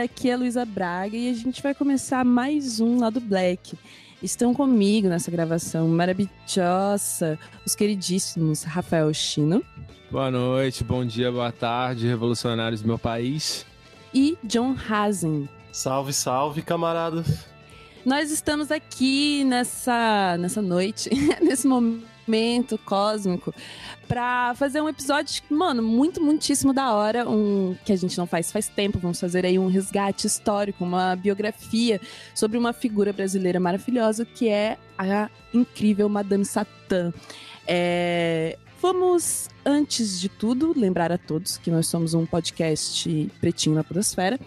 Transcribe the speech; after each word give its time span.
Galera. 0.00 0.04
Aqui 0.04 0.30
é 0.30 0.34
a 0.34 0.36
Luísa 0.36 0.64
Braga 0.64 1.16
e 1.16 1.30
a 1.30 1.34
gente 1.34 1.62
vai 1.62 1.74
começar 1.74 2.24
mais 2.24 2.80
um 2.80 2.98
lado 2.98 3.20
Black. 3.20 3.76
Estão 4.22 4.54
comigo 4.54 5.08
nessa 5.08 5.30
gravação 5.30 5.88
maravilhosa 5.88 7.38
os 7.66 7.74
queridíssimos 7.74 8.62
Rafael 8.62 9.12
Chino. 9.12 9.64
Boa 10.10 10.30
noite, 10.30 10.82
bom 10.84 11.04
dia, 11.04 11.30
boa 11.30 11.52
tarde, 11.52 12.06
revolucionários 12.06 12.82
do 12.82 12.88
meu 12.88 12.98
país. 12.98 13.66
E 14.12 14.36
John 14.44 14.74
Hazen. 14.88 15.48
Salve, 15.72 16.12
salve, 16.12 16.62
camaradas. 16.62 17.46
Nós 18.04 18.30
estamos 18.30 18.70
aqui 18.70 19.44
nessa, 19.44 20.36
nessa 20.38 20.62
noite, 20.62 21.10
nesse 21.42 21.66
momento 21.66 22.06
cósmico, 22.84 23.54
para 24.06 24.54
fazer 24.54 24.80
um 24.80 24.88
episódio, 24.88 25.42
mano, 25.50 25.82
muito, 25.82 26.22
muitíssimo 26.22 26.72
da 26.72 26.92
hora, 26.94 27.28
um 27.28 27.76
que 27.84 27.92
a 27.92 27.96
gente 27.96 28.16
não 28.18 28.26
faz 28.26 28.50
faz 28.50 28.68
tempo. 28.68 28.98
Vamos 28.98 29.20
fazer 29.20 29.44
aí 29.46 29.58
um 29.58 29.68
resgate 29.68 30.26
histórico, 30.26 30.84
uma 30.84 31.16
biografia 31.16 32.00
sobre 32.34 32.58
uma 32.58 32.72
figura 32.72 33.12
brasileira 33.12 33.60
maravilhosa 33.60 34.24
que 34.24 34.48
é 34.48 34.76
a 34.98 35.30
incrível 35.52 36.08
Madame 36.08 36.44
Satã. 36.44 37.12
É, 37.66 38.58
Vamos, 38.82 39.50
antes 39.64 40.18
de 40.18 40.30
tudo, 40.30 40.72
lembrar 40.74 41.12
a 41.12 41.18
todos 41.18 41.58
que 41.58 41.70
nós 41.70 41.86
somos 41.86 42.14
um 42.14 42.24
podcast 42.24 43.30
pretinho 43.38 43.74
na 43.74 43.84
Podosfera. 43.84 44.40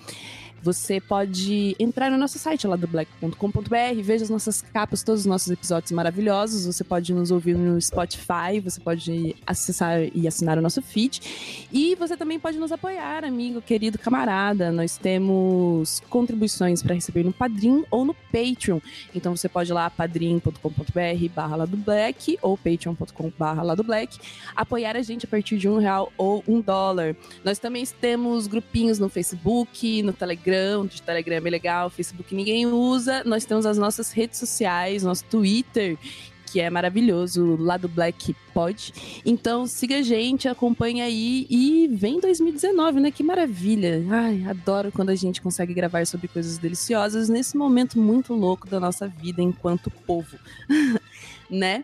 Você 0.64 1.02
pode 1.02 1.76
entrar 1.78 2.10
no 2.10 2.18
nosso 2.18 2.40
site 2.40 2.66
lá 2.66 2.78
do 2.78 2.88
black.com.br, 2.88 4.02
veja 4.02 4.24
as 4.24 4.30
nossas 4.30 4.62
capas, 4.62 5.04
todos 5.04 5.22
os 5.22 5.26
nossos 5.26 5.52
episódios 5.52 5.92
maravilhosos. 5.92 6.66
Você 6.66 6.86
pode 6.86 7.14
nos 7.14 7.32
ouvir 7.32 7.58
no 7.58 7.80
Spotify, 7.82 8.62
você 8.64 8.80
pode 8.80 9.36
acessar 9.46 10.00
e 10.16 10.26
assinar 10.26 10.58
o 10.58 10.62
nosso 10.62 10.82
feed. 10.82 11.68
E 11.70 11.96
você 11.96 12.16
também 12.16 12.40
pode 12.40 12.58
nos 12.58 12.72
apoiar, 12.72 13.26
amigo, 13.26 13.62
querido 13.62 14.00
camarada. 14.00 14.72
Nós 14.72 14.96
temos 14.98 16.02
contribuições 16.10 16.82
para 16.82 16.96
receber 16.96 17.26
no 17.26 17.34
Padrim 17.34 17.84
ou 17.92 18.06
no 18.06 18.14
Patreon. 18.14 18.80
Então 19.14 19.36
você 19.36 19.50
pode 19.50 19.70
ir 19.70 19.74
lá 19.74 19.90
padrim.com.br 19.90 21.30
barra 21.36 21.66
do 21.66 21.76
Black 21.76 22.40
ou 22.42 22.58
patreon.com 22.58 23.34
barra 23.38 23.76
do 23.76 23.84
Black, 23.84 24.18
apoiar 24.56 24.96
a 24.96 25.02
gente 25.02 25.26
a 25.26 25.30
partir 25.30 25.58
de 25.58 25.68
um 25.68 25.78
real 25.78 26.10
ou 26.18 26.42
um 26.48 26.62
dólar. 26.62 27.18
Nós 27.44 27.60
também 27.60 27.86
temos 28.00 28.48
grupinhos 28.48 28.98
no 28.98 29.10
Facebook, 29.10 30.02
no 30.02 30.14
Telegram 30.14 30.53
Telegram, 30.54 30.86
de 30.86 31.02
Telegram 31.02 31.36
é 31.36 31.42
bem 31.42 31.52
legal, 31.52 31.90
Facebook 31.90 32.36
ninguém 32.36 32.68
usa. 32.68 33.24
Nós 33.26 33.44
temos 33.44 33.66
as 33.66 33.78
nossas 33.78 34.12
redes 34.12 34.38
sociais, 34.38 35.04
nosso 35.04 35.26
Twitter, 35.26 35.98
que 36.46 36.60
é 36.60 36.70
maravilhoso, 36.70 37.56
lá 37.60 37.76
do 37.76 37.88
Black 37.88 38.36
Pod. 38.54 38.94
Então 39.26 39.66
siga 39.66 39.98
a 39.98 40.02
gente, 40.04 40.48
acompanha 40.48 41.06
aí 41.06 41.48
e 41.50 41.90
vem 41.92 42.20
2019, 42.20 43.00
né? 43.00 43.10
Que 43.10 43.24
maravilha. 43.24 44.06
Ai, 44.12 44.46
adoro 44.48 44.92
quando 44.92 45.10
a 45.10 45.16
gente 45.16 45.42
consegue 45.42 45.74
gravar 45.74 46.06
sobre 46.06 46.28
coisas 46.28 46.60
deliciosas 46.60 47.30
nesse 47.30 47.58
momento 47.58 48.00
muito 48.00 48.34
louco 48.34 48.70
da 48.70 48.80
nossa 48.80 49.08
vida 49.08 49.42
enquanto 49.42 49.90
povo, 49.90 50.38
né? 51.50 51.84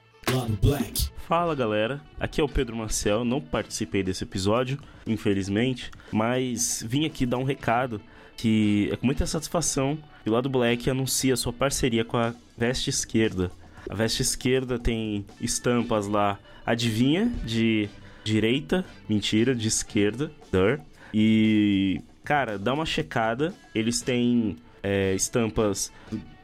Black. 0.61 1.09
Fala 1.27 1.55
galera, 1.55 2.01
aqui 2.19 2.39
é 2.39 2.43
o 2.43 2.49
Pedro 2.49 2.75
Marcel. 2.75 3.23
Não 3.23 3.41
participei 3.41 4.03
desse 4.03 4.23
episódio, 4.23 4.79
infelizmente, 5.07 5.89
mas 6.11 6.83
vim 6.87 7.05
aqui 7.05 7.25
dar 7.25 7.37
um 7.37 7.43
recado 7.43 7.99
que 8.39 8.87
é 8.89 8.95
com 8.95 9.05
muita 9.05 9.25
satisfação 9.25 9.97
que 10.23 10.29
o 10.29 10.33
lado 10.33 10.49
Black 10.49 10.89
anuncia 10.89 11.35
sua 11.35 11.51
parceria 11.51 12.05
com 12.05 12.15
a 12.15 12.33
Veste 12.57 12.89
Esquerda. 12.89 13.51
A 13.89 13.93
Veste 13.93 14.21
Esquerda 14.21 14.79
tem 14.79 15.25
estampas 15.41 16.07
lá, 16.07 16.39
adivinha, 16.65 17.29
de 17.43 17.89
direita, 18.23 18.85
mentira, 19.09 19.53
de 19.53 19.67
esquerda, 19.67 20.31
der. 20.49 20.79
E, 21.13 21.99
cara, 22.23 22.57
dá 22.57 22.73
uma 22.73 22.85
checada. 22.85 23.53
Eles 23.75 24.01
têm 24.01 24.55
é, 24.81 25.13
estampas 25.15 25.91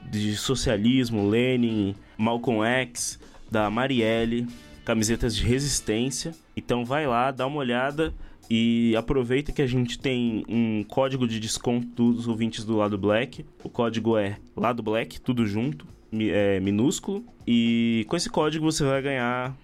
de 0.01 0.35
socialismo, 0.35 1.29
Lenin, 1.29 1.95
Malcolm 2.17 2.65
X, 2.65 3.17
da 3.49 3.69
Marielle, 3.69 4.47
camisetas 4.83 5.33
de 5.33 5.45
resistência. 5.45 6.33
Então 6.57 6.83
vai 6.83 7.07
lá, 7.07 7.31
dá 7.31 7.47
uma 7.47 7.57
olhada 7.57 8.13
e 8.49 8.95
aproveita 8.95 9.51
que 9.51 9.61
a 9.61 9.67
gente 9.67 9.97
tem 9.97 10.43
um 10.47 10.83
código 10.83 11.27
de 11.27 11.39
desconto 11.39 12.13
dos 12.13 12.27
ouvintes 12.27 12.63
do 12.63 12.77
lado 12.77 12.97
Black. 12.97 13.45
O 13.63 13.69
código 13.69 14.17
é 14.17 14.37
lado 14.55 14.83
Black, 14.83 15.19
tudo 15.19 15.45
junto, 15.45 15.85
é, 16.13 16.59
minúsculo. 16.59 17.23
E 17.47 18.05
com 18.07 18.15
esse 18.15 18.29
código 18.29 18.71
você 18.71 18.83
vai 18.83 19.01
ganhar 19.01 19.55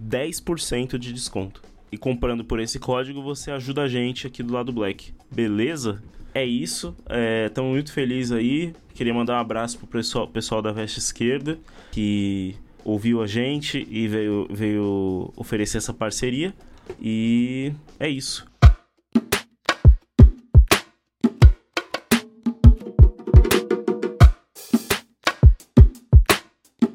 10% 0.00 0.98
de 0.98 1.12
desconto. 1.12 1.62
E 1.90 1.96
comprando 1.96 2.44
por 2.44 2.60
esse 2.60 2.78
código 2.78 3.22
você 3.22 3.50
ajuda 3.50 3.82
a 3.82 3.88
gente 3.88 4.26
aqui 4.26 4.42
do 4.42 4.52
lado 4.52 4.72
Black. 4.72 5.12
Beleza? 5.30 6.02
É 6.34 6.44
isso. 6.44 6.94
Estamos 7.46 7.70
é, 7.70 7.72
muito 7.72 7.92
felizes 7.92 8.32
aí. 8.32 8.74
Queria 8.94 9.14
mandar 9.14 9.34
um 9.34 9.40
abraço 9.40 9.78
pro 9.78 9.86
pessoal, 9.86 10.28
pessoal 10.28 10.60
da 10.60 10.72
Veste 10.72 10.98
Esquerda 10.98 11.58
que 11.96 12.54
ouviu 12.84 13.22
a 13.22 13.26
gente 13.26 13.86
e 13.90 14.06
veio, 14.06 14.46
veio 14.50 15.32
oferecer 15.34 15.78
essa 15.78 15.94
parceria. 15.94 16.54
E 17.00 17.72
é 17.98 18.08
isso. 18.08 18.46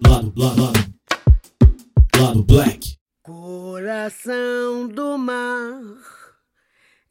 Lado, 0.06 0.34
lado, 0.36 0.62
lado, 0.62 0.80
lado 2.20 2.44
black. 2.44 2.98
Coração 3.24 4.88
do 4.88 5.18
mar 5.18 5.82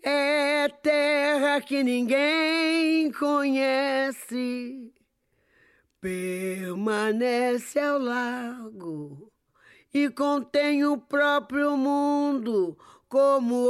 é 0.03 0.69
terra 0.69 1.61
que 1.61 1.83
ninguém 1.83 3.13
conhece. 3.13 4.93
Permanece 6.01 7.79
ao 7.79 7.99
largo 7.99 9.30
e 9.93 10.09
contém 10.09 10.85
o 10.85 10.97
próprio 10.97 11.77
mundo 11.77 12.79
como 13.09 13.67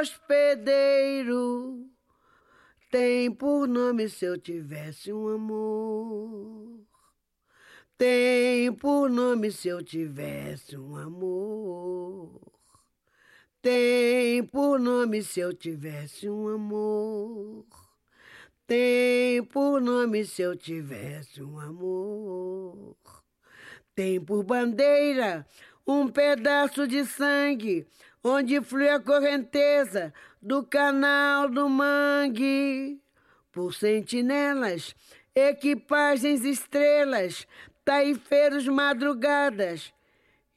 hospedeiro. 0.00 1.88
Tem 2.90 3.30
por 3.30 3.68
nome 3.68 4.08
se 4.08 4.24
eu 4.24 4.36
tivesse 4.36 5.12
um 5.12 5.28
amor. 5.28 6.80
Tem 7.96 8.72
por 8.72 9.08
nome 9.08 9.52
se 9.52 9.68
eu 9.68 9.80
tivesse 9.84 10.76
um 10.76 10.96
amor. 10.96 12.40
Tem 13.62 14.42
por 14.42 14.80
nome 14.80 15.22
se 15.22 15.38
eu 15.38 15.54
tivesse 15.54 16.28
um 16.28 16.48
amor. 16.48 17.66
Tem 18.66 19.44
por 19.44 19.80
nome 19.80 20.24
se 20.24 20.42
eu 20.42 20.56
tivesse 20.56 21.42
um 21.42 21.60
amor. 21.60 23.19
Tem 23.94 24.20
por 24.20 24.44
bandeira 24.44 25.46
um 25.86 26.08
pedaço 26.08 26.86
de 26.86 27.04
sangue, 27.04 27.86
onde 28.22 28.60
flui 28.60 28.88
a 28.88 29.00
correnteza 29.00 30.14
do 30.40 30.64
canal 30.64 31.48
do 31.48 31.68
mangue. 31.68 33.00
Por 33.50 33.74
sentinelas, 33.74 34.94
equipagens 35.34 36.44
estrelas, 36.44 37.46
taifeiros 37.84 38.68
madrugadas 38.68 39.92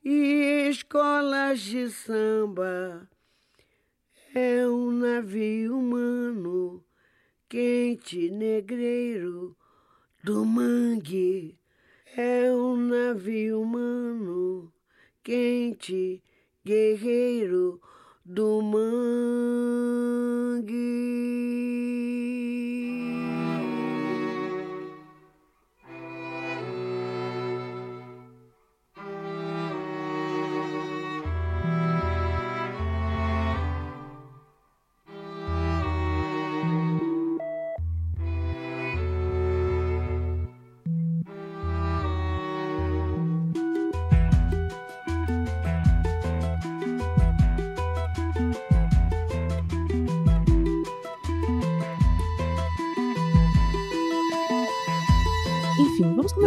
e 0.05 0.67
escolas 0.69 1.59
de 1.61 1.89
samba. 1.89 3.09
É 4.35 4.67
um 4.67 4.91
navio 4.91 5.77
humano, 5.77 6.83
quente 7.49 8.29
negreiro 8.29 9.55
do 10.23 10.45
mangue 10.45 11.57
é 12.15 12.51
um 12.51 12.75
navio 12.75 13.61
humano, 13.61 14.71
quente, 15.23 16.21
guerreiro 16.63 17.81
do 18.23 18.61
mangue. 18.61 18.83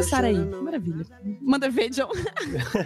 Começar 0.06 0.24
aí. 0.24 0.62
Maravilha. 0.62 1.04
Manda 1.40 1.68
ver, 1.68 1.90
John. 1.90 2.10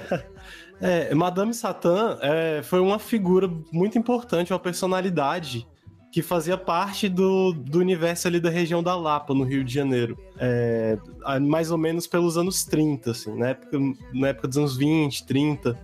é, 0.81 1.15
Madame 1.15 1.53
Satã 1.53 2.19
é, 2.21 2.63
foi 2.63 2.81
uma 2.81 2.99
figura 2.99 3.51
muito 3.71 3.99
importante, 3.99 4.53
uma 4.53 4.59
personalidade 4.59 5.67
que 6.13 6.23
fazia 6.23 6.57
parte 6.57 7.09
do, 7.09 7.53
do 7.53 7.79
universo 7.79 8.27
ali 8.27 8.41
da 8.41 8.51
região 8.51 8.83
da 8.83 8.97
Lapa, 8.97 9.33
no 9.33 9.45
Rio 9.45 9.63
de 9.63 9.73
Janeiro. 9.73 10.19
É, 10.39 10.99
mais 11.41 11.71
ou 11.71 11.79
menos 11.79 12.07
pelos 12.07 12.37
anos 12.37 12.65
30, 12.65 13.11
assim, 13.13 13.37
na 13.37 13.51
época, 13.51 13.79
na 14.13 14.29
época 14.29 14.49
dos 14.49 14.59
anos 14.59 14.77
20, 14.77 15.27
30. 15.27 15.79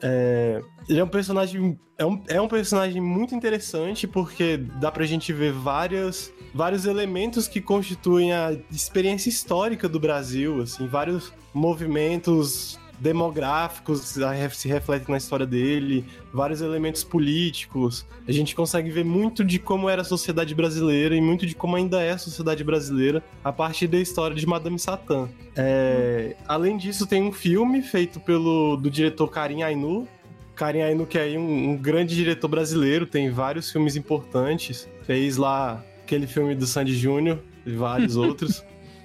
É, 0.00 0.62
ele 0.88 1.00
é 1.00 1.04
um 1.04 1.08
personagem. 1.08 1.78
É 1.98 2.06
um, 2.06 2.22
é 2.28 2.40
um 2.40 2.48
personagem 2.48 3.00
muito 3.00 3.34
interessante 3.34 4.06
porque 4.06 4.56
dá 4.56 4.90
pra 4.90 5.04
gente 5.04 5.32
ver 5.32 5.52
várias, 5.52 6.32
vários 6.54 6.86
elementos 6.86 7.48
que 7.48 7.60
constituem 7.60 8.32
a 8.32 8.56
experiência 8.70 9.28
histórica 9.28 9.88
do 9.88 9.98
Brasil, 9.98 10.62
assim, 10.62 10.86
vários 10.86 11.32
movimentos 11.54 12.78
demográficos 13.02 14.16
se 14.52 14.68
refletem 14.68 15.08
na 15.08 15.16
história 15.16 15.44
dele, 15.44 16.04
vários 16.32 16.60
elementos 16.60 17.02
políticos. 17.02 18.06
A 18.26 18.30
gente 18.30 18.54
consegue 18.54 18.90
ver 18.90 19.04
muito 19.04 19.44
de 19.44 19.58
como 19.58 19.90
era 19.90 20.02
a 20.02 20.04
sociedade 20.04 20.54
brasileira 20.54 21.16
e 21.16 21.20
muito 21.20 21.44
de 21.44 21.54
como 21.54 21.74
ainda 21.74 22.00
é 22.00 22.12
a 22.12 22.18
sociedade 22.18 22.62
brasileira 22.62 23.20
a 23.42 23.52
partir 23.52 23.88
da 23.88 23.98
história 23.98 24.36
de 24.36 24.46
Madame 24.46 24.78
Satã. 24.78 25.28
É... 25.56 26.36
Além 26.46 26.76
disso, 26.76 27.04
tem 27.04 27.22
um 27.24 27.32
filme 27.32 27.82
feito 27.82 28.20
pelo 28.20 28.76
do 28.76 28.88
diretor 28.88 29.28
Karim 29.28 29.62
Ainu. 29.64 30.06
Karim 30.54 30.82
Ainu, 30.82 31.04
que 31.04 31.18
é 31.18 31.36
um, 31.36 31.70
um 31.70 31.76
grande 31.76 32.14
diretor 32.14 32.46
brasileiro, 32.46 33.04
tem 33.04 33.30
vários 33.30 33.72
filmes 33.72 33.96
importantes. 33.96 34.88
Fez 35.04 35.36
lá 35.36 35.84
aquele 36.12 36.26
filme 36.26 36.54
do 36.54 36.66
Sandy 36.66 36.94
Júnior 36.94 37.38
e 37.64 37.72
vários 37.72 38.16
outros. 38.16 38.62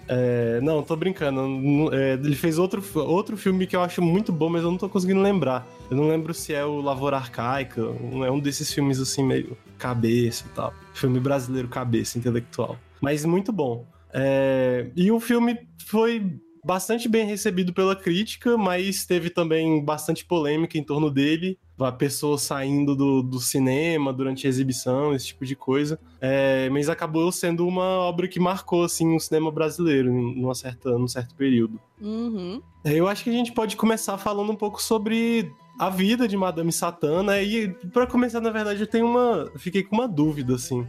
É, 0.10 0.60
não, 0.62 0.84
tô 0.84 0.96
brincando. 0.96 1.94
É, 1.94 2.14
ele 2.14 2.36
fez 2.36 2.58
outro, 2.58 2.84
outro 2.96 3.38
filme 3.38 3.66
que 3.66 3.76
eu 3.76 3.82
acho 3.82 4.02
muito 4.02 4.32
bom, 4.32 4.50
mas 4.50 4.64
eu 4.64 4.72
não 4.72 4.78
tô 4.78 4.90
conseguindo 4.90 5.22
lembrar. 5.22 5.66
Eu 5.90 5.96
não 5.96 6.08
lembro 6.08 6.34
se 6.34 6.54
é 6.54 6.66
o 6.66 6.82
Lavoura 6.82 7.18
Arcaica, 7.18 7.82
é 7.82 8.32
um 8.32 8.40
desses 8.40 8.74
filmes 8.74 9.00
assim, 9.00 9.24
meio 9.24 9.58
cabeça 9.78 10.46
e 10.46 10.56
tal. 10.56 10.74
Filme 10.94 11.20
brasileiro 11.20 11.68
cabeça, 11.68 12.18
intelectual. 12.18 12.78
Mas 13.02 13.24
muito 13.24 13.52
bom. 13.54 13.86
É, 14.14 14.90
e 14.96 15.12
o 15.12 15.20
filme 15.20 15.58
foi 15.86 16.40
bastante 16.66 17.08
bem 17.08 17.26
recebido 17.26 17.74
pela 17.74 17.96
crítica, 17.96 18.58
mas 18.58 19.06
teve 19.06 19.30
também 19.30 19.84
bastante 19.84 20.26
polêmica 20.26 20.78
em 20.78 20.84
torno 20.84 21.10
dele. 21.10 21.58
A 21.80 21.92
pessoa 21.92 22.38
saindo 22.38 22.96
do, 22.96 23.22
do 23.22 23.40
cinema 23.40 24.12
durante 24.12 24.48
a 24.48 24.50
exibição, 24.50 25.14
esse 25.14 25.28
tipo 25.28 25.46
de 25.46 25.56
coisa. 25.56 26.00
É, 26.20 26.70
mas 26.70 26.90
acabou 26.90 27.32
sendo 27.32 27.68
uma 27.68 27.84
obra 27.84 28.28
que 28.28 28.40
marcou 28.40 28.84
assim, 28.84 29.16
o 29.16 29.20
cinema 29.20 29.52
brasileiro 29.52 30.12
numa 30.12 30.56
certa, 30.56 30.98
num 30.98 31.08
certo 31.08 31.36
período. 31.36 31.80
Uhum. 32.02 32.62
É, 32.84 32.94
eu 32.94 33.08
acho 33.08 33.24
que 33.24 33.30
a 33.30 33.34
gente 33.34 33.52
pode 33.52 33.76
começar 33.76 34.18
falando 34.18 34.52
um 34.52 34.56
pouco 34.56 34.82
sobre 34.82 35.52
a 35.78 35.90
vida 35.90 36.28
de 36.28 36.36
Madame 36.36 36.72
Satã, 36.72 37.22
né? 37.22 37.44
E 37.44 37.70
para 37.94 38.08
começar, 38.08 38.42
na 38.42 38.50
verdade, 38.50 38.82
eu 38.82 38.88
tenho 38.88 39.06
uma. 39.06 39.52
Fiquei 39.58 39.84
com 39.84 39.96
uma 39.96 40.08
dúvida, 40.08 40.56
assim. 40.56 40.88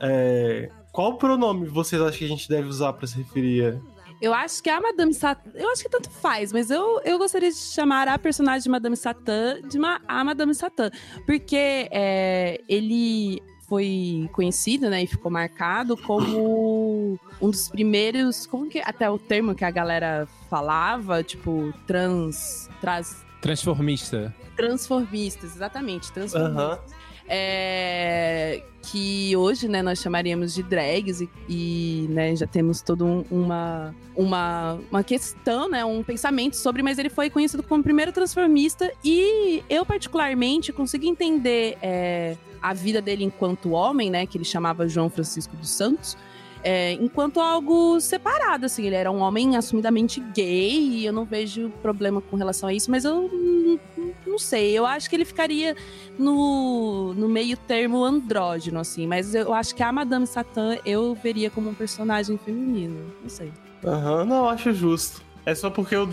É... 0.00 0.70
Qual 0.92 1.16
pronome 1.18 1.68
vocês 1.68 2.00
acham 2.00 2.18
que 2.18 2.24
a 2.24 2.28
gente 2.28 2.48
deve 2.48 2.68
usar 2.68 2.92
para 2.94 3.06
se 3.06 3.18
referir 3.18 3.80
eu 4.20 4.34
acho 4.34 4.62
que 4.62 4.68
a 4.68 4.80
Madame 4.80 5.14
Satã. 5.14 5.50
Eu 5.54 5.70
acho 5.70 5.82
que 5.82 5.88
tanto 5.88 6.10
faz, 6.10 6.52
mas 6.52 6.70
eu, 6.70 7.00
eu 7.04 7.18
gostaria 7.18 7.50
de 7.50 7.56
chamar 7.56 8.06
a 8.06 8.18
personagem 8.18 8.62
de 8.62 8.68
Madame 8.68 8.96
Satã 8.96 9.60
de 9.62 9.78
uma, 9.78 10.00
a 10.06 10.22
Madame 10.22 10.54
Satã. 10.54 10.90
Porque 11.24 11.88
é, 11.90 12.60
ele 12.68 13.42
foi 13.68 14.28
conhecido, 14.32 14.90
né, 14.90 15.04
e 15.04 15.06
ficou 15.06 15.30
marcado 15.30 15.96
como 15.96 17.18
um 17.40 17.50
dos 17.50 17.68
primeiros, 17.68 18.44
como 18.44 18.68
que 18.68 18.80
até 18.80 19.08
o 19.08 19.16
termo 19.16 19.54
que 19.54 19.64
a 19.64 19.70
galera 19.70 20.26
falava, 20.48 21.22
tipo 21.22 21.72
trans, 21.86 22.68
trans 22.80 23.24
transformista. 23.40 24.34
Transformistas, 24.56 25.54
exatamente, 25.54 26.12
transformistas. 26.12 26.78
Uhum 26.78 26.99
é, 27.30 28.60
que 28.82 29.36
hoje, 29.36 29.68
né, 29.68 29.82
nós 29.82 30.00
chamaríamos 30.00 30.52
de 30.52 30.64
drags 30.64 31.20
e, 31.20 31.30
e 31.48 32.06
né, 32.10 32.34
já 32.34 32.46
temos 32.46 32.82
toda 32.82 33.04
um, 33.04 33.24
uma, 33.30 33.94
uma, 34.16 34.80
uma 34.90 35.04
questão, 35.04 35.68
né, 35.68 35.84
um 35.84 36.02
pensamento 36.02 36.56
sobre, 36.56 36.82
mas 36.82 36.98
ele 36.98 37.08
foi 37.08 37.30
conhecido 37.30 37.62
como 37.62 37.80
o 37.80 37.84
primeiro 37.84 38.10
transformista 38.10 38.92
e 39.04 39.62
eu 39.70 39.86
particularmente 39.86 40.72
consigo 40.72 41.06
entender 41.06 41.78
é, 41.80 42.36
a 42.60 42.74
vida 42.74 43.00
dele 43.00 43.22
enquanto 43.22 43.70
homem, 43.70 44.10
né, 44.10 44.26
que 44.26 44.36
ele 44.36 44.44
chamava 44.44 44.88
João 44.88 45.08
Francisco 45.08 45.56
dos 45.56 45.70
Santos, 45.70 46.16
é, 46.62 46.92
enquanto 46.94 47.40
algo 47.40 48.00
separado, 48.00 48.66
assim. 48.66 48.86
Ele 48.86 48.96
era 48.96 49.10
um 49.10 49.20
homem 49.20 49.56
assumidamente 49.56 50.20
gay 50.20 50.78
e 50.78 51.06
eu 51.06 51.12
não 51.12 51.24
vejo 51.24 51.70
problema 51.82 52.20
com 52.20 52.36
relação 52.36 52.68
a 52.68 52.74
isso, 52.74 52.90
mas 52.90 53.04
eu 53.04 53.30
não 54.26 54.38
sei. 54.38 54.76
Eu 54.76 54.86
acho 54.86 55.08
que 55.08 55.16
ele 55.16 55.24
ficaria 55.24 55.76
no, 56.18 57.14
no 57.14 57.28
meio 57.28 57.56
termo 57.56 58.04
andrógeno, 58.04 58.80
assim. 58.80 59.06
Mas 59.06 59.34
eu 59.34 59.52
acho 59.54 59.74
que 59.74 59.82
a 59.82 59.92
Madame 59.92 60.26
Satã 60.26 60.76
eu 60.84 61.14
veria 61.14 61.50
como 61.50 61.70
um 61.70 61.74
personagem 61.74 62.38
feminino. 62.38 63.12
Não 63.22 63.28
sei. 63.28 63.52
Aham, 63.84 64.20
uhum, 64.20 64.24
não, 64.26 64.48
acho 64.48 64.72
justo. 64.72 65.22
É 65.46 65.54
só 65.54 65.70
porque 65.70 65.96
eu, 65.96 66.08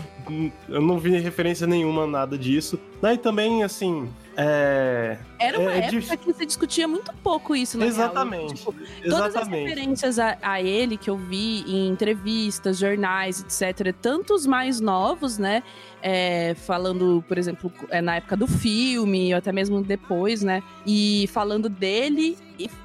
eu 0.68 0.80
não 0.80 0.98
vi 0.98 1.10
referência 1.18 1.66
nenhuma, 1.66 2.06
nada 2.06 2.38
disso. 2.38 2.78
E 3.02 3.18
também, 3.18 3.62
assim, 3.62 4.08
é... 4.40 5.18
Era 5.40 5.58
uma 5.58 5.72
é, 5.72 5.80
é 5.80 5.84
época 5.86 6.16
que 6.16 6.32
se 6.32 6.46
discutia 6.46 6.86
muito 6.86 7.12
pouco 7.24 7.56
isso, 7.56 7.76
né? 7.76 7.86
Exatamente. 7.86 8.54
Tipo, 8.54 8.72
todas 9.08 9.34
as 9.34 9.48
referências 9.48 10.16
a, 10.16 10.38
a, 10.40 10.62
ele 10.62 10.96
que 10.96 11.10
eu 11.10 11.16
vi 11.16 11.64
em 11.66 11.88
entrevistas, 11.88 12.78
jornais, 12.78 13.40
etc., 13.40 13.92
tantos 14.00 14.46
mais 14.46 14.80
novos, 14.80 15.38
né? 15.38 15.64
É, 16.02 16.54
falando, 16.54 17.24
por 17.26 17.38
exemplo, 17.38 17.72
é, 17.90 18.00
na 18.00 18.16
época 18.16 18.36
do 18.36 18.46
filme, 18.46 19.32
ou 19.32 19.38
até 19.38 19.52
mesmo 19.52 19.82
depois, 19.82 20.42
né? 20.42 20.62
E 20.86 21.28
falando 21.32 21.68
dele 21.68 22.36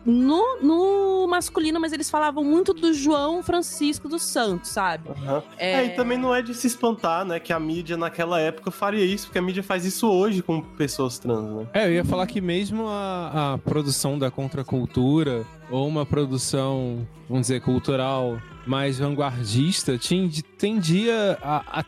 no, 0.05 0.59
no 0.61 1.27
masculino, 1.27 1.79
mas 1.79 1.93
eles 1.93 2.09
falavam 2.09 2.43
muito 2.43 2.73
do 2.73 2.93
João 2.93 3.41
Francisco 3.41 4.07
dos 4.07 4.23
Santos, 4.23 4.69
sabe? 4.69 5.09
Uhum. 5.09 5.41
É... 5.57 5.71
é... 5.71 5.85
e 5.85 5.89
também 5.91 6.17
não 6.17 6.35
é 6.35 6.41
de 6.41 6.53
se 6.53 6.67
espantar, 6.67 7.25
né? 7.25 7.39
Que 7.39 7.53
a 7.53 7.59
mídia 7.59 7.97
naquela 7.97 8.39
época 8.39 8.69
faria 8.69 9.03
isso, 9.03 9.27
porque 9.27 9.39
a 9.39 9.41
mídia 9.41 9.63
faz 9.63 9.85
isso 9.85 10.07
hoje 10.09 10.43
com 10.43 10.61
pessoas 10.61 11.17
trans 11.17 11.43
né? 11.43 11.67
É, 11.73 11.87
eu 11.87 11.93
ia 11.93 12.05
falar 12.05 12.27
que 12.27 12.41
mesmo 12.41 12.87
a, 12.87 13.53
a 13.53 13.57
produção 13.57 14.19
da 14.19 14.29
contracultura, 14.29 15.45
ou 15.69 15.87
uma 15.87 16.05
produção, 16.05 17.07
vamos 17.27 17.47
dizer, 17.47 17.61
cultural 17.61 18.39
mais 18.65 18.99
vanguardista, 18.99 19.99
tendia 20.57 21.37
a, 21.41 21.79
a, 21.79 21.83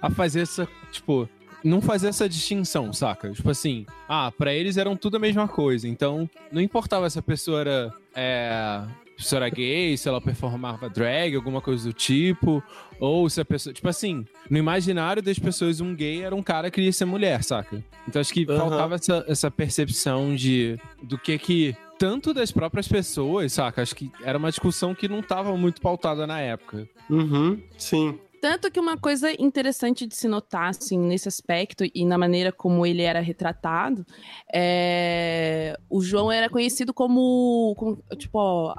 a 0.00 0.10
fazer 0.10 0.40
essa, 0.40 0.68
tipo, 0.90 1.28
não 1.64 1.80
fazer 1.80 2.08
essa 2.08 2.28
distinção, 2.28 2.92
saca? 2.92 3.30
Tipo 3.30 3.50
assim, 3.50 3.86
ah, 4.08 4.32
pra 4.36 4.52
eles 4.52 4.76
eram 4.76 4.96
tudo 4.96 5.16
a 5.16 5.20
mesma 5.20 5.46
coisa. 5.46 5.86
Então, 5.86 6.28
não 6.50 6.60
importava 6.60 7.08
se 7.08 7.18
a 7.18 7.22
pessoa 7.22 7.60
era, 7.60 7.94
é, 8.14 8.82
se 9.18 9.36
era 9.36 9.48
gay, 9.48 9.96
se 9.96 10.08
ela 10.08 10.20
performava 10.20 10.88
drag, 10.88 11.34
alguma 11.34 11.60
coisa 11.60 11.88
do 11.88 11.92
tipo, 11.92 12.62
ou 12.98 13.28
se 13.28 13.40
a 13.40 13.44
pessoa. 13.44 13.72
Tipo 13.72 13.88
assim, 13.88 14.24
no 14.48 14.58
imaginário 14.58 15.22
das 15.22 15.38
pessoas, 15.38 15.80
um 15.80 15.94
gay 15.94 16.22
era 16.22 16.34
um 16.34 16.42
cara 16.42 16.70
que 16.70 16.76
queria 16.76 16.92
ser 16.92 17.04
mulher, 17.04 17.42
saca? 17.44 17.82
Então 18.08 18.20
acho 18.20 18.32
que 18.32 18.46
uhum. 18.48 18.56
faltava 18.56 18.94
essa, 18.94 19.24
essa 19.28 19.50
percepção 19.50 20.34
de 20.34 20.78
do 21.02 21.18
que 21.18 21.38
que. 21.38 21.76
Tanto 21.98 22.32
das 22.32 22.50
próprias 22.50 22.88
pessoas, 22.88 23.52
saca? 23.52 23.82
Acho 23.82 23.94
que 23.94 24.10
era 24.24 24.38
uma 24.38 24.48
discussão 24.48 24.94
que 24.94 25.06
não 25.06 25.20
estava 25.20 25.54
muito 25.54 25.82
pautada 25.82 26.26
na 26.26 26.40
época. 26.40 26.88
Uhum, 27.10 27.60
sim. 27.76 28.18
Tanto 28.40 28.70
que 28.70 28.80
uma 28.80 28.96
coisa 28.96 29.30
interessante 29.40 30.06
de 30.06 30.16
se 30.16 30.26
notar, 30.26 30.70
assim, 30.70 30.98
nesse 30.98 31.28
aspecto 31.28 31.84
e 31.94 32.04
na 32.06 32.16
maneira 32.16 32.50
como 32.50 32.86
ele 32.86 33.02
era 33.02 33.20
retratado, 33.20 34.06
é... 34.52 35.78
o 35.88 36.00
João 36.00 36.32
era 36.32 36.48
conhecido 36.48 36.94
como, 36.94 37.74
como 37.76 38.02
tipo, 38.16 38.74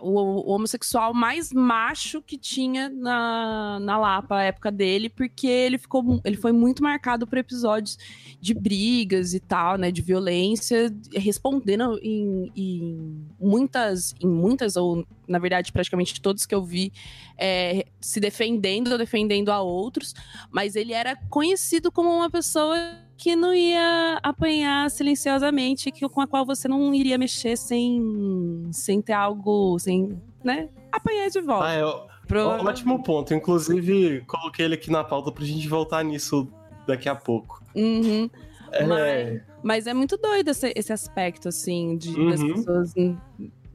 o, 0.00 0.10
o, 0.10 0.54
homossexual 0.54 1.12
mais 1.12 1.52
macho 1.52 2.22
que 2.22 2.36
tinha 2.36 2.88
na, 2.88 3.78
na 3.80 3.98
Lapa, 3.98 4.36
a 4.36 4.42
época 4.44 4.70
dele, 4.70 5.08
porque 5.08 5.46
ele 5.46 5.78
ficou 5.78 6.20
ele 6.24 6.36
foi 6.36 6.52
muito 6.52 6.82
marcado 6.82 7.26
por 7.26 7.38
episódios 7.38 7.98
de 8.40 8.54
brigas 8.54 9.34
e 9.34 9.40
tal, 9.40 9.76
né, 9.76 9.90
de 9.90 10.02
violência, 10.02 10.94
respondendo 11.14 11.98
em, 12.02 12.50
em 12.56 13.26
muitas, 13.38 14.14
em 14.20 14.28
muitas, 14.28 14.76
ou 14.76 15.06
na 15.26 15.38
verdade 15.38 15.72
praticamente 15.72 16.20
todos 16.20 16.46
que 16.46 16.54
eu 16.54 16.62
vi, 16.62 16.92
é, 17.38 17.86
se 18.00 18.20
defendendo 18.20 18.92
ou 18.92 18.98
defendendo 18.98 19.50
a 19.50 19.60
outros, 19.60 20.14
mas 20.50 20.76
ele 20.76 20.92
era 20.92 21.16
conhecido 21.28 21.90
como 21.90 22.10
uma 22.10 22.30
pessoa 22.30 22.76
que 23.16 23.34
não 23.34 23.54
ia 23.54 24.18
apanhar 24.22 24.90
silenciosamente, 24.90 25.90
que, 25.90 26.06
com 26.08 26.20
a 26.20 26.26
qual 26.26 26.44
você 26.44 26.68
não 26.68 26.94
iria 26.94 27.16
mexer 27.16 27.56
sem, 27.56 28.68
sem 28.72 29.00
ter 29.00 29.14
algo, 29.14 29.78
sem, 29.78 30.20
né, 30.44 30.68
apanhar 30.92 31.30
de 31.30 31.40
volta. 31.40 31.66
Ah, 31.66 31.72
é, 31.72 32.16
Pro... 32.26 32.40
Ótimo 32.40 33.02
ponto. 33.02 33.32
Inclusive, 33.32 34.22
coloquei 34.26 34.64
ele 34.64 34.74
aqui 34.74 34.90
na 34.90 35.04
pauta 35.04 35.30
pra 35.30 35.44
gente 35.44 35.68
voltar 35.68 36.04
nisso 36.04 36.48
daqui 36.86 37.08
a 37.08 37.14
pouco. 37.14 37.62
Uhum. 37.74 38.28
É... 38.72 38.84
Mas, 38.84 39.42
mas, 39.62 39.86
é 39.86 39.94
muito 39.94 40.16
doido 40.16 40.48
esse, 40.48 40.72
esse 40.74 40.92
aspecto, 40.92 41.48
assim, 41.48 41.96
de, 41.96 42.10
uhum. 42.10 42.30
das 42.30 42.42
pessoas 42.42 42.94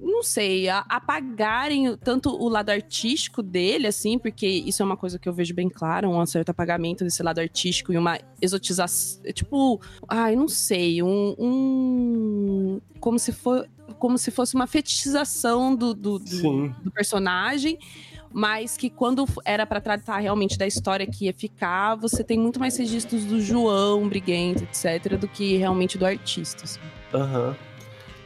não 0.02 0.24
sei, 0.24 0.68
apagarem 0.70 1.96
tanto 1.98 2.30
o 2.30 2.50
lado 2.50 2.70
artístico 2.70 3.44
dele, 3.44 3.88
assim, 3.88 4.18
porque 4.18 4.48
isso 4.48 4.82
é 4.82 4.86
uma 4.86 4.98
coisa 4.98 5.20
que 5.20 5.30
eu 5.30 5.34
vejo 5.34 5.54
bem 5.54 5.70
claro, 5.70 6.10
um 6.10 6.26
certo 6.26 6.50
apagamento 6.50 7.04
desse 7.04 7.22
lado 7.22 7.40
artístico 7.40 7.94
e 7.94 7.98
uma 7.98 8.20
exotização, 8.42 9.22
tipo, 9.32 9.80
ai, 10.08 10.36
não 10.36 10.48
sei, 10.48 11.04
um, 11.04 11.36
um 11.38 12.82
como 13.00 13.20
se 13.20 13.32
for, 13.32 13.68
como 14.00 14.18
se 14.18 14.32
fosse 14.32 14.56
uma 14.56 14.68
fetichização 14.68 15.76
do, 15.76 15.94
do, 15.94 16.18
do, 16.18 16.70
do 16.84 16.92
personagem, 16.92 17.78
mas 18.34 18.78
que 18.78 18.90
quando 18.90 19.26
era 19.46 19.66
pra 19.66 19.82
tratar 19.82 20.18
realmente 20.20 20.58
da 20.58 20.66
história 20.66 21.06
que 21.06 21.26
ia 21.26 21.34
ficar, 21.34 21.96
você 21.96 22.24
tem 22.24 22.40
muito 22.40 22.60
mais 22.60 22.78
registros 22.78 23.26
do 23.26 23.42
João 23.42 24.08
Briguento, 24.08 24.64
etc., 24.64 25.18
do 25.18 25.28
que 25.28 25.58
realmente 25.58 25.98
do 25.98 26.06
artista. 26.06 26.64
assim. 26.64 26.80
Aham. 27.14 27.56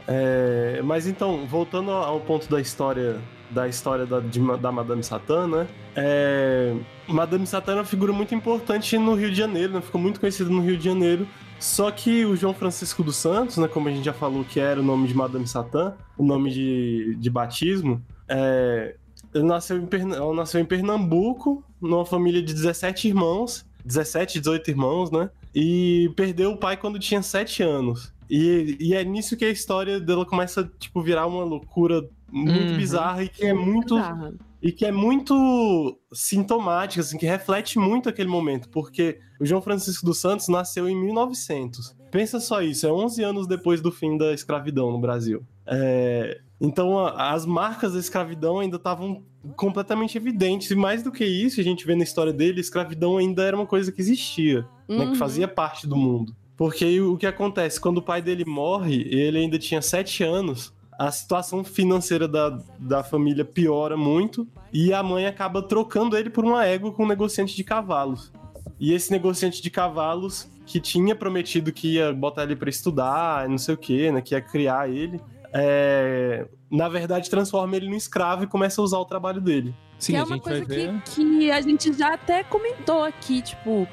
É, 0.07 0.81
mas 0.83 1.07
então, 1.07 1.45
voltando 1.45 1.91
ao 1.91 2.19
ponto 2.21 2.49
da 2.49 2.61
história 2.61 3.19
da 3.49 3.67
história 3.67 4.05
da, 4.05 4.19
de 4.19 4.39
da 4.57 4.71
Madame 4.71 5.03
Satã, 5.03 5.47
né? 5.47 5.67
É, 5.95 6.75
Madame 7.07 7.45
Satã 7.45 7.73
é 7.73 7.75
uma 7.75 7.85
figura 7.85 8.11
muito 8.11 8.33
importante 8.33 8.97
no 8.97 9.13
Rio 9.13 9.29
de 9.29 9.37
Janeiro, 9.37 9.73
né? 9.73 9.81
Ficou 9.81 10.01
muito 10.01 10.19
conhecida 10.19 10.49
no 10.49 10.61
Rio 10.61 10.77
de 10.77 10.83
Janeiro. 10.83 11.27
Só 11.59 11.89
que 11.89 12.25
o 12.25 12.35
João 12.35 12.53
Francisco 12.53 13.03
dos 13.03 13.15
Santos, 13.15 13.57
né? 13.57 13.67
Como 13.67 13.87
a 13.87 13.91
gente 13.91 14.03
já 14.03 14.13
falou 14.13 14.43
que 14.43 14.59
era 14.59 14.79
o 14.79 14.83
nome 14.83 15.07
de 15.07 15.13
Madame 15.13 15.47
Satã, 15.47 15.93
o 16.17 16.23
nome 16.23 16.51
de, 16.51 17.15
de 17.15 17.29
batismo, 17.29 18.03
é, 18.27 18.95
ele 19.33 19.45
nasceu 19.45 19.77
em, 19.77 19.87
ela 20.13 20.33
nasceu 20.33 20.59
em 20.59 20.65
Pernambuco, 20.65 21.63
numa 21.81 22.05
família 22.05 22.41
de 22.41 22.53
17 22.53 23.07
irmãos, 23.07 23.65
17, 23.85 24.39
18 24.39 24.69
irmãos, 24.69 25.11
né? 25.11 25.29
E 25.53 26.11
perdeu 26.15 26.51
o 26.51 26.57
pai 26.57 26.75
quando 26.75 26.99
tinha 26.99 27.21
7 27.21 27.63
anos. 27.63 28.13
E, 28.29 28.77
e 28.79 28.93
é 28.93 29.03
nisso 29.03 29.35
que 29.37 29.45
a 29.45 29.49
história 29.49 29.99
dela 29.99 30.25
começa 30.25 30.61
a 30.61 30.67
tipo, 30.79 31.01
virar 31.01 31.27
uma 31.27 31.43
loucura 31.43 32.07
muito 32.31 32.71
Uhum. 32.71 32.77
bizarra 32.77 33.23
e 33.23 33.29
que 33.29 33.45
é 33.45 33.53
muito 33.53 33.95
Bizarra. 33.95 34.33
e 34.61 34.71
que 34.71 34.85
é 34.85 34.91
muito 34.91 35.97
sintomática, 36.11 37.01
assim, 37.01 37.17
que 37.17 37.25
reflete 37.25 37.77
muito 37.77 38.09
aquele 38.09 38.29
momento, 38.29 38.67
porque 38.69 39.19
o 39.39 39.45
João 39.45 39.61
Francisco 39.61 40.05
dos 40.05 40.17
Santos 40.19 40.47
nasceu 40.47 40.89
em 40.89 40.95
1900. 40.95 41.95
Pensa 42.11 42.39
só 42.39 42.61
isso, 42.61 42.87
é 42.87 42.91
11 42.91 43.21
anos 43.23 43.47
depois 43.47 43.81
do 43.81 43.91
fim 43.91 44.17
da 44.17 44.33
escravidão 44.33 44.91
no 44.91 44.99
Brasil. 44.99 45.43
É, 45.67 46.39
Então, 46.61 46.97
a- 46.97 47.33
as 47.33 47.45
marcas 47.45 47.91
da 47.93 47.99
escravidão 47.99 48.59
ainda 48.59 48.77
estavam 48.77 49.23
completamente 49.57 50.17
evidentes, 50.17 50.71
e 50.71 50.75
mais 50.75 51.03
do 51.03 51.11
que 51.11 51.25
isso, 51.25 51.59
a 51.59 51.63
gente 51.63 51.85
vê 51.85 51.95
na 51.95 52.03
história 52.05 52.31
dele, 52.31 52.59
a 52.59 52.61
escravidão 52.61 53.17
ainda 53.17 53.43
era 53.43 53.57
uma 53.57 53.65
coisa 53.65 53.91
que 53.91 53.99
existia, 54.01 54.61
né, 54.87 55.03
Uhum. 55.03 55.11
que 55.11 55.17
fazia 55.17 55.49
parte 55.49 55.85
do 55.85 55.97
mundo. 55.97 56.33
Porque 56.57 57.01
o 57.01 57.17
que 57.17 57.27
acontece? 57.27 57.79
Quando 57.79 57.97
o 57.97 58.01
pai 58.01 58.21
dele 58.21 58.45
morre, 58.45 59.07
ele 59.09 59.39
ainda 59.39 59.59
tinha 59.59 59.81
7 59.81 60.23
anos, 60.23 60.73
a 60.97 61.11
situação 61.11 61.63
financeira 61.63 62.27
da, 62.27 62.57
da 62.79 63.03
família 63.03 63.43
piora 63.43 63.97
muito 63.97 64.47
e 64.71 64.93
a 64.93 65.03
mãe 65.03 65.25
acaba 65.25 65.61
trocando 65.61 66.17
ele 66.17 66.29
por 66.29 66.45
uma 66.45 66.65
égua 66.65 66.91
com 66.91 67.03
um 67.03 67.07
negociante 67.07 67.55
de 67.55 67.63
cavalos. 67.63 68.31
E 68.79 68.93
esse 68.93 69.11
negociante 69.11 69.61
de 69.61 69.69
cavalos, 69.69 70.49
que 70.65 70.79
tinha 70.79 71.15
prometido 71.15 71.71
que 71.71 71.95
ia 71.95 72.13
botar 72.13 72.43
ele 72.43 72.55
pra 72.55 72.69
estudar, 72.69 73.47
não 73.47 73.57
sei 73.57 73.75
o 73.75 73.77
que, 73.77 74.11
né, 74.11 74.21
que 74.21 74.33
ia 74.33 74.41
criar 74.41 74.89
ele, 74.89 75.19
é, 75.53 76.47
na 76.69 76.89
verdade 76.89 77.29
transforma 77.29 77.75
ele 77.75 77.89
num 77.89 77.95
escravo 77.95 78.43
e 78.43 78.47
começa 78.47 78.81
a 78.81 78.83
usar 78.83 78.97
o 78.99 79.05
trabalho 79.05 79.41
dele. 79.41 79.73
Sim, 79.97 80.13
que 80.13 80.17
é 80.17 80.23
uma 80.23 80.35
gente 80.35 80.43
vai 80.43 80.59
coisa 80.59 80.65
ver. 80.65 81.01
que, 81.05 81.37
que 81.37 81.51
a 81.51 81.61
gente 81.61 81.93
já 81.93 82.13
até 82.13 82.43
comentou 82.43 83.03
aqui, 83.03 83.41
tipo, 83.41 83.87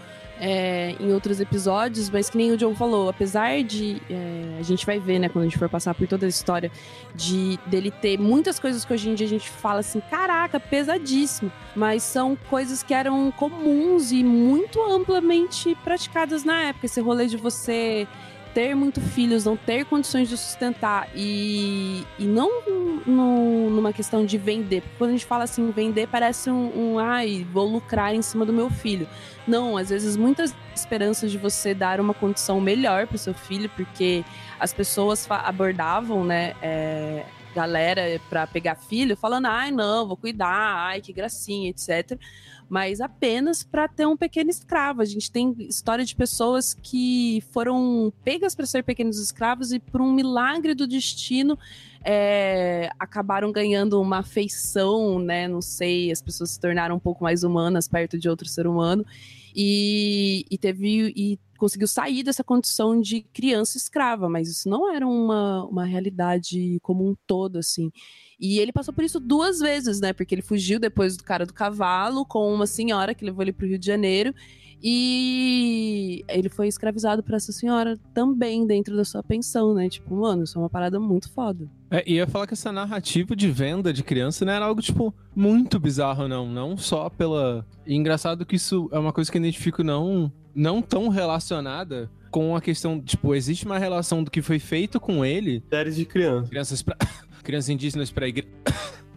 é, 0.45 0.97
em 0.99 1.13
outros 1.13 1.39
episódios, 1.39 2.11
mas 2.11 2.29
que 2.29 2.37
nem 2.37 2.51
o 2.51 2.57
John 2.57 2.75
falou, 2.75 3.09
apesar 3.09 3.63
de. 3.63 4.03
é, 4.11 4.57
a 4.59 4.63
gente 4.63 4.85
vai 4.85 4.99
ver, 4.99 5.21
né, 5.21 5.29
quando 5.29 5.45
a 5.45 5.49
gente 5.49 5.57
for 5.57 5.69
passar 5.69 5.95
por 5.95 6.09
toda 6.09 6.27
a 6.27 6.29
história, 6.29 6.69
de 7.15 7.61
dele 7.67 7.93
ter 7.93 8.19
muitas 8.19 8.59
coisas 8.59 8.85
que 8.85 8.93
hoje 8.93 9.09
em 9.09 9.15
dia 9.15 9.25
a 9.25 9.31
gente 9.31 9.49
fala 9.49 9.79
assim, 9.79 10.01
caraca, 10.11 10.59
pesadíssimo. 10.59 11.53
Mas 11.77 12.03
são 12.03 12.37
coisas 12.51 12.83
que 12.83 12.93
eram 12.93 13.31
comuns 13.31 14.11
e 14.11 14.25
muito 14.25 14.83
amplamente 14.83 15.77
praticadas 15.85 16.43
na 16.43 16.65
época. 16.65 16.87
Esse 16.87 17.01
rolê 17.01 17.27
de 17.27 17.37
você 17.37 18.09
ter 18.55 18.75
muito 18.75 19.01
filhos, 19.01 19.45
não 19.45 19.57
ter 19.57 19.85
condições 19.85 20.29
de 20.29 20.37
sustentar 20.37 21.09
e, 21.15 22.05
e 22.19 22.25
não 22.25 22.51
no- 23.07 23.71
numa 23.71 23.93
questão 23.93 24.25
de 24.25 24.39
vender. 24.39 24.81
Porque 24.83 24.97
quando 24.99 25.11
a 25.11 25.13
gente 25.13 25.27
fala 25.27 25.45
assim, 25.45 25.71
vender 25.71 26.09
parece 26.09 26.51
um, 26.51 26.95
um 26.95 26.99
ai, 26.99 27.47
vou 27.53 27.67
lucrar 27.67 28.15
em 28.15 28.23
cima 28.23 28.45
do 28.45 28.53
meu 28.53 28.71
filho. 28.71 29.09
Não, 29.47 29.77
às 29.77 29.91
vezes 29.91 30.17
muitas 30.17 30.55
esperanças 30.75 31.31
de 31.31 31.39
você 31.39 31.75
dar 31.75 32.01
uma 32.01 32.15
condição 32.15 32.61
melhor 32.61 33.07
para 33.07 33.17
o 33.17 33.19
seu 33.19 33.35
filho, 33.35 33.69
porque 33.71 34.25
as 34.59 34.73
pessoas 34.73 35.27
abordavam, 35.31 36.25
né, 36.25 36.55
é, 36.63 37.25
galera 37.55 38.21
para 38.29 38.47
pegar 38.47 38.77
filho, 38.77 39.17
falando, 39.17 39.47
ai, 39.47 39.71
não, 39.71 40.07
vou 40.07 40.17
cuidar, 40.17 40.49
ai, 40.49 41.01
que 41.01 41.13
gracinha, 41.13 41.71
etc. 41.71 42.19
Mas 42.73 43.03
apenas 43.03 43.63
para 43.63 43.87
ter 43.87 44.07
um 44.07 44.17
pequeno 44.17 44.49
escravo. 44.49 45.03
A 45.03 45.05
gente 45.05 45.31
tem 45.31 45.55
história 45.59 46.07
de 46.07 46.17
pessoas 46.17 46.73
que 46.73 47.45
foram 47.53 48.11
pegas 48.25 48.55
para 48.55 48.65
ser 48.65 48.83
pequenos 48.83 49.19
escravos 49.19 49.75
e 49.75 49.79
por 49.79 50.01
um 50.01 50.11
milagre 50.11 50.75
do 50.75 50.87
destino 50.87 51.59
é, 52.03 52.89
acabaram 52.99 53.53
ganhando 53.53 54.01
uma 54.01 54.21
afeição, 54.21 55.19
né? 55.19 55.47
Não 55.47 55.61
sei, 55.61 56.11
as 56.11 56.23
pessoas 56.23 56.53
se 56.53 56.61
tornaram 56.61 56.97
um 56.97 56.99
pouco 56.99 57.23
mais 57.23 57.45
humanas 57.45 57.87
perto 57.87 58.19
de 58.19 58.27
outro 58.27 58.49
ser 58.49 58.67
humano 58.67 59.05
e, 59.55 60.47
e 60.51 60.57
teve 60.57 61.13
e 61.15 61.39
conseguiu 61.63 61.87
sair 61.87 62.25
dessa 62.25 62.43
condição 62.43 63.01
de 63.01 63.21
criança 63.21 63.77
escrava, 63.79 64.29
mas 64.29 64.49
isso 64.49 64.69
não 64.69 64.93
era 64.93 65.07
uma, 65.07 65.65
uma 65.67 65.85
realidade 65.85 66.81
como 66.83 67.09
um 67.09 67.15
todo, 67.25 67.57
assim. 67.57 67.93
E 68.37 68.59
ele 68.59 68.73
passou 68.73 68.93
por 68.93 69.05
isso 69.05 69.21
duas 69.21 69.61
vezes, 69.61 70.01
né? 70.01 70.13
Porque 70.13 70.35
ele 70.35 70.43
fugiu 70.43 70.81
depois 70.81 71.17
do 71.17 71.23
cara 71.23 71.47
do 71.47 71.55
cavalo 71.55 72.27
com 72.27 72.53
uma 72.53 72.67
senhora 72.67 73.15
que 73.15 73.25
levou 73.25 73.43
ele 73.43 73.53
pro 73.53 73.65
Rio 73.65 73.79
de 73.79 73.87
Janeiro. 73.87 74.35
E 74.83 76.25
ele 76.29 76.49
foi 76.49 76.67
escravizado 76.67 77.23
por 77.23 77.35
essa 77.35 77.53
senhora 77.53 77.99
também 78.13 78.67
dentro 78.67 78.97
da 78.97 79.05
sua 79.05 79.23
pensão, 79.23 79.75
né? 79.75 79.89
Tipo, 79.89 80.17
mano, 80.17 80.43
isso 80.43 80.59
é 80.59 80.61
uma 80.61 80.69
parada 80.71 80.99
muito 80.99 81.31
foda. 81.31 81.69
É, 81.91 82.03
e 82.07 82.13
eu 82.13 82.17
ia 82.17 82.27
falar 82.27 82.47
que 82.47 82.55
essa 82.55 82.73
narrativa 82.73 83.37
de 83.37 83.49
venda 83.49 83.93
de 83.93 84.03
criança 84.03 84.45
não 84.45 84.53
era 84.53 84.65
algo, 84.65 84.83
tipo, 84.83 85.15
muito 85.37 85.79
bizarro, 85.79 86.27
não. 86.27 86.49
Não 86.49 86.77
só 86.77 87.09
pela. 87.09 87.65
E 87.87 87.95
engraçado 87.95 88.45
que 88.45 88.57
isso 88.57 88.89
é 88.91 88.99
uma 88.99 89.13
coisa 89.13 89.31
que 89.31 89.39
eu 89.39 89.43
identifico 89.43 89.85
não, 89.85 90.33
não 90.55 90.83
tão 90.83 91.09
relacionada 91.09 92.11
com 92.31 92.57
a 92.57 92.61
questão. 92.61 93.01
Tipo, 93.01 93.35
existe 93.35 93.65
uma 93.65 93.79
relação 93.79 94.25
do 94.25 94.31
que 94.31 94.43
foi 94.43 94.59
feito 94.59 94.99
com 94.99 95.25
ele, 95.25 95.63
Séries 95.71 95.95
de 95.95 96.05
criança, 96.05 96.49
crianças 96.49 96.83
pra. 96.83 96.97
crianças 97.45 97.69
indígenas 97.69 98.11
pra 98.11 98.27
igreja. 98.27 98.49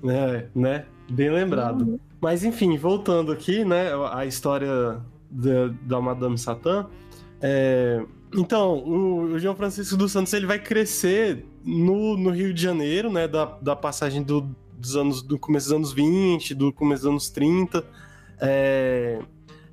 né? 0.04 0.48
né? 0.54 0.86
Bem 1.10 1.32
lembrado. 1.32 2.00
Mas 2.20 2.44
enfim, 2.44 2.78
voltando 2.78 3.32
aqui, 3.32 3.64
né? 3.64 3.90
A 4.12 4.26
história 4.26 5.00
da, 5.36 5.68
da 5.82 6.02
Madame 6.02 6.38
Satã. 6.38 6.88
é, 7.42 8.04
Então, 8.34 8.84
o, 8.88 9.38
João 9.38 9.56
Francisco 9.56 9.98
dos 9.98 10.12
Santos 10.12 10.34
ele 10.34 10.46
vai 10.46 10.60
crescer 10.60 11.46
no, 11.64 12.18
no 12.18 12.30
Rio 12.30 12.54
de 12.54 12.62
Janeiro, 12.62 13.12
né? 13.12 13.28
Da, 13.28 13.46
da 13.62 13.76
passagem 13.76 14.24
do, 14.24 14.50
dos 14.78 14.96
anos, 14.96 15.22
do 15.22 15.38
começo 15.38 15.68
dos 15.68 15.76
anos 15.76 15.94
20, 15.94 16.56
do 16.56 16.72
começo 16.72 17.04
dos 17.04 17.12
anos 17.12 17.30
30. 17.30 17.84
É, 18.40 19.20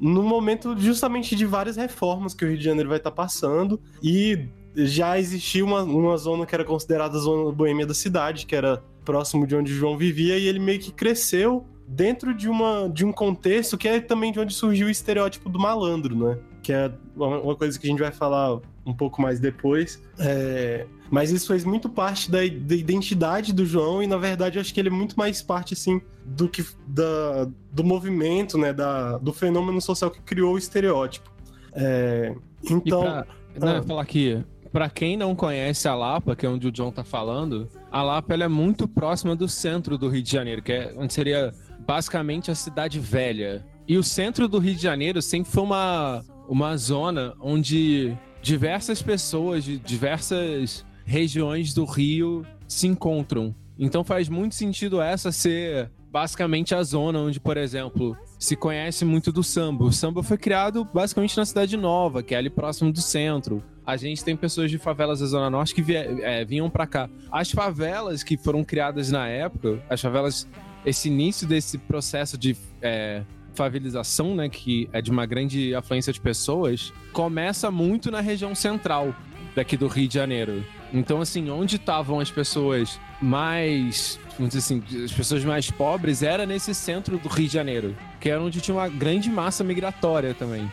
no 0.01 0.23
momento 0.23 0.77
justamente 0.79 1.37
de 1.37 1.47
várias 1.47 1.77
reformas 1.77 2.35
que 2.35 2.45
o 2.45 2.49
Rio 2.49 2.59
de 2.59 2.65
Janeiro 2.65 2.89
vai 2.89 2.99
estar 2.99 3.13
passando. 3.13 3.81
E 4.03 4.49
já 4.75 5.19
existia 5.19 5.65
uma, 5.65 5.83
uma 5.83 6.17
zona 6.17 6.47
que 6.47 6.55
era 6.55 6.65
considerada 6.65 7.17
a 7.17 7.21
zona 7.21 7.53
boêmia 7.53 7.87
da 7.87 7.95
cidade, 7.95 8.47
que 8.47 8.57
era 8.57 8.83
próximo 9.05 9.47
de 9.47 9.55
onde 9.55 9.75
João 9.75 9.99
vivia, 9.99 10.39
e 10.39 10.47
ele 10.47 10.59
meio 10.59 10.81
que 10.81 10.93
cresceu 10.93 11.67
dentro 11.93 12.35
de, 12.35 12.49
uma, 12.49 12.89
de 12.89 13.05
um 13.05 13.13
contexto 13.13 13.77
que 13.77 13.87
é 13.87 14.01
também 14.01 14.33
de 14.33 14.41
onde 14.41 14.55
surgiu 14.55 14.87
o 14.87 14.91
estereótipo 14.91 15.49
do 15.49 15.59
malandro, 15.59 16.17
né? 16.17 16.39
Que 16.63 16.73
é 16.73 16.91
uma, 17.15 17.55
coisa 17.55 17.79
que 17.79 17.87
a 17.87 17.91
gente 17.91 18.01
vai 18.01 18.11
falar 18.11 18.61
um 18.87 18.95
pouco 18.95 19.21
mais 19.21 19.39
depois. 19.39 20.03
É, 20.19 20.87
mas 21.11 21.31
isso 21.31 21.49
fez 21.49 21.65
muito 21.65 21.91
parte 21.91 22.31
da, 22.31 22.39
da 22.39 22.75
identidade 22.75 23.53
do 23.53 23.67
João, 23.67 24.03
e 24.03 24.07
na 24.07 24.17
verdade 24.17 24.57
eu 24.57 24.61
acho 24.61 24.73
que 24.73 24.81
ele 24.81 24.89
é 24.89 24.93
muito 24.93 25.17
mais 25.19 25.43
parte, 25.43 25.75
assim, 25.75 26.01
do 26.25 26.49
que 26.49 26.65
da, 26.87 27.47
do 27.71 27.85
movimento, 27.85 28.57
né? 28.57 28.73
Da, 28.73 29.19
do 29.19 29.33
fenômeno 29.33 29.81
social 29.81 30.11
que 30.11 30.21
criou 30.23 30.55
o 30.55 30.59
estereótipo. 30.59 31.31
É, 31.75 32.35
então. 32.71 33.03
pra, 33.03 33.27
não, 33.59 33.69
eu 33.69 33.79
ah. 33.81 33.83
falar 33.83 34.03
aqui, 34.03 34.43
pra 34.73 34.89
quem 34.89 35.17
não 35.17 35.35
conhece 35.37 35.87
a 35.87 35.95
Lapa, 35.95 36.35
que 36.35 36.47
é 36.47 36.49
onde 36.49 36.69
o 36.69 36.73
John 36.73 36.91
tá 36.91 37.05
falando, 37.05 37.69
a 37.91 38.03
Lapa 38.03 38.33
ela 38.33 38.45
é 38.45 38.49
muito 38.49 38.89
próxima 38.89 39.37
do 39.37 39.47
centro 39.47 39.99
do 39.99 40.09
Rio 40.09 40.23
de 40.23 40.31
Janeiro, 40.31 40.63
que 40.63 40.73
é 40.73 40.95
onde 40.97 41.13
seria 41.13 41.53
basicamente 41.87 42.51
a 42.51 42.55
cidade 42.55 42.99
velha. 42.99 43.65
E 43.87 43.97
o 43.97 44.03
centro 44.03 44.47
do 44.49 44.59
Rio 44.59 44.75
de 44.75 44.83
Janeiro 44.83 45.21
sempre 45.21 45.51
foi 45.51 45.63
uma, 45.63 46.25
uma 46.49 46.77
zona 46.77 47.35
onde 47.41 48.17
diversas 48.41 49.03
pessoas 49.03 49.65
de 49.65 49.79
diversas 49.79 50.85
regiões 51.05 51.75
do 51.75 51.85
Rio 51.85 52.47
se 52.69 52.87
encontram. 52.87 53.55
Então 53.79 54.05
faz 54.05 54.29
muito 54.29 54.55
sentido 54.55 55.01
essa 55.01 55.33
ser 55.33 55.91
basicamente 56.11 56.75
a 56.75 56.83
zona 56.83 57.19
onde, 57.21 57.41
por 57.41 57.57
exemplo, 57.57 58.17
se 58.39 58.55
conhece 58.55 59.05
muito 59.05 59.33
do 59.33 59.43
samba. 59.43 59.85
O 59.85 59.93
samba 59.93 60.23
foi 60.23 60.37
criado 60.37 60.87
basicamente 60.93 61.37
na 61.37 61.45
Cidade 61.47 61.77
Nova, 61.77 62.23
que 62.23 62.35
é 62.35 62.39
ali 62.39 62.51
próximo 62.51 62.93
do 62.93 63.01
centro. 63.01 63.63
A 63.85 63.97
gente 63.97 64.23
tem 64.23 64.37
pessoas 64.37 64.71
de 64.71 64.79
favelas 64.79 65.21
da 65.21 65.27
Zona 65.27 65.49
Norte 65.51 65.75
que 65.75 65.83
vie- 65.83 65.97
é, 65.97 66.45
vinham 66.45 66.69
pra 66.71 66.87
cá. 66.87 67.09
As 67.33 67.51
favelas 67.51 68.23
que 68.23 68.37
foram 68.37 68.63
criadas 68.63 69.11
na 69.11 69.27
época, 69.27 69.83
as 69.89 70.01
favelas, 70.01 70.47
esse 70.85 71.09
início 71.09 71.47
desse 71.47 71.79
processo 71.79 72.37
de 72.37 72.57
é, 72.81 73.23
favelização, 73.55 74.35
né, 74.35 74.49
que 74.49 74.89
é 74.93 75.01
de 75.01 75.11
uma 75.11 75.27
grande 75.27 75.75
afluência 75.75 76.13
de 76.13 76.21
pessoas, 76.21 76.93
começa 77.13 77.71
muito 77.71 78.11
na 78.11 78.21
região 78.21 78.55
central 78.55 79.15
daqui 79.55 79.77
do 79.77 79.87
Rio 79.87 80.09
de 80.09 80.15
Janeiro. 80.15 80.65
Então, 80.93 81.21
assim, 81.21 81.49
onde 81.51 81.77
estavam 81.77 82.21
as 82.21 82.31
pessoas 82.31 82.99
mais, 83.21 84.19
vamos 84.37 84.53
dizer 84.53 84.59
assim, 84.59 85.05
as 85.05 85.13
pessoas 85.13 85.45
mais 85.45 85.71
pobres 85.71 86.23
era 86.23 86.45
nesse 86.45 86.75
centro 86.75 87.19
do 87.19 87.29
Rio 87.29 87.47
de 87.47 87.55
Janeiro, 87.55 87.97
que 88.21 88.29
era 88.29 88.43
onde 88.43 88.61
tinha 88.61 88.75
uma 88.75 88.89
grande 88.89 89.31
massa 89.31 89.63
migratória 89.63 90.35
também. 90.35 90.71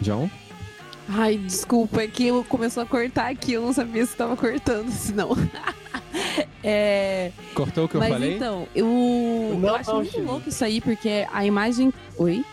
John? 0.00 0.28
Ai, 1.08 1.36
desculpa, 1.36 2.02
é 2.02 2.06
que 2.06 2.30
começou 2.48 2.82
a 2.82 2.86
cortar 2.86 3.30
aqui, 3.30 3.52
eu 3.52 3.62
não 3.62 3.72
sabia 3.72 4.06
se 4.06 4.16
tava 4.16 4.36
cortando, 4.36 4.90
senão. 4.90 5.30
é, 6.64 7.30
Cortou 7.54 7.84
o 7.84 7.88
que 7.88 7.96
eu 7.96 8.00
mas 8.00 8.10
falei? 8.12 8.36
então, 8.36 8.66
eu, 8.74 8.86
Não, 9.60 9.68
eu 9.68 9.74
acho 9.74 9.90
não, 9.90 9.96
muito 9.98 10.20
louco 10.22 10.48
isso 10.48 10.64
aí, 10.64 10.80
porque 10.80 11.26
a 11.32 11.44
imagem. 11.44 11.92
Oi? 12.16 12.44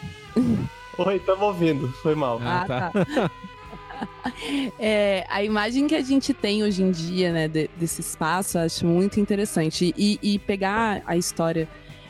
Oi, 0.97 1.19
tamo 1.19 1.45
ouvindo. 1.45 1.87
Foi 2.03 2.15
mal. 2.15 2.39
Ah, 2.43 2.61
Ah, 2.61 2.65
tá. 2.67 2.91
tá. 2.91 3.31
É, 4.79 5.25
a 5.29 5.43
imagem 5.43 5.85
que 5.87 5.95
a 5.95 6.01
gente 6.01 6.33
tem 6.33 6.63
hoje 6.63 6.81
em 6.81 6.89
dia, 6.91 7.33
né, 7.33 7.47
de- 7.49 7.69
desse 7.75 7.99
espaço, 7.99 8.57
eu 8.57 8.61
acho 8.61 8.85
muito 8.85 9.19
interessante. 9.19 9.93
E, 9.97 10.17
e 10.21 10.39
pegar 10.39 11.01
a 11.05 11.17
história 11.17 11.67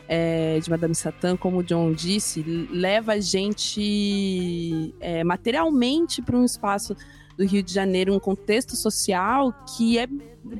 é, 0.08 0.60
de 0.60 0.70
Madame 0.70 0.94
Satã, 0.94 1.36
como 1.36 1.58
o 1.58 1.62
John 1.64 1.92
disse, 1.92 2.42
leva 2.70 3.14
a 3.14 3.20
gente 3.20 4.94
é, 5.00 5.24
materialmente 5.24 6.22
para 6.22 6.36
um 6.36 6.44
espaço 6.44 6.96
do 7.36 7.44
Rio 7.46 7.62
de 7.62 7.72
Janeiro, 7.72 8.14
um 8.14 8.20
contexto 8.20 8.76
social 8.76 9.52
que 9.76 9.98
é, 9.98 10.06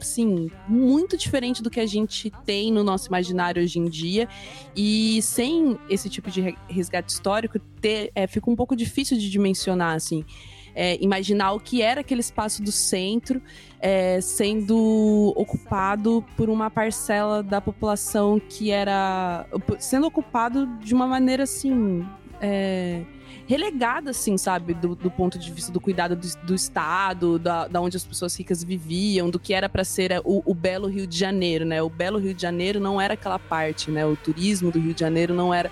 assim, 0.00 0.50
muito 0.66 1.16
diferente 1.16 1.62
do 1.62 1.70
que 1.70 1.80
a 1.80 1.86
gente 1.86 2.30
tem 2.44 2.72
no 2.72 2.82
nosso 2.82 3.08
imaginário 3.08 3.62
hoje 3.62 3.78
em 3.78 3.84
dia. 3.84 4.28
E 4.74 5.20
sem 5.22 5.78
esse 5.88 6.08
tipo 6.08 6.30
de 6.30 6.40
re- 6.40 6.56
resgate 6.68 7.12
histórico, 7.12 7.58
ter, 7.80 8.10
é, 8.14 8.26
fica 8.26 8.50
um 8.50 8.56
pouco 8.56 8.74
difícil 8.74 9.18
de 9.18 9.30
dimensionar, 9.30 9.94
assim. 9.94 10.24
É, 10.72 10.96
imaginar 11.02 11.52
o 11.52 11.58
que 11.58 11.82
era 11.82 12.00
aquele 12.00 12.20
espaço 12.20 12.62
do 12.62 12.70
centro 12.70 13.42
é, 13.80 14.20
sendo 14.20 15.32
ocupado 15.36 16.24
por 16.36 16.48
uma 16.48 16.70
parcela 16.70 17.42
da 17.42 17.60
população 17.60 18.40
que 18.40 18.70
era 18.70 19.44
sendo 19.80 20.06
ocupado 20.06 20.66
de 20.78 20.94
uma 20.94 21.08
maneira 21.08 21.42
assim 21.42 22.06
é, 22.40 23.02
relegada 23.50 24.10
assim 24.10 24.38
sabe 24.38 24.74
do, 24.74 24.94
do 24.94 25.10
ponto 25.10 25.36
de 25.36 25.50
vista 25.50 25.72
do 25.72 25.80
cuidado 25.80 26.14
do, 26.14 26.28
do 26.44 26.54
estado 26.54 27.36
da, 27.36 27.66
da 27.66 27.80
onde 27.80 27.96
as 27.96 28.04
pessoas 28.04 28.38
ricas 28.38 28.62
viviam 28.62 29.28
do 29.28 29.40
que 29.40 29.52
era 29.52 29.68
para 29.68 29.82
ser 29.82 30.20
o, 30.24 30.40
o 30.46 30.54
belo 30.54 30.86
Rio 30.86 31.04
de 31.04 31.18
Janeiro 31.18 31.64
né 31.64 31.82
o 31.82 31.90
belo 31.90 32.16
Rio 32.20 32.32
de 32.32 32.40
Janeiro 32.40 32.78
não 32.78 33.00
era 33.00 33.14
aquela 33.14 33.40
parte 33.40 33.90
né 33.90 34.06
o 34.06 34.14
turismo 34.14 34.70
do 34.70 34.78
Rio 34.78 34.94
de 34.94 35.00
Janeiro 35.00 35.34
não 35.34 35.52
era 35.52 35.68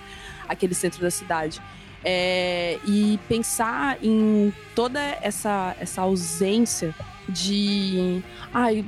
aquele 0.49 0.75
centro 0.75 1.01
da 1.01 1.11
cidade 1.11 1.63
é, 2.05 2.81
e 2.85 3.17
pensar 3.29 3.99
em 4.03 4.53
toda 4.75 5.01
essa, 5.01 5.77
essa 5.81 6.03
ausência 6.03 6.95
de. 7.29 8.23
Ai, 8.53 8.85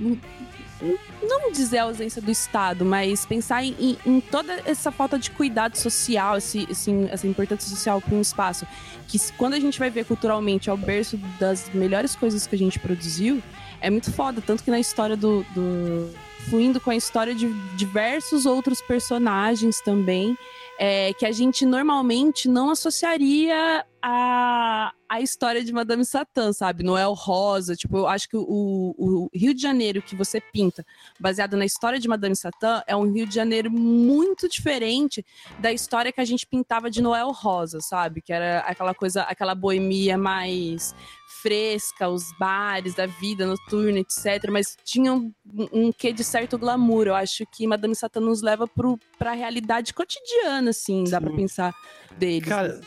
não 1.23 1.51
dizer 1.53 1.79
a 1.79 1.83
ausência 1.85 2.21
do 2.23 2.31
Estado, 2.31 2.85
mas 2.85 3.27
pensar 3.27 3.63
em, 3.65 3.97
em- 4.07 4.21
toda 4.21 4.61
essa 4.65 4.91
falta 4.91 5.19
de 5.19 5.31
cuidado 5.31 5.77
social, 5.77 6.37
esse, 6.39 6.67
esse- 6.71 7.09
essa 7.11 7.27
importância 7.27 7.69
social 7.69 8.01
para 8.01 8.15
um 8.15 8.21
espaço. 8.21 8.67
Que 9.09 9.19
quando 9.37 9.55
a 9.55 9.61
gente 9.61 9.79
vai 9.79 9.91
ver 9.91 10.05
culturalmente 10.05 10.71
é 10.71 10.73
o 10.73 10.77
berço 10.77 11.17
das 11.39 11.69
melhores 11.75 12.15
coisas 12.15 12.47
que 12.47 12.55
a 12.55 12.59
gente 12.59 12.79
produziu, 12.79 13.43
é 13.81 13.91
muito 13.91 14.13
foda. 14.13 14.41
Tanto 14.41 14.63
que 14.63 14.71
na 14.71 14.79
história 14.81 15.17
do. 15.17 15.45
do 15.55 16.11
fluindo 16.49 16.81
com 16.81 16.91
a 16.91 16.97
história 16.97 17.35
de 17.35 17.53
diversos 17.77 18.47
outros 18.47 18.81
personagens 18.81 19.79
também 19.83 20.39
é, 20.83 21.13
que 21.13 21.27
a 21.27 21.31
gente 21.31 21.67
normalmente 21.67 22.49
não 22.49 22.71
associaria 22.71 23.85
a, 24.03 24.95
a 25.07 25.21
história 25.21 25.63
de 25.63 25.75
Madame 25.75 26.07
Satã, 26.07 26.55
sabe? 26.55 26.83
Noel 26.83 27.13
Rosa, 27.13 27.77
tipo, 27.77 27.99
eu 27.99 28.09
acho 28.09 28.27
que 28.27 28.37
o, 28.39 28.95
o 28.97 29.29
Rio 29.35 29.53
de 29.53 29.61
Janeiro 29.61 30.01
que 30.01 30.17
você 30.17 30.41
pinta, 30.41 30.83
baseado 31.21 31.55
na 31.55 31.67
história 31.67 32.01
de 32.01 32.09
Madame 32.09 32.35
Satã, 32.35 32.83
é 32.87 32.97
um 32.97 33.13
Rio 33.13 33.27
de 33.27 33.35
Janeiro 33.35 33.71
muito 33.71 34.49
diferente 34.49 35.23
da 35.59 35.71
história 35.71 36.11
que 36.11 36.21
a 36.23 36.25
gente 36.25 36.47
pintava 36.47 36.91
de 36.91 37.03
Noel 37.03 37.31
Rosa, 37.31 37.81
sabe? 37.83 38.23
Que 38.23 38.33
era 38.33 38.61
aquela 38.61 38.95
coisa, 38.95 39.25
aquela 39.25 39.55
boemia 39.55 40.17
mais 40.17 40.95
fresca, 41.31 42.09
os 42.09 42.33
bares 42.39 42.95
da 42.95 43.07
vida 43.07 43.47
noturna, 43.47 44.01
etc. 44.01 44.51
Mas 44.51 44.77
tinha 44.85 45.13
um, 45.13 45.33
um 45.73 45.93
quê 45.93 46.13
de 46.13 46.25
certo 46.25 46.59
glamour. 46.59 47.07
Eu 47.07 47.15
acho 47.15 47.45
que 47.47 47.67
Madame 47.67 47.95
Satã 47.95 48.21
nos 48.21 48.43
leva 48.43 48.67
pro, 48.67 48.99
pra 49.19 49.33
realidade 49.33 49.95
cotidiana, 49.95 50.71
assim, 50.71 51.05
dá 51.05 51.21
pra 51.21 51.33
pensar 51.33 51.75
deles 52.19 52.49
Cara. 52.49 52.81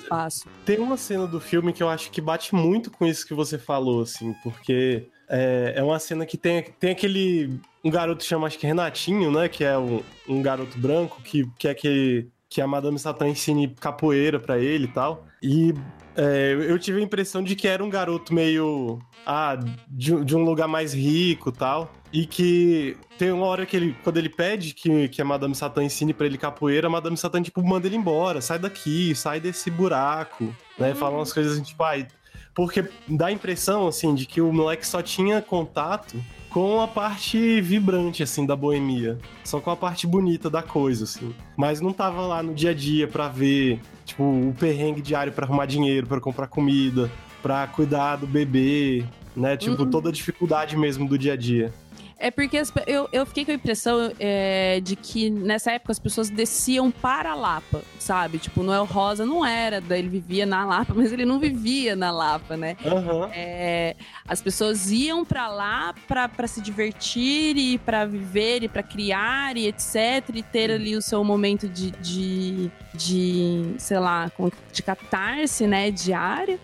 Tem 0.66 0.80
uma 0.80 0.98
cena 0.98 1.26
do 1.26 1.40
filme 1.40 1.74
que 1.74 1.82
eu 1.82 1.90
acho 1.90 2.12
que 2.12 2.22
bate 2.22 2.54
muito 2.54 2.92
com 2.92 3.06
isso 3.06 3.26
que 3.26 3.34
você 3.34 3.58
falou, 3.58 4.02
assim, 4.02 4.34
porque 4.44 5.08
é, 5.30 5.74
é 5.78 5.84
uma 5.84 6.00
cena 6.00 6.26
que 6.26 6.38
tem, 6.38 6.64
tem 6.80 6.92
aquele. 6.92 7.60
Um 7.84 7.90
garoto 7.90 8.20
que 8.20 8.30
chama, 8.30 8.48
acho 8.48 8.58
que 8.58 8.68
Renatinho, 8.68 9.32
né? 9.32 9.50
Que 9.50 9.64
é 9.64 9.78
um, 9.78 10.02
um 10.28 10.42
garoto 10.42 10.78
branco 10.78 11.22
que 11.22 11.50
quer 11.58 11.74
que, 11.74 12.28
que 12.48 12.62
a 12.62 12.68
Madame 12.68 12.98
Satã 12.98 13.28
ensine 13.28 13.76
capoeira 13.80 14.40
pra 14.40 14.58
ele 14.58 14.86
e 14.86 14.90
tal. 14.90 15.26
E 15.42 15.74
é, 16.16 16.54
eu 16.70 16.78
tive 16.80 17.00
a 17.00 17.04
impressão 17.04 17.44
de 17.44 17.56
que 17.56 17.68
era 17.68 17.84
um 17.84 17.90
garoto 17.90 18.34
meio. 18.34 19.00
Ah, 19.26 19.58
de, 19.88 20.14
um- 20.14 20.24
de 20.24 20.36
um 20.36 20.44
lugar 20.44 20.68
mais 20.68 20.94
rico 20.94 21.50
e 21.50 21.54
tal. 21.54 21.92
E 22.12 22.26
que 22.28 22.96
tem 23.18 23.32
uma 23.32 23.46
hora 23.48 23.66
que 23.66 23.76
ele, 23.76 23.96
quando 24.04 24.18
ele 24.18 24.30
pede 24.30 24.74
que, 24.74 25.08
que 25.10 25.22
a 25.22 25.26
Madame 25.26 25.56
Satã 25.56 25.84
ensine 25.84 26.14
pra 26.14 26.26
ele 26.28 26.38
capoeira, 26.38 26.88
a 26.88 26.90
Madame 26.90 27.18
Satã, 27.18 27.42
tipo, 27.42 27.64
manda 27.64 27.88
ele 27.88 27.96
embora, 27.96 28.40
sai 28.42 28.60
daqui, 28.60 29.16
sai 29.16 29.40
desse 29.40 29.72
buraco, 29.72 30.54
né? 30.78 30.94
Fala 30.94 31.16
umas 31.18 31.34
coisas 31.34 31.54
assim, 31.54 31.64
tipo, 31.64 31.82
ai. 31.84 32.08
Porque 32.56 32.86
dá 33.08 33.28
a 33.28 33.32
impressão, 33.32 33.88
assim, 33.88 34.14
de 34.14 34.26
que 34.26 34.40
o 34.42 34.52
moleque 34.54 34.86
só 34.86 35.02
tinha 35.02 35.42
contato 35.42 36.16
com 36.50 36.80
a 36.82 36.88
parte 36.88 37.60
vibrante, 37.62 38.22
assim, 38.22 38.46
da 38.46 38.56
boemia. 38.56 39.18
Só 39.44 39.60
com 39.60 39.72
a 39.72 39.76
parte 39.76 40.06
bonita 40.06 40.50
da 40.52 40.62
coisa, 40.62 41.06
assim. 41.06 41.34
Mas 41.58 41.82
não 41.82 41.92
tava 41.92 42.22
lá 42.22 42.44
no 42.44 42.54
dia 42.54 42.70
a 42.70 42.74
dia 42.76 43.08
pra 43.08 43.28
ver, 43.28 43.80
tipo, 44.06 44.24
o 44.24 44.54
perrengue 44.60 45.02
diário 45.02 45.34
pra 45.34 45.46
arrumar 45.48 45.66
dinheiro, 45.66 46.06
pra 46.06 46.20
comprar 46.20 46.46
comida, 46.48 47.10
pra 47.42 47.66
cuidar 47.66 48.18
do 48.18 48.28
bebê, 48.28 49.04
né? 49.36 49.58
Tipo, 49.58 49.82
Uhum. 49.82 49.90
toda 49.90 50.10
a 50.10 50.12
dificuldade 50.12 50.78
mesmo 50.78 51.08
do 51.10 51.18
dia 51.18 51.34
a 51.34 51.36
dia. 51.36 51.74
É 52.18 52.32
porque 52.32 52.58
as 52.58 52.72
eu, 52.88 53.10
eu 53.12 53.26
fiquei 53.26 53.46
com 53.46 53.52
a 53.52 53.56
impressão 53.56 54.12
é, 54.20 54.80
de 54.82 54.96
que 54.96 55.30
nessa 55.30 55.72
época 55.72 55.92
as 55.92 56.00
pessoas 56.00 56.30
desciam 56.30 56.90
para 56.90 57.32
a 57.32 57.36
Lapa, 57.36 57.82
sabe? 58.00 58.38
Tipo, 58.38 58.64
Noel 58.64 58.86
Rosa 58.86 59.26
não 59.26 59.46
era, 59.46 59.82
ele 59.92 60.08
vivia 60.08 60.46
na 60.46 60.66
Lapa, 60.66 60.94
mas 60.96 61.12
ele 61.12 61.26
não 61.26 61.40
vivia 61.40 61.96
na 61.96 62.12
Lapa, 62.12 62.56
né? 62.56 62.78
Aham. 62.86 63.30
É, 63.34 63.96
as 64.28 64.42
pessoas 64.42 64.92
iam 64.92 65.26
pra 65.26 65.48
lá 65.48 65.94
pra 66.08 66.30
pra 66.30 66.48
se 66.48 66.62
divertir 66.62 67.58
e 67.58 67.78
pra 67.78 68.06
viver 68.06 68.64
e 68.64 68.68
pra 68.68 68.82
criar 68.82 69.58
e 69.58 69.68
etc. 69.68 69.96
E 70.34 70.44
ter 70.44 70.72
ali 70.72 70.96
o 70.96 71.02
seu 71.02 71.24
momento 71.24 71.68
de, 71.68 71.92
de, 71.92 72.72
de 72.94 73.76
sei 73.78 74.00
lá, 74.00 74.32
de 74.72 74.82
catarse, 74.82 75.68
né, 75.68 75.92
diária 75.92 76.60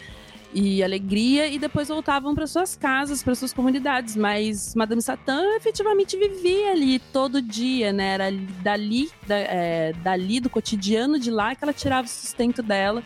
e 0.54 0.84
alegria 0.84 1.48
e 1.48 1.60
depois 1.60 1.88
voltavam 1.90 2.34
para 2.34 2.48
suas 2.48 2.76
casas, 2.76 3.22
para 3.22 3.36
suas 3.36 3.54
comunidades. 3.54 4.16
Mas 4.16 4.74
Madame 4.76 5.02
Satã 5.02 5.42
efetivamente 5.58 6.18
vivia 6.18 6.72
ali 6.72 6.98
todo 7.00 7.42
dia, 7.42 7.94
né? 7.94 8.14
Era 8.16 8.26
ali- 8.28 8.48
dali, 8.64 9.10
da- 9.28 9.38
é, 9.38 9.94
dali 10.04 10.40
do 10.40 10.50
cotidiano 10.50 11.20
de 11.20 11.30
lá 11.32 11.54
que 11.56 11.64
ela 11.64 11.74
tirava 11.74 12.06
o 12.08 12.10
sustento 12.10 12.62
dela. 12.64 13.04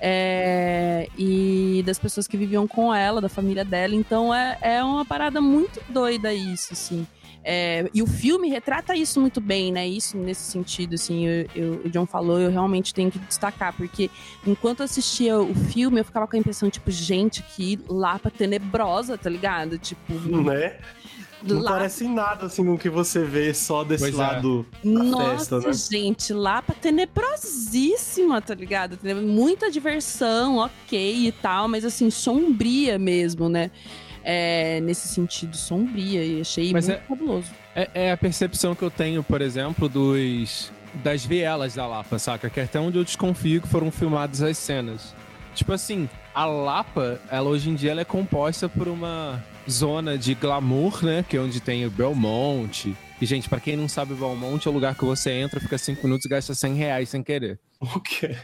é, 0.00 1.08
e 1.18 1.82
das 1.84 1.98
pessoas 1.98 2.28
que 2.28 2.36
viviam 2.36 2.68
com 2.68 2.94
ela, 2.94 3.20
da 3.20 3.28
família 3.28 3.64
dela. 3.64 3.96
Então 3.96 4.32
é, 4.32 4.56
é 4.62 4.84
uma 4.84 5.04
parada 5.04 5.40
muito 5.40 5.80
doida 5.88 6.32
isso, 6.32 6.72
assim. 6.72 7.04
É, 7.50 7.88
e 7.94 8.02
o 8.02 8.06
filme 8.06 8.46
retrata 8.50 8.94
isso 8.94 9.18
muito 9.18 9.40
bem, 9.40 9.72
né? 9.72 9.88
Isso 9.88 10.18
nesse 10.18 10.42
sentido, 10.50 10.96
assim, 10.96 11.26
eu, 11.26 11.46
eu- 11.54 11.80
o 11.82 11.88
John 11.88 12.04
falou, 12.04 12.38
eu 12.38 12.50
realmente 12.50 12.92
tenho 12.92 13.10
que 13.10 13.18
destacar, 13.20 13.74
porque 13.74 14.10
enquanto 14.46 14.82
assistia 14.82 15.38
o 15.40 15.54
filme, 15.54 15.98
eu 15.98 16.04
ficava 16.04 16.26
com 16.26 16.36
a 16.36 16.38
impressão, 16.38 16.68
tipo, 16.68 16.90
gente, 16.90 17.42
que 17.42 17.78
lapa 17.88 18.30
tenebrosa, 18.30 19.16
tá 19.16 19.30
ligado? 19.30 19.78
Tipo, 19.78 20.12
Né? 20.12 20.76
Não 21.42 21.62
lá- 21.62 21.70
parece 21.70 22.04
em 22.04 22.12
nada, 22.12 22.46
assim, 22.46 22.62
com 22.64 22.74
o 22.74 22.78
que 22.78 22.90
você 22.90 23.24
vê 23.24 23.54
só 23.54 23.82
desse 23.82 24.02
Pois 24.02 24.14
é. 24.14 24.18
lado 24.18 24.66
da 24.84 24.90
Nossa, 24.90 25.46
festa, 25.60 25.60
né? 25.60 25.72
gente, 25.72 26.32
Lapa 26.34 26.74
tenebrosíssima, 26.74 28.42
tá 28.42 28.54
ligado? 28.54 28.96
Tem 28.98 29.14
Muita 29.14 29.70
diversão, 29.70 30.56
ok 30.58 31.28
e 31.28 31.32
tal, 31.32 31.66
mas 31.68 31.84
assim, 31.84 32.10
sombria 32.10 32.98
mesmo, 32.98 33.48
né? 33.48 33.70
É, 34.30 34.78
nesse 34.82 35.08
sentido, 35.08 35.56
sombria, 35.56 36.22
e 36.22 36.42
achei 36.42 36.70
Mas 36.70 36.86
muito 36.86 37.00
é- 37.00 37.02
fabuloso. 37.02 37.50
É, 37.74 37.88
é 37.94 38.12
a 38.12 38.16
percepção 38.16 38.74
que 38.74 38.82
eu 38.82 38.90
tenho, 38.90 39.22
por 39.22 39.40
exemplo, 39.40 39.88
dos 39.88 40.70
das 41.02 41.24
vielas 41.24 41.74
da 41.74 41.86
Lapa, 41.86 42.18
saca? 42.18 42.50
Que 42.50 42.60
é 42.60 42.64
até 42.64 42.78
onde 42.78 42.98
eu 42.98 43.04
desconfio 43.04 43.62
que 43.62 43.68
foram 43.68 43.90
filmadas 43.90 44.42
as 44.42 44.58
cenas. 44.58 45.14
Tipo 45.54 45.72
assim, 45.72 46.10
a 46.34 46.44
Lapa, 46.44 47.18
ela 47.30 47.48
hoje 47.48 47.70
em 47.70 47.74
dia 47.74 47.92
ela 47.92 48.02
é 48.02 48.04
composta 48.04 48.68
por 48.68 48.86
uma 48.86 49.42
zona 49.68 50.18
de 50.18 50.34
glamour, 50.34 51.02
né? 51.02 51.24
Que 51.26 51.38
é 51.38 51.40
onde 51.40 51.58
tem 51.60 51.86
o 51.86 51.90
Belmonte. 51.90 52.94
E, 53.20 53.24
gente, 53.26 53.48
pra 53.48 53.58
quem 53.60 53.76
não 53.76 53.88
sabe, 53.88 54.12
o 54.12 54.16
Belmonte 54.16 54.68
é 54.68 54.70
o 54.70 54.74
lugar 54.74 54.94
que 54.94 55.04
você 55.06 55.30
entra, 55.32 55.58
fica 55.58 55.78
cinco 55.78 56.06
minutos 56.06 56.26
e 56.26 56.28
gasta 56.28 56.54
100 56.54 56.74
reais 56.74 57.08
sem 57.08 57.22
querer. 57.22 57.58
O 57.80 57.98
quê? 58.00 58.36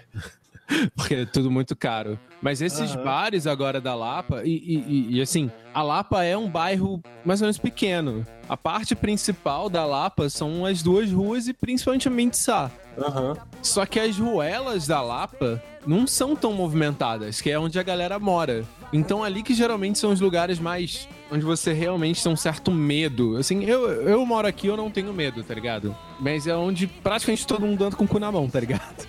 Porque 0.97 1.15
é 1.15 1.27
tudo 1.27 1.51
muito 1.51 1.75
caro. 1.77 2.19
Mas 2.41 2.61
esses 2.63 2.93
Aham. 2.95 3.05
bares 3.05 3.47
agora 3.47 3.81
da 3.81 3.95
Lapa, 3.95 4.43
e, 4.45 4.51
e- 4.51 5.17
e- 5.17 5.23
assim, 5.23 5.51
a 5.73 5.83
Lapa 5.83 6.25
é 6.25 6.37
um 6.37 6.49
bairro 6.49 7.03
mais 7.25 7.41
ou 7.41 7.47
menos 7.47 7.59
pequeno. 7.59 8.27
A 8.49 8.57
parte 8.57 8.95
principal 8.95 9.71
da 9.71 9.85
Lapa 9.87 10.29
são 10.29 10.65
as 10.67 10.83
duas 10.83 11.11
ruas 11.11 11.49
e 11.49 11.55
principalmente 11.55 12.09
a 12.09 12.11
Mendissá. 12.11 12.71
Aham. 12.99 13.35
Só 13.63 13.85
que 13.87 13.99
as 13.99 14.19
ruelas 14.19 14.87
da 14.87 15.01
Lapa 15.03 15.61
não 15.87 16.07
são 16.07 16.37
tão 16.37 16.53
movimentadas, 16.53 17.41
que 17.41 17.51
é 17.51 17.59
onde 17.59 17.79
a 17.79 17.83
galera 17.83 18.19
mora. 18.19 18.65
Então 18.93 19.25
ali 19.25 19.43
que 19.43 19.55
geralmente 19.55 19.99
são 19.99 20.13
os 20.13 20.21
lugares 20.21 20.59
mais. 20.59 21.09
onde 21.33 21.45
você 21.45 21.73
realmente 21.73 22.23
tem 22.23 22.31
um 22.33 22.37
certo 22.37 22.71
medo. 22.71 23.37
Assim, 23.37 23.65
eu, 23.65 23.91
eu 24.03 24.25
moro 24.25 24.47
aqui, 24.47 24.67
eu 24.69 24.77
não 24.77 24.91
tenho 24.91 25.13
medo, 25.13 25.43
tá 25.43 25.53
ligado? 25.55 25.97
Mas 26.21 26.47
é 26.47 26.55
onde 26.55 26.87
praticamente 26.87 27.47
todo 27.47 27.67
mundo 27.67 27.85
anda 27.85 27.97
com 27.97 28.05
o 28.05 28.09
cu 28.09 28.19
na 28.21 28.31
mão, 28.31 28.49
tá 28.49 28.61
ligado? 28.61 29.07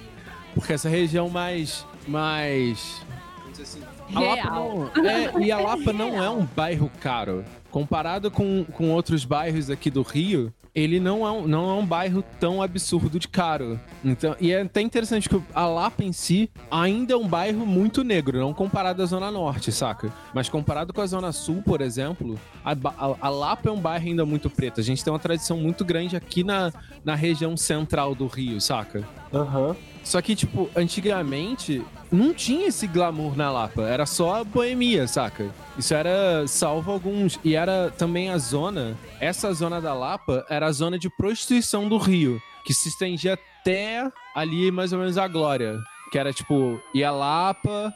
Porque 0.56 0.74
essa 0.74 0.90
região 0.90 1.30
mais. 1.30 1.86
mais. 2.08 3.00
vamos 3.40 3.52
dizer 3.60 3.64
assim, 3.64 3.82
a 4.16 4.20
Lapa 4.20 4.42
Real. 4.42 4.92
não, 4.96 5.06
é, 5.06 5.34
e 5.46 5.52
a 5.52 5.60
Lapa 5.60 5.94
não 5.94 6.24
é 6.24 6.30
um 6.30 6.46
bairro 6.46 6.90
caro. 7.00 7.44
Comparado 7.70 8.32
com, 8.32 8.64
com 8.64 8.90
outros 8.92 9.26
bairros 9.26 9.70
aqui 9.70 9.90
do 9.92 10.02
Rio, 10.02 10.54
ele 10.74 10.98
não 11.00 11.28
é, 11.28 11.32
um, 11.32 11.46
não 11.48 11.70
é 11.70 11.74
um 11.74 11.86
bairro 11.86 12.24
tão 12.40 12.62
absurdo 12.62 13.20
de 13.20 13.28
caro. 13.28 13.78
Então, 14.04 14.34
e 14.40 14.52
é 14.52 14.62
até 14.62 14.80
interessante 14.82 15.28
que 15.28 15.42
a 15.54 15.66
Lapa 15.66 16.02
em 16.04 16.14
si 16.14 16.50
ainda 16.72 17.14
é 17.14 17.18
um 17.18 17.28
bairro 17.28 17.66
muito 17.66 18.02
negro, 18.04 18.40
não 18.40 18.54
comparado 18.54 19.02
à 19.02 19.06
Zona 19.06 19.30
Norte, 19.30 19.72
saca? 19.74 20.14
Mas 20.34 20.48
comparado 20.48 20.94
com 20.94 21.02
a 21.02 21.06
Zona 21.06 21.32
Sul, 21.34 21.62
por 21.66 21.82
exemplo, 21.82 22.40
a, 22.64 22.72
a- 22.72 23.16
a 23.20 23.30
Lapa 23.30 23.68
é 23.68 23.72
um 23.72 23.80
bairro 23.82 24.06
ainda 24.06 24.26
muito 24.26 24.50
preto. 24.50 24.80
A 24.80 24.84
gente 24.84 25.04
tem 25.04 25.12
uma 25.12 25.20
tradição 25.20 25.58
muito 25.58 25.84
grande 25.84 26.16
aqui 26.16 26.44
na, 26.44 26.72
na 27.04 27.16
região 27.16 27.58
central 27.58 28.16
do 28.16 28.28
Rio, 28.28 28.62
saca? 28.62 29.04
Aham. 29.34 29.76
Só 30.06 30.22
que, 30.22 30.36
tipo, 30.36 30.70
antigamente 30.76 31.84
não 32.12 32.32
tinha 32.32 32.68
esse 32.68 32.86
glamour 32.86 33.36
na 33.36 33.52
Lapa. 33.52 33.82
Era 33.82 34.06
só 34.06 34.36
a 34.36 34.44
boemia, 34.44 35.08
saca? 35.08 35.50
Isso 35.78 35.96
era 35.96 36.48
salvo 36.48 36.92
alguns. 36.92 37.40
E 37.44 37.56
era 37.56 37.92
também 37.98 38.30
a 38.30 38.38
zona. 38.38 38.96
Essa 39.20 39.52
zona 39.52 39.82
da 39.82 39.96
Lapa 39.96 40.46
era 40.48 40.68
a 40.68 40.72
zona 40.72 41.00
de 41.00 41.10
prostituição 41.10 41.90
do 41.90 41.98
Rio. 41.98 42.40
Que 42.64 42.74
se 42.74 42.90
estendia 42.90 43.34
até 43.34 44.08
ali 44.36 44.70
mais 44.70 44.94
ou 44.94 45.00
menos 45.00 45.18
a 45.18 45.28
Glória. 45.28 45.76
Que 46.12 46.20
era 46.20 46.32
tipo, 46.32 46.80
ia 46.94 47.10
Lapa, 47.10 47.92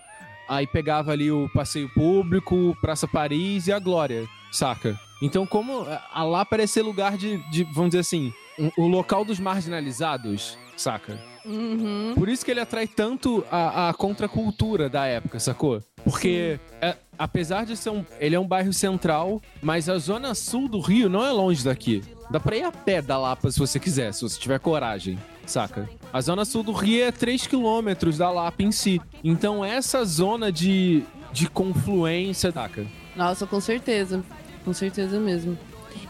aí 0.48 0.66
pegava 0.66 1.12
ali 1.12 1.32
o 1.32 1.48
Passeio 1.54 1.88
Público, 1.90 2.76
Praça 2.82 3.08
Paris 3.08 3.68
e 3.68 3.72
a 3.72 3.78
Glória, 3.78 4.28
saca? 4.52 5.00
Então, 5.22 5.46
como 5.46 5.86
a 6.12 6.24
Lapa 6.24 6.56
era 6.56 6.64
esse 6.64 6.82
lugar 6.82 7.18
de, 7.18 7.38
de 7.52 7.64
vamos 7.66 7.92
dizer 7.92 8.00
assim, 8.00 8.34
o 8.78 8.88
local 8.88 9.24
dos 9.24 9.40
marginalizados, 9.40 10.58
saca? 10.76 11.20
Uhum. 11.46 12.14
Por 12.16 12.30
isso 12.30 12.44
que 12.44 12.52
ele 12.52 12.60
atrai 12.60 12.88
tanto 12.88 13.44
a, 13.50 13.90
a 13.90 13.94
contracultura 13.94 14.90
da 14.90 15.06
época, 15.06 15.40
sacou? 15.40 15.82
Porque, 16.04 16.60
é, 16.82 16.96
apesar 17.18 17.66
de 17.66 17.76
ser 17.76 17.90
um. 17.90 18.06
Ele 18.20 18.36
é 18.36 18.40
um 18.40 18.48
bairro 18.48 18.74
central, 18.74 19.42
mas 19.62 19.90
a 19.90 19.98
zona 19.98 20.36
sul 20.36 20.68
do 20.68 20.80
Rio 20.80 21.10
não 21.10 21.26
é 21.26 21.32
longe 21.32 21.64
daqui. 21.64 22.04
Dá 22.30 22.40
pra 22.40 22.56
ir 22.56 22.64
a 22.64 22.72
pé 22.72 23.02
da 23.02 23.18
Lapa 23.18 23.50
se 23.52 23.58
você 23.58 23.80
quiser, 23.80 24.14
se 24.14 24.22
você 24.22 24.40
tiver 24.40 24.60
coragem, 24.60 25.18
saca? 25.46 25.90
A 26.14 26.22
zona 26.22 26.46
sul 26.46 26.62
do 26.62 26.72
Rio 26.72 27.04
é 27.04 27.12
3 27.12 27.48
quilômetros 27.48 28.18
da 28.18 28.30
Lapa 28.30 28.62
em 28.62 28.72
si. 28.72 29.02
Então, 29.24 29.66
essa 29.66 30.06
zona 30.06 30.52
de, 30.52 31.04
de 31.34 31.50
confluência, 31.50 32.52
saca? 32.52 32.86
Nossa, 33.16 33.48
com 33.48 33.60
certeza. 33.60 34.24
Com 34.64 34.74
certeza 34.74 35.20
mesmo. 35.20 35.58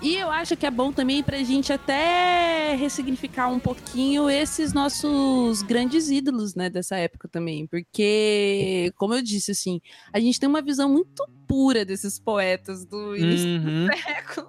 E 0.01 0.15
eu 0.15 0.29
acho 0.31 0.55
que 0.55 0.65
é 0.65 0.71
bom 0.71 0.91
também 0.91 1.21
pra 1.23 1.37
gente 1.43 1.71
até 1.73 2.75
ressignificar 2.75 3.49
um 3.49 3.59
pouquinho 3.59 4.29
esses 4.29 4.73
nossos 4.73 5.61
grandes 5.61 6.09
ídolos, 6.09 6.55
né, 6.55 6.69
dessa 6.69 6.95
época 6.97 7.27
também. 7.27 7.67
Porque, 7.67 8.91
como 8.95 9.13
eu 9.13 9.21
disse, 9.21 9.51
assim, 9.51 9.81
a 10.13 10.19
gente 10.19 10.39
tem 10.39 10.47
uma 10.47 10.61
visão 10.61 10.89
muito 10.89 11.27
pura 11.47 11.83
desses 11.83 12.19
poetas 12.19 12.85
do 12.85 13.15
início 13.15 13.47
Uhum. 13.49 13.85
do 13.87 13.97
século. 13.97 14.47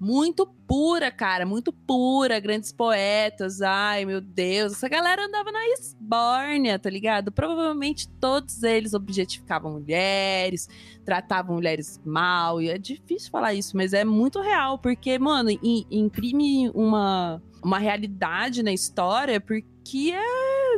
Muito 0.00 0.46
pura, 0.66 1.10
cara, 1.10 1.44
muito 1.46 1.72
pura, 1.72 2.40
grandes 2.40 2.72
poetas. 2.72 3.60
Ai, 3.62 4.04
meu 4.04 4.20
Deus, 4.20 4.72
essa 4.72 4.88
galera 4.88 5.26
andava 5.26 5.50
na 5.52 5.64
esbórnia, 5.70 6.78
tá 6.78 6.88
ligado? 6.90 7.30
Provavelmente 7.30 8.08
todos 8.08 8.62
eles 8.62 8.94
objetificavam 8.94 9.72
mulheres, 9.72 10.68
tratavam 11.04 11.56
mulheres 11.56 12.00
mal, 12.04 12.60
e 12.60 12.68
é 12.70 12.78
difícil 12.78 13.30
falar 13.30 13.54
isso, 13.54 13.76
mas 13.76 13.92
é 13.92 14.04
muito 14.04 14.40
real, 14.40 14.78
porque, 14.78 15.18
mano, 15.18 15.50
im- 15.50 15.86
imprime 15.90 16.70
uma, 16.70 17.42
uma 17.62 17.78
realidade 17.78 18.62
na 18.62 18.72
história 18.72 19.40
porque 19.40 20.12
é 20.12 20.76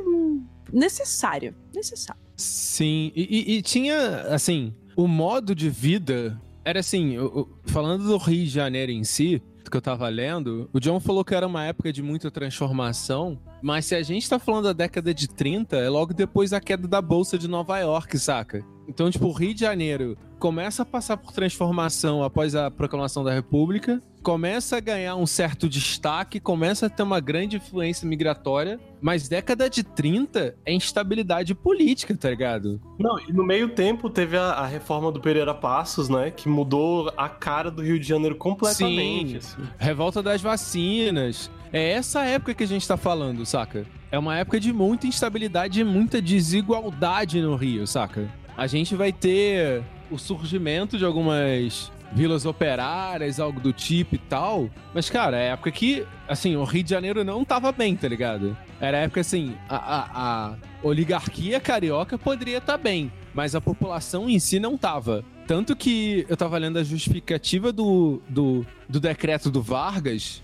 necessário, 0.73 1.55
necessário. 1.75 2.21
Sim, 2.37 3.13
e, 3.15 3.23
e- 3.55 3.57
e 3.59 3.63
tinha, 3.63 4.23
assim, 4.35 4.75
o 4.97 5.07
modo 5.07 5.55
de 5.55 5.71
vida 5.71 6.41
era 6.65 6.81
assim, 6.81 7.19
o- 7.19 7.41
o- 7.41 7.49
falando 7.71 8.05
do 8.05 8.17
Rio 8.17 8.45
de 8.45 8.51
Janeiro 8.51 8.91
em 8.93 9.05
si, 9.05 9.43
que 9.71 9.77
eu 9.77 9.81
tava 9.83 10.09
lendo, 10.09 10.69
o 10.73 10.79
John 10.81 11.01
falou 11.01 11.25
que 11.25 11.35
era 11.35 11.47
uma 11.47 11.65
época 11.65 11.93
de 11.93 12.03
muita 12.03 12.31
transformação, 12.31 13.39
mas 13.63 13.87
se 13.87 13.95
a 13.95 14.03
gente 14.03 14.29
tá 14.29 14.39
falando 14.39 14.65
da 14.65 14.73
década 14.73 15.13
de 15.15 15.27
30, 15.29 15.77
é 15.77 15.89
logo 15.89 16.13
depois 16.13 16.51
da 16.51 16.61
queda 16.61 16.87
da 16.87 17.01
Bolsa 17.01 17.39
de 17.39 17.49
Nova 17.49 17.79
York, 17.79 18.19
saca? 18.19 18.65
Então, 18.87 19.11
tipo, 19.11 19.27
o 19.27 19.33
Rio 19.33 19.55
de 19.55 19.61
Janeiro 19.61 20.17
começa 20.45 20.83
a 20.83 20.85
passar 20.85 21.17
por 21.17 21.33
transformação 21.33 22.23
após 22.23 22.55
a 22.55 22.71
proclamação 22.71 23.25
da 23.25 23.33
República, 23.33 24.03
começa 24.23 24.77
a 24.77 24.81
ganhar 24.81 25.17
um 25.17 25.25
certo 25.25 25.67
destaque, 25.71 26.39
começa 26.39 26.85
a 26.85 26.91
ter 26.91 27.03
uma 27.03 27.19
grande 27.19 27.57
influência 27.57 28.07
migratória, 28.07 28.79
mas 29.01 29.27
década 29.27 29.71
de 29.71 29.83
30 29.83 30.55
é 30.67 30.75
instabilidade 30.75 31.55
política, 31.55 32.15
tá 32.15 32.29
ligado? 32.29 32.79
Não, 32.99 33.19
e 33.21 33.33
no 33.33 33.43
meio 33.43 33.71
tempo 33.71 34.11
teve 34.11 34.37
a, 34.37 34.51
a 34.51 34.67
reforma 34.67 35.11
do 35.11 35.19
Pereira 35.19 35.55
Passos, 35.55 36.11
né? 36.11 36.31
Que 36.31 36.47
mudou 36.47 37.11
a 37.17 37.27
cara 37.27 37.71
do 37.71 37.81
Rio 37.81 37.99
de 37.99 38.07
Janeiro 38.07 38.37
completamente. 38.37 39.43
Sim. 39.43 39.63
assim. 39.63 39.69
Revolta 39.79 40.23
das 40.23 40.43
vacinas. 40.43 41.51
É 41.73 41.93
essa 41.93 42.23
época 42.23 42.53
que 42.53 42.65
a 42.65 42.69
gente 42.69 42.87
tá 42.87 42.99
falando, 42.99 43.47
saca? 43.47 43.87
É 44.13 44.19
uma 44.19 44.37
época 44.37 44.61
de 44.61 44.75
muita 44.75 45.07
instabilidade 45.07 45.81
e 45.81 45.85
muita 45.85 46.21
desigualdade 46.21 47.41
no 47.41 47.57
Rio, 47.57 47.87
saca? 47.87 48.31
A 48.57 48.67
gente 48.67 48.95
vai 48.95 49.13
ter 49.13 49.83
o 50.15 50.19
surgimento 50.19 50.97
de 50.97 51.05
algumas 51.05 51.91
vilas 52.13 52.47
operárias, 52.47 53.41
algo 53.41 53.61
do 53.61 53.73
tipo 53.73 54.15
e 54.15 54.19
tal. 54.19 54.71
Mas, 54.95 55.11
cara, 55.11 55.37
é 55.37 55.49
época 55.49 55.71
que, 55.73 56.07
assim, 56.29 56.55
o 56.57 56.65
Rio 56.65 56.85
de 56.85 56.91
Janeiro 56.91 57.25
não 57.25 57.45
tava 57.45 57.73
bem, 57.73 57.97
tá 57.97 58.07
ligado? 58.09 58.57
Era 58.81 58.99
época, 58.99 59.21
assim, 59.21 59.55
a, 59.69 59.77
a- 59.77 60.09
a 60.15 60.55
oligarquia 60.83 61.59
carioca 61.59 62.17
poderia 62.17 62.59
estar 62.59 62.77
bem, 62.79 63.11
mas 63.35 63.55
a 63.55 63.61
população 63.61 64.29
em 64.31 64.39
si 64.39 64.61
não 64.61 64.77
tava. 64.79 65.25
Tanto 65.47 65.75
que 65.77 66.25
eu 66.29 66.37
tava 66.37 66.57
lendo 66.57 66.79
a 66.79 66.85
justificativa 66.85 67.73
do, 67.73 68.23
do, 68.29 68.65
do 68.89 69.01
decreto 69.01 69.51
do 69.51 69.61
Vargas, 69.61 70.43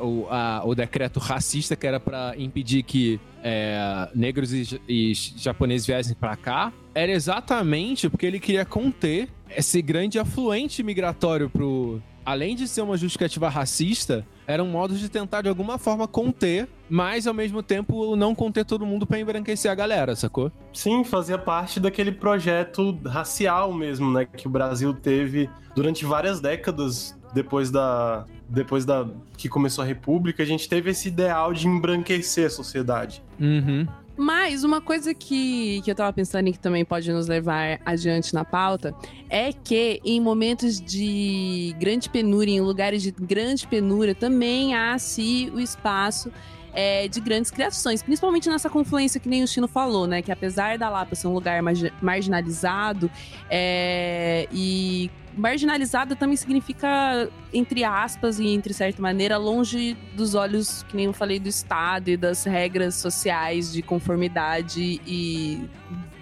o, 0.00 0.26
a- 0.30 0.62
o 0.64 0.74
decreto 0.74 1.18
racista 1.20 1.76
que 1.76 1.86
era 1.86 1.98
pra 2.00 2.34
impedir 2.36 2.82
que 2.82 3.20
é, 3.42 4.08
negros 4.14 4.52
e, 4.52 4.80
e 4.88 5.12
japoneses 5.14 5.86
viessem 5.86 6.14
pra 6.14 6.36
cá, 6.36 6.72
era 6.94 7.12
exatamente 7.12 8.08
porque 8.10 8.26
ele 8.26 8.40
queria 8.40 8.64
conter 8.64 9.28
esse 9.56 9.80
grande 9.80 10.18
afluente 10.18 10.82
migratório 10.82 11.48
pro. 11.48 12.00
Além 12.24 12.56
de 12.56 12.66
ser 12.66 12.80
uma 12.82 12.96
justificativa 12.96 13.48
racista, 13.48 14.26
era 14.48 14.60
um 14.60 14.68
modo 14.68 14.96
de 14.96 15.08
tentar 15.08 15.42
de 15.42 15.48
alguma 15.48 15.78
forma 15.78 16.08
conter, 16.08 16.68
mas 16.90 17.24
ao 17.24 17.32
mesmo 17.32 17.62
tempo 17.62 18.16
não 18.16 18.34
conter 18.34 18.64
todo 18.64 18.84
mundo 18.84 19.06
pra 19.06 19.20
embranquecer 19.20 19.70
a 19.70 19.74
galera, 19.76 20.16
sacou? 20.16 20.50
Sim, 20.72 21.04
fazia 21.04 21.38
parte 21.38 21.78
daquele 21.78 22.10
projeto 22.10 22.98
racial 23.06 23.72
mesmo, 23.72 24.10
né? 24.12 24.24
Que 24.26 24.48
o 24.48 24.50
Brasil 24.50 24.92
teve 24.92 25.48
durante 25.76 26.04
várias 26.04 26.40
décadas 26.40 27.16
depois 27.32 27.70
da. 27.70 28.26
Depois 28.48 28.84
da. 28.84 29.06
que 29.36 29.48
começou 29.48 29.82
a 29.82 29.86
República, 29.86 30.42
a 30.42 30.46
gente 30.46 30.68
teve 30.68 30.90
esse 30.90 31.08
ideal 31.08 31.52
de 31.52 31.66
embranquecer 31.66 32.46
a 32.46 32.50
sociedade. 32.50 33.22
Uhum. 33.40 33.86
Mas 34.16 34.64
uma 34.64 34.80
coisa 34.80 35.12
que, 35.12 35.82
que 35.82 35.90
eu 35.90 35.94
tava 35.94 36.10
pensando 36.10 36.48
e 36.48 36.52
que 36.52 36.58
também 36.58 36.86
pode 36.86 37.12
nos 37.12 37.26
levar 37.26 37.78
adiante 37.84 38.32
na 38.32 38.46
pauta 38.46 38.94
é 39.28 39.52
que 39.52 40.00
em 40.02 40.18
momentos 40.20 40.80
de 40.80 41.74
grande 41.78 42.08
penúria, 42.08 42.52
em 42.52 42.60
lugares 42.60 43.02
de 43.02 43.10
grande 43.10 43.66
penúria, 43.66 44.14
também 44.14 44.74
há 44.74 44.98
se 44.98 45.52
o 45.54 45.60
espaço 45.60 46.32
é, 46.78 47.08
de 47.08 47.20
grandes 47.20 47.50
criações, 47.50 48.02
principalmente 48.02 48.48
nessa 48.50 48.68
confluência 48.68 49.18
que 49.18 49.28
nem 49.30 49.42
o 49.42 49.48
Chino 49.48 49.66
falou, 49.66 50.06
né? 50.06 50.20
Que 50.20 50.30
apesar 50.30 50.76
da 50.76 50.90
Lapa 50.90 51.14
ser 51.14 51.26
um 51.26 51.32
lugar 51.32 51.62
margi- 51.62 51.90
marginalizado, 52.02 53.10
é, 53.48 54.46
e 54.52 55.10
marginalizado 55.34 56.14
também 56.16 56.36
significa, 56.36 57.28
entre 57.52 57.82
aspas 57.82 58.38
e 58.38 58.46
entre 58.48 58.74
certa 58.74 59.00
maneira, 59.00 59.38
longe 59.38 59.96
dos 60.14 60.34
olhos, 60.34 60.82
que 60.84 60.94
nem 60.96 61.06
eu 61.06 61.12
falei, 61.14 61.40
do 61.40 61.48
Estado 61.48 62.08
e 62.10 62.16
das 62.16 62.44
regras 62.44 62.94
sociais 62.96 63.72
de 63.72 63.80
conformidade 63.82 65.00
e, 65.06 65.66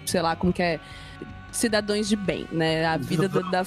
sei 0.05 0.21
lá, 0.21 0.35
como 0.37 0.53
que 0.53 0.61
é, 0.61 0.79
cidadãos 1.51 2.07
de 2.07 2.15
bem, 2.15 2.47
né? 2.51 2.85
A 2.85 2.95
vida 2.97 3.27
da... 3.27 3.41
da- 3.41 3.65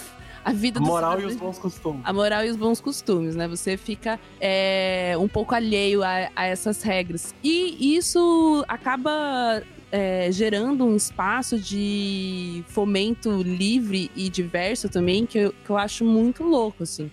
a 0.49 0.53
vida 0.53 0.79
A 0.79 0.83
do 0.83 0.89
moral 0.89 1.21
e 1.21 1.25
os 1.27 1.37
bons 1.37 1.59
costumes. 1.59 2.01
a 2.05 2.13
moral 2.13 2.45
e 2.45 2.51
os 2.51 2.57
bons 2.57 2.81
costumes, 2.81 3.37
né? 3.37 3.47
Você 3.47 3.77
fica 3.77 4.19
é, 4.41 5.15
um 5.19 5.29
pouco 5.29 5.55
alheio 5.55 6.03
a, 6.03 6.31
a 6.35 6.47
essas 6.47 6.83
regras. 6.83 7.35
E 7.45 7.97
isso 7.97 8.65
acaba 8.67 9.63
é, 9.93 10.31
gerando 10.33 10.87
um 10.87 10.97
espaço 10.97 11.59
de 11.59 12.65
fomento 12.69 13.43
livre 13.43 14.11
e 14.17 14.29
diverso 14.31 14.89
também, 14.89 15.27
que 15.27 15.39
eu, 15.39 15.55
que 15.65 15.71
eu 15.71 15.77
acho 15.77 16.05
muito 16.05 16.43
louco, 16.45 16.83
assim. 16.83 17.11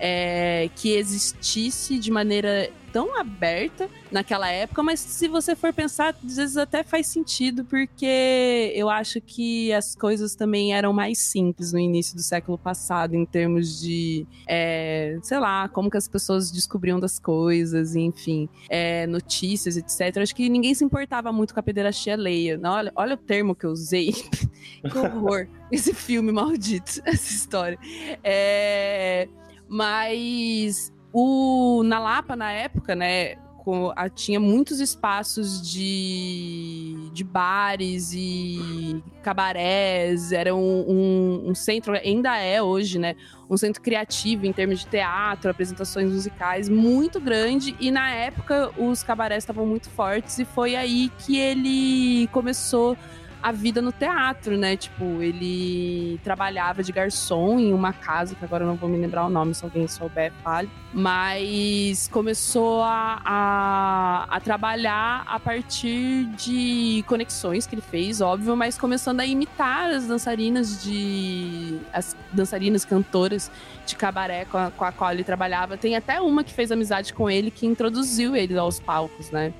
É, 0.00 0.70
que 0.76 0.92
existisse 0.92 1.98
de 1.98 2.10
maneira 2.10 2.70
tão 2.92 3.18
aberta 3.18 3.88
naquela 4.10 4.48
época, 4.50 4.82
mas 4.82 5.00
se 5.00 5.28
você 5.28 5.54
for 5.54 5.72
pensar, 5.72 6.14
às 6.24 6.36
vezes 6.36 6.56
até 6.56 6.82
faz 6.82 7.06
sentido, 7.06 7.64
porque 7.64 8.72
eu 8.74 8.88
acho 8.88 9.20
que 9.20 9.72
as 9.72 9.94
coisas 9.94 10.34
também 10.34 10.74
eram 10.74 10.92
mais 10.92 11.18
simples 11.18 11.72
no 11.72 11.78
início 11.78 12.14
do 12.16 12.22
século 12.22 12.58
passado, 12.58 13.14
em 13.14 13.24
termos 13.24 13.80
de, 13.80 14.26
é, 14.46 15.18
sei 15.22 15.38
lá, 15.38 15.68
como 15.68 15.90
que 15.90 15.96
as 15.96 16.08
pessoas 16.08 16.50
descobriam 16.50 16.98
das 16.98 17.18
coisas, 17.18 17.94
enfim, 17.94 18.48
é, 18.68 19.06
notícias, 19.06 19.76
etc. 19.76 20.18
Acho 20.22 20.34
que 20.34 20.48
ninguém 20.48 20.74
se 20.74 20.84
importava 20.84 21.32
muito 21.32 21.54
com 21.54 21.60
a 21.60 21.62
pederastia 21.62 22.14
alheia. 22.14 22.58
Olha, 22.64 22.92
olha 22.94 23.14
o 23.14 23.18
termo 23.18 23.54
que 23.54 23.66
eu 23.66 23.70
usei. 23.70 24.12
que 24.90 24.98
horror. 24.98 25.46
Esse 25.70 25.92
filme 25.92 26.32
maldito, 26.32 27.00
essa 27.04 27.32
história. 27.32 27.78
É, 28.24 29.28
mas 29.68 30.92
o, 31.12 31.82
na 31.84 31.98
Lapa, 31.98 32.36
na 32.36 32.52
época, 32.52 32.94
né, 32.94 33.36
com, 33.68 33.92
a, 33.94 34.08
tinha 34.08 34.40
muitos 34.40 34.80
espaços 34.80 35.60
de, 35.70 37.10
de 37.12 37.22
bares 37.22 38.12
e 38.14 39.02
cabarés, 39.22 40.32
era 40.32 40.54
um, 40.54 40.84
um, 40.88 41.50
um, 41.50 41.54
centro, 41.54 41.92
ainda 41.92 42.36
é 42.38 42.62
hoje, 42.62 42.98
né, 42.98 43.14
um 43.50 43.58
centro 43.58 43.82
criativo 43.82 44.46
em 44.46 44.52
termos 44.54 44.80
de 44.80 44.86
teatro, 44.86 45.50
apresentações 45.50 46.10
musicais, 46.10 46.68
muito 46.68 47.20
grande, 47.20 47.76
e 47.78 47.90
na 47.90 48.10
época 48.10 48.70
os 48.78 49.02
cabarés 49.02 49.44
estavam 49.44 49.66
muito 49.66 49.90
fortes, 49.90 50.38
e 50.38 50.46
foi 50.46 50.74
aí 50.74 51.10
que 51.18 51.38
ele 51.38 52.26
começou 52.28 52.96
a 53.42 53.52
vida 53.52 53.80
no 53.80 53.92
teatro, 53.92 54.56
né? 54.56 54.76
Tipo, 54.76 55.04
ele 55.22 56.20
trabalhava 56.24 56.82
de 56.82 56.92
garçom 56.92 57.58
em 57.58 57.72
uma 57.72 57.92
casa, 57.92 58.34
que 58.34 58.44
agora 58.44 58.64
eu 58.64 58.68
não 58.68 58.76
vou 58.76 58.88
me 58.88 58.98
lembrar 58.98 59.26
o 59.26 59.30
nome, 59.30 59.54
se 59.54 59.64
alguém 59.64 59.86
souber, 59.86 60.32
fale. 60.42 60.68
Mas 60.92 62.08
começou 62.08 62.82
a, 62.82 63.20
a, 63.24 64.36
a, 64.36 64.40
trabalhar 64.40 65.24
a 65.26 65.38
partir 65.38 66.24
de 66.36 67.04
conexões 67.06 67.66
que 67.66 67.74
ele 67.74 67.82
fez, 67.82 68.20
óbvio, 68.20 68.56
mas 68.56 68.78
começando 68.78 69.20
a 69.20 69.26
imitar 69.26 69.90
as 69.90 70.06
dançarinas 70.06 70.82
de. 70.82 71.78
as 71.92 72.16
dançarinas 72.32 72.84
cantoras 72.84 73.50
de 73.86 73.96
cabaré 73.96 74.44
com 74.46 74.58
a, 74.58 74.70
com 74.70 74.84
a 74.84 74.92
qual 74.92 75.12
ele 75.12 75.24
trabalhava. 75.24 75.76
Tem 75.76 75.94
até 75.94 76.20
uma 76.20 76.42
que 76.42 76.52
fez 76.52 76.72
amizade 76.72 77.12
com 77.12 77.30
ele 77.30 77.50
que 77.50 77.66
introduziu 77.66 78.34
ele 78.34 78.56
aos 78.58 78.80
palcos, 78.80 79.30
né? 79.30 79.52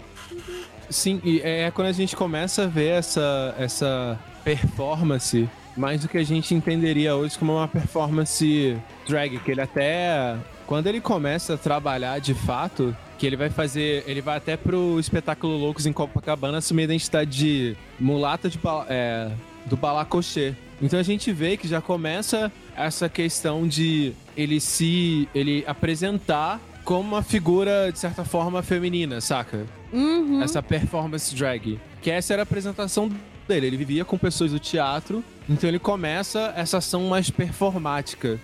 Sim, 0.91 1.21
e 1.23 1.41
é 1.43 1.71
quando 1.71 1.89
a 1.89 1.93
gente 1.93 2.17
começa 2.17 2.65
a 2.65 2.67
ver 2.67 2.89
essa, 2.89 3.55
essa 3.59 4.19
performance 4.43 5.49
mais 5.77 6.01
do 6.01 6.09
que 6.09 6.19
a 6.19 6.25
gente 6.25 6.55
entenderia 6.55 7.15
hoje 7.15 7.39
como 7.39 7.55
uma 7.55 7.69
performance 7.69 8.77
drag, 9.07 9.39
que 9.39 9.51
ele 9.51 9.61
até 9.61 10.37
quando 10.67 10.87
ele 10.87 11.01
começa 11.01 11.55
a 11.55 11.57
trabalhar 11.57 12.19
de 12.19 12.35
fato, 12.35 12.95
que 13.17 13.27
ele 13.27 13.37
vai 13.37 13.49
fazer, 13.49 14.05
ele 14.07 14.21
vai 14.21 14.37
até 14.37 14.55
pro 14.57 15.01
espetáculo 15.01 15.57
Loucos 15.57 15.87
em 15.87 15.93
Copacabana 15.95 16.59
assumir 16.59 16.83
a 16.83 16.85
identidade 16.85 17.31
de 17.31 17.77
mulata 17.99 18.51
de 18.51 18.59
é, 18.89 19.31
do 19.65 19.77
balacochê. 19.77 20.55
Então 20.81 20.99
a 20.99 21.03
gente 21.03 21.33
vê 21.33 21.57
que 21.57 21.67
já 21.67 21.81
começa 21.81 22.53
essa 22.77 23.09
questão 23.09 23.67
de 23.67 24.13
ele 24.37 24.61
se 24.61 25.29
ele 25.35 25.65
apresentar 25.67 26.61
como 26.89 27.07
uma 27.07 27.23
figura 27.23 27.93
de 27.93 27.99
certa 27.99 28.25
forma 28.25 28.63
feminina, 28.63 29.21
saca? 29.21 29.67
Uhum. 29.93 30.41
Essa 30.43 30.63
performance 30.63 31.35
drag. 31.37 31.79
Que 32.01 32.11
essa 32.11 32.33
era 32.33 32.41
a 32.41 32.45
apresentação 32.45 33.13
dele. 33.47 33.67
Ele 33.67 33.77
vivia 33.77 34.07
com 34.07 34.17
pessoas 34.17 34.53
do 34.53 34.59
teatro, 34.59 35.23
então 35.47 35.69
ele 35.69 35.79
começa 35.79 36.51
essa 36.57 36.79
ação 36.79 37.07
mais 37.07 37.29
performática. 37.29 38.41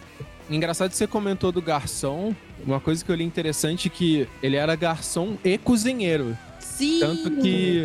Engraçado 0.50 0.90
que 0.90 0.96
você 0.98 1.07
comentou 1.07 1.50
do 1.50 1.62
garçom. 1.62 2.37
Uma 2.66 2.80
coisa 2.80 3.02
que 3.02 3.11
eu 3.11 3.14
li 3.14 3.24
interessante 3.24 3.88
é 3.88 3.90
que 3.90 4.28
ele 4.42 4.57
era 4.57 4.76
garçom 4.76 5.38
e 5.42 5.57
cozinheiro. 5.57 6.37
Sim. 6.61 7.00
Tanto 7.00 7.30
que 7.30 7.83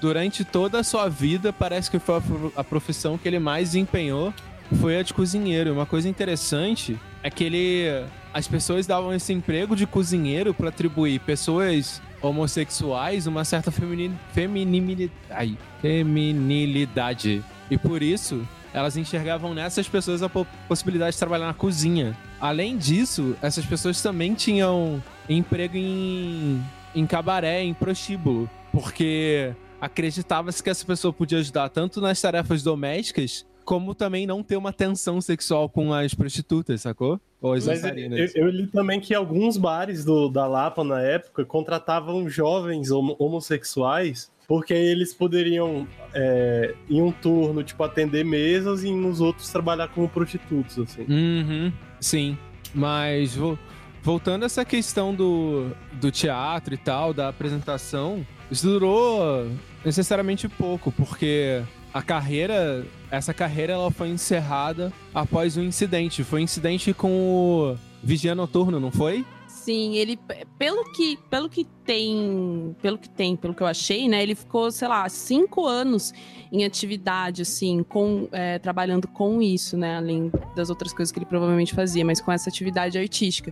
durante 0.00 0.44
toda 0.44 0.78
a 0.78 0.84
sua 0.84 1.08
vida 1.08 1.52
parece 1.52 1.90
que 1.90 1.98
foi 1.98 2.22
a 2.54 2.62
profissão 2.62 3.18
que 3.18 3.26
ele 3.26 3.40
mais 3.40 3.74
empenhou 3.74 4.32
foi 4.80 4.98
a 4.98 5.02
de 5.02 5.12
cozinheiro. 5.12 5.72
Uma 5.72 5.86
coisa 5.86 6.08
interessante 6.08 6.96
é 7.24 7.28
que 7.28 7.42
ele 7.42 8.04
as 8.34 8.48
pessoas 8.48 8.84
davam 8.84 9.14
esse 9.14 9.32
emprego 9.32 9.76
de 9.76 9.86
cozinheiro 9.86 10.52
para 10.52 10.68
atribuir 10.68 11.20
pessoas 11.20 12.02
homossexuais 12.20 13.28
uma 13.28 13.44
certa 13.44 13.70
femini, 13.70 14.12
feminilidade, 14.32 15.56
feminilidade. 15.80 17.44
E 17.70 17.78
por 17.78 18.02
isso, 18.02 18.44
elas 18.72 18.96
enxergavam 18.96 19.54
nessas 19.54 19.86
pessoas 19.86 20.20
a 20.20 20.28
possibilidade 20.28 21.12
de 21.12 21.18
trabalhar 21.20 21.46
na 21.46 21.54
cozinha. 21.54 22.18
Além 22.40 22.76
disso, 22.76 23.36
essas 23.40 23.64
pessoas 23.64 24.02
também 24.02 24.34
tinham 24.34 25.00
emprego 25.28 25.76
em, 25.76 26.60
em 26.92 27.06
cabaré, 27.06 27.62
em 27.62 27.72
prostíbulo, 27.72 28.50
porque 28.72 29.54
acreditava-se 29.80 30.60
que 30.60 30.70
essa 30.70 30.84
pessoa 30.84 31.12
podia 31.12 31.38
ajudar 31.38 31.68
tanto 31.68 32.00
nas 32.00 32.20
tarefas 32.20 32.64
domésticas, 32.64 33.46
como 33.64 33.94
também 33.94 34.26
não 34.26 34.42
ter 34.42 34.56
uma 34.56 34.72
tensão 34.72 35.20
sexual 35.20 35.68
com 35.68 35.94
as 35.94 36.14
prostitutas, 36.14 36.82
sacou? 36.82 37.20
Ou 37.44 37.52
as 37.52 37.66
Mas 37.66 37.84
eu, 37.84 38.46
eu, 38.46 38.48
li 38.48 38.66
também 38.66 38.98
que 38.98 39.14
alguns 39.14 39.58
bares 39.58 40.02
do, 40.02 40.30
da 40.30 40.46
Lapa 40.46 40.82
na 40.82 41.02
época 41.02 41.44
contratavam 41.44 42.26
jovens 42.26 42.90
homossexuais 42.90 44.32
porque 44.48 44.72
eles 44.72 45.12
poderiam 45.12 45.86
é, 46.14 46.74
em 46.88 47.02
um 47.02 47.12
turno 47.12 47.62
tipo 47.62 47.84
atender 47.84 48.24
mesas 48.24 48.82
e 48.82 48.90
nos 48.90 49.20
outros 49.20 49.50
trabalhar 49.50 49.88
como 49.88 50.08
prostitutos 50.08 50.78
assim. 50.78 51.04
Uhum, 51.06 51.70
sim, 52.00 52.38
mas 52.74 53.36
vou, 53.36 53.58
voltando 54.02 54.44
a 54.44 54.46
essa 54.46 54.64
questão 54.64 55.14
do, 55.14 55.70
do 56.00 56.10
teatro 56.10 56.72
e 56.72 56.78
tal, 56.78 57.12
da 57.12 57.28
apresentação, 57.28 58.26
isso 58.50 58.66
durou 58.66 59.50
necessariamente 59.84 60.48
pouco, 60.48 60.90
porque 60.90 61.62
a 61.92 62.00
carreira, 62.00 62.86
essa 63.16 63.34
carreira 63.34 63.72
ela 63.72 63.90
foi 63.90 64.08
encerrada 64.08 64.92
após 65.14 65.56
um 65.56 65.62
incidente. 65.62 66.24
Foi 66.24 66.40
um 66.40 66.44
incidente 66.44 66.92
com 66.92 67.10
o 67.10 67.76
Vigia 68.02 68.34
Noturno, 68.34 68.78
não 68.78 68.90
foi? 68.90 69.24
Sim, 69.64 69.94
ele 69.94 70.18
pelo 70.58 70.92
que 70.92 71.18
pelo 71.30 71.48
que 71.48 71.64
tem, 71.86 72.76
pelo 72.82 72.98
que 72.98 73.08
tem, 73.08 73.34
pelo 73.34 73.54
que 73.54 73.62
eu 73.62 73.66
achei, 73.66 74.06
né? 74.06 74.22
Ele 74.22 74.34
ficou, 74.34 74.70
sei 74.70 74.86
lá, 74.86 75.08
cinco 75.08 75.66
anos 75.66 76.12
em 76.52 76.66
atividade, 76.66 77.40
assim, 77.40 77.82
com 77.82 78.28
é, 78.30 78.58
trabalhando 78.58 79.08
com 79.08 79.40
isso, 79.40 79.74
né? 79.78 79.96
Além 79.96 80.30
das 80.54 80.68
outras 80.68 80.92
coisas 80.92 81.10
que 81.10 81.18
ele 81.18 81.24
provavelmente 81.24 81.74
fazia, 81.74 82.04
mas 82.04 82.20
com 82.20 82.30
essa 82.30 82.50
atividade 82.50 82.98
artística. 82.98 83.50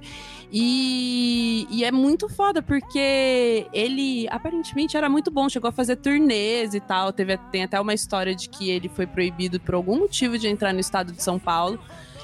E, 0.52 1.66
e 1.70 1.82
é 1.82 1.90
muito 1.90 2.28
foda 2.28 2.60
porque 2.60 3.66
ele 3.72 4.28
aparentemente 4.28 4.98
era 4.98 5.08
muito 5.08 5.30
bom, 5.30 5.48
chegou 5.48 5.70
a 5.70 5.72
fazer 5.72 5.96
turnês 5.96 6.74
e 6.74 6.80
tal. 6.80 7.10
Teve 7.10 7.38
tem 7.50 7.62
até 7.62 7.80
uma 7.80 7.94
história 7.94 8.34
de 8.34 8.50
que 8.50 8.68
ele 8.68 8.90
foi 8.90 9.06
proibido 9.06 9.58
por 9.58 9.74
algum 9.74 10.00
motivo 10.00 10.36
de 10.36 10.46
entrar 10.46 10.74
no 10.74 10.80
estado 10.80 11.10
de 11.10 11.22
São 11.22 11.38
Paulo 11.38 11.80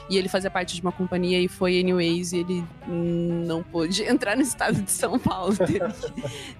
e 0.08 0.16
ele 0.16 0.28
fazia 0.28 0.50
parte 0.50 0.74
de 0.74 0.82
uma 0.82 0.92
companhia 0.92 1.40
e 1.40 1.48
foi 1.48 1.78
anyways, 1.78 2.32
e 2.32 2.38
ele 2.38 2.64
não 2.86 3.62
pôde 3.62 4.02
entrar 4.08 4.36
no 4.36 4.42
estado 4.42 4.80
de 4.80 4.90
São 4.90 5.18
Paulo, 5.18 5.56
teve 5.66 5.80
que, 5.80 6.12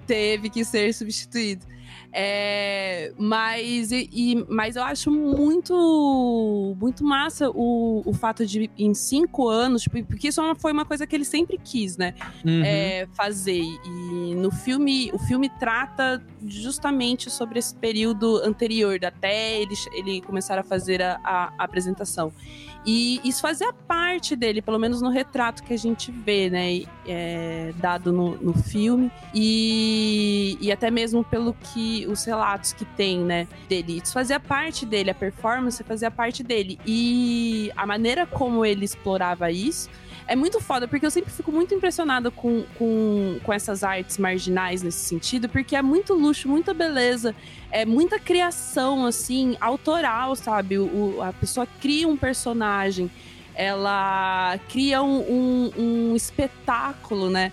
teve 0.05 0.49
que 0.49 0.65
ser 0.65 0.93
substituído. 0.93 1.65
É, 2.11 3.13
mas, 3.17 3.91
e, 3.91 4.43
mas 4.49 4.75
eu 4.75 4.83
acho 4.83 5.11
muito 5.11 6.75
muito 6.79 7.03
massa 7.03 7.51
o, 7.51 8.01
o 8.03 8.13
fato 8.13 8.45
de 8.45 8.69
em 8.77 8.95
cinco 8.95 9.47
anos, 9.47 9.87
porque 9.87 10.29
isso 10.29 10.41
é 10.41 10.55
foi 10.55 10.71
uma 10.71 10.85
coisa 10.85 11.05
que 11.05 11.15
ele 11.15 11.25
sempre 11.25 11.59
quis, 11.63 11.97
né? 11.97 12.15
Uhum. 12.43 12.63
É, 12.65 13.07
fazer. 13.13 13.61
E 13.61 14.35
no 14.35 14.49
filme, 14.49 15.11
o 15.13 15.19
filme 15.19 15.49
trata 15.59 16.23
justamente 16.45 17.29
sobre 17.29 17.59
esse 17.59 17.75
período 17.75 18.37
anterior, 18.37 18.99
até 19.05 19.61
ele, 19.61 19.75
ele 19.93 20.21
começar 20.21 20.57
a 20.57 20.63
fazer 20.63 21.01
a, 21.01 21.19
a 21.23 21.53
apresentação. 21.63 22.33
E 22.85 23.19
isso 23.23 23.41
fazia 23.41 23.71
parte 23.73 24.35
dele, 24.35 24.61
pelo 24.61 24.79
menos 24.79 25.01
no 25.01 25.09
retrato 25.09 25.63
que 25.63 25.73
a 25.73 25.77
gente 25.77 26.11
vê, 26.11 26.49
né? 26.49 26.83
É, 27.07 27.73
dado 27.77 28.11
no, 28.11 28.35
no 28.37 28.53
filme. 28.53 29.11
E, 29.33 30.57
e 30.61 30.71
até 30.71 30.89
mesmo 30.89 31.23
pelo 31.23 31.53
que 31.53 32.05
os 32.07 32.23
relatos 32.23 32.73
que 32.73 32.85
tem, 32.85 33.19
né? 33.19 33.47
Dele. 33.67 34.01
Isso 34.03 34.13
fazia 34.13 34.39
parte 34.39 34.85
dele, 34.85 35.11
a 35.11 35.15
performance 35.15 35.83
fazia 35.83 36.09
parte 36.09 36.43
dele. 36.43 36.79
E 36.85 37.71
a 37.75 37.85
maneira 37.85 38.25
como 38.25 38.65
ele 38.65 38.85
explorava 38.85 39.51
isso 39.51 39.89
é 40.29 40.35
muito 40.35 40.59
foda, 40.61 40.87
porque 40.87 41.03
eu 41.03 41.09
sempre 41.09 41.31
fico 41.33 41.51
muito 41.51 41.73
impressionada 41.73 42.29
com, 42.29 42.63
com, 42.77 43.39
com 43.43 43.51
essas 43.51 43.83
artes 43.83 44.19
marginais 44.19 44.83
nesse 44.83 44.99
sentido, 44.99 45.49
porque 45.49 45.75
é 45.75 45.81
muito 45.81 46.13
luxo, 46.13 46.47
muita 46.47 46.71
beleza, 46.71 47.35
é 47.71 47.83
muita 47.83 48.19
criação, 48.19 49.07
assim, 49.07 49.57
autoral, 49.59 50.35
sabe? 50.35 50.77
O, 50.77 51.19
a 51.19 51.33
pessoa 51.33 51.67
cria 51.81 52.07
um 52.07 52.15
personagem, 52.15 53.09
ela 53.55 54.59
cria 54.69 55.01
um, 55.01 55.19
um, 55.19 55.71
um 55.77 56.15
espetáculo, 56.15 57.27
né? 57.27 57.51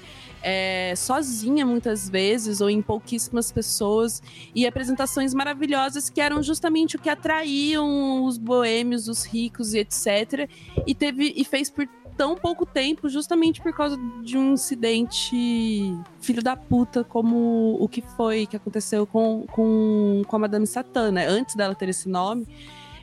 é, 0.49 0.95
sozinha 0.95 1.67
muitas 1.67 2.09
vezes 2.09 2.61
ou 2.61 2.71
em 2.71 2.81
pouquíssimas 2.81 3.51
pessoas 3.51 4.23
e 4.55 4.65
apresentações 4.65 5.35
maravilhosas 5.35 6.09
que 6.09 6.21
eram 6.21 6.41
justamente 6.41 6.95
o 6.95 7.01
que 7.01 7.09
atraíam 7.09 8.25
os 8.25 8.39
boêmios, 8.39 9.09
os 9.09 9.25
ricos 9.25 9.75
e 9.75 9.81
etc. 9.81 10.49
E 10.87 10.95
teve 10.95 11.35
e 11.37 11.45
fez 11.45 11.69
por 11.69 11.89
tão 12.17 12.35
pouco 12.35 12.65
tempo 12.65 13.09
justamente 13.09 13.61
por 13.61 13.73
causa 13.73 13.97
de 14.23 14.37
um 14.39 14.55
incidente 14.55 15.95
filho 16.21 16.43
da 16.43 16.57
puta 16.57 17.05
como 17.05 17.77
o 17.81 17.89
que 17.89 18.01
foi 18.01 18.47
que 18.47 18.57
aconteceu 18.57 19.07
com, 19.07 19.47
com, 19.47 20.23
com 20.27 20.37
a 20.37 20.39
Madame 20.39 20.67
Satã, 20.67 21.11
né? 21.11 21.27
Antes 21.27 21.55
dela 21.55 21.75
ter 21.75 21.89
esse 21.89 22.09
nome 22.09 22.47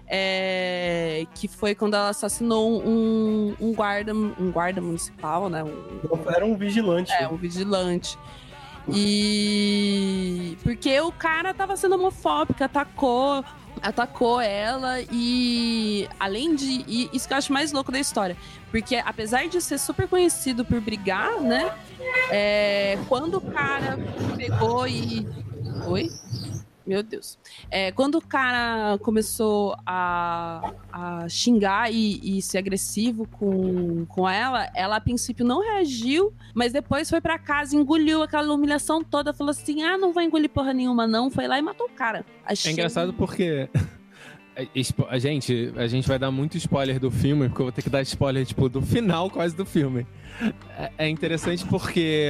é, 0.08 1.26
que 1.34 1.48
foi 1.48 1.74
quando 1.74 1.96
ela 1.96 2.10
assassinou 2.10 2.82
um, 2.86 3.56
um, 3.60 3.74
guarda, 3.74 4.14
um 4.14 4.52
guarda 4.52 4.82
municipal, 4.82 5.50
né? 5.50 5.64
Um, 5.64 6.30
Era 6.30 6.46
um 6.46 6.56
vigilante. 6.56 7.12
É, 7.14 7.28
um 7.28 7.38
vigilante. 7.38 8.18
E 8.90 10.58
porque 10.64 11.00
o 11.00 11.12
cara 11.12 11.54
tava 11.54 11.76
sendo 11.78 11.96
homofóbico, 11.96 12.64
atacou, 12.64 13.44
atacou 13.82 14.42
ela 14.42 14.98
e 15.12 16.08
além 16.20 16.56
de 16.56 16.84
e 16.88 17.10
isso 17.14 17.28
que 17.28 17.34
eu 17.34 17.38
acho 17.38 17.54
mais 17.54 17.72
louco 17.72 17.92
da 17.92 18.00
história, 18.00 18.36
porque 18.72 18.96
apesar 18.96 19.48
de 19.48 19.62
ser 19.62 19.78
super 19.78 20.08
conhecido 20.08 20.66
por 20.66 20.82
brigar, 20.82 21.40
né? 21.40 21.74
É, 22.30 22.98
quando 23.08 23.38
o 23.38 23.42
cara 23.42 23.98
pegou 24.36 24.88
e 24.88 25.28
oi, 25.88 26.12
meu 26.86 27.02
Deus. 27.02 27.38
É, 27.72 27.92
quando 27.92 28.16
o 28.16 28.22
cara 28.22 28.98
começou 29.00 29.76
a, 29.86 30.74
a 30.92 31.30
xingar 31.30 31.92
e, 31.92 32.38
e, 32.38 32.42
ser 32.42 32.58
agressivo 32.58 33.28
com, 33.28 34.06
com 34.06 34.28
ela, 34.28 34.70
ela 34.76 34.98
a 34.98 35.02
princípio 35.02 35.46
não 35.46 35.62
reagiu, 35.62 36.34
mas 36.54 36.74
depois 36.74 37.10
foi 37.10 37.22
para 37.22 37.40
casa, 37.40 37.76
engoliu 37.76 38.22
aquela 38.22 38.54
humilhação 38.54 39.04
toda, 39.04 39.34
falou 39.34 39.52
assim: 39.52 39.84
ah, 39.84 39.98
não 39.98 40.14
vai 40.14 40.26
engolir 40.26 40.50
porra 40.50 40.74
nenhuma, 40.74 41.08
não. 41.08 41.32
Foi 41.32 41.48
lá 41.48 41.58
e 41.58 41.62
matou 41.62 41.88
o 41.88 41.92
cara. 41.92 42.26
Achei... 42.46 42.72
É 42.72 42.74
engraçado 42.74 43.14
porque. 43.14 43.70
A 45.10 45.18
gente, 45.18 45.74
a 45.76 45.88
gente 45.88 46.08
vai 46.08 46.20
dar 46.20 46.30
muito 46.30 46.58
spoiler 46.58 47.00
do 47.00 47.10
filme, 47.10 47.48
porque 47.50 47.62
eu 47.62 47.66
vou 47.66 47.72
ter 47.72 47.82
que 47.82 47.90
dar 47.90 48.04
spoiler, 48.04 48.46
tipo, 48.46 48.70
do 48.70 48.84
final 48.84 49.28
quase 49.28 49.56
do 49.56 49.66
filme. 49.66 50.06
É, 50.78 50.92
é 51.00 51.10
interessante 51.10 51.66
porque 51.66 52.30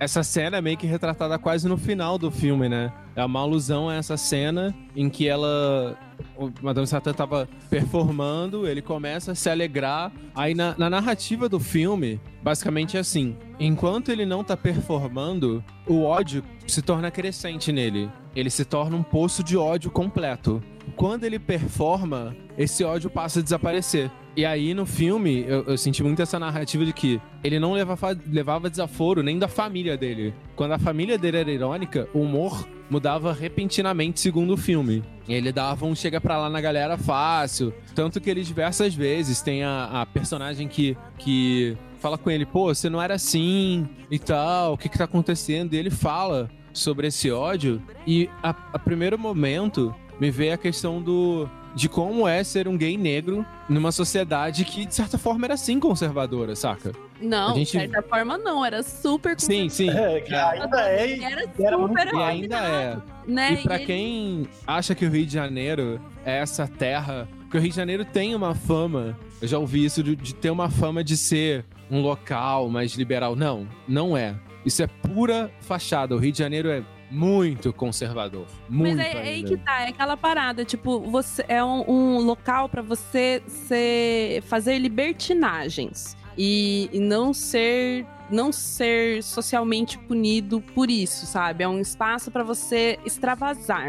essa 0.00 0.22
cena 0.22 0.56
é 0.56 0.60
meio 0.62 0.78
que 0.78 0.86
retratada 0.86 1.38
quase 1.38 1.68
no 1.68 1.76
final 1.76 2.16
do 2.16 2.30
filme, 2.30 2.70
né? 2.70 2.90
É 3.14 3.22
uma 3.22 3.40
alusão 3.40 3.90
a 3.90 3.94
essa 3.94 4.16
cena 4.16 4.74
em 4.96 5.10
que 5.10 5.28
ela. 5.28 5.94
O 6.34 6.50
Madame 6.62 6.86
Satã 6.86 7.12
tava 7.12 7.46
performando, 7.68 8.66
ele 8.66 8.80
começa 8.80 9.32
a 9.32 9.34
se 9.34 9.50
alegrar. 9.50 10.10
Aí 10.34 10.54
na, 10.54 10.74
na 10.78 10.88
narrativa 10.88 11.50
do 11.50 11.60
filme, 11.60 12.18
basicamente 12.42 12.96
é 12.96 13.00
assim: 13.00 13.36
enquanto 13.60 14.10
ele 14.10 14.24
não 14.24 14.42
tá 14.42 14.56
performando, 14.56 15.62
o 15.86 16.02
ódio 16.02 16.42
se 16.66 16.80
torna 16.80 17.10
crescente 17.10 17.70
nele. 17.70 18.10
Ele 18.34 18.48
se 18.48 18.64
torna 18.64 18.96
um 18.96 19.02
poço 19.02 19.44
de 19.44 19.58
ódio 19.58 19.90
completo. 19.90 20.62
Quando 20.96 21.24
ele 21.24 21.38
performa, 21.38 22.34
esse 22.56 22.82
ódio 22.84 23.10
passa 23.10 23.40
a 23.40 23.42
desaparecer. 23.42 24.10
E 24.36 24.46
aí, 24.46 24.72
no 24.74 24.86
filme, 24.86 25.44
eu, 25.46 25.64
eu, 25.64 25.76
senti 25.76 26.02
muito 26.02 26.22
essa 26.22 26.38
narrativa 26.38 26.84
de 26.84 26.92
que 26.92 27.20
ele 27.42 27.58
não 27.58 27.72
levava, 27.72 28.16
levava 28.26 28.70
desaforo 28.70 29.22
nem 29.22 29.38
da 29.38 29.48
família 29.48 29.96
dele. 29.96 30.32
Quando 30.54 30.72
a 30.72 30.78
família 30.78 31.18
dele 31.18 31.38
era 31.38 31.50
irônica, 31.50 32.08
o 32.14 32.20
humor 32.20 32.66
mudava 32.88 33.32
repentinamente 33.32 34.20
segundo 34.20 34.54
o 34.54 34.56
filme. 34.56 35.02
Ele 35.28 35.52
dava 35.52 35.84
um 35.84 35.94
chega 35.94 36.20
pra 36.20 36.38
lá 36.38 36.48
na 36.48 36.60
galera 36.60 36.96
fácil. 36.96 37.74
Tanto 37.94 38.20
que 38.20 38.30
ele 38.30 38.42
diversas 38.42 38.94
vezes 38.94 39.42
tem 39.42 39.64
a, 39.64 40.02
a 40.02 40.06
personagem 40.06 40.68
que, 40.68 40.96
que 41.18 41.76
fala 41.98 42.16
com 42.16 42.30
ele, 42.30 42.46
pô, 42.46 42.72
você 42.72 42.88
não 42.88 43.02
era 43.02 43.14
assim 43.14 43.88
e 44.10 44.18
tal, 44.18 44.74
o 44.74 44.78
que 44.78 44.88
que 44.88 44.98
tá 44.98 45.04
acontecendo? 45.04 45.74
E 45.74 45.76
ele 45.76 45.90
fala 45.90 46.48
sobre 46.72 47.08
esse 47.08 47.30
ódio. 47.30 47.82
E 48.06 48.30
a, 48.42 48.50
a 48.50 48.78
primeiro 48.78 49.18
momento 49.18 49.94
me 50.20 50.30
veio 50.30 50.54
a 50.54 50.58
questão 50.58 51.00
do 51.00 51.48
de 51.74 51.88
como 51.88 52.26
é 52.26 52.42
ser 52.42 52.66
um 52.68 52.76
gay 52.76 52.96
negro 52.96 53.44
numa 53.68 53.92
sociedade 53.92 54.64
que, 54.64 54.84
de 54.86 54.94
certa 54.94 55.18
forma, 55.18 55.46
era 55.46 55.56
sim 55.56 55.78
conservadora, 55.78 56.56
saca? 56.56 56.92
Não, 57.20 57.54
gente... 57.54 57.66
de 57.66 57.70
certa 57.72 58.02
forma 58.02 58.38
não, 58.38 58.64
era 58.64 58.82
super 58.82 59.38
Sim, 59.38 59.68
sim. 59.68 59.90
É, 59.90 60.20
que 60.20 60.34
ainda 60.34 60.80
é. 60.90 61.18
Era 61.58 61.78
super 61.78 62.14
E 62.14 62.22
ainda 62.22 62.56
é. 62.56 62.96
Né? 63.26 63.52
E 63.52 63.62
pra 63.62 63.80
e 63.80 63.86
quem 63.86 64.48
acha 64.66 64.94
que 64.94 65.04
o 65.04 65.10
Rio 65.10 65.26
de 65.26 65.32
Janeiro 65.32 66.00
é 66.24 66.38
essa 66.38 66.66
terra. 66.66 67.28
Porque 67.42 67.58
o 67.58 67.60
Rio 67.60 67.70
de 67.70 67.76
Janeiro 67.76 68.04
tem 68.04 68.34
uma 68.34 68.54
fama, 68.54 69.18
eu 69.42 69.48
já 69.48 69.58
ouvi 69.58 69.84
isso, 69.84 70.02
de, 70.02 70.14
de 70.16 70.34
ter 70.34 70.50
uma 70.50 70.70
fama 70.70 71.02
de 71.02 71.16
ser 71.16 71.64
um 71.90 72.00
local 72.00 72.68
mais 72.68 72.92
liberal. 72.92 73.34
Não, 73.34 73.66
não 73.86 74.16
é. 74.16 74.34
Isso 74.64 74.82
é 74.82 74.86
pura 74.86 75.50
fachada. 75.60 76.14
O 76.14 76.18
Rio 76.18 76.32
de 76.32 76.38
Janeiro 76.38 76.68
é 76.68 76.82
muito 77.10 77.72
conservador. 77.72 78.46
Muito 78.68 78.96
Mas 78.96 79.06
é, 79.06 79.12
é 79.12 79.20
aí 79.20 79.42
que 79.42 79.56
tá, 79.56 79.82
é 79.82 79.88
aquela 79.88 80.16
parada, 80.16 80.64
tipo, 80.64 81.00
você 81.00 81.44
é 81.48 81.62
um, 81.62 81.84
um 81.88 82.18
local 82.20 82.68
para 82.68 82.82
você 82.82 83.42
ser, 83.46 84.42
fazer 84.42 84.78
libertinagens 84.78 86.16
e, 86.36 86.88
e 86.92 87.00
não 87.00 87.32
ser 87.32 88.06
não 88.30 88.52
ser 88.52 89.24
socialmente 89.24 89.98
punido 89.98 90.60
por 90.60 90.88
isso, 90.88 91.26
sabe? 91.26 91.64
É 91.64 91.68
um 91.68 91.80
espaço 91.80 92.30
para 92.30 92.44
você 92.44 92.96
extravasar. 93.04 93.88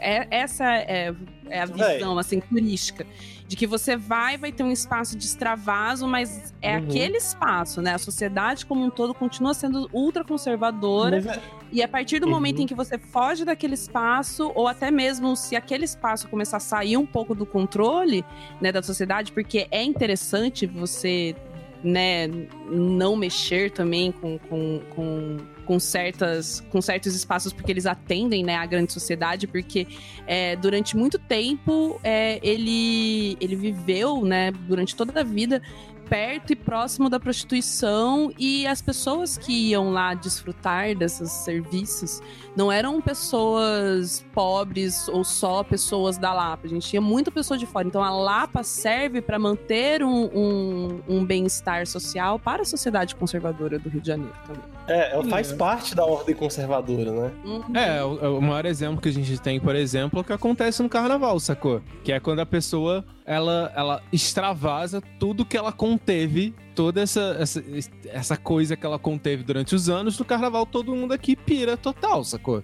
É, 0.00 0.28
essa 0.30 0.64
é, 0.76 1.12
é 1.48 1.60
a 1.60 1.66
visão, 1.66 2.16
assim, 2.16 2.38
turística 2.38 3.04
de 3.50 3.56
que 3.56 3.66
você 3.66 3.96
vai, 3.96 4.38
vai 4.38 4.52
ter 4.52 4.62
um 4.62 4.70
espaço 4.70 5.18
de 5.18 5.24
extravaso, 5.24 6.06
mas 6.06 6.54
é 6.62 6.78
uhum. 6.78 6.84
aquele 6.84 7.16
espaço, 7.16 7.82
né? 7.82 7.94
A 7.94 7.98
sociedade 7.98 8.64
como 8.64 8.84
um 8.84 8.90
todo 8.90 9.12
continua 9.12 9.54
sendo 9.54 9.90
ultra 9.92 10.22
conservadora. 10.22 11.18
É... 11.18 11.40
E 11.72 11.82
a 11.82 11.88
partir 11.88 12.20
do 12.20 12.26
uhum. 12.26 12.30
momento 12.30 12.62
em 12.62 12.66
que 12.66 12.76
você 12.76 12.96
foge 12.96 13.44
daquele 13.44 13.74
espaço, 13.74 14.52
ou 14.54 14.68
até 14.68 14.88
mesmo 14.92 15.34
se 15.34 15.56
aquele 15.56 15.84
espaço 15.84 16.28
começar 16.28 16.58
a 16.58 16.60
sair 16.60 16.96
um 16.96 17.04
pouco 17.04 17.34
do 17.34 17.44
controle 17.44 18.24
né, 18.60 18.70
da 18.70 18.84
sociedade, 18.84 19.32
porque 19.32 19.66
é 19.72 19.82
interessante 19.82 20.64
você 20.64 21.34
né, 21.82 22.28
não 22.70 23.16
mexer 23.16 23.72
também 23.72 24.12
com, 24.12 24.38
com, 24.38 24.80
com 24.94 25.38
com, 25.70 25.78
certas, 25.78 26.66
com 26.68 26.82
certos 26.82 27.14
espaços, 27.14 27.52
porque 27.52 27.70
eles 27.70 27.86
atendem 27.86 28.42
né, 28.42 28.56
a 28.56 28.66
grande 28.66 28.92
sociedade, 28.92 29.46
porque 29.46 29.86
é, 30.26 30.56
durante 30.56 30.96
muito 30.96 31.16
tempo 31.16 32.00
é, 32.02 32.40
ele, 32.42 33.36
ele 33.40 33.54
viveu, 33.54 34.24
né, 34.24 34.50
durante 34.50 34.96
toda 34.96 35.20
a 35.20 35.22
vida, 35.22 35.62
perto 36.08 36.52
e 36.52 36.56
próximo 36.56 37.08
da 37.08 37.20
prostituição 37.20 38.32
e 38.36 38.66
as 38.66 38.82
pessoas 38.82 39.38
que 39.38 39.52
iam 39.70 39.92
lá 39.92 40.12
desfrutar 40.12 40.92
desses 40.96 41.30
serviços 41.30 42.20
não 42.56 42.70
eram 42.70 43.00
pessoas 43.00 44.24
pobres 44.32 45.08
ou 45.08 45.24
só 45.24 45.62
pessoas 45.62 46.18
da 46.18 46.32
Lapa. 46.32 46.66
A 46.66 46.70
gente 46.70 46.88
tinha 46.88 47.00
muita 47.00 47.30
pessoa 47.30 47.56
de 47.56 47.66
fora. 47.66 47.86
Então 47.86 48.02
a 48.02 48.10
Lapa 48.10 48.62
serve 48.62 49.20
para 49.20 49.38
manter 49.38 50.02
um, 50.02 50.24
um, 50.24 51.00
um 51.08 51.24
bem-estar 51.24 51.86
social 51.86 52.38
para 52.38 52.62
a 52.62 52.64
sociedade 52.64 53.14
conservadora 53.14 53.78
do 53.78 53.88
Rio 53.88 54.00
de 54.00 54.08
Janeiro 54.08 54.34
também. 54.46 54.62
É, 54.88 55.12
ela 55.12 55.24
faz 55.24 55.52
é. 55.52 55.56
parte 55.56 55.94
da 55.94 56.04
ordem 56.04 56.34
conservadora, 56.34 57.12
né? 57.12 57.30
Uhum. 57.44 57.76
É, 57.76 58.02
o, 58.02 58.38
o 58.38 58.42
maior 58.42 58.66
exemplo 58.66 59.00
que 59.00 59.08
a 59.08 59.12
gente 59.12 59.38
tem, 59.40 59.60
por 59.60 59.76
exemplo, 59.76 60.18
é 60.18 60.22
o 60.22 60.24
que 60.24 60.32
acontece 60.32 60.82
no 60.82 60.88
carnaval, 60.88 61.38
sacou? 61.38 61.80
Que 62.02 62.12
é 62.12 62.18
quando 62.18 62.40
a 62.40 62.46
pessoa 62.46 63.04
ela, 63.24 63.72
ela 63.76 64.02
extravasa 64.12 65.00
tudo 65.18 65.44
que 65.44 65.56
ela 65.56 65.70
conteve, 65.70 66.52
toda 66.74 67.00
essa, 67.00 67.36
essa, 67.38 67.64
essa 68.06 68.36
coisa 68.36 68.76
que 68.76 68.84
ela 68.84 68.98
conteve 68.98 69.42
durante 69.42 69.74
os 69.74 69.88
anos. 69.88 70.18
No 70.18 70.24
carnaval, 70.24 70.66
todo 70.66 70.94
mundo 70.94 71.12
aqui 71.12 71.36
pira 71.36 71.76
total, 71.76 72.24
sacou? 72.24 72.62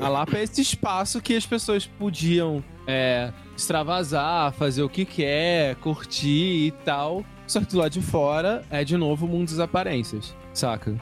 A 0.00 0.08
Lapa 0.08 0.38
é 0.38 0.44
esse 0.44 0.60
espaço 0.60 1.20
que 1.20 1.34
as 1.34 1.44
pessoas 1.44 1.86
podiam 1.86 2.62
é, 2.86 3.32
extravasar, 3.56 4.52
fazer 4.52 4.82
o 4.82 4.88
que 4.88 5.04
quer, 5.04 5.74
curtir 5.76 6.68
e 6.68 6.70
tal. 6.84 7.24
Só 7.46 7.60
que 7.60 7.66
do 7.66 7.78
lado 7.78 7.92
de 7.92 8.02
fora 8.02 8.64
é 8.70 8.84
de 8.84 8.96
novo 8.96 9.26
o 9.26 9.28
mundo 9.28 9.50
das 9.50 9.58
aparências, 9.58 10.34
saca? 10.52 10.94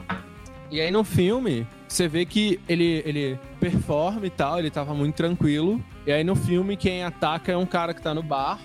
E 0.71 0.81
aí 0.81 0.89
no 0.89 1.03
filme, 1.03 1.67
você 1.87 2.07
vê 2.07 2.25
que 2.25 2.59
ele, 2.67 3.03
ele 3.05 3.39
performa 3.59 4.25
e 4.25 4.29
tal, 4.29 4.59
ele 4.59 4.71
tava 4.71 4.93
muito 4.93 5.15
tranquilo. 5.15 5.81
E 6.05 6.11
aí 6.11 6.23
no 6.23 6.35
filme, 6.35 6.75
quem 6.75 7.03
ataca 7.03 7.51
é 7.51 7.57
um 7.57 7.65
cara 7.65 7.93
que 7.93 8.01
tá 8.01 8.13
no 8.13 8.23
bar. 8.23 8.59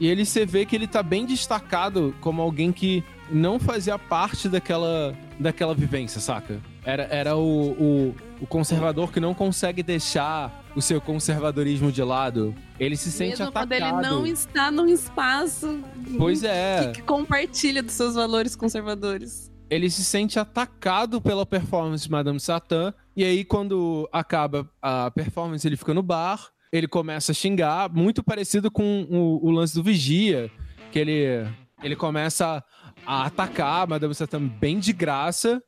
E 0.00 0.08
ele 0.08 0.24
você 0.24 0.44
vê 0.44 0.64
que 0.64 0.74
ele 0.74 0.86
tá 0.86 1.02
bem 1.02 1.24
destacado 1.24 2.14
como 2.20 2.42
alguém 2.42 2.72
que 2.72 3.04
não 3.30 3.58
fazia 3.58 3.98
parte 3.98 4.48
daquela, 4.48 5.14
daquela 5.38 5.74
vivência, 5.74 6.20
saca? 6.20 6.60
Era, 6.84 7.04
era 7.04 7.36
o, 7.36 7.72
o, 7.72 8.14
o 8.42 8.46
conservador 8.46 9.10
que 9.10 9.18
não 9.18 9.32
consegue 9.32 9.82
deixar 9.82 10.64
o 10.76 10.82
seu 10.82 11.00
conservadorismo 11.00 11.90
de 11.90 12.02
lado. 12.02 12.54
Ele 12.78 12.96
se 12.96 13.10
sente 13.10 13.30
Mesmo 13.30 13.46
atacado. 13.46 13.68
quando 13.68 13.72
ele 13.72 14.08
não 14.08 14.26
está 14.26 14.70
num 14.70 14.86
espaço 14.86 15.80
pois 16.18 16.44
é. 16.44 16.92
que, 16.92 17.02
compartilha 17.02 17.82
dos 17.82 17.92
seus 17.92 18.14
valores 18.14 18.54
conservadores 18.54 19.50
ele 19.70 19.90
se 19.90 20.04
sente 20.04 20.38
atacado 20.38 21.20
pela 21.20 21.44
performance 21.44 22.04
de 22.04 22.10
Madame 22.10 22.38
Satã. 22.38 22.92
E 23.16 23.24
aí, 23.24 23.44
quando 23.44 24.08
acaba 24.12 24.70
a 24.80 25.10
performance, 25.10 25.66
ele 25.66 25.76
fica 25.76 25.94
no 25.94 26.02
bar, 26.02 26.50
ele 26.70 26.86
começa 26.86 27.32
a 27.32 27.34
xingar, 27.34 27.90
muito 27.92 28.22
parecido 28.22 28.70
com 28.70 29.06
o, 29.10 29.46
o 29.46 29.50
lance 29.50 29.74
do 29.74 29.82
Vigia, 29.82 30.50
que 30.92 30.98
ele, 30.98 31.48
ele 31.82 31.96
começa 31.96 32.62
a 32.83 32.83
atacar 33.06 33.82
a 33.82 33.86
Madame 33.86 34.14
Satã 34.14 34.40
bem 34.40 34.78
de 34.78 34.92
graça. 34.92 35.62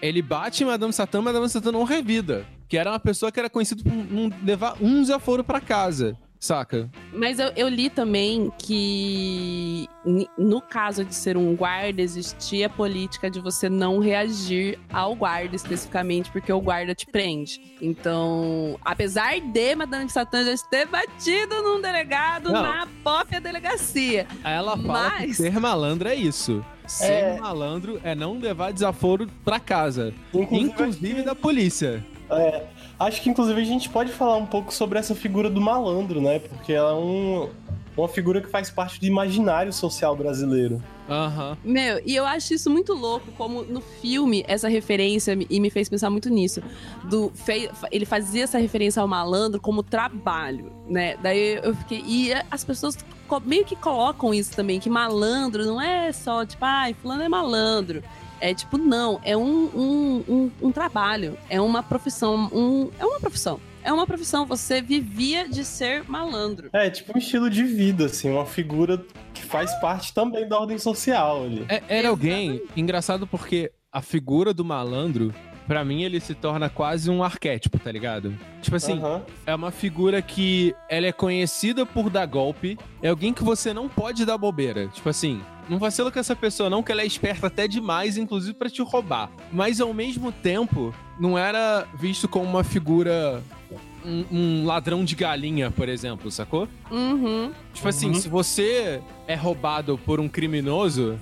ele 0.00 0.22
bate 0.22 0.62
em 0.62 0.66
Madame 0.66 0.92
Satã, 0.92 1.20
Madame 1.20 1.48
Satã 1.48 1.72
não 1.72 1.84
revida. 1.84 2.46
Que 2.68 2.76
era 2.76 2.90
uma 2.90 3.00
pessoa 3.00 3.32
que 3.32 3.38
era 3.40 3.50
conhecida 3.50 3.82
por 3.82 3.92
não 3.92 4.30
levar 4.44 4.76
um 4.80 5.00
desaforo 5.00 5.42
pra 5.42 5.60
casa. 5.60 6.16
Saca? 6.40 6.88
Mas 7.12 7.38
eu, 7.40 7.50
eu 7.56 7.68
li 7.68 7.90
também 7.90 8.52
que 8.58 9.88
no 10.38 10.60
caso 10.60 11.04
de 11.04 11.14
ser 11.14 11.36
um 11.36 11.54
guarda, 11.56 12.00
existia 12.00 12.66
a 12.66 12.70
política 12.70 13.28
de 13.30 13.40
você 13.40 13.68
não 13.68 13.98
reagir 13.98 14.78
ao 14.92 15.14
guarda 15.16 15.56
especificamente, 15.56 16.30
porque 16.30 16.52
o 16.52 16.60
guarda 16.60 16.94
te 16.94 17.06
prende. 17.06 17.60
Então, 17.82 18.78
apesar 18.84 19.40
de 19.40 19.74
Madame 19.74 20.08
Satã 20.08 20.44
já 20.44 20.54
ter 20.70 20.86
batido 20.86 21.60
num 21.62 21.80
delegado 21.80 22.52
Não. 22.52 22.62
na 22.62 22.86
própria 23.02 23.40
delegacia. 23.40 24.26
Aí 24.44 24.54
ela 24.54 24.76
fala 24.76 25.10
que 25.10 25.26
Mas- 25.26 25.36
ser 25.38 25.58
malandro 25.60 26.08
é 26.08 26.14
isso. 26.14 26.64
Ser 26.86 27.04
É. 27.12 27.40
malandro 27.40 28.00
é 28.02 28.14
não 28.14 28.38
levar 28.38 28.72
desaforo 28.72 29.26
pra 29.44 29.60
casa. 29.60 30.14
Inclusive, 30.32 30.60
Inclusive 30.70 31.22
da 31.22 31.34
polícia. 31.34 32.06
É, 32.30 32.64
acho 32.98 33.22
que 33.22 33.30
inclusive 33.30 33.60
a 33.60 33.64
gente 33.64 33.88
pode 33.88 34.12
falar 34.12 34.36
um 34.36 34.46
pouco 34.46 34.72
sobre 34.72 34.98
essa 34.98 35.14
figura 35.14 35.48
do 35.50 35.60
malandro, 35.60 36.20
né? 36.20 36.38
Porque 36.38 36.72
ela 36.72 36.90
é 36.90 36.94
um, 36.94 37.48
uma 37.96 38.08
figura 38.08 38.40
que 38.40 38.48
faz 38.48 38.70
parte 38.70 38.98
do 39.00 39.06
imaginário 39.06 39.72
social 39.72 40.16
brasileiro. 40.16 40.82
Aham. 41.10 41.56
Meu, 41.64 42.02
e 42.04 42.14
eu 42.14 42.26
acho 42.26 42.52
isso 42.52 42.68
muito 42.68 42.92
louco, 42.92 43.32
como 43.32 43.62
no 43.62 43.80
filme, 43.80 44.44
essa 44.46 44.68
referência, 44.68 45.36
e 45.48 45.58
me 45.58 45.70
fez 45.70 45.88
pensar 45.88 46.10
muito 46.10 46.28
nisso. 46.28 46.60
Do, 47.04 47.32
fe- 47.34 47.70
ele 47.90 48.04
fazia 48.04 48.44
essa 48.44 48.58
referência 48.58 49.00
ao 49.00 49.08
malandro 49.08 49.58
como 49.58 49.82
trabalho, 49.82 50.70
né? 50.86 51.16
Daí 51.22 51.60
eu 51.62 51.74
fiquei. 51.74 52.02
E 52.06 52.30
as 52.50 52.62
pessoas 52.62 52.98
meio 53.46 53.64
que 53.64 53.74
colocam 53.74 54.34
isso 54.34 54.52
também, 54.54 54.78
que 54.78 54.90
malandro 54.90 55.64
não 55.64 55.80
é 55.80 56.12
só, 56.12 56.44
tipo, 56.44 56.62
ai, 56.64 56.94
fulano 57.00 57.22
é 57.22 57.28
malandro. 57.28 58.02
É 58.40 58.54
tipo, 58.54 58.78
não, 58.78 59.20
é 59.24 59.36
um, 59.36 59.64
um, 59.74 60.24
um, 60.28 60.50
um 60.68 60.72
trabalho, 60.72 61.36
é 61.48 61.60
uma 61.60 61.82
profissão, 61.82 62.48
um, 62.52 62.90
é 62.98 63.04
uma 63.04 63.20
profissão. 63.20 63.60
É 63.82 63.92
uma 63.92 64.06
profissão, 64.06 64.44
você 64.44 64.82
vivia 64.82 65.48
de 65.48 65.64
ser 65.64 66.04
malandro. 66.08 66.68
É, 66.72 66.90
tipo 66.90 67.12
um 67.14 67.18
estilo 67.18 67.48
de 67.48 67.62
vida, 67.64 68.06
assim, 68.06 68.28
uma 68.30 68.44
figura 68.44 69.02
que 69.32 69.42
faz 69.42 69.72
parte 69.80 70.12
também 70.12 70.46
da 70.46 70.58
ordem 70.58 70.78
social 70.78 71.44
ali. 71.44 71.64
É- 71.68 71.82
era 71.88 72.08
alguém 72.08 72.60
engraçado 72.76 73.26
porque 73.26 73.72
a 73.90 74.02
figura 74.02 74.52
do 74.52 74.64
malandro, 74.64 75.32
pra 75.66 75.84
mim, 75.84 76.02
ele 76.02 76.20
se 76.20 76.34
torna 76.34 76.68
quase 76.68 77.08
um 77.08 77.22
arquétipo, 77.22 77.78
tá 77.78 77.90
ligado? 77.90 78.34
Tipo 78.60 78.76
assim, 78.76 78.98
Aham. 78.98 79.22
é 79.46 79.54
uma 79.54 79.70
figura 79.70 80.20
que 80.20 80.74
ela 80.90 81.06
é 81.06 81.12
conhecida 81.12 81.86
por 81.86 82.10
dar 82.10 82.26
golpe, 82.26 82.76
é 83.00 83.08
alguém 83.08 83.32
que 83.32 83.44
você 83.44 83.72
não 83.72 83.88
pode 83.88 84.26
dar 84.26 84.36
bobeira. 84.36 84.88
Tipo 84.88 85.08
assim, 85.08 85.40
não 85.68 85.78
vacila 85.78 86.10
com 86.10 86.18
essa 86.18 86.34
pessoa 86.36 86.70
não, 86.70 86.82
que 86.82 86.90
ela 86.92 87.02
é 87.02 87.06
esperta 87.06 87.46
até 87.48 87.68
demais, 87.68 88.16
inclusive 88.16 88.54
pra 88.54 88.70
te 88.70 88.82
roubar. 88.82 89.30
Mas 89.52 89.80
ao 89.80 89.92
mesmo 89.92 90.30
tempo, 90.32 90.94
não 91.20 91.36
era 91.38 91.86
visto 91.98 92.26
como 92.28 92.44
uma 92.44 92.64
figura 92.64 93.42
um, 94.04 94.24
um 94.30 94.66
ladrão 94.66 95.04
de 95.04 95.14
galinha, 95.14 95.70
por 95.70 95.88
exemplo, 95.88 96.30
sacou? 96.30 96.68
Uhum. 96.90 97.52
Tipo 97.74 97.88
assim, 97.88 98.08
Uhum. 98.08 98.14
se 98.14 98.28
você 98.28 99.00
é 99.26 99.34
roubado 99.34 99.98
por 99.98 100.20
um 100.20 100.28
criminoso, 100.28 101.18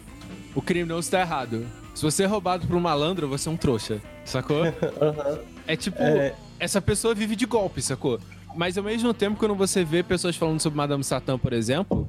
o 0.54 0.62
criminoso 0.62 1.10
tá 1.10 1.20
errado. 1.20 1.66
Se 1.94 2.02
você 2.02 2.24
é 2.24 2.26
roubado 2.26 2.66
por 2.66 2.76
um 2.76 2.80
malandro, 2.80 3.26
você 3.26 3.48
é 3.48 3.52
um 3.52 3.56
trouxa, 3.56 4.00
sacou? 4.24 4.62
Aham. 5.00 5.38
É 5.68 5.74
tipo, 5.74 6.00
É, 6.00 6.32
essa 6.60 6.80
pessoa 6.80 7.12
vive 7.12 7.34
de 7.34 7.44
golpe, 7.44 7.82
sacou? 7.82 8.20
Mas 8.54 8.78
ao 8.78 8.84
mesmo 8.84 9.12
tempo, 9.12 9.36
quando 9.36 9.56
você 9.56 9.82
vê 9.82 10.00
pessoas 10.00 10.36
falando 10.36 10.60
sobre 10.60 10.76
Madame 10.76 11.02
Satã, 11.02 11.36
por 11.36 11.52
exemplo, 11.52 12.08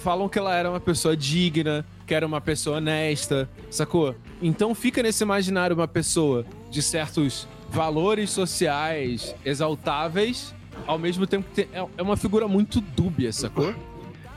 falam 0.00 0.28
que 0.28 0.38
ela 0.38 0.54
era 0.54 0.68
uma 0.70 0.80
pessoa 0.80 1.16
digna, 1.16 1.84
que 2.06 2.14
era 2.14 2.26
uma 2.26 2.40
pessoa 2.40 2.78
honesta, 2.78 3.48
sacou? 3.70 4.14
Então 4.42 4.74
fica 4.74 5.02
nesse 5.02 5.22
imaginário 5.22 5.76
uma 5.76 5.88
pessoa 5.88 6.44
de 6.70 6.82
certos 6.82 7.46
valores 7.68 8.30
sociais 8.30 9.34
exaltáveis, 9.44 10.54
ao 10.86 10.98
mesmo 10.98 11.26
tempo 11.26 11.48
que 11.48 11.64
tem- 11.64 11.68
é- 11.80 11.86
é 11.98 12.02
uma 12.02 12.16
figura 12.16 12.48
muito 12.48 12.80
dúbia, 12.80 13.32
sacou? 13.32 13.74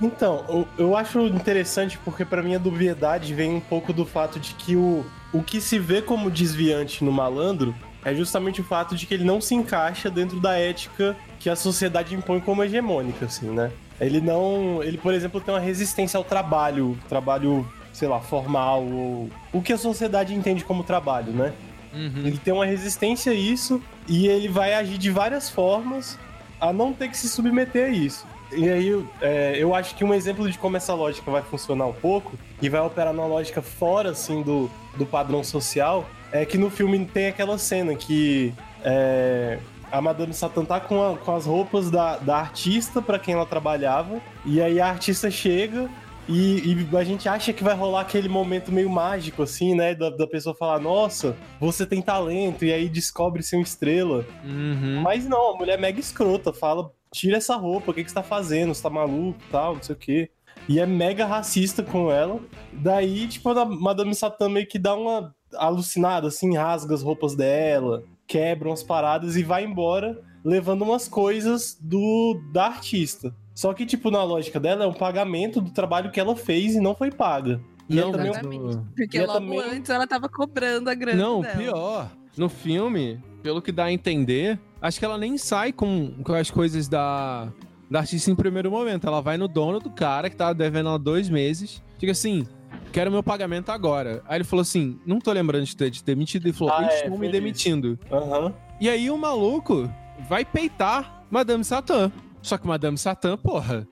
Então, 0.01 0.43
eu, 0.49 0.67
eu 0.77 0.97
acho 0.97 1.19
interessante 1.27 1.97
porque 2.03 2.25
pra 2.25 2.41
mim 2.43 2.55
a 2.55 2.57
dubiedade 2.57 3.33
vem 3.33 3.53
um 3.55 3.59
pouco 3.61 3.93
do 3.93 4.05
fato 4.05 4.39
de 4.39 4.53
que 4.55 4.75
o, 4.75 5.05
o 5.31 5.41
que 5.41 5.61
se 5.61 5.79
vê 5.79 6.01
como 6.01 6.29
desviante 6.29 7.03
no 7.03 7.11
malandro 7.11 7.73
é 8.03 8.13
justamente 8.13 8.59
o 8.59 8.63
fato 8.65 8.95
de 8.95 9.05
que 9.05 9.13
ele 9.13 9.23
não 9.23 9.39
se 9.39 9.55
encaixa 9.55 10.09
dentro 10.09 10.39
da 10.41 10.57
ética 10.57 11.15
que 11.39 11.49
a 11.49 11.55
sociedade 11.55 12.13
impõe 12.13 12.41
como 12.41 12.61
hegemônica, 12.63 13.25
assim, 13.25 13.49
né? 13.49 13.71
Ele 13.99 14.19
não. 14.19 14.81
Ele, 14.83 14.97
por 14.97 15.13
exemplo, 15.13 15.39
tem 15.39 15.53
uma 15.53 15.59
resistência 15.59 16.17
ao 16.17 16.23
trabalho, 16.23 16.97
trabalho, 17.07 17.67
sei 17.91 18.07
lá, 18.07 18.19
formal, 18.19 18.83
ou 18.83 19.29
o 19.51 19.61
que 19.61 19.73
a 19.73 19.77
sociedade 19.77 20.33
entende 20.33 20.63
como 20.63 20.83
trabalho, 20.83 21.31
né? 21.31 21.53
Uhum. 21.93 22.25
Ele 22.25 22.37
tem 22.37 22.53
uma 22.53 22.65
resistência 22.65 23.31
a 23.31 23.35
isso 23.35 23.81
e 24.07 24.27
ele 24.27 24.47
vai 24.47 24.73
agir 24.73 24.97
de 24.97 25.11
várias 25.11 25.49
formas 25.49 26.17
a 26.59 26.73
não 26.73 26.91
ter 26.91 27.09
que 27.09 27.17
se 27.17 27.29
submeter 27.29 27.85
a 27.85 27.89
isso. 27.89 28.25
E 28.51 28.69
aí, 28.69 29.05
é, 29.21 29.55
eu 29.57 29.73
acho 29.73 29.95
que 29.95 30.03
um 30.03 30.13
exemplo 30.13 30.49
de 30.49 30.57
como 30.57 30.77
essa 30.77 30.93
lógica 30.93 31.29
vai 31.29 31.41
funcionar 31.41 31.85
um 31.87 31.93
pouco 31.93 32.33
e 32.61 32.69
vai 32.69 32.81
operar 32.81 33.13
numa 33.13 33.27
lógica 33.27 33.61
fora, 33.61 34.11
assim, 34.11 34.41
do, 34.41 34.69
do 34.95 35.05
padrão 35.05 35.43
social, 35.43 36.07
é 36.31 36.45
que 36.45 36.57
no 36.57 36.69
filme 36.69 37.03
tem 37.05 37.27
aquela 37.27 37.57
cena 37.57 37.95
que 37.95 38.53
é, 38.83 39.59
a 39.93 40.01
Madame 40.01 40.33
Satã 40.33 40.65
tá 40.65 40.79
com, 40.79 41.01
a- 41.03 41.15
com 41.17 41.35
as 41.35 41.45
roupas 41.45 41.91
da, 41.91 42.17
da 42.17 42.37
artista 42.37 42.99
para 43.01 43.19
quem 43.19 43.35
ela 43.35 43.45
trabalhava, 43.45 44.19
e 44.43 44.59
aí 44.59 44.81
a 44.81 44.87
artista 44.87 45.29
chega 45.29 45.87
e, 46.27 46.73
e 46.91 46.97
a 46.97 47.03
gente 47.03 47.29
acha 47.29 47.53
que 47.53 47.63
vai 47.63 47.75
rolar 47.75 48.01
aquele 48.01 48.27
momento 48.27 48.71
meio 48.71 48.89
mágico, 48.89 49.43
assim, 49.43 49.75
né? 49.75 49.93
Da, 49.93 50.09
da 50.09 50.25
pessoa 50.25 50.55
falar, 50.55 50.79
nossa, 50.79 51.35
você 51.59 51.85
tem 51.85 52.01
talento, 52.01 52.65
e 52.65 52.73
aí 52.73 52.89
descobre 52.89 53.43
ser 53.43 53.57
uma 53.57 53.63
estrela. 53.63 54.25
Uhum. 54.43 55.01
Mas 55.03 55.27
não, 55.27 55.53
a 55.53 55.57
mulher 55.57 55.77
é 55.77 55.81
mega 55.81 55.99
escrota, 55.99 56.51
fala, 56.51 56.91
tira 57.13 57.37
essa 57.37 57.55
roupa, 57.55 57.91
o 57.91 57.93
que, 57.93 58.03
que 58.03 58.09
você 58.09 58.15
tá 58.15 58.23
fazendo? 58.23 58.73
Você 58.73 58.81
tá 58.81 58.89
maluco 58.89 59.37
tal, 59.51 59.75
não 59.75 59.83
sei 59.83 59.95
o 59.95 59.99
quê. 59.99 60.29
E 60.67 60.79
é 60.79 60.85
mega 60.85 61.25
racista 61.25 61.83
com 61.83 62.09
ela. 62.09 62.39
Daí, 62.71 63.27
tipo, 63.27 63.49
a 63.49 63.65
Madame 63.65 64.15
Satã 64.15 64.47
meio 64.47 64.65
que 64.65 64.79
dá 64.79 64.95
uma 64.95 65.35
alucinada, 65.55 66.29
assim, 66.29 66.55
rasga 66.55 66.95
as 66.95 67.03
roupas 67.03 67.35
dela, 67.35 68.01
quebra 68.27 68.69
umas 68.69 68.83
paradas 68.83 69.35
e 69.35 69.43
vai 69.43 69.63
embora, 69.65 70.19
levando 70.43 70.81
umas 70.83 71.07
coisas 71.07 71.77
do 71.81 72.39
da 72.51 72.65
artista. 72.67 73.33
Só 73.53 73.73
que, 73.73 73.85
tipo, 73.85 74.09
na 74.09 74.23
lógica 74.23 74.59
dela, 74.59 74.83
é 74.85 74.87
um 74.87 74.93
pagamento 74.93 75.61
do 75.61 75.71
trabalho 75.71 76.11
que 76.11 76.19
ela 76.19 76.35
fez 76.35 76.73
e 76.75 76.79
não 76.79 76.95
foi 76.95 77.11
paga. 77.11 77.61
E 77.87 77.95
Não, 77.95 78.09
é 78.09 78.11
também 78.11 78.29
Exatamente. 78.31 78.77
Porque 78.95 79.17
E 79.17 79.21
é 79.21 79.25
logo 79.27 79.39
também- 79.39 79.59
antes 79.59 79.89
ela 79.89 80.07
tava 80.07 80.27
cobrando 80.29 80.89
a 80.89 80.95
grana 80.95 81.21
Não, 81.21 81.41
dela. 81.41 81.55
pior. 81.57 82.11
No 82.35 82.49
filme, 82.49 83.21
pelo 83.43 83.61
que 83.61 83.71
dá 83.71 83.85
a 83.85 83.91
entender, 83.91 84.57
acho 84.81 84.97
que 84.97 85.05
ela 85.05 85.17
nem 85.19 85.37
sai 85.37 85.71
com, 85.71 86.13
com 86.23 86.33
as 86.33 86.49
coisas 86.49 86.87
da, 86.87 87.51
da 87.91 87.99
artista 87.99 88.31
em 88.31 88.35
primeiro 88.35 88.71
momento. 88.71 89.05
Ela 89.05 89.21
vai 89.21 89.37
no 89.37 89.47
dono 89.47 89.79
do 89.79 89.91
cara 89.91 90.29
que 90.31 90.35
tava 90.35 90.55
devendo 90.55 90.89
ela 90.89 90.97
dois 90.97 91.29
meses. 91.29 91.83
Diga 91.99 92.13
assim: 92.13 92.47
quero 92.93 93.11
meu 93.11 93.23
pagamento 93.23 93.69
agora. 93.71 94.21
Aí 94.27 94.37
ele 94.37 94.43
falou 94.45 94.61
assim: 94.61 94.97
não 95.05 95.19
tô 95.19 95.31
lembrando 95.33 95.65
de 95.65 95.75
ter, 95.75 95.89
de 95.89 96.01
ter 96.03 96.15
mentido. 96.15 96.45
Ele 96.45 96.53
falou: 96.53 96.73
Ah, 96.73 96.83
eles 96.83 97.01
é, 97.01 97.09
me 97.09 97.29
demitindo. 97.29 97.99
Aham. 98.11 98.53
E 98.79 98.87
aí 98.89 99.09
o 99.09 99.17
maluco 99.17 99.89
vai 100.29 100.45
peitar 100.45 101.25
Madame 101.29 101.63
Satã. 101.63 102.11
Só 102.41 102.57
que 102.57 102.67
Madame 102.67 102.97
Satã, 102.97 103.35
porra, 103.37 103.87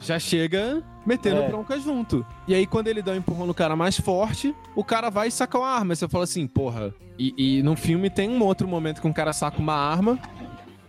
já 0.00 0.18
chega 0.18 0.82
metendo 1.06 1.40
É. 1.42 1.48
bronca 1.48 1.78
junto. 1.78 2.24
E 2.46 2.54
aí 2.54 2.66
quando 2.66 2.88
ele 2.88 3.02
dá 3.02 3.12
um 3.12 3.16
empurrão 3.16 3.46
no 3.46 3.54
cara 3.54 3.74
mais 3.74 3.98
forte, 3.98 4.54
o 4.76 4.84
cara 4.84 5.10
vai 5.10 5.28
e 5.28 5.30
saca 5.30 5.58
uma 5.58 5.68
arma. 5.68 5.94
Você 5.94 6.08
fala 6.08 6.24
assim, 6.24 6.46
porra. 6.46 6.94
E, 7.18 7.58
e 7.58 7.62
no 7.62 7.76
filme 7.76 8.08
tem 8.10 8.28
um 8.28 8.42
outro 8.42 8.66
momento 8.68 9.00
que 9.00 9.06
um 9.06 9.12
cara 9.12 9.32
saca 9.32 9.58
uma 9.58 9.74
arma, 9.74 10.18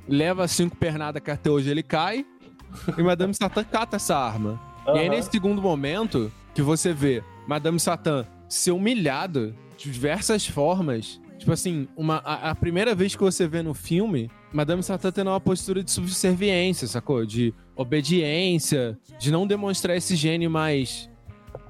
leva 0.07 0.47
cinco 0.47 0.75
pernadas 0.75 1.21
que 1.21 1.31
até 1.31 1.49
hoje 1.49 1.69
ele 1.69 1.83
cai, 1.83 2.25
e 2.97 3.03
Madame 3.03 3.33
Satã 3.33 3.63
cata 3.63 3.95
essa 3.95 4.17
arma. 4.17 4.59
E 4.87 4.99
aí, 4.99 5.09
nesse 5.09 5.31
segundo 5.31 5.61
momento, 5.61 6.31
que 6.53 6.61
você 6.61 6.93
vê 6.93 7.23
Madame 7.47 7.79
Satã 7.79 8.25
ser 8.47 8.71
humilhada 8.71 9.53
de 9.77 9.91
diversas 9.91 10.45
formas. 10.47 11.19
Tipo 11.37 11.51
assim, 11.51 11.87
uma, 11.97 12.17
a, 12.23 12.51
a 12.51 12.55
primeira 12.55 12.95
vez 12.95 13.15
que 13.15 13.21
você 13.21 13.47
vê 13.47 13.61
no 13.61 13.73
filme, 13.73 14.31
Madame 14.53 14.81
Satã 14.81 15.11
tendo 15.11 15.29
uma 15.29 15.39
postura 15.39 15.83
de 15.83 15.91
subserviência, 15.91 16.87
sacou? 16.87 17.25
De 17.25 17.53
obediência, 17.75 18.97
de 19.19 19.31
não 19.31 19.45
demonstrar 19.45 19.97
esse 19.97 20.15
gênio 20.15 20.49
mais 20.49 21.09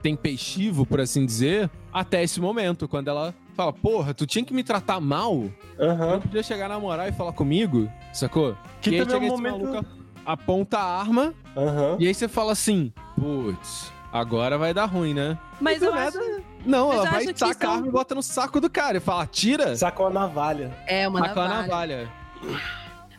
tempestivo, 0.01 0.85
por 0.85 0.99
assim 1.01 1.25
dizer, 1.25 1.69
até 1.91 2.21
esse 2.23 2.39
momento, 2.39 2.87
quando 2.87 3.07
ela 3.07 3.33
fala, 3.55 3.73
porra, 3.73 4.13
tu 4.13 4.25
tinha 4.27 4.45
que 4.45 4.53
me 4.53 4.63
tratar 4.63 4.99
mal? 4.99 5.45
Aham. 5.79 6.11
Não 6.13 6.21
podia 6.21 6.43
chegar 6.43 6.69
na 6.69 6.79
moral 6.79 7.07
e 7.07 7.11
falar 7.11 7.33
comigo, 7.33 7.89
sacou? 8.13 8.55
Que 8.81 8.91
e 8.91 8.99
aí 8.99 9.05
também 9.05 9.29
é 9.29 9.31
chega 9.31 9.33
um 9.33 9.35
esse 9.35 9.55
momento- 9.57 9.73
maluco, 9.73 9.85
aponta 10.25 10.77
a 10.77 10.99
arma, 10.99 11.33
Aham. 11.57 11.97
e 11.99 12.07
aí 12.07 12.13
você 12.13 12.27
fala 12.27 12.51
assim, 12.51 12.93
putz, 13.15 13.91
agora 14.15 14.57
vai 14.57 14.73
dar 14.73 14.85
ruim, 14.85 15.13
né? 15.13 15.37
Mas 15.59 15.81
eu 15.81 15.93
nada, 15.93 16.07
acho 16.07 16.41
Não, 16.65 16.87
Mas 16.87 16.97
ela 16.97 17.09
vai 17.11 17.25
a 17.61 17.69
arma 17.69 17.87
e 17.87 17.91
bota 17.91 18.15
no 18.15 18.23
saco 18.23 18.61
do 18.61 18.69
cara 18.69 18.97
e 18.97 18.99
fala, 19.01 19.27
tira, 19.27 19.75
Sacou 19.75 20.07
a 20.07 20.09
navalha. 20.09 20.75
é 20.87 21.07
uma 21.07 21.19
saca 21.19 21.41
a 21.41 21.47
navalha. 21.47 22.09
navalha. 22.47 22.59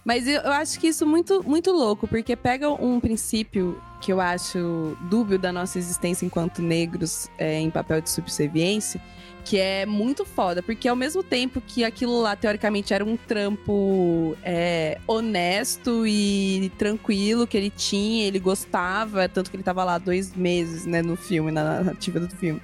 Mas 0.04 0.26
eu, 0.26 0.40
eu 0.40 0.52
acho 0.52 0.78
que 0.78 0.86
isso 0.86 1.04
é 1.04 1.06
muito, 1.06 1.42
muito 1.46 1.70
louco, 1.72 2.06
porque 2.06 2.34
pega 2.36 2.70
um 2.70 2.98
princípio 3.00 3.80
que 4.00 4.12
eu 4.12 4.20
acho 4.20 4.96
dúbio 5.02 5.38
da 5.38 5.52
nossa 5.52 5.78
existência 5.78 6.24
enquanto 6.24 6.62
negros 6.62 7.28
é, 7.36 7.58
em 7.58 7.70
papel 7.70 8.00
de 8.00 8.08
subserviência, 8.08 9.00
que 9.46 9.58
é 9.58 9.86
muito 9.86 10.24
foda, 10.24 10.60
porque 10.60 10.88
ao 10.88 10.96
mesmo 10.96 11.22
tempo 11.22 11.62
que 11.64 11.84
aquilo 11.84 12.20
lá, 12.20 12.34
teoricamente, 12.34 12.92
era 12.92 13.04
um 13.04 13.16
trampo 13.16 14.36
é, 14.42 14.98
honesto 15.06 16.04
e 16.04 16.72
tranquilo 16.76 17.46
que 17.46 17.56
ele 17.56 17.70
tinha, 17.70 18.26
ele 18.26 18.40
gostava, 18.40 19.28
tanto 19.28 19.48
que 19.48 19.56
ele 19.56 19.62
tava 19.62 19.84
lá 19.84 19.98
dois 19.98 20.34
meses, 20.34 20.84
né, 20.84 21.00
no 21.00 21.16
filme, 21.16 21.52
na 21.52 21.62
narrativa 21.62 22.18
do 22.18 22.28
filme. 22.28 22.60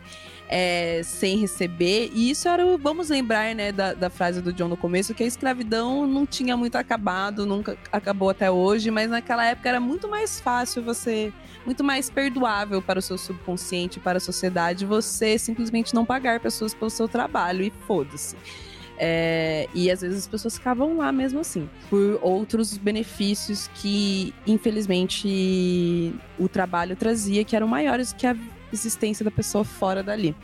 É, 0.48 1.00
sem 1.02 1.38
receber. 1.38 2.10
E 2.14 2.30
isso 2.30 2.46
era 2.46 2.66
o, 2.66 2.76
vamos 2.76 3.08
lembrar, 3.08 3.54
né, 3.54 3.72
da, 3.72 3.94
da 3.94 4.10
frase 4.10 4.42
do 4.42 4.52
John 4.52 4.68
no 4.68 4.76
começo, 4.76 5.14
que 5.14 5.22
a 5.22 5.26
escravidão 5.26 6.06
não 6.06 6.26
tinha 6.26 6.56
muito 6.58 6.76
acabado, 6.76 7.46
nunca 7.46 7.78
acabou 7.90 8.28
até 8.28 8.50
hoje, 8.50 8.90
mas 8.90 9.08
naquela 9.08 9.46
época 9.46 9.70
era 9.70 9.80
muito 9.80 10.08
mais 10.08 10.40
fácil 10.40 10.82
você, 10.82 11.32
muito 11.64 11.82
mais 11.82 12.10
perdoável 12.10 12.82
para 12.82 12.98
o 12.98 13.02
seu 13.02 13.16
subconsciente, 13.16 13.98
para 13.98 14.18
a 14.18 14.20
sociedade, 14.20 14.84
você 14.84 15.38
simplesmente 15.38 15.94
não 15.94 16.04
pagar 16.04 16.38
pessoas 16.38 16.74
pelo 16.74 16.90
seu 16.90 17.08
trabalho 17.08 17.64
e 17.64 17.72
foda-se. 17.86 18.36
É, 18.98 19.68
e 19.74 19.90
às 19.90 20.02
vezes 20.02 20.18
as 20.18 20.28
pessoas 20.28 20.56
ficavam 20.56 20.98
lá 20.98 21.10
mesmo 21.10 21.40
assim, 21.40 21.68
por 21.88 22.20
outros 22.22 22.76
benefícios 22.76 23.68
que, 23.74 24.34
infelizmente, 24.46 26.14
o 26.38 26.48
trabalho 26.48 26.94
trazia, 26.94 27.42
que 27.42 27.56
eram 27.56 27.66
maiores 27.66 28.12
que 28.12 28.26
a 28.26 28.36
existência 28.72 29.24
da 29.24 29.30
pessoa 29.30 29.64
fora 29.64 30.02
dali. 30.02 30.34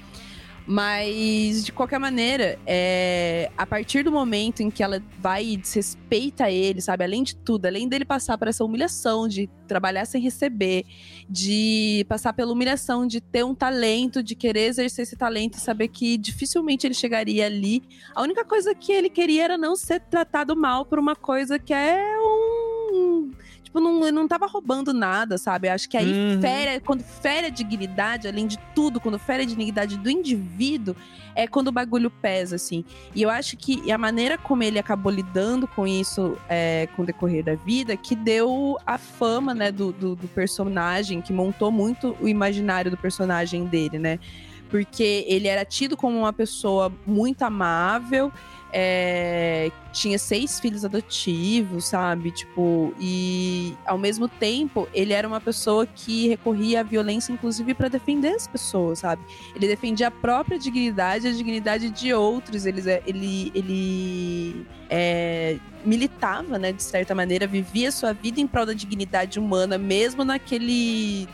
Mas, 0.70 1.64
de 1.64 1.72
qualquer 1.72 1.98
maneira, 1.98 2.58
é, 2.66 3.50
a 3.56 3.64
partir 3.64 4.02
do 4.02 4.12
momento 4.12 4.60
em 4.60 4.70
que 4.70 4.82
ela 4.82 5.02
vai 5.18 5.46
e 5.46 5.56
desrespeita 5.56 6.50
ele, 6.50 6.82
sabe? 6.82 7.02
Além 7.04 7.22
de 7.22 7.34
tudo, 7.36 7.64
além 7.64 7.88
dele 7.88 8.04
passar 8.04 8.36
por 8.36 8.48
essa 8.48 8.62
humilhação 8.62 9.26
de 9.26 9.48
trabalhar 9.66 10.04
sem 10.04 10.20
receber, 10.20 10.84
de 11.26 12.04
passar 12.06 12.34
pela 12.34 12.52
humilhação 12.52 13.06
de 13.06 13.18
ter 13.18 13.42
um 13.46 13.54
talento, 13.54 14.22
de 14.22 14.34
querer 14.34 14.66
exercer 14.66 15.04
esse 15.04 15.16
talento 15.16 15.54
e 15.54 15.60
saber 15.60 15.88
que 15.88 16.18
dificilmente 16.18 16.86
ele 16.86 16.94
chegaria 16.94 17.46
ali. 17.46 17.82
A 18.14 18.20
única 18.20 18.44
coisa 18.44 18.74
que 18.74 18.92
ele 18.92 19.08
queria 19.08 19.44
era 19.44 19.56
não 19.56 19.74
ser 19.74 20.00
tratado 20.00 20.54
mal 20.54 20.84
por 20.84 20.98
uma 20.98 21.16
coisa 21.16 21.58
que 21.58 21.72
é 21.72 22.14
um 22.20 23.30
tipo, 23.68 23.80
não, 23.80 24.10
não 24.10 24.26
tava 24.26 24.46
roubando 24.46 24.92
nada, 24.92 25.36
sabe? 25.38 25.68
Acho 25.68 25.88
que 25.88 25.96
aí 25.96 26.12
Uhum. 26.12 26.40
fere, 26.40 26.80
quando 26.80 27.02
fere 27.04 27.46
a 27.46 27.50
dignidade, 27.50 28.26
além 28.26 28.46
de 28.46 28.58
tudo, 28.74 28.98
quando 29.00 29.18
fere 29.18 29.42
a 29.42 29.46
dignidade 29.46 29.98
do 29.98 30.10
indivíduo, 30.10 30.96
é 31.34 31.46
quando 31.46 31.68
o 31.68 31.72
bagulho 31.72 32.10
pesa, 32.10 32.56
assim. 32.56 32.84
E 33.14 33.22
eu 33.22 33.30
acho 33.30 33.56
que 33.56 33.92
a 33.92 33.98
maneira 33.98 34.36
como 34.36 34.62
ele 34.62 34.78
acabou 34.78 35.12
lidando 35.12 35.68
com 35.68 35.86
isso 35.86 36.36
é, 36.48 36.88
com 36.96 37.02
o 37.02 37.06
decorrer 37.06 37.44
da 37.44 37.54
vida, 37.54 37.96
que 37.96 38.16
deu 38.16 38.76
a 38.86 38.98
fama, 38.98 39.54
né, 39.54 39.70
do, 39.70 39.92
do, 39.92 40.16
do 40.16 40.26
personagem, 40.28 41.20
que 41.20 41.32
montou 41.32 41.70
muito 41.70 42.16
o 42.20 42.28
imaginário 42.28 42.90
do 42.90 42.96
personagem 42.96 43.66
dele, 43.66 43.98
né? 43.98 44.18
Porque 44.70 45.24
ele 45.28 45.46
era 45.48 45.64
tido 45.64 45.96
como 45.96 46.18
uma 46.18 46.32
pessoa 46.32 46.92
muito 47.06 47.42
amável, 47.42 48.32
é, 48.72 49.70
tinha 49.92 50.18
seis 50.18 50.60
filhos 50.60 50.84
adotivos, 50.84 51.86
sabe? 51.86 52.30
Tipo, 52.30 52.94
e 53.00 53.74
ao 53.86 53.96
mesmo 53.96 54.28
tempo, 54.28 54.88
ele 54.92 55.12
era 55.12 55.26
uma 55.26 55.40
pessoa 55.40 55.86
que 55.86 56.28
recorria 56.28 56.80
à 56.80 56.82
violência, 56.82 57.32
inclusive, 57.32 57.74
para 57.74 57.88
defender 57.88 58.34
as 58.34 58.46
pessoas, 58.46 59.00
sabe? 59.00 59.22
Ele 59.54 59.66
defendia 59.66 60.08
a 60.08 60.10
própria 60.10 60.58
dignidade, 60.58 61.26
a 61.26 61.32
dignidade 61.32 61.90
de 61.90 62.12
outros. 62.12 62.66
Ele, 62.66 62.82
ele, 63.06 63.52
ele 63.54 64.66
é, 64.90 65.56
militava, 65.84 66.58
né, 66.58 66.72
de 66.72 66.82
certa 66.82 67.14
maneira, 67.14 67.46
vivia 67.46 67.90
sua 67.90 68.12
vida 68.12 68.40
em 68.40 68.46
prol 68.46 68.66
da 68.66 68.74
dignidade 68.74 69.38
humana, 69.38 69.78
mesmo 69.78 70.24
naquele 70.24 71.28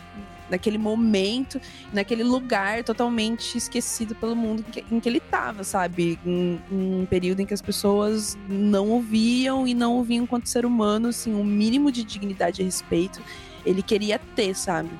naquele 0.50 0.78
momento, 0.78 1.60
naquele 1.92 2.22
lugar 2.22 2.84
totalmente 2.84 3.56
esquecido 3.56 4.14
pelo 4.14 4.36
mundo 4.36 4.64
em 4.66 4.70
que, 4.70 4.84
em 4.90 5.00
que 5.00 5.08
ele 5.08 5.18
estava, 5.18 5.64
sabe? 5.64 6.18
Em, 6.24 6.60
em 6.70 7.02
um 7.02 7.06
período 7.06 7.40
em 7.40 7.46
que 7.46 7.54
as 7.54 7.62
pessoas 7.62 8.36
não 8.48 8.88
ouviam 8.90 9.66
e 9.66 9.74
não 9.74 9.94
ouviam 9.94 10.24
enquanto 10.24 10.48
ser 10.48 10.66
humano, 10.66 11.08
assim, 11.08 11.34
um 11.34 11.44
mínimo 11.44 11.90
de 11.90 12.04
dignidade 12.04 12.62
e 12.62 12.64
respeito 12.64 13.20
ele 13.64 13.82
queria 13.82 14.18
ter, 14.18 14.54
sabe? 14.54 14.90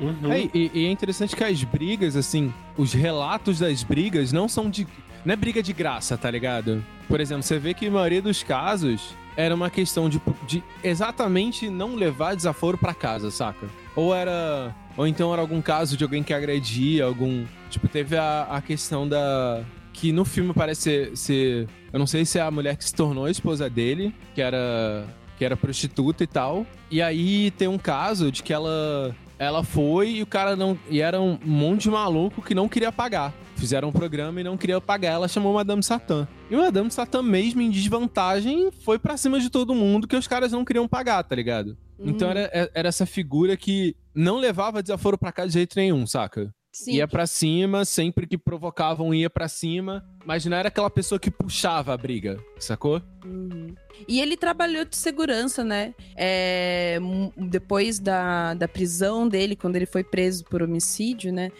Uhum. 0.00 0.32
É, 0.32 0.48
e, 0.54 0.70
e 0.72 0.86
é 0.86 0.90
interessante 0.90 1.36
que 1.36 1.44
as 1.44 1.62
brigas, 1.62 2.16
assim, 2.16 2.52
os 2.76 2.92
relatos 2.92 3.58
das 3.58 3.82
brigas 3.82 4.32
não 4.32 4.48
são 4.48 4.70
de. 4.70 4.86
Não 5.24 5.34
é 5.34 5.36
briga 5.36 5.62
de 5.62 5.72
graça, 5.72 6.16
tá 6.16 6.30
ligado? 6.30 6.84
Por 7.06 7.20
exemplo, 7.20 7.42
você 7.42 7.58
vê 7.58 7.74
que 7.74 7.86
a 7.86 7.90
maioria 7.90 8.22
dos 8.22 8.42
casos 8.42 9.14
era 9.36 9.54
uma 9.54 9.68
questão 9.68 10.08
de, 10.08 10.20
de 10.46 10.62
exatamente 10.82 11.68
não 11.68 11.94
levar 11.94 12.34
desaforo 12.34 12.78
pra 12.78 12.94
casa, 12.94 13.30
saca? 13.30 13.68
Ou 13.94 14.14
era. 14.14 14.74
Ou 15.00 15.06
então 15.06 15.32
era 15.32 15.40
algum 15.40 15.62
caso 15.62 15.96
de 15.96 16.04
alguém 16.04 16.22
que 16.22 16.34
agredia, 16.34 17.06
algum. 17.06 17.46
Tipo, 17.70 17.88
teve 17.88 18.18
a, 18.18 18.42
a 18.50 18.60
questão 18.60 19.08
da. 19.08 19.62
Que 19.94 20.12
no 20.12 20.26
filme 20.26 20.52
parece 20.52 20.82
ser, 20.82 21.16
ser. 21.16 21.68
Eu 21.90 21.98
não 21.98 22.06
sei 22.06 22.26
se 22.26 22.38
é 22.38 22.42
a 22.42 22.50
mulher 22.50 22.76
que 22.76 22.84
se 22.84 22.94
tornou 22.94 23.24
a 23.24 23.30
esposa 23.30 23.70
dele, 23.70 24.14
que 24.34 24.42
era. 24.42 25.06
Que 25.38 25.44
era 25.46 25.56
prostituta 25.56 26.22
e 26.22 26.26
tal. 26.26 26.66
E 26.90 27.00
aí 27.00 27.50
tem 27.52 27.66
um 27.66 27.78
caso 27.78 28.30
de 28.30 28.42
que 28.42 28.52
ela 28.52 29.16
ela 29.38 29.64
foi 29.64 30.10
e 30.16 30.22
o 30.22 30.26
cara 30.26 30.54
não. 30.54 30.78
E 30.90 31.00
era 31.00 31.18
um 31.18 31.38
monte 31.42 31.84
de 31.84 31.90
maluco 31.90 32.42
que 32.42 32.54
não 32.54 32.68
queria 32.68 32.92
pagar. 32.92 33.32
Fizeram 33.56 33.88
um 33.88 33.92
programa 33.92 34.38
e 34.38 34.44
não 34.44 34.58
queria 34.58 34.82
pagar. 34.82 35.12
Ela 35.12 35.28
chamou 35.28 35.54
Madame 35.54 35.82
Satã. 35.82 36.28
E 36.50 36.54
Madame 36.54 36.90
Satã, 36.90 37.22
mesmo 37.22 37.62
em 37.62 37.70
desvantagem, 37.70 38.70
foi 38.84 38.98
pra 38.98 39.16
cima 39.16 39.40
de 39.40 39.48
todo 39.48 39.74
mundo 39.74 40.06
que 40.06 40.14
os 40.16 40.28
caras 40.28 40.52
não 40.52 40.62
queriam 40.62 40.86
pagar, 40.86 41.22
tá 41.22 41.34
ligado? 41.34 41.74
Então 41.98 42.28
Uhum. 42.28 42.36
era, 42.36 42.70
era 42.74 42.88
essa 42.90 43.06
figura 43.06 43.56
que 43.56 43.94
não 44.14 44.38
levava 44.38 44.82
desaforo 44.82 45.18
pra 45.18 45.32
cá 45.32 45.46
de 45.46 45.52
jeito 45.52 45.76
nenhum, 45.76 46.06
saca? 46.06 46.52
Sim. 46.72 46.92
Ia 46.92 47.08
pra 47.08 47.26
cima, 47.26 47.84
sempre 47.84 48.28
que 48.28 48.38
provocavam, 48.38 49.12
ia 49.12 49.28
pra 49.28 49.48
cima. 49.48 50.04
Mas 50.24 50.44
não 50.44 50.56
era 50.56 50.68
aquela 50.68 50.88
pessoa 50.88 51.18
que 51.18 51.30
puxava 51.30 51.92
a 51.92 51.96
briga, 51.96 52.38
sacou? 52.58 53.02
Uhum. 53.24 53.74
E 54.06 54.20
ele 54.20 54.36
trabalhou 54.36 54.84
de 54.84 54.96
segurança, 54.96 55.64
né? 55.64 55.92
É, 56.14 56.98
depois 57.36 57.98
da, 57.98 58.54
da 58.54 58.68
prisão 58.68 59.28
dele, 59.28 59.56
quando 59.56 59.76
ele 59.76 59.86
foi 59.86 60.04
preso 60.04 60.44
por 60.44 60.62
homicídio, 60.62 61.32
né? 61.32 61.50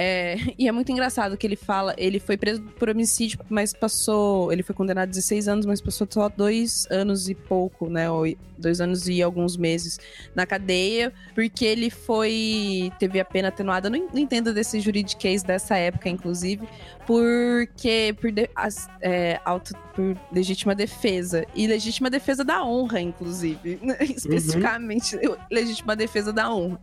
É, 0.00 0.36
e 0.56 0.68
é 0.68 0.70
muito 0.72 0.92
engraçado 0.92 1.36
que 1.36 1.44
ele 1.44 1.56
fala, 1.56 1.92
ele 1.98 2.20
foi 2.20 2.36
preso 2.36 2.62
por 2.78 2.88
homicídio, 2.88 3.40
mas 3.48 3.72
passou, 3.72 4.52
ele 4.52 4.62
foi 4.62 4.72
condenado 4.72 5.08
a 5.08 5.10
16 5.10 5.48
anos, 5.48 5.66
mas 5.66 5.80
passou 5.80 6.06
só 6.08 6.28
dois 6.28 6.86
anos 6.88 7.28
e 7.28 7.34
pouco, 7.34 7.88
né? 7.90 8.08
Ou 8.08 8.24
dois 8.56 8.80
anos 8.80 9.08
e 9.08 9.20
alguns 9.20 9.56
meses 9.56 9.98
na 10.36 10.46
cadeia, 10.46 11.12
porque 11.34 11.64
ele 11.64 11.90
foi, 11.90 12.92
teve 13.00 13.18
a 13.18 13.24
pena 13.24 13.48
atenuada, 13.48 13.90
não, 13.90 14.06
não 14.12 14.18
entendo 14.18 14.54
desse 14.54 14.78
juridiquês 14.80 15.42
dessa 15.42 15.76
época, 15.76 16.08
inclusive, 16.08 16.68
porque 17.06 18.14
por, 18.20 18.30
de- 18.30 18.50
as- 18.54 18.88
é, 19.00 19.40
auto, 19.44 19.72
por 19.94 20.16
legítima 20.32 20.74
defesa. 20.74 21.44
E 21.54 21.66
legítima 21.66 22.08
defesa 22.10 22.44
da 22.44 22.64
honra, 22.64 23.00
inclusive. 23.00 23.80
Especificamente, 24.00 25.18
legítima 25.50 25.96
defesa 25.96 26.32
da 26.32 26.52
honra. 26.52 26.78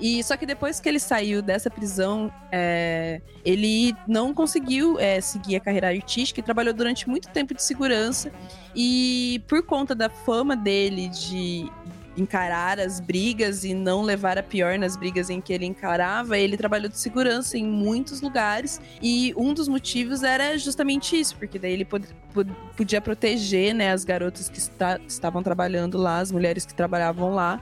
E 0.00 0.22
só 0.22 0.36
que 0.36 0.46
depois 0.46 0.78
que 0.80 0.88
ele 0.88 1.00
saiu 1.00 1.42
dessa 1.42 1.68
prisão, 1.70 2.32
é, 2.52 3.20
ele 3.44 3.94
não 4.06 4.32
conseguiu 4.32 4.98
é, 4.98 5.20
seguir 5.20 5.56
a 5.56 5.60
carreira 5.60 5.88
artística 5.88 6.38
e 6.40 6.42
trabalhou 6.42 6.72
durante 6.72 7.08
muito 7.08 7.28
tempo 7.28 7.52
de 7.54 7.62
segurança. 7.62 8.30
E 8.74 9.42
por 9.48 9.62
conta 9.62 9.94
da 9.94 10.08
fama 10.08 10.54
dele 10.56 11.08
de 11.08 11.70
encarar 12.16 12.80
as 12.80 12.98
brigas 12.98 13.62
e 13.62 13.72
não 13.72 14.02
levar 14.02 14.38
a 14.38 14.42
pior 14.42 14.76
nas 14.76 14.96
brigas 14.96 15.30
em 15.30 15.40
que 15.40 15.52
ele 15.52 15.64
encarava, 15.66 16.36
ele 16.36 16.56
trabalhou 16.56 16.88
de 16.88 16.98
segurança 16.98 17.56
em 17.56 17.64
muitos 17.64 18.20
lugares. 18.20 18.80
E 19.00 19.32
um 19.36 19.54
dos 19.54 19.68
motivos 19.68 20.24
era 20.24 20.58
justamente 20.58 21.18
isso, 21.18 21.36
porque 21.36 21.58
daí 21.60 21.72
ele 21.72 21.84
pod- 21.84 22.08
pod- 22.34 22.52
podia 22.76 23.00
proteger 23.00 23.72
né, 23.72 23.92
as 23.92 24.04
garotas 24.04 24.48
que 24.48 24.58
esta- 24.58 25.00
estavam 25.06 25.44
trabalhando 25.44 25.96
lá, 25.96 26.18
as 26.18 26.32
mulheres 26.32 26.66
que 26.66 26.74
trabalhavam 26.74 27.32
lá. 27.32 27.60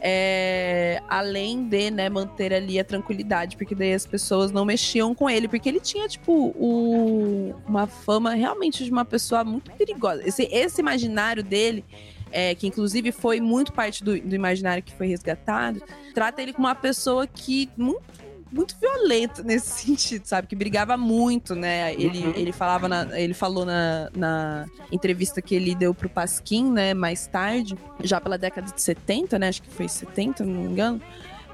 É, 0.00 1.02
além 1.08 1.64
de 1.68 1.90
né, 1.90 2.08
manter 2.08 2.52
ali 2.52 2.78
a 2.78 2.84
tranquilidade, 2.84 3.56
porque 3.56 3.74
daí 3.74 3.92
as 3.94 4.06
pessoas 4.06 4.50
não 4.50 4.64
mexiam 4.64 5.14
com 5.14 5.28
ele, 5.28 5.46
porque 5.48 5.68
ele 5.68 5.80
tinha, 5.80 6.08
tipo, 6.08 6.32
o- 6.56 7.54
uma 7.66 7.86
fama 7.86 8.34
realmente 8.34 8.84
de 8.84 8.90
uma 8.90 9.04
pessoa 9.04 9.44
muito 9.44 9.70
perigosa. 9.72 10.22
Esse, 10.26 10.44
esse 10.50 10.80
imaginário 10.80 11.42
dele, 11.42 11.84
é, 12.32 12.54
que 12.54 12.66
inclusive 12.66 13.10
foi 13.12 13.40
muito 13.40 13.72
parte 13.72 14.02
do, 14.04 14.18
do 14.20 14.34
imaginário 14.34 14.82
que 14.82 14.92
foi 14.92 15.06
resgatado, 15.08 15.82
trata 16.14 16.40
ele 16.40 16.52
como 16.52 16.66
uma 16.68 16.74
pessoa 16.74 17.26
que 17.26 17.68
muito, 17.76 18.02
muito 18.52 18.76
violenta 18.80 19.42
nesse 19.42 19.70
sentido, 19.86 20.24
sabe? 20.26 20.46
Que 20.48 20.56
brigava 20.56 20.96
muito, 20.96 21.54
né? 21.54 21.92
Ele, 21.94 22.18
Uhum. 22.26 22.32
ele 22.36 22.52
falava 22.52 22.88
na- 22.88 23.18
ele 23.20 23.34
falou 23.34 23.64
na, 23.64 24.10
na 24.14 24.66
entrevista 24.90 25.40
que 25.40 25.54
ele 25.54 25.74
deu 25.74 25.94
pro 25.94 26.08
Pasquim, 26.08 26.70
né, 26.70 26.92
mais 26.94 27.26
tarde, 27.26 27.76
já 28.02 28.20
pela 28.20 28.36
década 28.36 28.72
de 28.72 28.80
70, 28.82 29.38
né? 29.38 29.48
Acho 29.48 29.62
que 29.62 29.70
foi 29.70 29.88
70, 29.88 30.44
não 30.44 30.62
me 30.62 30.68
engano. 30.70 31.00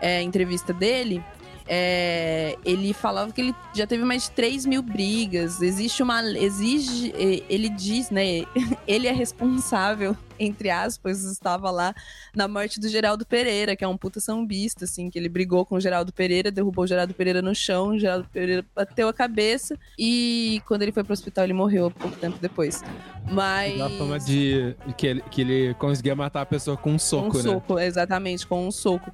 É, 0.00 0.22
entrevista 0.22 0.72
dele. 0.72 1.22
é, 1.68 2.56
ele 2.64 2.92
falava 2.94 3.32
que 3.32 3.40
ele 3.40 3.54
já 3.74 3.86
teve 3.86 4.04
mais 4.04 4.24
de 4.24 4.30
3 4.32 4.64
mil 4.66 4.82
brigas. 4.82 5.60
Existe 5.60 6.02
uma. 6.02 6.22
Exige. 6.22 7.12
Ele 7.48 7.68
diz, 7.68 8.08
né? 8.10 8.44
Ele 8.86 9.08
é 9.08 9.12
responsável 9.12 10.16
entre 10.38 10.70
aspas, 10.70 11.24
estava 11.24 11.70
lá 11.70 11.94
na 12.34 12.48
morte 12.48 12.80
do 12.80 12.88
Geraldo 12.88 13.24
Pereira, 13.26 13.76
que 13.76 13.84
é 13.84 13.88
um 13.88 13.96
puta 13.96 14.20
sambista, 14.20 14.84
assim, 14.84 15.10
que 15.10 15.18
ele 15.18 15.28
brigou 15.28 15.64
com 15.64 15.76
o 15.76 15.80
Geraldo 15.80 16.12
Pereira, 16.12 16.50
derrubou 16.50 16.84
o 16.84 16.86
Geraldo 16.86 17.14
Pereira 17.14 17.42
no 17.42 17.54
chão, 17.54 17.88
o 17.88 17.98
Geraldo 17.98 18.28
Pereira 18.32 18.64
bateu 18.74 19.08
a 19.08 19.12
cabeça 19.12 19.78
e 19.98 20.62
quando 20.66 20.82
ele 20.82 20.92
foi 20.92 21.04
pro 21.04 21.12
hospital 21.12 21.44
ele 21.44 21.52
morreu 21.52 21.90
pouco 21.90 22.16
tempo 22.16 22.38
depois. 22.40 22.82
Mas. 23.30 23.78
Dá 23.78 23.90
fama 23.90 24.18
de 24.18 24.74
que 24.96 25.06
ele, 25.06 25.22
que 25.30 25.40
ele 25.40 25.74
conseguia 25.74 26.14
matar 26.14 26.42
a 26.42 26.46
pessoa 26.46 26.76
com 26.76 26.92
um 26.92 26.98
soco, 26.98 27.30
com 27.30 27.38
um 27.38 27.42
né? 27.42 27.50
soco, 27.50 27.78
exatamente, 27.78 28.46
com 28.46 28.66
um 28.66 28.70
soco. 28.70 29.12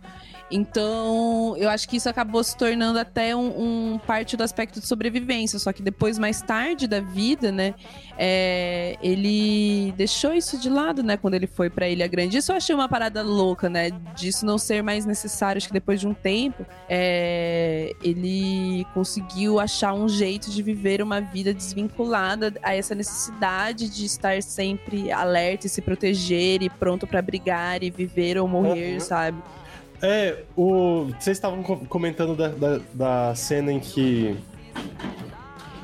Então, 0.53 1.57
eu 1.57 1.70
acho 1.70 1.89
que 1.89 1.97
isso 1.97 2.11
acabou 2.11 2.45
se 2.45 2.55
tornando 2.55 2.99
até 2.99 3.35
um, 3.35 3.95
um 3.95 3.99
parte 3.99 4.37
do 4.37 4.43
aspecto 4.43 4.81
de 4.81 4.87
sobrevivência. 4.87 5.59
Só 5.59 5.73
que 5.73 5.83
depois, 5.83 6.18
mais 6.18 6.43
tarde 6.43 6.87
da 6.87 7.01
vida, 7.01 7.51
né, 7.51 7.75
é, 8.18 8.99
ele 9.03 9.93
deixou 9.97 10.35
isso 10.35 10.61
de 10.61 10.68
lado, 10.68 11.03
né, 11.03 11.12
quando 11.17 11.35
ele 11.35 11.47
foi 11.47 11.69
pra 11.71 11.89
Ilha 11.89 12.07
Grande. 12.07 12.37
Isso 12.39 12.53
eu 12.53 12.57
achei 12.57 12.75
uma 12.75 12.89
parada 12.89 13.23
louca, 13.23 13.69
né, 13.69 13.91
disso 14.17 14.45
não 14.47 14.59
ser 14.59 14.83
mais 14.83 15.05
necessário. 15.05 15.59
Acho 15.59 15.67
que 15.69 15.73
depois 15.73 16.01
de 16.01 16.07
um 16.07 16.15
tempo, 16.15 16.65
é, 16.89 17.93
ele 18.03 18.87
conseguiu 18.95 19.59
achar 19.61 19.93
um 19.95 20.09
jeito 20.09 20.51
de 20.51 20.63
viver 20.63 21.03
uma 21.03 21.21
vida 21.21 21.53
desvinculada 21.55 22.53
a 22.63 22.75
essa 22.75 22.95
necessidade 22.95 23.89
de 23.89 24.05
estar 24.05 24.43
sempre 24.43 25.11
alerta 25.13 25.67
e 25.67 25.71
se 25.71 25.81
proteger 25.83 26.63
e 26.63 26.71
pronto 26.71 27.07
pra 27.07 27.21
brigar 27.23 27.83
e 27.83 27.91
viver 27.91 28.39
ou 28.39 28.47
morrer, 28.49 28.95
Uhum. 28.95 29.01
sabe? 29.01 29.39
É, 30.05 30.43
o. 30.57 31.07
Vocês 31.19 31.37
estavam 31.37 31.63
co- 31.63 31.77
comentando 31.89 32.35
da, 32.35 32.49
da, 32.49 32.81
da 32.93 33.35
cena 33.37 33.73
em 33.73 33.79
que. 33.79 34.37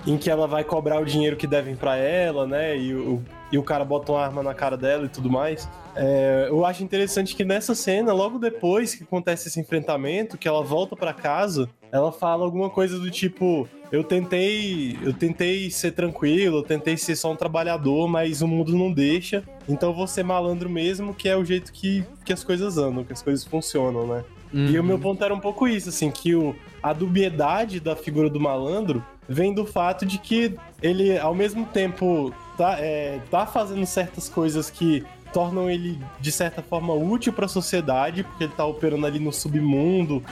Em 0.06 0.16
que 0.16 0.30
ela 0.30 0.46
vai 0.46 0.64
cobrar 0.64 1.00
o 1.00 1.04
dinheiro 1.04 1.36
que 1.36 1.46
devem 1.46 1.76
pra 1.76 1.96
ela, 1.96 2.46
né? 2.46 2.76
E 2.76 2.94
o, 2.94 3.22
e 3.50 3.58
o 3.58 3.62
cara 3.62 3.84
bota 3.84 4.12
uma 4.12 4.22
arma 4.24 4.42
na 4.42 4.54
cara 4.54 4.76
dela 4.76 5.04
e 5.06 5.08
tudo 5.08 5.30
mais. 5.30 5.68
É, 5.96 6.46
eu 6.48 6.64
acho 6.64 6.82
interessante 6.84 7.34
que 7.34 7.44
nessa 7.44 7.74
cena, 7.74 8.12
logo 8.12 8.38
depois 8.38 8.94
que 8.94 9.02
acontece 9.04 9.48
esse 9.48 9.58
enfrentamento, 9.58 10.36
que 10.38 10.46
ela 10.46 10.62
volta 10.62 10.94
pra 10.94 11.12
casa, 11.12 11.68
ela 11.90 12.12
fala 12.12 12.44
alguma 12.44 12.68
coisa 12.70 12.98
do 12.98 13.10
tipo: 13.10 13.66
Eu 13.90 14.04
tentei. 14.04 14.96
Eu 15.02 15.12
tentei 15.12 15.70
ser 15.70 15.92
tranquilo, 15.92 16.58
eu 16.58 16.62
tentei 16.62 16.96
ser 16.96 17.16
só 17.16 17.32
um 17.32 17.36
trabalhador, 17.36 18.06
mas 18.06 18.42
o 18.42 18.46
mundo 18.48 18.76
não 18.76 18.92
deixa. 18.92 19.42
Então 19.68 19.90
eu 19.90 19.94
vou 19.94 20.06
ser 20.06 20.22
malandro 20.22 20.68
mesmo, 20.70 21.14
que 21.14 21.28
é 21.28 21.36
o 21.36 21.44
jeito 21.44 21.72
que, 21.72 22.04
que 22.24 22.32
as 22.32 22.44
coisas 22.44 22.76
andam, 22.78 23.02
que 23.04 23.12
as 23.12 23.22
coisas 23.22 23.44
funcionam, 23.44 24.06
né? 24.06 24.24
E 24.52 24.78
o 24.78 24.80
Uhum. 24.80 24.86
meu 24.86 24.98
ponto 24.98 25.22
era 25.22 25.34
um 25.34 25.40
pouco 25.40 25.68
isso, 25.68 25.90
assim, 25.90 26.10
que 26.10 26.34
o, 26.34 26.54
a 26.82 26.94
dubiedade 26.94 27.80
da 27.80 27.94
figura 27.94 28.30
do 28.30 28.40
malandro 28.40 29.04
vem 29.28 29.52
do 29.52 29.66
fato 29.66 30.06
de 30.06 30.16
que 30.16 30.54
ele, 30.82 31.18
ao 31.18 31.34
mesmo 31.34 31.66
tempo, 31.66 32.32
tá, 32.58 32.76
é, 32.80 33.20
tá 33.30 33.46
fazendo 33.46 33.86
certas 33.86 34.28
coisas 34.28 34.68
que 34.68 35.06
tornam 35.32 35.70
ele, 35.70 35.98
de 36.20 36.32
certa 36.32 36.60
forma, 36.60 36.92
útil 36.92 37.32
para 37.32 37.46
a 37.46 37.48
sociedade, 37.48 38.24
porque 38.24 38.44
ele 38.44 38.52
tá 38.52 38.66
operando 38.66 39.06
ali 39.06 39.20
no 39.20 39.32
submundo. 39.32 40.22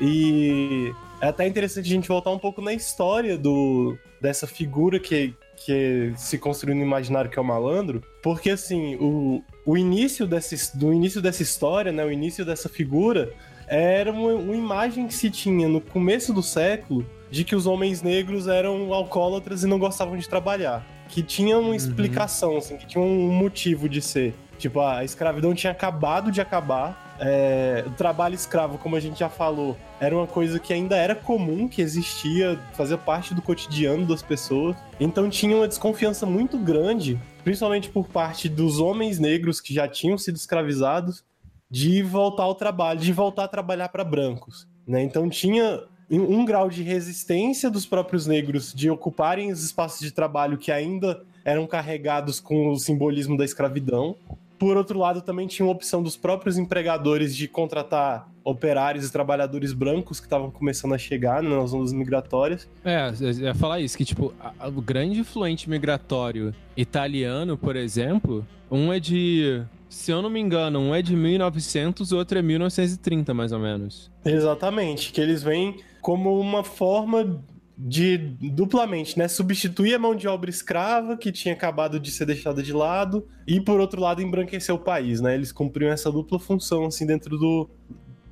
E 0.00 0.92
é 1.20 1.28
até 1.28 1.46
interessante 1.46 1.86
a 1.86 1.94
gente 1.94 2.08
voltar 2.08 2.30
um 2.30 2.38
pouco 2.38 2.62
na 2.62 2.72
história 2.72 3.36
do, 3.36 3.96
dessa 4.20 4.46
figura 4.46 4.98
que, 4.98 5.34
que 5.64 6.12
se 6.16 6.38
construiu 6.38 6.74
no 6.74 6.82
imaginário 6.82 7.30
que 7.30 7.38
é 7.38 7.42
o 7.42 7.44
malandro, 7.44 8.02
porque 8.22 8.50
assim, 8.50 8.96
o, 8.96 9.42
o 9.66 9.76
início 9.76 10.26
dessa, 10.26 10.76
do 10.76 10.92
início 10.92 11.20
dessa 11.20 11.42
história, 11.42 11.92
né, 11.92 12.04
o 12.04 12.10
início 12.10 12.44
dessa 12.44 12.68
figura, 12.68 13.32
era 13.66 14.10
uma, 14.10 14.34
uma 14.34 14.56
imagem 14.56 15.06
que 15.06 15.14
se 15.14 15.30
tinha 15.30 15.68
no 15.68 15.80
começo 15.80 16.32
do 16.32 16.42
século 16.42 17.06
de 17.30 17.44
que 17.44 17.56
os 17.56 17.66
homens 17.66 18.00
negros 18.00 18.46
eram 18.46 18.92
alcoólatras 18.92 19.64
e 19.64 19.66
não 19.66 19.78
gostavam 19.78 20.16
de 20.16 20.28
trabalhar. 20.28 20.93
Que 21.14 21.22
tinha 21.22 21.56
uma 21.56 21.76
explicação, 21.76 22.56
assim, 22.56 22.76
que 22.76 22.86
tinha 22.86 23.02
um 23.02 23.30
motivo 23.30 23.88
de 23.88 24.02
ser. 24.02 24.34
Tipo, 24.58 24.80
a 24.80 25.04
escravidão 25.04 25.54
tinha 25.54 25.70
acabado 25.70 26.32
de 26.32 26.40
acabar. 26.40 27.16
é, 27.20 27.84
o 27.86 27.90
trabalho 27.90 28.34
escravo, 28.34 28.76
como 28.78 28.96
a 28.96 29.00
gente 29.00 29.20
já 29.20 29.28
falou, 29.28 29.76
era 30.00 30.12
uma 30.12 30.26
coisa 30.26 30.58
que 30.58 30.72
ainda 30.72 30.96
era 30.96 31.14
comum, 31.14 31.68
que 31.68 31.80
existia, 31.80 32.58
fazia 32.72 32.98
parte 32.98 33.32
do 33.32 33.40
cotidiano 33.40 34.04
das 34.04 34.20
pessoas. 34.20 34.76
Então 34.98 35.30
tinha 35.30 35.56
uma 35.56 35.68
desconfiança 35.68 36.26
muito 36.26 36.58
grande, 36.58 37.16
principalmente 37.44 37.88
por 37.88 38.08
parte 38.08 38.48
dos 38.48 38.80
homens 38.80 39.20
negros 39.20 39.60
que 39.60 39.72
já 39.72 39.86
tinham 39.86 40.18
sido 40.18 40.34
escravizados, 40.34 41.24
de 41.70 42.02
voltar 42.02 42.42
ao 42.42 42.56
trabalho, 42.56 42.98
de 42.98 43.12
voltar 43.12 43.44
a 43.44 43.48
trabalhar 43.48 43.88
para 43.88 44.02
brancos. 44.02 44.66
Né? 44.86 45.02
Então 45.04 45.28
tinha 45.30 45.84
um 46.10 46.44
grau 46.44 46.68
de 46.68 46.82
resistência 46.82 47.70
dos 47.70 47.86
próprios 47.86 48.26
negros 48.26 48.72
de 48.74 48.90
ocuparem 48.90 49.50
os 49.50 49.62
espaços 49.64 50.00
de 50.00 50.10
trabalho 50.10 50.58
que 50.58 50.70
ainda 50.70 51.22
eram 51.44 51.66
carregados 51.66 52.40
com 52.40 52.68
o 52.70 52.76
simbolismo 52.78 53.36
da 53.36 53.44
escravidão. 53.44 54.16
Por 54.58 54.76
outro 54.76 54.98
lado, 54.98 55.20
também 55.20 55.46
tinha 55.46 55.66
uma 55.66 55.72
opção 55.72 56.02
dos 56.02 56.16
próprios 56.16 56.56
empregadores 56.56 57.34
de 57.36 57.48
contratar 57.48 58.28
operários 58.44 59.06
e 59.06 59.12
trabalhadores 59.12 59.72
brancos 59.72 60.20
que 60.20 60.26
estavam 60.26 60.50
começando 60.50 60.94
a 60.94 60.98
chegar 60.98 61.42
nas 61.42 61.70
zonas 61.70 61.92
migratórias. 61.92 62.68
É, 62.84 63.10
eu 63.20 63.30
ia 63.32 63.54
falar 63.54 63.80
isso, 63.80 63.96
que 63.98 64.04
tipo, 64.04 64.32
a- 64.40 64.68
o 64.68 64.80
grande 64.80 65.24
fluente 65.24 65.68
migratório 65.68 66.54
italiano, 66.76 67.56
por 67.58 67.74
exemplo, 67.74 68.46
um 68.70 68.92
é 68.92 69.00
de, 69.00 69.62
se 69.88 70.10
eu 70.12 70.22
não 70.22 70.30
me 70.30 70.40
engano, 70.40 70.78
um 70.78 70.94
é 70.94 71.02
de 71.02 71.16
1900, 71.16 72.12
o 72.12 72.16
outro 72.16 72.38
é 72.38 72.42
1930, 72.42 73.34
mais 73.34 73.50
ou 73.52 73.58
menos. 73.58 74.10
Exatamente, 74.24 75.10
que 75.12 75.20
eles 75.20 75.42
vêm 75.42 75.76
como 76.04 76.38
uma 76.38 76.62
forma 76.62 77.42
de 77.78 78.18
duplamente, 78.18 79.18
né, 79.18 79.26
substituir 79.26 79.94
a 79.94 79.98
mão 79.98 80.14
de 80.14 80.28
obra 80.28 80.50
escrava 80.50 81.16
que 81.16 81.32
tinha 81.32 81.54
acabado 81.54 81.98
de 81.98 82.10
ser 82.10 82.26
deixada 82.26 82.62
de 82.62 82.74
lado 82.74 83.26
e 83.46 83.58
por 83.58 83.80
outro 83.80 84.02
lado 84.02 84.20
embranquecer 84.20 84.74
o 84.74 84.78
país, 84.78 85.22
né? 85.22 85.34
Eles 85.34 85.50
cumpriam 85.50 85.90
essa 85.90 86.12
dupla 86.12 86.38
função 86.38 86.84
assim 86.84 87.06
dentro 87.06 87.38
do 87.38 87.70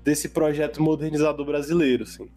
desse 0.04 0.28
projeto 0.28 0.82
modernizador 0.82 1.46
brasileiro, 1.46 2.02
assim. 2.02 2.28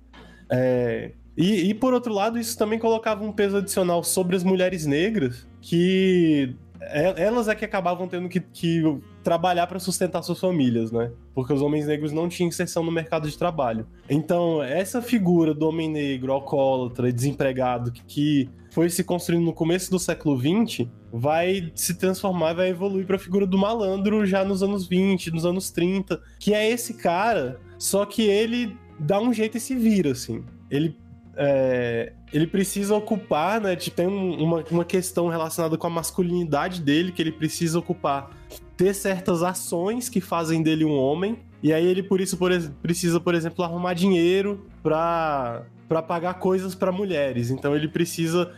É, 0.50 1.12
e, 1.36 1.70
e, 1.70 1.74
por 1.74 1.94
outro 1.94 2.14
lado, 2.14 2.40
isso 2.40 2.58
também 2.58 2.80
colocava 2.80 3.22
um 3.24 3.32
peso 3.32 3.58
adicional 3.58 4.04
sobre 4.06 4.38
as 4.38 4.44
mulheres 4.44 4.86
negras, 4.86 5.46
que 5.60 6.56
elas 6.82 7.48
é 7.48 7.56
que 7.56 7.66
acabavam 7.66 8.08
tendo 8.08 8.30
que, 8.30 8.40
que 8.40 8.82
trabalhar 9.24 9.68
para 9.68 9.80
sustentar 9.80 10.22
suas 10.24 10.40
famílias, 10.40 10.92
né? 10.92 11.12
Porque 11.34 11.54
os 11.54 11.62
homens 11.62 11.88
negros 11.88 12.12
não 12.12 12.30
tinham 12.30 12.48
inserção 12.48 12.84
no 12.84 12.92
mercado 12.92 13.30
de 13.30 13.38
trabalho. 13.38 13.88
Então, 14.10 14.62
essa 14.62 15.02
figura 15.02 15.54
do 15.54 15.68
homem 15.68 15.90
negro, 15.90 16.32
alcoólatra 16.32 17.12
desempregado, 17.12 17.92
que, 17.92 18.04
que 18.06 18.50
foi 18.72 18.90
se 18.90 19.04
construindo 19.04 19.46
no 19.46 19.54
começo 19.54 19.90
do 19.90 19.98
século 19.98 20.38
XX, 20.38 20.88
vai 21.12 21.72
se 21.74 21.96
transformar, 21.96 22.54
vai 22.54 22.70
evoluir 22.70 23.06
para 23.06 23.16
a 23.16 23.20
figura 23.20 23.48
do 23.48 23.58
malandro 23.58 24.26
já 24.26 24.44
nos 24.44 24.62
anos 24.62 24.88
20, 24.88 25.32
nos 25.32 25.46
anos 25.46 25.72
30, 25.72 26.22
que 26.40 26.54
é 26.54 26.70
esse 26.70 26.96
cara, 26.96 27.60
só 27.78 28.06
que 28.06 28.24
ele 28.24 28.78
dá 29.00 29.20
um 29.20 29.34
jeito 29.34 29.58
e 29.58 29.60
se 29.60 29.76
vira, 29.76 30.12
assim. 30.12 30.44
Ele 30.70 30.98
é, 31.38 32.14
ele 32.32 32.48
precisa 32.48 32.96
ocupar, 32.96 33.60
né? 33.62 33.76
Tipo, 33.76 33.98
tem 33.98 34.08
um- 34.08 34.44
uma, 34.44 34.64
uma 34.72 34.86
questão 34.86 35.28
relacionada 35.28 35.78
com 35.78 35.88
a 35.88 35.90
masculinidade 35.90 36.82
dele, 36.82 37.12
que 37.12 37.22
ele 37.22 37.32
precisa 37.32 37.80
ocupar, 37.80 38.30
ter 38.78 38.94
certas 38.94 39.44
ações 39.44 40.10
que 40.10 40.20
fazem 40.22 40.62
dele 40.62 40.86
um 40.86 40.98
homem. 40.98 41.38
E 41.64 41.74
aí 41.74 41.86
ele, 41.86 42.04
por 42.04 42.22
isso, 42.22 42.38
por 42.38 42.52
precisa, 42.82 43.20
por 43.20 43.34
exemplo, 43.34 43.64
arrumar 43.64 43.94
dinheiro 43.94 44.66
pra, 44.84 45.64
pra 45.88 46.02
pagar 46.02 46.36
coisas 46.36 46.76
pra 46.76 46.92
mulheres. 46.92 47.50
Então 47.50 47.76
ele 47.76 47.88
precisa, 47.88 48.52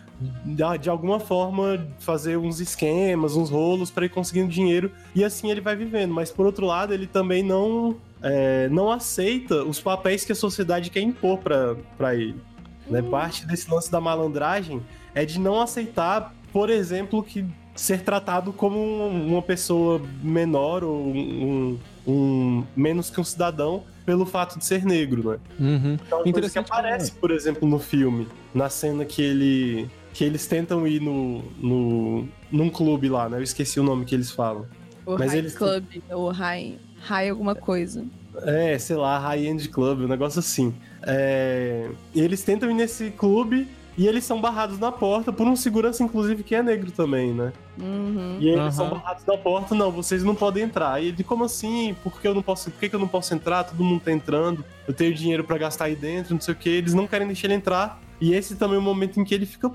de, 0.44 0.90
alguma 0.90 1.20
forma, 1.20 1.88
fazer 2.00 2.38
uns 2.38 2.60
esquemas, 2.60 3.36
uns 3.36 3.50
rolos 3.50 3.90
pra 3.90 4.06
ir 4.06 4.10
conseguindo 4.10 4.50
dinheiro. 4.50 4.92
E 5.16 5.24
assim 5.24 5.50
ele 5.50 5.62
vai 5.62 5.76
vivendo. 5.76 6.14
Mas 6.14 6.32
por 6.32 6.46
outro 6.46 6.66
lado, 6.66 6.94
ele 6.94 7.08
também 7.08 7.44
não, 7.44 7.96
é, 8.22 8.68
não 8.70 8.92
aceita 8.92 9.64
os 9.64 9.80
papéis 9.80 10.26
que 10.26 10.32
a 10.32 10.36
sociedade 10.36 10.90
quer 10.90 11.02
impor 11.02 11.38
pra 11.98 12.16
ele. 12.16 12.36
Né? 12.90 13.02
Parte 13.02 13.46
desse 13.46 13.70
lance 13.70 13.92
da 13.92 14.00
malandragem 14.02 14.82
é 15.14 15.26
de 15.26 15.40
não 15.40 15.60
aceitar, 15.62 16.34
por 16.54 16.70
exemplo, 16.70 17.22
que 17.24 17.46
ser 17.76 18.02
tratado 18.02 18.52
como 18.52 18.80
um- 18.80 19.28
uma 19.34 19.42
pessoa 19.42 20.02
menor 20.24 20.84
ou 20.84 20.96
um, 21.08 21.78
um- 22.08 22.64
menos 22.76 23.10
que 23.10 23.20
um 23.22 23.24
cidadão 23.24 23.84
pelo 24.06 24.26
fato 24.26 24.58
de 24.58 24.66
ser 24.66 24.84
negro, 24.86 25.32
né? 25.32 25.38
Uhum. 25.60 25.94
Então, 26.06 26.24
coisa 26.32 26.50
que 26.50 26.58
aparece, 26.60 27.12
por 27.12 27.30
exemplo, 27.30 27.68
no 27.68 27.78
filme, 27.78 28.28
na 28.54 28.70
cena 28.70 29.06
que 29.06 29.22
ele 29.22 29.90
que 30.14 30.24
eles 30.24 30.48
tentam 30.48 30.88
ir 30.88 31.00
no, 31.00 31.44
no 31.60 32.28
num 32.52 32.70
clube 32.72 33.08
lá, 33.10 33.30
né? 33.30 33.38
Eu 33.38 33.44
esqueci 33.44 33.80
o 33.80 33.84
nome 33.84 34.04
que 34.06 34.16
eles 34.16 34.32
falam. 34.32 34.66
O 35.06 35.16
Mas 35.18 35.30
High 35.32 35.38
eles- 35.38 35.56
Club, 35.56 35.84
ou 36.10 36.32
High, 36.32 36.80
high 37.02 37.30
alguma 37.30 37.54
coisa. 37.54 38.04
É, 38.44 38.78
sei 38.78 38.96
lá, 38.96 39.18
high-end 39.18 39.68
club, 39.70 40.02
um 40.02 40.08
negócio 40.08 40.40
assim. 40.40 40.74
É, 41.04 41.90
e 42.14 42.22
eles 42.22 42.44
tentam 42.44 42.70
ir 42.70 42.74
nesse 42.74 43.12
clube 43.12 43.68
e 43.98 44.08
eles 44.08 44.24
são 44.24 44.40
barrados 44.40 44.78
na 44.78 44.92
porta 44.92 45.34
por 45.34 45.48
um 45.48 45.56
segurança, 45.56 46.04
inclusive, 46.04 46.44
que 46.44 46.54
é 46.54 46.62
negro 46.62 46.92
também, 46.92 47.34
né? 47.34 47.52
Uhum. 47.82 48.38
E 48.40 48.48
eles 48.48 48.60
Aham. 48.60 48.72
são 48.72 48.90
barrados 48.92 49.26
na 49.26 49.38
porta, 49.38 49.74
não, 49.74 49.92
vocês 49.92 50.24
não 50.24 50.36
podem 50.36 50.64
entrar. 50.64 51.02
E 51.02 51.08
ele, 51.08 51.24
como 51.24 51.44
assim? 51.44 51.96
Por 52.04 52.22
que 52.22 52.28
eu 52.28 52.36
não 52.36 52.44
posso, 52.44 52.70
por 52.70 52.80
que 52.80 52.90
que 52.90 52.96
eu 52.96 53.00
não 53.00 53.08
posso 53.08 53.34
entrar? 53.34 53.64
Todo 53.64 53.84
mundo 53.84 54.02
tá 54.02 54.12
entrando, 54.12 54.64
eu 54.88 54.94
tenho 54.94 55.14
dinheiro 55.16 55.44
pra 55.44 55.58
gastar 55.58 55.86
aí 55.86 55.96
dentro, 55.96 56.36
não 56.36 56.42
sei 56.42 56.54
o 56.54 56.58
que. 56.58 56.70
Eles 56.70 56.94
não 56.94 57.08
querem 57.08 57.26
deixar 57.26 57.48
ele 57.48 57.56
entrar. 57.56 58.00
E 58.22 58.34
esse 58.34 58.56
também 58.56 58.76
é 58.76 58.80
o 58.80 58.84
momento 58.84 59.20
em 59.20 59.24
que 59.24 59.34
ele 59.34 59.46
fica 59.48 59.72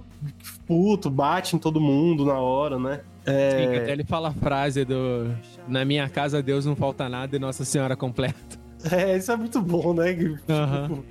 puto, 0.66 1.10
bate 1.10 1.56
em 1.56 1.58
todo 1.58 1.80
mundo 1.80 2.24
na 2.24 2.38
hora, 2.38 2.78
né? 2.78 3.00
Sim, 3.24 3.70
que 3.70 3.76
até 3.76 3.92
ele 3.92 4.04
fala 4.04 4.28
a 4.30 4.32
frase 4.32 4.84
do 4.84 5.32
Na 5.68 5.84
minha 5.84 6.08
casa 6.08 6.42
Deus 6.42 6.66
não 6.66 6.74
falta 6.74 7.08
nada 7.08 7.36
e 7.36 7.38
Nossa 7.38 7.64
Senhora 7.64 7.96
completa. 7.96 8.60
É, 8.90 9.16
isso 9.16 9.30
é 9.30 9.36
muito 9.36 9.62
bom, 9.62 9.94
né? 9.94 10.06
Aham. 10.48 11.04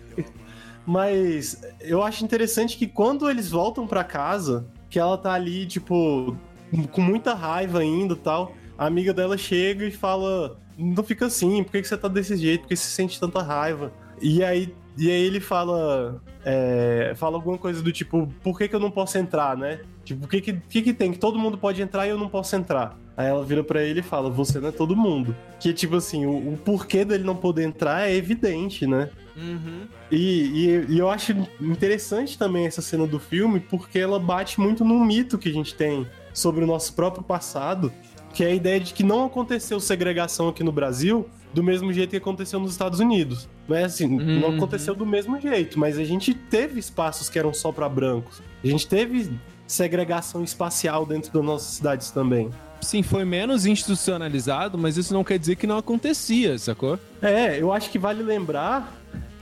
Mas 0.86 1.62
eu 1.80 2.04
acho 2.04 2.24
interessante 2.24 2.78
que 2.78 2.88
quando 2.88 3.30
eles 3.30 3.50
voltam 3.50 3.88
pra 3.88 4.04
casa, 4.04 4.68
que 4.90 5.00
ela 5.00 5.18
tá 5.18 5.32
ali, 5.34 5.66
tipo, 5.66 6.36
com 6.92 7.02
muita 7.02 7.34
raiva 7.34 7.80
ainda 7.80 8.14
e 8.14 8.18
tal, 8.18 8.54
a 8.78 8.88
amiga 8.88 9.14
dela 9.14 9.38
chega 9.38 9.86
e 9.86 9.92
fala: 9.92 10.58
Não 10.78 11.04
fica 11.04 11.28
assim, 11.28 11.64
por 11.64 11.72
que 11.72 11.82
que 11.82 11.88
você 11.88 11.98
tá 11.98 12.08
desse 12.08 12.36
jeito? 12.36 12.62
Por 12.62 12.70
que 12.70 12.76
você 12.76 12.90
sente 12.90 13.20
tanta 13.20 13.42
raiva? 13.42 13.94
E 14.22 14.44
aí, 14.44 14.74
e 14.98 15.10
aí 15.10 15.24
ele 15.24 15.40
fala. 15.40 16.22
é, 16.44 17.14
fala 17.16 17.38
alguma 17.38 17.58
coisa 17.58 17.82
do 17.82 17.92
tipo, 17.92 18.28
por 18.44 18.58
que, 18.58 18.68
que 18.68 18.76
eu 18.76 18.80
não 18.80 18.92
posso 18.92 19.18
entrar, 19.18 19.56
né? 19.56 19.82
Tipo, 20.14 20.26
o 20.26 20.28
que 20.28 20.42
que, 20.42 20.54
que 20.54 20.82
que 20.82 20.94
tem? 20.94 21.12
Que 21.12 21.18
todo 21.20 21.38
mundo 21.40 21.58
pode 21.58 21.82
entrar 21.82 22.06
e 22.06 22.10
eu 22.10 22.18
não 22.18 22.28
posso 22.30 22.56
entrar. 22.56 22.98
Aí 23.16 23.28
ela 23.28 23.44
vira 23.46 23.64
pra 23.64 23.84
ele 23.84 24.00
e 24.00 24.04
fala, 24.04 24.30
você 24.30 24.60
não 24.60 24.70
é 24.70 24.72
todo 24.72 24.96
mundo. 24.96 25.36
Que, 25.60 25.74
tipo 25.74 25.96
assim, 25.96 26.26
o, 26.26 26.54
o 26.54 26.58
porquê 26.64 27.06
dele 27.06 27.24
não 27.24 27.36
poder 27.36 27.64
entrar 27.64 28.10
é 28.10 28.16
evidente, 28.16 28.88
né? 28.88 29.10
Uhum. 29.36 29.84
E, 30.12 30.18
e- 30.18 30.86
e 30.94 31.00
eu 31.00 31.10
acho 31.10 31.34
interessante 31.62 32.38
também 32.38 32.66
essa 32.66 32.82
cena 32.82 33.06
do 33.08 33.20
filme, 33.20 33.60
porque 33.60 34.00
ela 34.00 34.20
bate 34.20 34.60
muito 34.60 34.84
num 34.84 35.04
mito 35.06 35.38
que 35.38 35.50
a 35.50 35.54
gente 35.54 35.74
tem 35.76 36.06
sobre 36.34 36.64
o 36.64 36.68
nosso 36.68 36.94
próprio 36.94 37.24
passado, 37.24 37.92
que 38.34 38.44
é 38.44 38.48
a 38.48 38.54
ideia 38.56 38.80
de 38.80 38.94
que 38.94 39.04
não 39.04 39.26
aconteceu 39.26 39.80
segregação 39.80 40.48
aqui 40.50 40.64
no 40.64 40.72
Brasil 40.72 41.28
do 41.54 41.62
mesmo 41.62 41.92
jeito 41.92 42.12
que 42.12 42.18
aconteceu 42.18 42.60
nos 42.62 42.72
Estados 42.72 43.00
Unidos. 43.02 43.48
Não 43.68 43.76
é 43.76 43.84
assim, 43.84 44.08
não 44.08 44.50
Uhum. 44.50 44.56
aconteceu 44.56 44.96
do 44.96 45.06
mesmo 45.06 45.40
jeito, 45.40 45.78
mas 45.78 45.98
a 46.00 46.04
gente 46.06 46.34
teve 46.34 46.80
espaços 46.80 47.30
que 47.30 47.38
eram 47.38 47.54
só 47.54 47.74
pra 47.74 47.90
brancos. 47.90 48.42
A 48.64 48.68
gente 48.68 48.88
teve 48.88 49.30
segregação 49.72 50.44
espacial 50.44 51.06
dentro 51.06 51.32
das 51.32 51.44
nossas 51.44 51.74
cidades 51.76 52.12
também. 52.12 52.50
Sim, 52.82 53.04
foi 53.04 53.24
menos 53.24 53.66
institucionalizado, 53.66 54.78
mas 54.78 54.98
isso 54.98 55.14
não 55.14 55.24
quer 55.24 55.38
dizer 55.38 55.56
que 55.56 55.68
não 55.68 55.78
acontecia, 55.78 56.58
sacou? 56.58 56.98
É, 57.22 57.62
eu 57.62 57.72
acho 57.72 57.90
que 57.90 58.00
vale 58.00 58.24
lembrar 58.24 58.92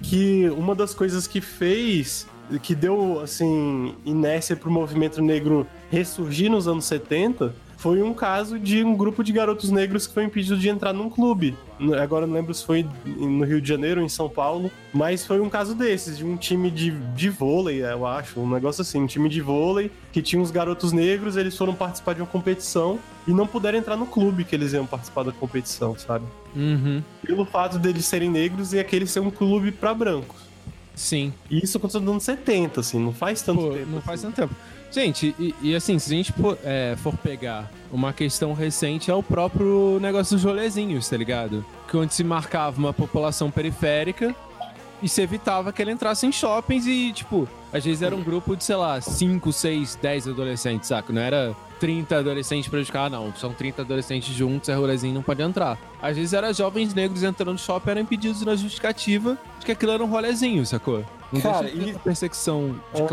que 0.01 0.49
uma 0.49 0.75
das 0.75 0.93
coisas 0.93 1.25
que 1.25 1.39
fez, 1.39 2.27
que 2.61 2.75
deu, 2.75 3.21
assim, 3.21 3.95
inércia 4.05 4.55
pro 4.55 4.69
movimento 4.69 5.21
negro 5.21 5.65
ressurgir 5.89 6.51
nos 6.51 6.67
anos 6.67 6.85
70, 6.85 7.53
foi 7.79 8.03
um 8.03 8.13
caso 8.13 8.59
de 8.59 8.83
um 8.83 8.93
grupo 8.93 9.23
de 9.23 9.31
garotos 9.31 9.71
negros 9.71 10.05
que 10.05 10.13
foi 10.13 10.25
impedido 10.25 10.57
de 10.57 10.67
entrar 10.67 10.91
num 10.91 11.09
clube. 11.09 11.55
Agora 12.03 12.27
não 12.27 12.33
lembro 12.33 12.53
se 12.53 12.65
foi 12.65 12.85
no 13.05 13.45
Rio 13.45 13.61
de 13.61 13.69
Janeiro 13.69 14.01
ou 14.01 14.05
em 14.05 14.09
São 14.09 14.27
Paulo, 14.27 14.69
mas 14.93 15.25
foi 15.25 15.39
um 15.39 15.49
caso 15.49 15.73
desses, 15.73 16.17
de 16.17 16.25
um 16.25 16.35
time 16.35 16.69
de, 16.69 16.91
de 16.91 17.29
vôlei, 17.29 17.81
eu 17.81 18.05
acho, 18.05 18.37
um 18.41 18.49
negócio 18.49 18.81
assim, 18.81 19.01
um 19.01 19.07
time 19.07 19.29
de 19.29 19.39
vôlei 19.39 19.89
que 20.11 20.21
tinha 20.21 20.41
uns 20.41 20.51
garotos 20.51 20.91
negros, 20.91 21.37
eles 21.37 21.57
foram 21.57 21.73
participar 21.73 22.15
de 22.15 22.21
uma 22.21 22.27
competição 22.27 22.99
e 23.25 23.31
não 23.31 23.47
puderam 23.47 23.79
entrar 23.79 23.95
no 23.95 24.05
clube 24.05 24.43
que 24.43 24.53
eles 24.53 24.73
iam 24.73 24.85
participar 24.85 25.23
da 25.23 25.31
competição, 25.31 25.97
sabe? 25.97 26.25
Uhum. 26.53 27.01
pelo 27.25 27.45
fato 27.45 27.79
deles 27.79 28.05
serem 28.05 28.29
negros 28.29 28.73
e 28.73 28.79
aquele 28.79 29.07
ser 29.07 29.21
um 29.21 29.31
clube 29.31 29.71
pra 29.71 29.93
brancos. 29.93 30.49
Sim. 30.95 31.31
E 31.49 31.63
isso 31.63 31.77
aconteceu 31.77 32.01
nos 32.01 32.09
anos 32.09 32.23
70, 32.23 32.81
assim, 32.81 32.99
não 32.99 33.13
faz 33.13 33.41
tanto 33.41 33.61
Pô, 33.61 33.69
tempo. 33.69 33.89
não 33.89 34.01
faz 34.01 34.19
assim. 34.19 34.33
tanto 34.33 34.49
tempo. 34.49 34.55
Gente, 34.91 35.35
e, 35.39 35.53
e 35.61 35.75
assim, 35.75 35.99
se 35.99 36.11
a 36.11 36.15
gente 36.17 36.31
for, 36.33 36.57
é, 36.63 36.95
for 36.97 37.15
pegar 37.17 37.69
uma 37.91 38.11
questão 38.11 38.53
recente, 38.53 39.11
é 39.11 39.13
o 39.13 39.21
próprio 39.21 39.99
negócio 40.01 40.35
dos 40.35 40.43
rolezinhos, 40.43 41.07
tá 41.07 41.15
ligado? 41.15 41.63
Que 41.87 41.95
onde 41.95 42.13
se 42.13 42.23
marcava 42.23 42.77
uma 42.79 42.93
população 42.93 43.51
periférica 43.51 44.35
e 45.01 45.07
se 45.07 45.21
evitava 45.21 45.71
que 45.71 45.81
ele 45.81 45.91
entrasse 45.91 46.25
em 46.25 46.31
shoppings 46.31 46.87
e, 46.87 47.11
tipo, 47.13 47.47
às 47.71 47.85
vezes 47.85 48.01
era 48.01 48.15
um 48.15 48.23
grupo 48.23 48.55
de, 48.55 48.63
sei 48.63 48.75
lá, 48.75 48.99
5, 48.99 49.53
6, 49.53 49.95
10 50.01 50.27
adolescentes, 50.27 50.89
saca? 50.89 51.13
Não 51.13 51.21
era 51.21 51.55
30 51.79 52.17
adolescentes 52.17 52.67
pra 52.67 52.83
ficar, 52.83 53.09
não, 53.11 53.33
são 53.35 53.53
30 53.53 53.83
adolescentes 53.83 54.33
juntos, 54.35 54.69
é 54.69 54.73
rolezinho, 54.73 55.13
não 55.13 55.21
pode 55.21 55.41
entrar. 55.41 55.77
Às 56.01 56.17
vezes 56.17 56.33
era 56.33 56.51
jovens 56.51 56.93
negros 56.95 57.21
entrando 57.23 57.53
no 57.53 57.57
shopping, 57.59 57.91
eram 57.91 58.01
impedidos 58.01 58.41
na 58.41 58.55
justificativa 58.55 59.37
de 59.59 59.65
que 59.67 59.71
aquilo 59.71 59.91
era 59.91 60.03
um 60.03 60.07
rolezinho, 60.07 60.65
sacou? 60.65 61.05
Não 61.31 61.39
Cara, 61.39 61.61
deixa 61.61 61.77
de 61.77 61.89
e- 61.91 61.99
perseguição 61.99 62.75
de 62.93 63.01
Uhum. 63.01 63.07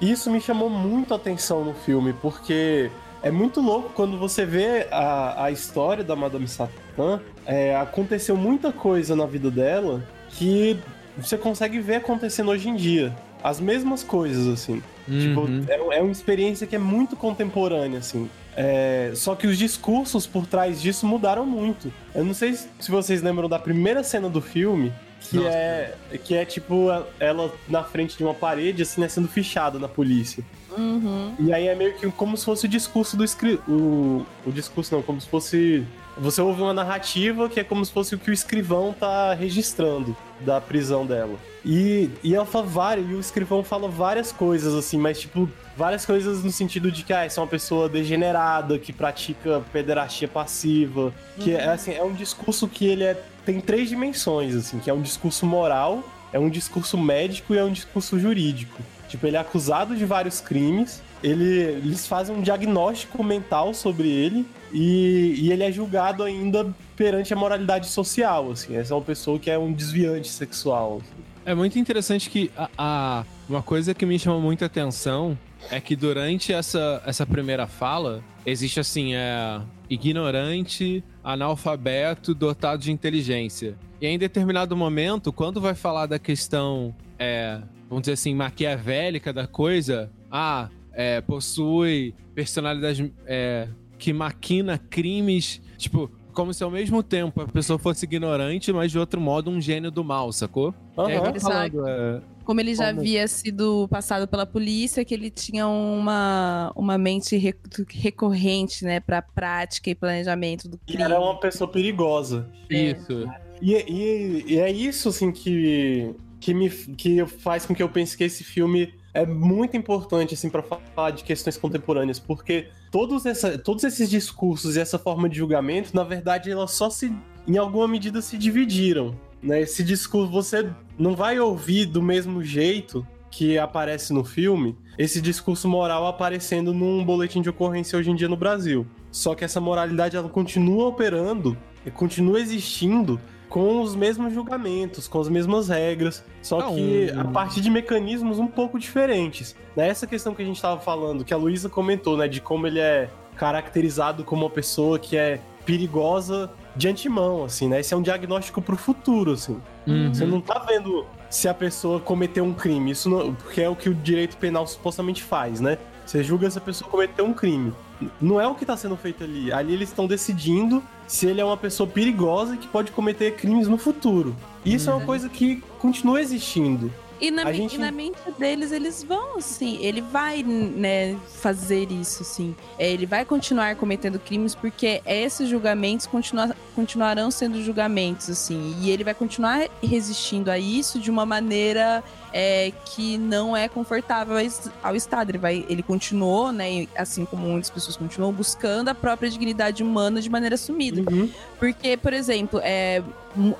Isso 0.00 0.30
me 0.30 0.40
chamou 0.40 0.70
muito 0.70 1.12
a 1.12 1.16
atenção 1.16 1.64
no 1.64 1.74
filme, 1.74 2.12
porque 2.22 2.90
é 3.22 3.30
muito 3.30 3.60
louco 3.60 3.90
quando 3.94 4.16
você 4.16 4.44
vê 4.44 4.86
a, 4.92 5.44
a 5.44 5.50
história 5.50 6.04
da 6.04 6.14
Madame 6.14 6.46
Satã. 6.46 7.20
é, 7.46 7.74
aconteceu 7.76 8.36
muita 8.36 8.72
coisa 8.72 9.16
na 9.16 9.24
vida 9.26 9.50
dela 9.50 10.02
que 10.30 10.78
você 11.16 11.36
consegue 11.36 11.80
ver 11.80 11.96
acontecendo 11.96 12.50
hoje 12.50 12.68
em 12.68 12.76
dia. 12.76 13.14
As 13.42 13.58
mesmas 13.60 14.02
coisas, 14.02 14.46
assim. 14.48 14.82
Tipo, 15.06 15.40
Uhum. 15.42 15.64
é, 15.68 15.98
é 15.98 16.02
uma 16.02 16.12
experiência 16.12 16.66
que 16.66 16.76
é 16.76 16.78
muito 16.78 17.16
contemporânea, 17.16 17.98
assim. 18.00 18.28
É, 18.56 19.12
só 19.14 19.34
que 19.36 19.46
os 19.46 19.56
discursos 19.56 20.26
por 20.26 20.46
trás 20.46 20.82
disso 20.82 21.06
mudaram 21.06 21.46
muito. 21.46 21.92
Eu 22.14 22.24
não 22.24 22.34
sei 22.34 22.52
se 22.54 22.90
vocês 22.90 23.22
lembram 23.22 23.48
da 23.48 23.58
primeira 23.58 24.02
cena 24.02 24.28
do 24.28 24.40
filme, 24.40 24.92
que 25.20 25.36
Nossa. 25.36 25.48
é 25.48 25.96
que 26.24 26.34
é 26.34 26.44
tipo 26.44 26.88
ela 27.18 27.52
na 27.68 27.84
frente 27.84 28.16
de 28.16 28.24
uma 28.24 28.34
parede, 28.34 28.82
assim, 28.82 29.00
né, 29.00 29.08
sendo 29.08 29.28
fichada 29.28 29.78
na 29.78 29.88
polícia. 29.88 30.44
Uhum. 30.76 31.34
E 31.38 31.52
aí 31.52 31.66
é 31.66 31.74
meio 31.74 31.94
que 31.94 32.10
como 32.12 32.36
se 32.36 32.44
fosse 32.44 32.66
o 32.66 32.68
discurso 32.68 33.16
do 33.16 33.24
escri... 33.24 33.58
o, 33.68 34.24
o 34.46 34.52
discurso 34.52 34.94
não, 34.94 35.02
como 35.02 35.20
se 35.20 35.28
fosse 35.28 35.84
você 36.18 36.40
ouve 36.40 36.62
uma 36.62 36.74
narrativa 36.74 37.48
que 37.48 37.60
é 37.60 37.64
como 37.64 37.84
se 37.84 37.92
fosse 37.92 38.14
o 38.14 38.18
que 38.18 38.30
o 38.30 38.32
escrivão 38.32 38.94
tá 38.98 39.34
registrando 39.34 40.16
da 40.40 40.60
prisão 40.60 41.06
dela. 41.06 41.36
E, 41.64 42.10
e 42.22 42.34
ela 42.34 42.46
fala 42.46 42.66
várias, 42.66 43.10
e 43.10 43.14
o 43.14 43.20
escrivão 43.20 43.62
fala 43.62 43.88
várias 43.88 44.32
coisas, 44.32 44.74
assim, 44.74 44.98
mas 44.98 45.20
tipo, 45.20 45.48
várias 45.76 46.06
coisas 46.06 46.42
no 46.42 46.50
sentido 46.50 46.90
de 46.90 47.02
que 47.02 47.12
ah, 47.12 47.24
essa 47.24 47.40
é 47.40 47.42
uma 47.42 47.48
pessoa 47.48 47.88
degenerada, 47.88 48.78
que 48.78 48.92
pratica 48.92 49.62
pederastia 49.72 50.28
passiva, 50.28 51.12
que 51.38 51.54
é 51.54 51.68
assim, 51.68 51.92
é 51.92 52.02
um 52.02 52.12
discurso 52.12 52.68
que 52.68 52.86
ele 52.86 53.04
é, 53.04 53.20
tem 53.44 53.60
três 53.60 53.88
dimensões, 53.88 54.54
assim, 54.54 54.78
que 54.78 54.88
é 54.88 54.94
um 54.94 55.02
discurso 55.02 55.46
moral, 55.46 56.02
é 56.32 56.38
um 56.38 56.48
discurso 56.48 56.96
médico 56.96 57.54
e 57.54 57.58
é 57.58 57.64
um 57.64 57.72
discurso 57.72 58.18
jurídico. 58.18 58.82
Tipo, 59.08 59.26
ele 59.26 59.36
é 59.36 59.40
acusado 59.40 59.96
de 59.96 60.04
vários 60.04 60.40
crimes, 60.40 61.02
ele, 61.22 61.44
eles 61.62 62.06
fazem 62.06 62.34
um 62.34 62.40
diagnóstico 62.42 63.22
mental 63.24 63.74
sobre 63.74 64.08
ele 64.08 64.46
e, 64.72 65.34
e 65.38 65.52
ele 65.52 65.62
é 65.64 65.72
julgado 65.72 66.22
ainda 66.22 66.72
perante 66.96 67.32
a 67.32 67.36
moralidade 67.36 67.86
social, 67.88 68.50
assim. 68.50 68.76
Essa 68.76 68.92
é 68.92 68.96
uma 68.96 69.02
pessoa 69.04 69.38
que 69.38 69.50
é 69.50 69.58
um 69.58 69.72
desviante 69.72 70.28
sexual. 70.28 70.98
assim. 71.02 71.22
É 71.44 71.54
muito 71.54 71.78
interessante 71.78 72.28
que 72.28 72.50
a, 72.56 72.68
a- 72.76 73.24
uma 73.48 73.62
coisa 73.62 73.94
que 73.94 74.04
me 74.04 74.18
chama 74.18 74.38
muita 74.38 74.66
atenção 74.66 75.38
é 75.70 75.80
que 75.80 75.96
durante 75.96 76.52
essa, 76.52 77.02
essa 77.06 77.24
primeira 77.26 77.66
fala 77.66 78.22
existe 78.44 78.78
assim, 78.80 79.14
é 79.14 79.60
ignorante, 79.90 81.02
analfabeto, 81.24 82.34
dotado 82.34 82.82
de 82.82 82.92
inteligência. 82.92 83.76
E 84.00 84.06
em 84.06 84.18
determinado 84.18 84.76
momento, 84.76 85.32
quando 85.32 85.60
vai 85.60 85.74
falar 85.74 86.06
da 86.06 86.18
questão, 86.18 86.94
é, 87.18 87.58
vamos 87.88 88.02
dizer 88.02 88.12
assim, 88.12 88.34
maquiavélica 88.34 89.32
da 89.32 89.46
coisa, 89.46 90.10
ah, 90.30 90.68
é, 91.00 91.20
possui 91.20 92.12
personalidade 92.34 93.14
é, 93.24 93.68
que 93.96 94.12
maquina 94.12 94.76
crimes, 94.78 95.60
tipo, 95.76 96.10
como 96.32 96.52
se 96.52 96.64
ao 96.64 96.70
mesmo 96.72 97.04
tempo 97.04 97.40
a 97.40 97.46
pessoa 97.46 97.78
fosse 97.78 98.04
ignorante, 98.04 98.72
mas 98.72 98.90
de 98.90 98.98
outro 98.98 99.20
modo 99.20 99.48
um 99.48 99.60
gênio 99.60 99.92
do 99.92 100.02
mal, 100.02 100.32
sacou? 100.32 100.74
Aham. 100.98 101.10
É, 101.10 101.38
falando, 101.40 101.86
é, 101.88 102.20
Como 102.44 102.60
ele 102.60 102.74
já 102.74 102.88
Como- 102.88 103.00
havia 103.00 103.28
sido 103.28 103.86
passado 103.88 104.26
pela 104.26 104.44
polícia, 104.44 105.04
que 105.04 105.14
ele 105.14 105.30
tinha 105.30 105.68
uma, 105.68 106.72
uma 106.74 106.98
mente 106.98 107.36
re- 107.36 107.54
recorrente, 107.90 108.84
né, 108.84 108.98
pra 108.98 109.22
prática 109.22 109.90
e 109.90 109.94
planejamento 109.94 110.68
do 110.68 110.76
E 110.84 110.92
crime. 110.94 111.02
era 111.04 111.20
uma 111.20 111.38
pessoa 111.38 111.70
perigosa. 111.70 112.48
Isso. 112.68 113.28
E, 113.62 113.72
e- 113.74 114.44
e 114.54 114.58
é 114.58 114.70
isso, 114.70 115.10
assim, 115.10 115.30
que, 115.30 116.12
que, 116.40 116.52
me, 116.54 116.70
que 116.70 117.24
faz 117.26 117.66
com 117.66 117.74
que 117.74 117.82
eu 117.82 117.88
pense 117.88 118.16
que 118.16 118.24
esse 118.24 118.42
filme 118.42 118.92
é 119.14 119.24
muito 119.24 119.76
importante, 119.76 120.34
assim, 120.34 120.50
para 120.50 120.62
falar 120.62 121.10
de 121.10 121.24
questões 121.24 121.56
contemporâneas, 121.56 122.18
porque 122.18 122.68
todos, 122.90 123.26
essa, 123.26 123.58
todos 123.58 123.84
esses 123.84 124.08
discursos 124.08 124.76
e 124.76 124.80
essa 124.80 124.98
forma 124.98 125.28
de 125.28 125.38
julgamento, 125.38 125.94
na 125.94 126.04
verdade, 126.04 126.50
elas 126.50 126.72
só 126.72 126.90
se, 126.90 127.12
em 127.46 127.56
alguma 127.56 127.88
medida, 127.88 128.20
se 128.20 128.36
dividiram. 128.36 129.14
Né? 129.42 129.62
Esse 129.62 129.82
discurso, 129.82 130.30
você 130.30 130.70
não 130.98 131.14
vai 131.16 131.38
ouvir 131.40 131.86
do 131.86 132.02
mesmo 132.02 132.42
jeito 132.42 133.06
que 133.30 133.58
aparece 133.58 134.12
no 134.12 134.24
filme, 134.24 134.76
esse 134.96 135.20
discurso 135.20 135.68
moral 135.68 136.06
aparecendo 136.06 136.72
num 136.72 137.04
boletim 137.04 137.42
de 137.42 137.50
ocorrência 137.50 137.98
hoje 137.98 138.10
em 138.10 138.14
dia 138.14 138.28
no 138.28 138.36
Brasil. 138.36 138.86
Só 139.10 139.34
que 139.34 139.44
essa 139.44 139.60
moralidade 139.60 140.16
ela 140.16 140.28
continua 140.28 140.88
operando 140.88 141.56
e 141.84 141.90
continua 141.90 142.40
existindo 142.40 143.20
com 143.48 143.80
os 143.80 143.94
mesmos 143.96 144.32
julgamentos, 144.34 145.08
com 145.08 145.20
as 145.20 145.28
mesmas 145.28 145.68
regras, 145.68 146.22
só 146.42 146.58
Não, 146.58 146.74
que 146.74 147.10
um- 147.14 147.20
a 147.20 147.24
partir 147.24 147.60
de 147.60 147.70
mecanismos 147.70 148.38
um 148.38 148.46
pouco 148.46 148.78
diferentes. 148.78 149.56
Nessa 149.76 150.06
questão 150.06 150.34
que 150.34 150.42
a 150.42 150.44
gente 150.44 150.56
estava 150.56 150.80
falando, 150.80 151.24
que 151.24 151.32
a 151.32 151.36
Luísa 151.36 151.68
comentou, 151.68 152.16
né, 152.16 152.28
de 152.28 152.40
como 152.40 152.66
ele 152.66 152.78
é 152.80 153.08
caracterizado 153.36 154.24
como 154.24 154.44
uma 154.44 154.50
pessoa 154.50 154.98
que 154.98 155.16
é 155.16 155.40
perigosa 155.64 156.50
de 156.74 156.88
antemão, 156.88 157.44
assim, 157.44 157.68
né? 157.68 157.80
Esse 157.80 157.94
é 157.94 157.96
um 157.96 158.02
diagnóstico 158.02 158.60
pro 158.60 158.76
futuro, 158.76 159.32
assim. 159.32 159.60
Uhum. 159.86 160.12
Você 160.12 160.24
não 160.24 160.40
tá 160.40 160.58
vendo 160.60 161.04
se 161.30 161.48
a 161.48 161.54
pessoa 161.54 162.00
cometeu 162.00 162.44
um 162.44 162.52
crime, 162.54 162.90
isso 162.90 163.08
não, 163.08 163.34
porque 163.34 163.60
é 163.60 163.68
o 163.68 163.76
que 163.76 163.88
o 163.88 163.94
direito 163.94 164.36
penal 164.36 164.66
supostamente 164.66 165.22
faz, 165.22 165.60
né? 165.60 165.78
Você 166.06 166.22
julga 166.24 166.50
se 166.50 166.56
a 166.58 166.60
pessoa 166.60 166.90
cometeu 166.90 167.24
um 167.24 167.32
crime. 167.34 167.72
Não 168.20 168.40
é 168.40 168.46
o 168.46 168.54
que 168.54 168.64
tá 168.66 168.76
sendo 168.76 168.96
feito 168.96 169.24
ali. 169.24 169.52
Ali 169.52 169.72
eles 169.74 169.88
estão 169.88 170.06
decidindo 170.06 170.82
se 171.06 171.26
ele 171.26 171.40
é 171.40 171.44
uma 171.44 171.56
pessoa 171.56 171.88
perigosa 171.88 172.54
e 172.54 172.58
que 172.58 172.66
pode 172.68 172.92
cometer 172.92 173.34
crimes 173.36 173.66
no 173.68 173.78
futuro. 173.78 174.36
Isso 174.64 174.90
é 174.90 174.94
uma 174.94 175.04
coisa 175.04 175.28
que 175.28 175.62
continua 175.78 176.20
existindo. 176.20 176.92
E 177.20 177.32
na, 177.32 177.52
gente- 177.52 177.74
e 177.74 177.78
na 177.78 177.90
mente 177.90 178.16
deles, 178.38 178.70
eles 178.70 179.02
vão, 179.02 179.38
assim, 179.38 179.76
ele 179.80 180.00
vai, 180.00 180.44
né, 180.44 181.16
fazer 181.40 181.90
isso, 181.90 182.22
assim. 182.22 182.54
É, 182.78 182.88
ele 182.92 183.06
vai 183.06 183.24
continuar 183.24 183.74
cometendo 183.74 184.20
crimes 184.20 184.54
porque 184.54 185.02
esses 185.04 185.48
julgamentos 185.48 186.06
continua, 186.06 186.54
continuarão 186.76 187.28
sendo 187.32 187.60
julgamentos, 187.60 188.30
assim. 188.30 188.76
E 188.80 188.90
ele 188.90 189.02
vai 189.02 189.14
continuar 189.14 189.66
resistindo 189.82 190.48
a 190.48 190.60
isso 190.60 191.00
de 191.00 191.10
uma 191.10 191.26
maneira 191.26 192.04
é, 192.32 192.72
que 192.84 193.16
não 193.18 193.56
é 193.56 193.68
confortável 193.68 194.36
ao 194.36 194.40
es- 194.42 194.70
ao 194.82 194.94
Estado. 194.96 195.30
Ele, 195.30 195.38
vai, 195.38 195.64
ele 195.68 195.82
continuou, 195.82 196.52
né, 196.52 196.86
assim 196.96 197.24
como 197.24 197.46
muitas 197.48 197.70
pessoas 197.70 197.96
continuam, 197.96 198.32
buscando 198.32 198.88
a 198.88 198.94
própria 198.94 199.30
dignidade 199.30 199.82
humana 199.82 200.20
de 200.20 200.28
maneira 200.30 200.56
sumida. 200.56 201.02
Uhum. 201.10 201.30
Porque, 201.58 201.96
por 201.96 202.12
exemplo, 202.12 202.60
é, 202.62 203.02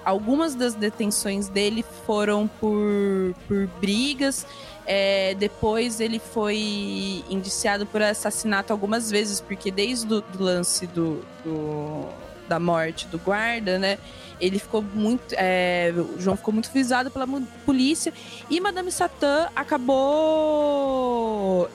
algumas 0.05 0.55
das 0.55 0.75
detenções 0.75 1.49
dele 1.49 1.85
foram 2.07 2.47
por, 2.47 3.35
por 3.47 3.67
brigas. 3.81 4.47
é, 4.91 5.35
depois 5.35 6.01
ele 6.01 6.19
foi 6.19 7.23
indiciado 7.29 7.85
por 7.85 8.01
assassinato 8.01 8.73
algumas 8.73 9.11
vezes, 9.11 9.39
porque 9.41 9.71
desde 9.71 10.13
o 10.15 10.25
lance 10.39 10.87
do, 10.87 11.23
do- 11.45 12.07
da 12.49 12.59
morte 12.59 13.07
do 13.09 13.19
guarda, 13.19 13.79
né? 13.79 13.99
Ele 14.41 14.59
ficou 14.59 14.83
muito. 14.83 15.35
é, 15.37 15.93
o 15.97 16.21
João 16.21 16.37
ficou 16.37 16.55
muito 16.55 16.71
visado 16.73 17.11
pela 17.11 17.27
polícia. 17.67 18.13
E 18.49 18.61
Madame 18.61 18.91
Satã 18.93 19.49
acabou 19.55 19.99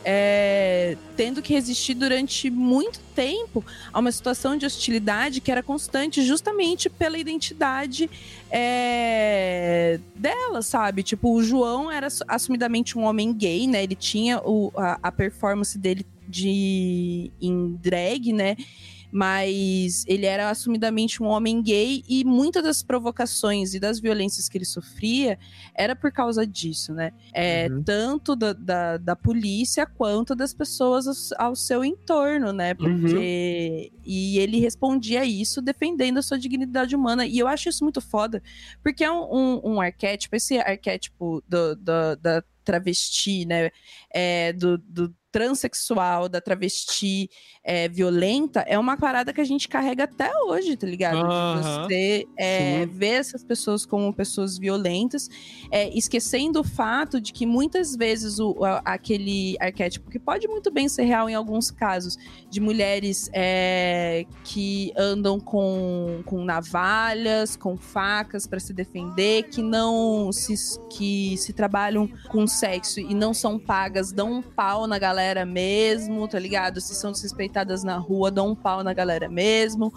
é, 0.05 0.95
tendo 1.17 1.41
que 1.41 1.53
resistir 1.53 1.93
durante 1.93 2.49
muito 2.49 2.99
tempo 3.13 3.63
a 3.91 3.99
uma 3.99 4.11
situação 4.11 4.55
de 4.55 4.65
hostilidade 4.65 5.41
que 5.41 5.51
era 5.51 5.61
constante 5.61 6.23
justamente 6.23 6.89
pela 6.89 7.17
identidade 7.17 8.09
é, 8.49 9.99
dela, 10.15 10.61
sabe? 10.61 11.03
Tipo, 11.03 11.33
o 11.33 11.43
João 11.43 11.91
era 11.91 12.07
assu- 12.07 12.23
assumidamente 12.27 12.97
um 12.97 13.03
homem 13.03 13.33
gay, 13.33 13.67
né? 13.67 13.83
Ele 13.83 13.95
tinha 13.95 14.39
o, 14.39 14.71
a, 14.77 14.99
a 15.03 15.11
performance 15.11 15.77
dele 15.77 16.05
de 16.27 17.29
em 17.41 17.77
drag, 17.81 18.31
né? 18.31 18.55
Mas 19.13 20.03
ele 20.07 20.25
era 20.25 20.49
assumidamente 20.49 21.21
um 21.21 21.27
homem 21.27 21.61
gay 21.61 22.03
e 22.09 22.23
muitas 22.25 22.63
das 22.63 22.81
provocações 22.81 23.75
e 23.75 23.79
das 23.79 23.99
violências 23.99 24.49
que 24.49 24.57
ele 24.57 24.65
sofria 24.65 25.37
era 25.75 25.95
por 25.95 26.11
causa 26.11 26.47
disso, 26.47 26.93
né? 26.93 27.11
É, 27.31 27.67
Uhum. 27.69 27.83
Tanto 27.83 28.35
da, 28.35 28.53
da, 28.53 28.97
da 28.97 29.15
polícia 29.15 29.85
quanto 29.85 30.33
das 30.35 30.53
pessoas 30.53 31.31
ao, 31.37 31.47
ao 31.49 31.55
seu 31.55 31.85
entorno, 31.85 32.51
né? 32.51 32.73
Porque. 32.73 33.91
E 34.05 34.39
ele 34.39 34.59
respondia 34.59 35.23
isso 35.23 35.61
defendendo 35.61 36.17
a 36.17 36.21
sua 36.21 36.37
dignidade 36.39 36.95
humana. 36.95 37.25
E 37.25 37.37
eu 37.37 37.47
acho 37.47 37.69
isso 37.69 37.83
muito 37.83 38.01
foda, 38.01 38.41
porque 38.81 39.03
é 39.03 39.11
um, 39.11 39.23
um, 39.31 39.61
um 39.75 39.81
arquétipo, 39.81 40.35
esse 40.35 40.57
arquétipo 40.57 41.41
do, 41.47 41.75
do- 41.75 42.15
da 42.19 42.43
travesti, 42.63 43.45
né? 43.45 43.69
É, 44.11 44.51
do, 44.53 44.77
do 44.77 45.13
transexual, 45.33 46.29
da 46.29 46.39
travesti 46.39 47.27
é, 47.63 47.89
violenta, 47.89 48.59
é 48.67 48.77
uma 48.77 48.95
parada 48.95 49.33
que 49.33 49.41
a 49.41 49.43
gente 49.43 49.67
carrega 49.67 50.03
até 50.03 50.31
hoje, 50.45 50.77
tá 50.77 50.85
ligado? 50.85 51.17
De 51.17 51.23
Aham. 51.23 51.87
você 51.87 52.25
é, 52.37 52.87
essas 53.01 53.43
pessoas 53.43 53.83
como 53.83 54.13
pessoas 54.13 54.59
violentas, 54.59 55.27
é, 55.71 55.89
esquecendo 55.97 56.59
o 56.59 56.63
fato 56.63 57.19
de 57.19 57.33
que 57.33 57.47
muitas 57.47 57.95
vezes 57.95 58.39
o, 58.39 58.63
a- 58.63 58.81
aquele 58.85 59.57
arquétipo, 59.59 60.11
que 60.11 60.19
pode 60.19 60.47
muito 60.47 60.71
bem 60.71 60.87
ser 60.87 61.03
real 61.05 61.27
em 61.27 61.33
alguns 61.33 61.71
casos, 61.71 62.15
de 62.47 62.61
mulheres 62.61 63.27
é, 63.33 64.25
que 64.43 64.93
andam 64.95 65.39
com, 65.39 66.21
com 66.27 66.43
navalhas, 66.45 67.55
com 67.55 67.75
facas 67.75 68.45
para 68.45 68.59
se 68.59 68.71
defender, 68.71 69.49
que 69.49 69.63
não 69.63 70.31
se, 70.31 70.53
que 70.91 71.35
se 71.37 71.53
trabalham 71.53 72.07
com 72.29 72.45
sexo 72.45 72.99
e 72.99 73.15
não 73.15 73.33
são 73.33 73.57
pagas, 73.57 74.11
dão 74.11 74.31
um 74.31 74.41
pau 74.43 74.85
na 74.85 74.99
galera 74.99 75.22
mesmo, 75.45 76.27
tá 76.27 76.37
ligado? 76.37 76.81
Se 76.81 76.93
são 76.95 77.11
desrespeitadas 77.11 77.83
na 77.83 77.97
rua, 77.97 78.29
dão 78.29 78.49
um 78.49 78.55
pau 78.55 78.83
na 78.83 78.93
galera 78.93 79.29
mesmo. 79.29 79.93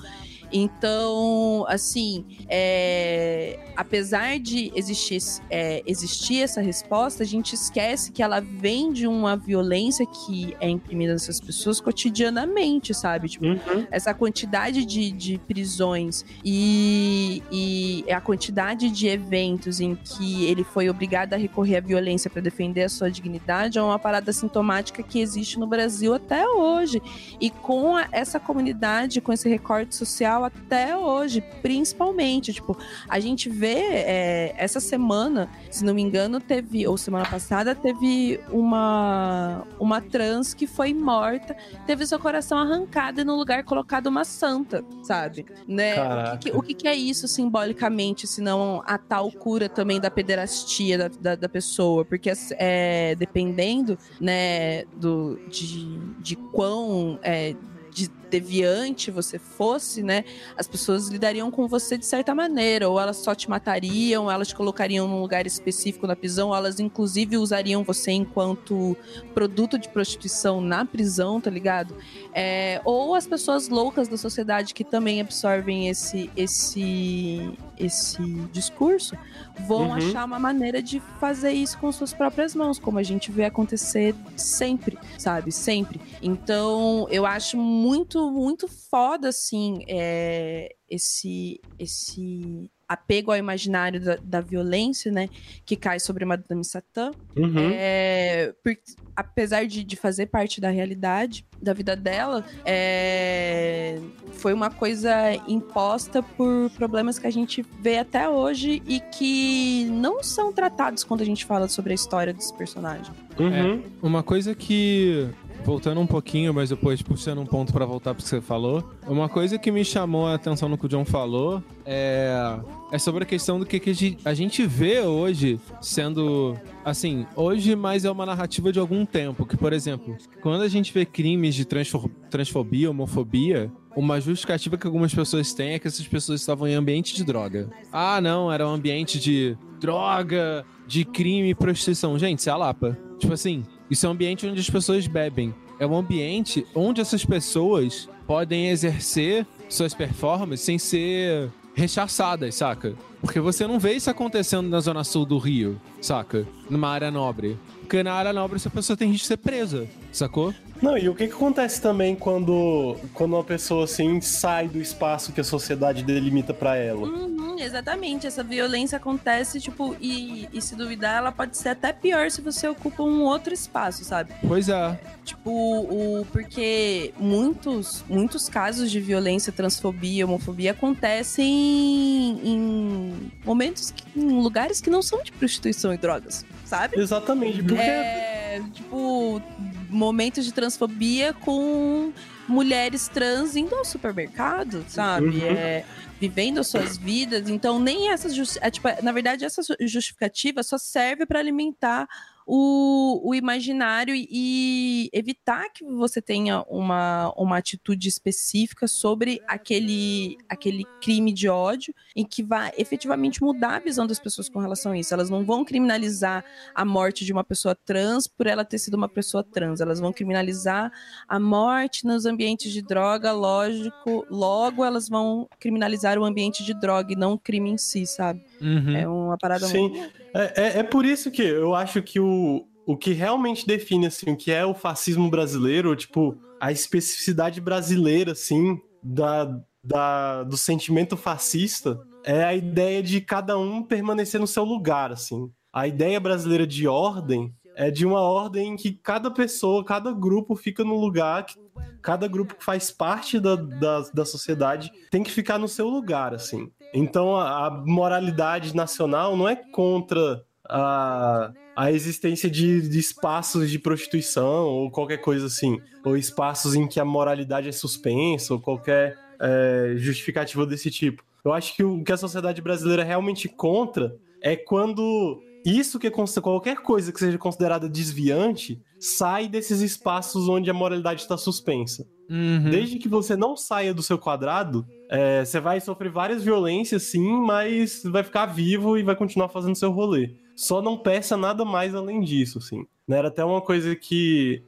Então, 0.52 1.64
assim, 1.68 2.24
é, 2.48 3.58
apesar 3.76 4.38
de 4.38 4.70
existir, 4.74 5.18
é, 5.50 5.82
existir 5.86 6.42
essa 6.42 6.60
resposta, 6.60 7.22
a 7.22 7.26
gente 7.26 7.54
esquece 7.54 8.12
que 8.12 8.22
ela 8.22 8.40
vem 8.40 8.92
de 8.92 9.06
uma 9.06 9.36
violência 9.36 10.04
que 10.06 10.56
é 10.60 10.68
imprimida 10.68 11.12
nessas 11.12 11.40
pessoas 11.40 11.80
cotidianamente, 11.80 12.92
sabe? 12.94 13.28
Tipo, 13.28 13.46
Uhum. 13.46 13.86
essa 13.90 14.12
quantidade 14.12 14.84
de, 14.84 15.10
de 15.12 15.38
prisões 15.38 16.24
e, 16.44 17.42
e 17.50 18.04
a 18.12 18.20
quantidade 18.20 18.90
de 18.90 19.06
eventos 19.06 19.80
em 19.80 19.94
que 19.94 20.44
ele 20.46 20.64
foi 20.64 20.88
obrigado 20.90 21.34
a 21.34 21.36
recorrer 21.36 21.76
à 21.76 21.80
violência 21.80 22.28
para 22.28 22.42
defender 22.42 22.82
a 22.84 22.88
sua 22.88 23.10
dignidade 23.10 23.78
é 23.78 23.82
uma 23.82 23.98
parada 23.98 24.32
sintomática 24.32 25.02
que 25.02 25.20
existe 25.20 25.58
no 25.58 25.66
Brasil 25.66 26.12
até 26.14 26.46
hoje. 26.48 27.00
E 27.40 27.50
com 27.50 27.96
a- 27.96 28.08
essa 28.10 28.40
comunidade, 28.40 29.20
com 29.20 29.32
esse 29.32 29.48
recorte 29.48 29.94
social 29.94 30.35
até 30.44 30.96
hoje, 30.96 31.42
principalmente. 31.62 32.52
Tipo, 32.52 32.76
a 33.08 33.18
gente 33.20 33.48
vê 33.48 33.78
é, 33.78 34.54
essa 34.56 34.80
semana, 34.80 35.48
se 35.70 35.84
não 35.84 35.94
me 35.94 36.02
engano, 36.02 36.40
teve, 36.40 36.86
ou 36.86 36.96
semana 36.96 37.26
passada, 37.26 37.74
teve 37.74 38.40
uma, 38.50 39.64
uma 39.78 40.00
trans 40.00 40.54
que 40.54 40.66
foi 40.66 40.92
morta 40.94 41.56
teve 41.86 42.06
seu 42.06 42.18
coração 42.18 42.58
arrancado 42.58 43.20
e 43.20 43.24
no 43.24 43.36
lugar 43.36 43.64
colocado 43.64 44.06
uma 44.06 44.24
santa, 44.24 44.84
sabe? 45.02 45.46
Né? 45.66 45.94
O, 46.34 46.38
que, 46.38 46.50
o 46.50 46.62
que 46.62 46.88
é 46.88 46.94
isso 46.94 47.28
simbolicamente, 47.28 48.26
se 48.26 48.40
não 48.40 48.82
a 48.84 48.98
tal 48.98 49.30
cura 49.30 49.68
também 49.68 50.00
da 50.00 50.10
pederastia 50.10 50.98
da, 50.98 51.08
da, 51.08 51.34
da 51.36 51.48
pessoa? 51.48 52.04
Porque 52.04 52.32
é, 52.52 53.14
dependendo, 53.14 53.98
né, 54.20 54.84
do, 54.96 55.38
de, 55.48 55.98
de 56.20 56.36
quão 56.36 57.18
é, 57.22 57.54
de 57.96 58.10
deviante 58.28 59.10
você 59.10 59.38
fosse, 59.38 60.02
né, 60.02 60.24
as 60.58 60.68
pessoas 60.68 61.08
lidariam 61.08 61.50
com 61.50 61.66
você 61.66 61.96
de 61.96 62.04
certa 62.04 62.34
maneira, 62.34 62.90
ou 62.90 63.00
elas 63.00 63.16
só 63.16 63.34
te 63.34 63.48
matariam, 63.48 64.24
ou 64.24 64.30
elas 64.30 64.48
te 64.48 64.54
colocariam 64.54 65.08
num 65.08 65.22
lugar 65.22 65.46
específico 65.46 66.06
na 66.06 66.14
prisão, 66.14 66.48
ou 66.48 66.56
elas 66.56 66.78
inclusive 66.78 67.38
usariam 67.38 67.82
você 67.82 68.12
enquanto 68.12 68.94
produto 69.32 69.78
de 69.78 69.88
prostituição 69.88 70.60
na 70.60 70.84
prisão, 70.84 71.40
tá 71.40 71.48
ligado? 71.48 71.96
É, 72.34 72.82
ou 72.84 73.14
as 73.14 73.26
pessoas 73.26 73.68
loucas 73.70 74.08
da 74.08 74.18
sociedade 74.18 74.74
que 74.74 74.84
também 74.84 75.20
absorvem 75.20 75.88
esse 75.88 76.30
esse 76.36 77.56
esse 77.78 78.22
discurso 78.52 79.16
vão 79.60 79.86
Uhum. 79.88 79.92
achar 79.94 80.24
uma 80.24 80.38
maneira 80.38 80.82
de 80.82 81.00
fazer 81.20 81.52
isso 81.52 81.78
com 81.78 81.90
suas 81.92 82.12
próprias 82.12 82.54
mãos, 82.54 82.78
como 82.78 82.98
a 82.98 83.02
gente 83.02 83.30
vê 83.30 83.44
acontecer 83.44 84.14
sempre, 84.36 84.98
sabe? 85.18 85.50
Sempre. 85.52 86.00
Então, 86.22 87.06
eu 87.10 87.24
acho 87.26 87.56
muito, 87.56 88.30
muito 88.30 88.68
foda, 88.90 89.28
assim, 89.28 89.84
é, 89.88 90.68
esse, 90.88 91.60
esse 91.78 92.70
apego 92.88 93.30
ao 93.32 93.36
imaginário 93.36 94.00
da, 94.00 94.16
da 94.22 94.40
violência, 94.40 95.10
né? 95.10 95.28
Que 95.64 95.76
cai 95.76 95.98
sobre 96.00 96.24
Madame 96.24 96.64
Satã. 96.64 97.10
Uhum. 97.36 97.70
É, 97.72 98.52
por- 98.62 98.76
apesar 99.14 99.66
de, 99.66 99.82
de 99.82 99.96
fazer 99.96 100.26
parte 100.26 100.60
da 100.60 100.68
realidade 100.70 101.46
da 101.60 101.72
vida 101.72 101.96
dela, 101.96 102.44
é, 102.64 103.98
foi 104.32 104.52
uma 104.52 104.70
coisa 104.70 105.12
imposta 105.48 106.22
por 106.22 106.70
problemas 106.76 107.18
que 107.18 107.26
a 107.26 107.30
gente 107.30 107.64
vê 107.80 107.98
até 107.98 108.28
hoje 108.28 108.82
e 108.86 109.00
que 109.00 109.86
não 109.86 110.22
são 110.22 110.52
tratados 110.52 111.02
quando 111.02 111.22
a 111.22 111.24
gente 111.24 111.44
fala 111.44 111.68
sobre 111.68 111.92
a 111.92 111.94
história 111.94 112.32
desse 112.32 112.54
personagem. 112.56 113.12
Uhum. 113.38 113.82
Uma 114.02 114.22
coisa 114.22 114.54
que. 114.54 115.28
Voltando 115.66 116.00
um 116.00 116.06
pouquinho, 116.06 116.54
mas 116.54 116.68
depois 116.70 117.02
puxando 117.02 117.40
um 117.40 117.44
ponto 117.44 117.72
pra 117.72 117.84
voltar 117.84 118.14
pro 118.14 118.22
que 118.22 118.28
você 118.28 118.40
falou. 118.40 118.88
Uma 119.04 119.28
coisa 119.28 119.58
que 119.58 119.72
me 119.72 119.84
chamou 119.84 120.28
a 120.28 120.34
atenção 120.34 120.68
no 120.68 120.78
que 120.78 120.86
o 120.86 120.88
John 120.88 121.04
falou 121.04 121.60
é, 121.84 122.56
é 122.92 122.98
sobre 122.98 123.24
a 123.24 123.26
questão 123.26 123.58
do 123.58 123.66
que, 123.66 123.80
que 123.80 123.90
a 124.24 124.32
gente- 124.32 124.64
vê 124.64 125.00
hoje 125.00 125.58
sendo. 125.80 126.56
Assim, 126.84 127.26
hoje, 127.34 127.74
mas 127.74 128.04
é 128.04 128.10
uma 128.10 128.24
narrativa 128.24 128.70
de 128.72 128.78
algum 128.78 129.04
tempo. 129.04 129.44
Que, 129.44 129.56
por 129.56 129.72
exemplo, 129.72 130.16
quando 130.40 130.62
a 130.62 130.68
gente 130.68 130.92
vê 130.92 131.04
crimes 131.04 131.56
de 131.56 131.64
transfo- 131.64 132.08
transfobia, 132.30 132.88
homofobia, 132.88 133.68
uma 133.96 134.20
justificativa 134.20 134.76
que 134.78 134.86
algumas 134.86 135.12
pessoas 135.12 135.52
têm 135.52 135.72
é 135.74 135.78
que 135.80 135.88
essas 135.88 136.06
pessoas 136.06 136.40
estavam 136.40 136.68
em 136.68 136.74
ambiente 136.74 137.12
de 137.12 137.24
droga. 137.24 137.68
Ah, 137.92 138.20
não, 138.20 138.52
era 138.52 138.64
um 138.68 138.70
ambiente 138.70 139.18
de 139.18 139.58
droga, 139.80 140.64
de 140.86 141.04
crime 141.04 141.50
e 141.50 141.54
prostituição. 141.56 142.16
Gente, 142.16 142.38
isso 142.38 142.48
é 142.48 142.52
a 142.52 142.56
Lapa. 142.56 142.96
Tipo 143.18 143.32
assim, 143.32 143.64
isso 143.90 144.06
é 144.06 144.08
um 144.08 144.12
ambiente 144.12 144.46
onde 144.46 144.60
as 144.60 144.70
pessoas 144.70 145.06
bebem. 145.06 145.54
É 145.78 145.86
um 145.86 145.96
ambiente 145.96 146.66
onde 146.74 147.00
essas 147.00 147.24
pessoas 147.24 148.08
podem 148.26 148.68
exercer 148.68 149.46
suas 149.68 149.94
performances 149.94 150.64
sem 150.64 150.78
ser 150.78 151.50
rechaçadas, 151.74 152.54
saca? 152.54 152.94
Porque 153.20 153.38
você 153.38 153.66
não 153.66 153.78
vê 153.78 153.92
isso 153.92 154.10
acontecendo 154.10 154.68
na 154.68 154.80
zona 154.80 155.04
sul 155.04 155.26
do 155.26 155.36
Rio, 155.38 155.80
saca? 156.00 156.46
Numa 156.70 156.88
área 156.88 157.10
nobre. 157.10 157.58
Porque 157.80 158.02
na 158.02 158.14
área 158.14 158.32
nobre 158.32 158.56
essa 158.56 158.70
pessoa 158.70 158.96
tem 158.96 159.10
risco 159.10 159.24
de 159.24 159.28
ser 159.28 159.36
presa, 159.36 159.86
sacou? 160.10 160.54
Não, 160.82 160.96
e 160.96 161.08
o 161.08 161.14
que, 161.14 161.26
que 161.26 161.32
acontece 161.34 161.80
também 161.80 162.14
quando, 162.14 162.96
quando 163.14 163.34
uma 163.34 163.44
pessoa 163.44 163.84
assim 163.84 164.20
sai 164.20 164.68
do 164.68 164.80
espaço 164.80 165.32
que 165.32 165.40
a 165.40 165.44
sociedade 165.44 166.02
delimita 166.02 166.52
pra 166.52 166.76
ela? 166.76 167.06
Uhum, 167.06 167.56
exatamente, 167.58 168.26
essa 168.26 168.42
violência 168.42 168.96
acontece, 168.96 169.60
tipo, 169.60 169.96
e, 170.00 170.48
e 170.52 170.60
se 170.60 170.76
duvidar, 170.76 171.16
ela 171.18 171.32
pode 171.32 171.56
ser 171.56 171.70
até 171.70 171.92
pior 171.92 172.30
se 172.30 172.40
você 172.40 172.68
ocupa 172.68 173.02
um 173.02 173.22
outro 173.22 173.54
espaço, 173.54 174.04
sabe? 174.04 174.32
Pois 174.46 174.68
é. 174.68 174.98
Tipo, 175.24 175.50
o, 175.50 176.26
porque 176.30 177.12
muitos, 177.18 178.04
muitos 178.08 178.48
casos 178.48 178.90
de 178.90 179.00
violência, 179.00 179.52
transfobia, 179.52 180.24
homofobia 180.24 180.70
acontecem 180.72 181.46
em, 181.46 182.40
em 182.44 183.32
momentos, 183.44 183.90
que, 183.90 184.04
em 184.16 184.40
lugares 184.40 184.80
que 184.80 184.90
não 184.90 185.02
são 185.02 185.22
de 185.22 185.32
prostituição 185.32 185.92
e 185.92 185.96
drogas, 185.96 186.44
sabe? 186.64 186.98
Exatamente, 186.98 187.62
porque 187.62 187.80
É, 187.80 188.62
tipo, 188.72 189.42
momentos 189.90 190.44
de 190.44 190.52
transfobia 190.52 191.32
com 191.32 192.12
mulheres 192.48 193.08
trans 193.08 193.56
indo 193.56 193.74
ao 193.74 193.84
supermercado, 193.84 194.84
sabe? 194.88 195.26
Uhum. 195.26 195.46
É, 195.46 195.84
vivendo 196.20 196.58
as 196.58 196.68
suas 196.68 196.96
vidas. 196.96 197.48
Então, 197.48 197.78
nem 197.80 198.10
essa 198.10 198.28
justi- 198.28 198.58
é, 198.62 198.70
tipo, 198.70 198.88
na 199.02 199.12
verdade, 199.12 199.44
essa 199.44 199.62
ju- 199.62 199.76
justificativa 199.80 200.62
só 200.62 200.78
serve 200.78 201.26
para 201.26 201.38
alimentar 201.40 202.06
o, 202.46 203.28
o 203.28 203.34
imaginário 203.34 204.14
e 204.14 205.10
evitar 205.12 205.68
que 205.70 205.84
você 205.84 206.22
tenha 206.22 206.62
uma, 206.68 207.32
uma 207.36 207.58
atitude 207.58 208.08
específica 208.08 208.86
sobre 208.86 209.42
aquele, 209.48 210.38
aquele 210.48 210.84
crime 211.02 211.32
de 211.32 211.48
ódio 211.48 211.92
e 212.14 212.24
que 212.24 212.44
vai 212.44 212.72
efetivamente 212.78 213.42
mudar 213.42 213.76
a 213.76 213.80
visão 213.80 214.06
das 214.06 214.20
pessoas 214.20 214.48
com 214.48 214.60
relação 214.60 214.92
a 214.92 214.98
isso. 214.98 215.12
Elas 215.12 215.28
não 215.28 215.44
vão 215.44 215.64
criminalizar 215.64 216.44
a 216.72 216.84
morte 216.84 217.24
de 217.24 217.32
uma 217.32 217.42
pessoa 217.42 217.74
trans 217.74 218.28
por 218.28 218.46
ela 218.46 218.64
ter 218.64 218.78
sido 218.78 218.94
uma 218.94 219.08
pessoa 219.08 219.42
trans. 219.42 219.80
Elas 219.80 219.98
vão 219.98 220.12
criminalizar 220.12 220.92
a 221.28 221.40
morte 221.40 222.06
nos 222.06 222.26
ambientes 222.26 222.72
de 222.72 222.80
droga, 222.80 223.32
lógico. 223.32 224.24
Logo, 224.30 224.84
elas 224.84 225.08
vão 225.08 225.48
criminalizar 225.58 226.16
o 226.16 226.24
ambiente 226.24 226.64
de 226.64 226.72
droga 226.72 227.12
e 227.12 227.16
não 227.16 227.32
o 227.32 227.38
crime 227.38 227.70
em 227.70 227.78
si, 227.78 228.06
sabe? 228.06 228.44
Uhum. 228.60 228.96
É 228.96 229.08
uma 229.08 229.36
parada 229.38 229.66
Sim. 229.66 229.88
muito. 229.88 230.12
É, 230.34 230.62
é, 230.62 230.78
é 230.78 230.82
por 230.82 231.04
isso 231.04 231.30
que 231.30 231.42
eu 231.42 231.74
acho 231.74 232.02
que 232.02 232.18
o, 232.20 232.66
o 232.86 232.96
que 232.96 233.12
realmente 233.12 233.66
define 233.66 234.06
assim, 234.06 234.30
o 234.30 234.36
que 234.36 234.50
é 234.50 234.64
o 234.64 234.74
fascismo 234.74 235.28
brasileiro, 235.28 235.94
tipo, 235.96 236.38
a 236.60 236.72
especificidade 236.72 237.60
brasileira, 237.60 238.32
assim, 238.32 238.80
da, 239.02 239.60
da, 239.82 240.42
do 240.44 240.56
sentimento 240.56 241.16
fascista, 241.16 242.00
é 242.24 242.44
a 242.44 242.54
ideia 242.54 243.02
de 243.02 243.20
cada 243.20 243.58
um 243.58 243.82
permanecer 243.82 244.40
no 244.40 244.46
seu 244.46 244.64
lugar, 244.64 245.12
assim. 245.12 245.50
A 245.72 245.86
ideia 245.86 246.18
brasileira 246.18 246.66
de 246.66 246.88
ordem 246.88 247.54
é 247.76 247.90
de 247.90 248.06
uma 248.06 248.20
ordem 248.20 248.72
em 248.72 248.76
que 248.76 248.92
cada 248.92 249.30
pessoa, 249.30 249.84
cada 249.84 250.10
grupo 250.10 250.56
fica 250.56 250.82
no 250.82 250.96
lugar, 250.96 251.44
que 251.44 251.54
cada 252.02 252.26
grupo 252.26 252.54
que 252.54 252.64
faz 252.64 252.90
parte 252.90 253.38
da, 253.38 253.54
da, 253.56 254.00
da 254.14 254.24
sociedade 254.24 254.90
tem 255.10 255.22
que 255.22 255.30
ficar 255.30 255.58
no 255.58 255.68
seu 255.68 255.88
lugar, 255.88 256.32
assim. 256.32 256.70
Então 256.96 257.36
a, 257.36 257.66
a 257.66 257.70
moralidade 257.70 258.74
nacional 258.74 259.36
não 259.36 259.46
é 259.46 259.54
contra 259.54 260.42
a, 260.64 261.52
a 261.76 261.92
existência 261.92 262.48
de, 262.48 262.88
de 262.88 262.98
espaços 262.98 263.70
de 263.70 263.78
prostituição 263.78 264.64
ou 264.64 264.90
qualquer 264.90 265.18
coisa 265.18 265.46
assim, 265.46 265.78
ou 266.02 266.16
espaços 266.16 266.74
em 266.74 266.88
que 266.88 266.98
a 266.98 267.04
moralidade 267.04 267.68
é 267.68 267.72
suspensa 267.72 268.54
ou 268.54 268.60
qualquer 268.60 269.18
é, 269.38 269.92
justificativa 269.96 270.64
desse 270.64 270.90
tipo. 270.90 271.22
Eu 271.44 271.52
acho 271.52 271.76
que 271.76 271.84
o 271.84 272.02
que 272.02 272.12
a 272.12 272.16
sociedade 272.16 272.62
brasileira 272.62 273.02
é 273.02 273.04
realmente 273.04 273.46
contra 273.46 274.16
é 274.40 274.56
quando 274.56 275.42
isso 275.66 275.98
que 275.98 276.10
qualquer 276.10 276.76
coisa 276.76 277.12
que 277.12 277.18
seja 277.18 277.36
considerada 277.36 277.88
desviante 277.88 278.80
sai 279.00 279.48
desses 279.48 279.80
espaços 279.80 280.48
onde 280.48 280.70
a 280.70 280.74
moralidade 280.74 281.22
está 281.22 281.36
suspensa. 281.36 282.06
Uhum. 282.30 282.70
Desde 282.70 282.98
que 282.98 283.08
você 283.08 283.36
não 283.36 283.56
saia 283.56 283.94
do 283.94 284.02
seu 284.02 284.18
quadrado, 284.18 284.86
é, 285.08 285.44
você 285.44 285.60
vai 285.60 285.80
sofrer 285.80 286.10
várias 286.10 286.42
violências, 286.42 287.04
sim, 287.04 287.26
mas 287.40 288.02
vai 288.04 288.22
ficar 288.22 288.46
vivo 288.46 288.96
e 288.96 289.02
vai 289.02 289.16
continuar 289.16 289.48
fazendo 289.48 289.76
seu 289.76 289.90
rolê. 289.90 290.34
Só 290.54 290.80
não 290.80 290.96
peça 290.96 291.36
nada 291.36 291.64
mais 291.64 291.94
além 291.94 292.20
disso, 292.20 292.58
assim. 292.58 292.84
Né, 293.06 293.18
Era 293.18 293.28
até 293.28 293.44
uma 293.44 293.60
coisa 293.60 293.94
que. 293.94 294.62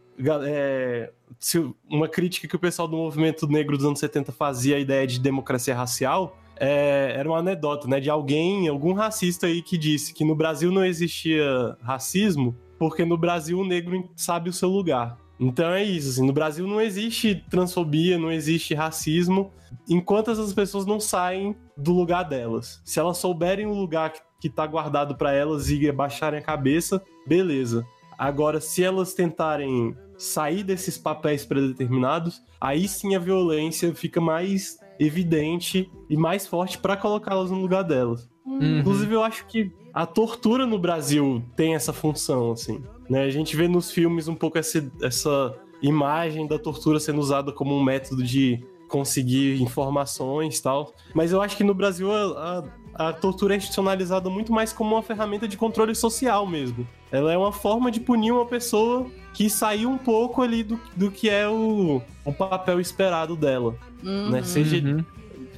é, 0.45 1.13
uma 1.89 2.09
crítica 2.09 2.47
que 2.47 2.57
o 2.57 2.59
pessoal 2.59 2.87
do 2.87 2.97
movimento 2.97 3.47
negro 3.47 3.77
dos 3.77 3.87
anos 3.87 3.99
70 3.99 4.33
fazia 4.33 4.77
à 4.77 4.79
ideia 4.79 5.07
de 5.07 5.19
democracia 5.19 5.75
racial. 5.75 6.37
É, 6.61 7.13
era 7.17 7.29
uma 7.29 7.39
anedota, 7.39 7.87
né? 7.89 8.01
De 8.01 8.11
alguém, 8.11 8.69
algum 8.69 8.93
racista 8.93 9.47
aí 9.47 9.63
que 9.63 9.79
disse 9.79 10.13
que 10.13 10.25
no 10.25 10.35
Brasil 10.35 10.71
não 10.71 10.85
existia 10.85 11.77
racismo, 11.83 12.57
porque 12.79 13.05
no 13.05 13.17
Brasil 13.17 13.59
o 13.59 13.67
negro 13.67 14.09
sabe 14.17 14.49
o 14.51 14.53
seu 14.53 14.69
lugar. 14.69 15.19
Então 15.41 15.71
é 15.71 15.85
isso, 15.85 16.11
assim, 16.11 16.27
no 16.27 16.33
Brasil 16.33 16.67
não 16.67 16.81
existe 16.81 17.45
transfobia, 17.49 18.19
não 18.19 18.33
existe 18.33 18.75
racismo, 18.75 19.53
enquanto 19.89 20.31
essas 20.33 20.53
pessoas 20.53 20.85
não 20.85 20.99
saem 20.99 21.55
do 21.77 21.93
lugar 21.93 22.25
delas. 22.25 22.81
Se 22.85 22.99
elas 22.99 23.19
souberem 23.19 23.67
o 23.67 23.73
lugar 23.73 24.13
que, 24.13 24.21
que 24.41 24.51
tá 24.51 24.67
guardado 24.67 25.17
para 25.17 25.33
elas 25.33 25.71
e 25.71 25.89
abaixarem 25.89 26.41
a 26.41 26.43
cabeça, 26.43 27.01
beleza. 27.27 27.87
Agora, 28.19 28.61
se 28.61 28.83
elas 28.83 29.15
tentarem 29.15 29.97
sair 30.17 30.65
desses 30.65 30.99
papéis 30.99 31.47
predeterminados, 31.47 32.43
aí 32.61 32.89
sim 32.89 33.15
a 33.15 33.21
violência 33.21 33.95
fica 33.95 34.21
mais 34.21 34.77
evidente 34.99 35.91
e 36.09 36.17
mais 36.17 36.47
forte 36.47 36.79
para 36.79 36.97
colocá-las 36.97 37.51
no 37.51 37.61
lugar 37.61 37.83
delas. 37.83 38.29
Uhum. 38.45 38.81
Inclusive, 38.81 39.15
eu 39.15 39.23
acho 39.23 39.47
que 39.47 39.71
a 39.93 40.07
tortura 40.07 40.67
no 40.67 40.79
Brasil 40.79 41.43
tem 41.57 41.75
essa 41.75 41.93
função, 41.93 42.53
assim. 42.53 42.83
Né? 43.09 43.23
A 43.23 43.31
gente 43.31 43.57
vê 43.57 43.69
nos 43.69 43.91
filmes 43.91 44.29
um 44.29 44.35
pouco 44.35 44.59
essa, 44.59 44.91
essa 45.03 45.55
imagem 45.83 46.47
da 46.47 46.59
tortura 46.59 46.99
sendo 46.99 47.21
usada 47.21 47.53
como 47.53 47.77
um 47.77 47.83
método 47.83 48.23
de 48.23 48.65
conseguir 48.89 49.61
informações 49.63 50.59
e 50.59 50.63
tal. 50.63 50.95
Mas 51.15 51.31
eu 51.31 51.41
acho 51.41 51.57
que 51.57 51.65
no 51.65 51.75
Brasil 51.75 52.11
a, 52.13 52.65
a, 52.99 53.09
a 53.09 53.13
tortura 53.13 53.55
é 53.55 53.57
institucionalizada 53.57 54.29
muito 54.29 54.53
mais 54.53 54.73
como 54.73 54.95
uma 54.97 55.03
ferramenta 55.03 55.47
de 55.47 55.57
controle 55.57 55.95
social 55.95 56.47
mesmo. 56.47 56.87
Ela 57.11 57.33
é 57.33 57.39
uma 57.39 57.53
forma 57.53 57.91
de 57.91 58.01
punir 58.01 58.33
uma 58.33 58.45
pessoa 58.45 59.07
que 59.33 59.49
saiu 59.49 59.89
um 59.91 59.97
pouco 59.99 60.43
ali 60.43 60.63
do, 60.65 60.79
do 60.97 61.11
que 61.11 61.31
é 61.31 61.49
o, 61.49 62.03
o 62.25 62.33
papel 62.33 62.81
esperado 62.81 63.37
dela. 63.37 63.75
Uhum, 64.03 64.31
Né? 64.31 64.43
Seja, 64.43 64.77
Uhum. 64.77 65.05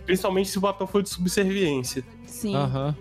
Principalmente 0.07 0.49
se 0.51 0.59
o 0.59 0.61
papel 0.61 0.87
for 0.87 1.03
de 1.03 1.09
subserviência. 1.09 2.03
Sim, 2.27 2.55
Aham. 2.57 2.95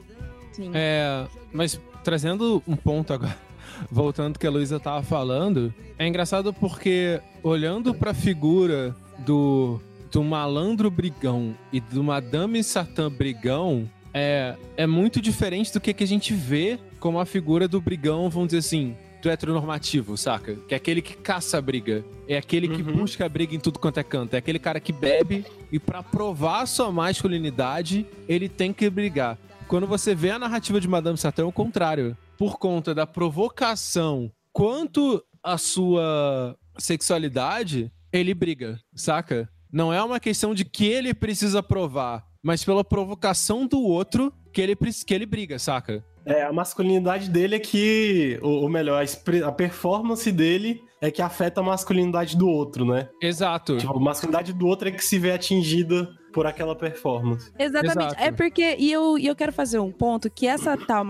sim. 0.51 0.69
É, 0.73 1.25
mas 1.51 1.79
trazendo 2.03 2.61
um 2.67 2.75
ponto 2.75 3.11
agora, 3.13 3.35
voltando 3.91 4.35
ao 4.35 4.39
que 4.39 4.45
a 4.45 4.51
Luísa 4.51 4.79
tava 4.79 5.01
falando, 5.01 5.73
é 5.97 6.07
engraçado 6.07 6.53
porque 6.53 7.19
olhando 7.41 7.93
pra 7.95 8.13
figura 8.13 8.95
do, 9.19 9.79
do 10.11 10.23
malandro 10.23 10.91
brigão 10.91 11.55
e 11.73 11.79
do 11.79 12.03
Madame 12.03 12.63
Satã 12.63 13.09
brigão, 13.09 13.89
é, 14.13 14.55
é 14.77 14.87
muito 14.87 15.21
diferente 15.21 15.71
do 15.73 15.79
que, 15.79 15.93
que 15.93 16.03
a 16.03 16.07
gente 16.07 16.33
vê 16.33 16.79
como 16.99 17.19
a 17.19 17.25
figura 17.25 17.67
do 17.67 17.79
brigão, 17.79 18.29
vamos 18.29 18.49
dizer 18.49 18.59
assim, 18.59 18.95
do 19.21 19.29
heteronormativo, 19.29 20.15
saca? 20.17 20.55
Que 20.67 20.73
é 20.73 20.77
aquele 20.77 21.01
que 21.01 21.15
caça 21.15 21.57
a 21.57 21.61
briga. 21.61 22.03
É 22.27 22.37
aquele 22.37 22.67
que 22.67 22.81
Uhum. 22.81 22.97
busca 22.97 23.25
a 23.25 23.29
briga 23.29 23.53
em 23.55 23.59
tudo 23.59 23.77
quanto 23.79 23.99
é 23.99 24.03
canto. 24.03 24.33
É 24.33 24.37
aquele 24.37 24.59
cara 24.59 24.79
que 24.79 24.93
bebe 24.93 25.45
e 25.71 25.77
pra 25.79 26.01
provar 26.01 26.65
sua 26.65 26.91
masculinidade, 26.91 28.05
ele 28.27 28.47
tem 28.47 28.71
que 28.73 28.89
brigar. 28.89 29.37
Quando 29.67 29.85
você 29.85 30.15
vê 30.15 30.31
a 30.31 30.39
narrativa 30.39 30.79
de 30.79 30.87
Madame 30.87 31.17
Satã, 31.17 31.43
é 31.43 31.45
o 31.45 31.51
contrário. 31.51 32.17
Por 32.37 32.57
conta 32.57 32.95
da 32.95 33.05
provocação 33.05 34.31
quanto 34.53 35.23
a 35.43 35.57
sua 35.57 36.55
sexualidade, 36.77 37.91
ele 38.11 38.33
briga, 38.33 38.79
saca? 38.95 39.49
Não 39.71 39.93
é 39.93 40.01
uma 40.03 40.19
questão 40.19 40.55
de 40.55 40.65
que 40.65 40.85
ele 40.85 41.13
precisa 41.13 41.61
provar, 41.61 42.25
mas 42.43 42.63
pela 42.63 42.83
provocação 42.83 43.65
do 43.65 43.81
outro 43.81 44.33
que 44.53 44.61
ele, 44.61 44.75
que 44.75 45.13
ele 45.13 45.25
briga, 45.25 45.59
saca? 45.59 46.03
É, 46.25 46.43
a 46.43 46.53
masculinidade 46.53 47.29
dele 47.29 47.55
é 47.55 47.59
que, 47.59 48.39
ou, 48.41 48.63
ou 48.63 48.69
melhor, 48.69 49.03
a, 49.03 49.47
a 49.47 49.51
performance 49.51 50.31
dele 50.31 50.81
é 51.01 51.09
que 51.09 51.21
afeta 51.21 51.61
a 51.61 51.63
masculinidade 51.63 52.37
do 52.37 52.47
outro, 52.47 52.85
né? 52.85 53.09
Exato. 53.21 53.77
Tipo, 53.77 53.97
a 53.97 53.99
masculinidade 53.99 54.53
do 54.53 54.67
outro 54.67 54.89
é 54.89 54.91
que 54.91 55.03
se 55.03 55.17
vê 55.17 55.31
atingida 55.31 56.09
por 56.31 56.45
aquela 56.45 56.75
performance. 56.75 57.51
Exatamente. 57.57 58.13
Exato. 58.13 58.23
É 58.23 58.31
porque, 58.31 58.75
e 58.77 58.91
eu, 58.91 59.17
e 59.17 59.27
eu 59.27 59.35
quero 59.35 59.51
fazer 59.51 59.79
um 59.79 59.91
ponto, 59.91 60.29
que 60.29 60.47
essa 60.47 60.77
tal 60.77 61.03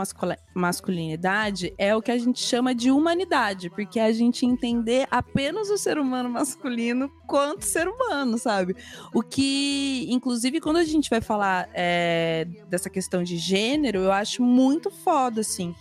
masculinidade 0.56 1.74
é 1.78 1.96
o 1.96 2.02
que 2.02 2.12
a 2.12 2.18
gente 2.18 2.40
chama 2.40 2.74
de 2.74 2.92
humanidade, 2.92 3.70
porque 3.70 4.00
é 4.00 4.06
a 4.06 4.12
gente 4.12 4.46
entender 4.46 5.08
apenas 5.12 5.70
o 5.70 5.78
ser 5.78 5.98
humano 5.98 6.30
masculino 6.30 7.10
quanto 7.28 7.66
ser 7.66 7.88
humano, 7.88 8.38
sabe? 8.38 8.76
O 9.14 9.22
que, 9.22 10.08
inclusive, 10.10 10.60
quando 10.60 10.78
a 10.78 10.84
gente 10.84 11.10
vai 11.10 11.22
falar 11.22 11.70
é, 11.74 12.46
dessa 12.68 12.90
questão 12.90 13.24
de 13.24 13.38
gênero, 13.38 14.00
eu 14.00 14.12
acho 14.12 14.42
muito 14.42 14.90
foda, 14.90 15.42
assim. 15.42 15.76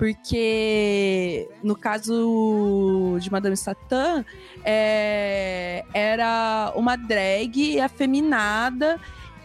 Porque 0.00 1.46
no 1.62 1.76
caso 1.76 3.18
de 3.20 3.30
Madame 3.30 3.54
Satã, 3.54 4.24
é, 4.64 5.84
era 5.92 6.72
uma 6.74 6.96
drag 6.96 7.78
afeminada 7.78 8.98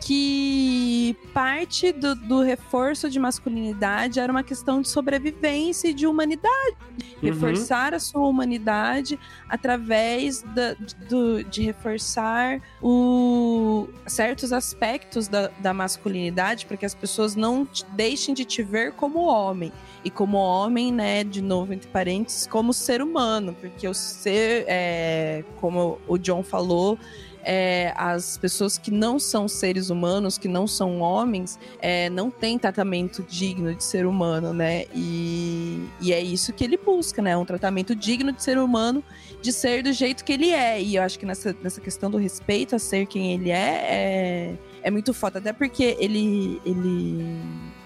que 0.05 1.17
parte 1.33 1.91
do, 1.91 2.13
do 2.13 2.41
reforço 2.43 3.09
de 3.09 3.17
masculinidade 3.17 4.19
era 4.19 4.31
uma 4.31 4.43
questão 4.43 4.79
de 4.79 4.87
sobrevivência 4.87 5.87
e 5.87 5.95
de 5.95 6.05
humanidade. 6.05 6.77
Uhum. 6.91 6.99
Reforçar 7.23 7.91
a 7.91 7.99
sua 7.99 8.27
humanidade 8.27 9.19
através 9.49 10.43
da, 10.43 10.75
do, 11.09 11.43
de 11.45 11.63
reforçar 11.63 12.61
o, 12.79 13.87
certos 14.05 14.53
aspectos 14.53 15.27
da, 15.27 15.49
da 15.57 15.73
masculinidade 15.73 16.67
para 16.67 16.77
que 16.77 16.85
as 16.85 16.93
pessoas 16.93 17.35
não 17.35 17.65
te- 17.65 17.83
deixem 17.93 18.35
de 18.35 18.45
te 18.45 18.61
ver 18.61 18.91
como 18.91 19.25
homem. 19.25 19.71
E 20.03 20.11
como 20.11 20.37
homem, 20.37 20.91
né, 20.91 21.23
de 21.23 21.41
novo, 21.41 21.73
entre 21.73 21.89
parênteses, 21.89 22.45
como 22.45 22.71
ser 22.73 23.01
humano, 23.01 23.57
porque 23.59 23.87
o 23.87 23.93
ser, 23.95 24.65
é, 24.67 25.43
como 25.59 25.99
o 26.07 26.15
John 26.19 26.43
falou, 26.43 26.99
é, 27.45 27.93
as 27.95 28.37
pessoas 28.37 28.77
que 28.77 28.89
não 28.89 29.19
são 29.19 29.47
seres 29.47 29.91
humanos, 29.91 30.37
que 30.37 30.47
não 30.47 30.65
são 30.65 30.99
homens, 30.99 31.59
é, 31.79 32.09
não 32.09 32.31
têm 32.31 32.57
tratamento 32.57 33.23
digno 33.23 33.73
de 33.73 33.83
ser 33.83 34.07
humano, 34.07 34.51
né? 34.51 34.85
E, 34.93 35.87
e 36.01 36.11
é 36.11 36.19
isso 36.19 36.51
que 36.51 36.63
ele 36.63 36.75
busca, 36.75 37.21
né? 37.21 37.37
Um 37.37 37.45
tratamento 37.45 37.95
digno 37.95 38.31
de 38.31 38.41
ser 38.41 38.57
humano, 38.57 39.03
de 39.41 39.53
ser 39.53 39.83
do 39.83 39.93
jeito 39.93 40.25
que 40.25 40.33
ele 40.33 40.49
é. 40.49 40.81
E 40.81 40.95
eu 40.95 41.03
acho 41.03 41.19
que 41.19 41.25
nessa, 41.25 41.55
nessa 41.61 41.79
questão 41.79 42.09
do 42.09 42.17
respeito 42.17 42.75
a 42.75 42.79
ser 42.79 43.05
quem 43.05 43.33
ele 43.33 43.51
é, 43.51 43.85
é, 43.89 44.55
é 44.81 44.91
muito 44.91 45.13
foda. 45.13 45.37
Até 45.37 45.53
porque 45.53 45.95
ele, 45.99 46.59
ele, 46.65 47.37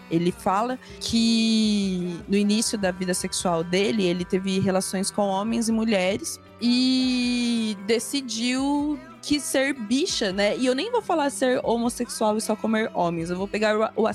ele 0.09 0.31
fala 0.31 0.79
que 1.01 2.17
no 2.29 2.37
início 2.37 2.77
da 2.77 2.91
vida 2.91 3.13
sexual 3.13 3.61
dele, 3.61 4.05
ele 4.05 4.23
teve 4.23 4.59
relações 4.59 5.11
com 5.11 5.23
homens 5.23 5.67
e 5.67 5.71
mulheres 5.73 6.39
e 6.61 7.77
decidiu 7.85 8.97
que 9.21 9.39
ser 9.39 9.73
bicha, 9.73 10.31
né? 10.31 10.57
E 10.57 10.65
eu 10.65 10.73
nem 10.75 10.91
vou 10.91 11.01
falar 11.01 11.29
ser 11.29 11.59
homossexual 11.63 12.37
e 12.37 12.41
só 12.41 12.55
comer 12.55 12.89
homens. 12.93 13.29
Eu 13.29 13.37
vou 13.37 13.47
pegar 13.47 13.75
o, 13.95 14.03
o, 14.03 14.09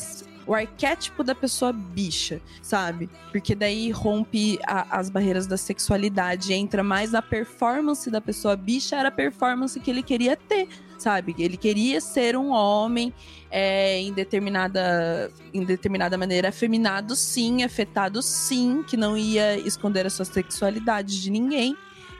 o 0.46 0.54
arquétipo 0.54 1.22
da 1.24 1.34
pessoa 1.34 1.72
bicha, 1.72 2.40
sabe? 2.62 3.08
Porque 3.32 3.54
daí 3.54 3.90
rompe 3.90 4.58
a- 4.66 4.98
as 4.98 5.08
barreiras 5.10 5.46
da 5.46 5.56
sexualidade, 5.56 6.52
entra 6.52 6.82
mais 6.82 7.12
na 7.12 7.22
performance 7.22 8.10
da 8.10 8.20
pessoa 8.20 8.56
bicha, 8.56 8.96
era 8.96 9.08
a 9.08 9.12
performance 9.12 9.78
que 9.80 9.90
ele 9.90 10.02
queria 10.02 10.36
ter, 10.36 10.68
sabe? 10.98 11.34
Ele 11.38 11.56
queria 11.56 12.00
ser 12.00 12.36
um 12.36 12.50
homem 12.50 13.12
é, 13.50 14.00
em, 14.00 14.12
determinada, 14.12 15.30
em 15.52 15.64
determinada 15.64 16.16
maneira 16.18 16.48
afeminado, 16.48 17.14
sim, 17.16 17.62
afetado, 17.62 18.20
sim, 18.22 18.82
que 18.86 18.96
não 18.96 19.16
ia 19.16 19.56
esconder 19.58 20.06
a 20.06 20.10
sua 20.10 20.24
sexualidade 20.24 21.22
de 21.22 21.30
ninguém. 21.30 21.76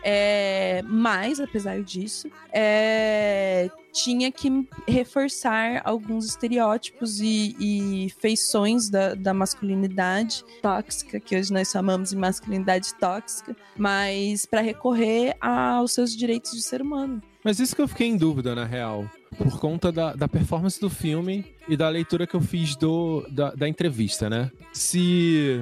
É, 0.06 0.82
mas, 0.86 1.40
apesar 1.40 1.82
disso, 1.82 2.28
é, 2.52 3.70
tinha 3.90 4.30
que 4.30 4.68
reforçar 4.86 5.80
alguns 5.82 6.26
estereótipos 6.26 7.20
e, 7.20 7.56
e 7.58 8.10
feições 8.20 8.90
da, 8.90 9.14
da 9.14 9.32
masculinidade 9.32 10.44
tóxica, 10.60 11.18
que 11.18 11.34
hoje 11.34 11.50
nós 11.50 11.70
chamamos 11.70 12.10
de 12.10 12.16
masculinidade 12.16 12.94
tóxica, 12.96 13.56
mas 13.78 14.44
para 14.44 14.60
recorrer 14.60 15.36
aos 15.40 15.92
seus 15.92 16.14
direitos 16.14 16.52
de 16.52 16.60
ser 16.60 16.82
humano. 16.82 17.22
Mas 17.42 17.58
isso 17.58 17.74
que 17.74 17.80
eu 17.80 17.88
fiquei 17.88 18.08
em 18.08 18.16
dúvida, 18.16 18.54
na 18.54 18.64
real. 18.64 19.08
Por 19.38 19.58
conta 19.58 19.90
da, 19.90 20.14
da 20.14 20.28
performance 20.28 20.80
do 20.80 20.90
filme 20.90 21.44
e 21.68 21.76
da 21.76 21.88
leitura 21.88 22.26
que 22.26 22.34
eu 22.34 22.40
fiz 22.40 22.76
do, 22.76 23.26
da, 23.30 23.52
da 23.52 23.68
entrevista, 23.68 24.28
né? 24.28 24.50
Se, 24.72 25.60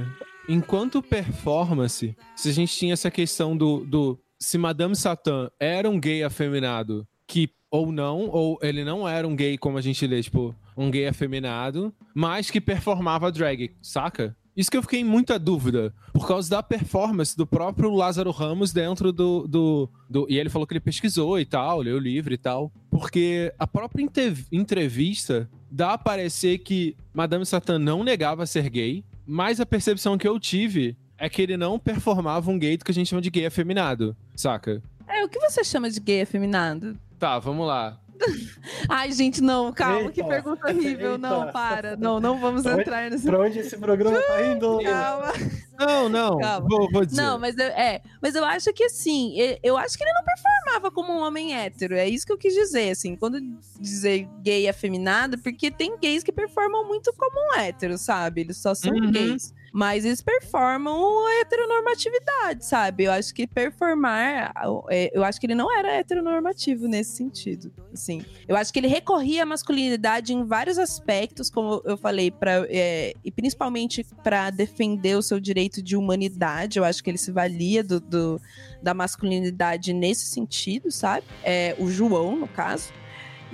enquanto 0.48 1.02
performance, 1.02 2.14
se 2.36 2.48
a 2.48 2.52
gente 2.52 2.76
tinha 2.76 2.92
essa 2.92 3.10
questão 3.10 3.56
do, 3.56 3.80
do 3.84 4.18
se 4.42 4.58
Madame 4.58 4.96
Satã 4.96 5.48
era 5.60 5.88
um 5.88 5.98
gay 6.00 6.22
afeminado, 6.22 7.06
que 7.26 7.50
ou 7.70 7.90
não, 7.90 8.28
ou 8.28 8.58
ele 8.60 8.84
não 8.84 9.08
era 9.08 9.26
um 9.26 9.34
gay 9.34 9.56
como 9.56 9.78
a 9.78 9.80
gente 9.80 10.06
lê, 10.06 10.22
tipo, 10.22 10.54
um 10.76 10.90
gay 10.90 11.06
afeminado, 11.06 11.94
mas 12.14 12.50
que 12.50 12.60
performava 12.60 13.32
drag, 13.32 13.70
saca? 13.80 14.36
Isso 14.54 14.70
que 14.70 14.76
eu 14.76 14.82
fiquei 14.82 15.00
em 15.00 15.04
muita 15.04 15.38
dúvida, 15.38 15.94
por 16.12 16.28
causa 16.28 16.50
da 16.50 16.62
performance 16.62 17.34
do 17.34 17.46
próprio 17.46 17.90
Lázaro 17.94 18.30
Ramos 18.30 18.70
dentro 18.70 19.10
do, 19.10 19.46
do, 19.48 19.88
do- 20.10 20.26
E 20.28 20.38
ele 20.38 20.50
falou 20.50 20.66
que 20.66 20.74
ele 20.74 20.80
pesquisou 20.80 21.40
e 21.40 21.46
tal, 21.46 21.80
leu 21.80 21.96
o 21.96 21.98
livro 21.98 22.34
e 22.34 22.36
tal. 22.36 22.70
Porque 22.90 23.50
a 23.58 23.66
própria 23.66 24.06
entrevista 24.52 25.48
dá 25.70 25.94
a 25.94 25.98
parecer 25.98 26.58
que 26.58 26.94
Madame 27.14 27.46
Satã 27.46 27.78
não 27.78 28.04
negava 28.04 28.44
ser 28.44 28.68
gay, 28.68 29.02
mas 29.26 29.58
a 29.60 29.64
percepção 29.64 30.18
que 30.18 30.28
eu 30.28 30.38
tive 30.38 30.96
é 31.24 31.28
que 31.28 31.40
ele 31.40 31.56
não 31.56 31.78
performava 31.78 32.50
um 32.50 32.58
gay 32.58 32.76
do 32.76 32.84
que 32.84 32.90
a 32.90 32.94
gente 32.94 33.08
chama 33.08 33.22
de 33.22 33.30
gay 33.30 33.46
afeminado, 33.46 34.16
saca? 34.34 34.82
É, 35.08 35.24
o 35.24 35.28
que 35.28 35.38
você 35.38 35.62
chama 35.62 35.88
de 35.88 36.00
gay 36.00 36.22
afeminado? 36.22 36.98
Tá, 37.18 37.38
vamos 37.38 37.66
lá. 37.66 37.98
Ai, 38.88 39.10
gente, 39.12 39.40
não, 39.40 39.72
calma, 39.72 40.00
Eita, 40.00 40.12
que 40.12 40.24
pergunta 40.24 40.68
horrível. 40.68 41.18
Não, 41.18 41.40
eita. 41.40 41.52
para. 41.52 41.96
Não, 41.96 42.20
não 42.20 42.38
vamos 42.40 42.62
Pra 42.62 42.80
entrar 42.80 43.10
nesse. 43.10 43.24
Pra 43.24 43.40
onde 43.40 43.58
esse 43.58 43.76
programa 43.78 44.20
tá 44.20 44.46
indo? 44.46 44.78
Calma. 44.82 45.32
Não, 45.78 46.08
não, 46.08 46.38
Calma. 46.38 46.68
vou, 46.68 46.88
vou 46.92 47.04
dizer. 47.04 47.20
Não, 47.20 47.38
mas 47.38 47.56
eu, 47.58 47.66
é, 47.66 48.00
mas 48.20 48.34
eu 48.34 48.44
acho 48.44 48.72
que 48.72 48.84
assim, 48.84 49.34
eu 49.62 49.76
acho 49.76 49.96
que 49.98 50.04
ele 50.04 50.12
não 50.12 50.22
performava 50.24 50.90
como 50.92 51.12
um 51.12 51.20
homem 51.22 51.54
hétero. 51.54 51.94
É 51.94 52.08
isso 52.08 52.24
que 52.26 52.32
eu 52.32 52.38
quis 52.38 52.54
dizer, 52.54 52.90
assim, 52.90 53.16
quando 53.16 53.40
dizer 53.80 54.28
gay 54.42 54.68
afeminado, 54.68 55.38
porque 55.38 55.70
tem 55.70 55.98
gays 55.98 56.22
que 56.22 56.30
performam 56.32 56.86
muito 56.86 57.12
como 57.16 57.36
um 57.50 57.58
hétero, 57.60 57.98
sabe? 57.98 58.42
Eles 58.42 58.56
só 58.58 58.74
são 58.74 58.92
Uhum. 58.92 59.10
gays. 59.10 59.52
Mas 59.74 60.04
eles 60.04 60.20
performam 60.20 61.26
a 61.26 61.40
heteronormatividade, 61.40 62.64
sabe? 62.66 63.04
Eu 63.04 63.12
acho 63.12 63.32
que 63.34 63.46
performar, 63.46 64.52
é, 64.90 65.10
eu 65.14 65.24
acho 65.24 65.40
que 65.40 65.46
ele 65.46 65.54
não 65.54 65.74
era 65.74 65.94
heteronormativo 65.94 66.86
nesse 66.86 67.16
sentido, 67.16 67.72
assim. 67.90 68.22
Eu 68.46 68.54
acho 68.54 68.70
que 68.70 68.78
ele 68.78 68.86
recorria 68.86 69.44
à 69.44 69.46
masculinidade 69.46 70.34
em 70.34 70.44
vários 70.44 70.78
aspectos, 70.78 71.48
como 71.48 71.80
eu 71.86 71.96
falei, 71.96 72.30
pra, 72.30 72.66
é, 72.68 73.14
e 73.24 73.30
principalmente 73.30 74.04
para 74.22 74.50
defender 74.50 75.16
o 75.16 75.22
seu 75.22 75.40
direito 75.40 75.82
de 75.82 75.96
humanidade. 75.96 76.78
Eu 76.78 76.84
acho 76.84 77.02
que 77.02 77.08
ele 77.08 77.18
se 77.18 77.32
valia 77.32 77.82
do, 77.82 77.98
do- 77.98 78.40
da 78.82 78.92
masculinidade 78.92 79.94
nesse 79.94 80.26
sentido, 80.26 80.90
sabe? 80.90 81.24
É, 81.42 81.74
o 81.78 81.88
João, 81.90 82.36
no 82.36 82.46
caso. 82.48 82.92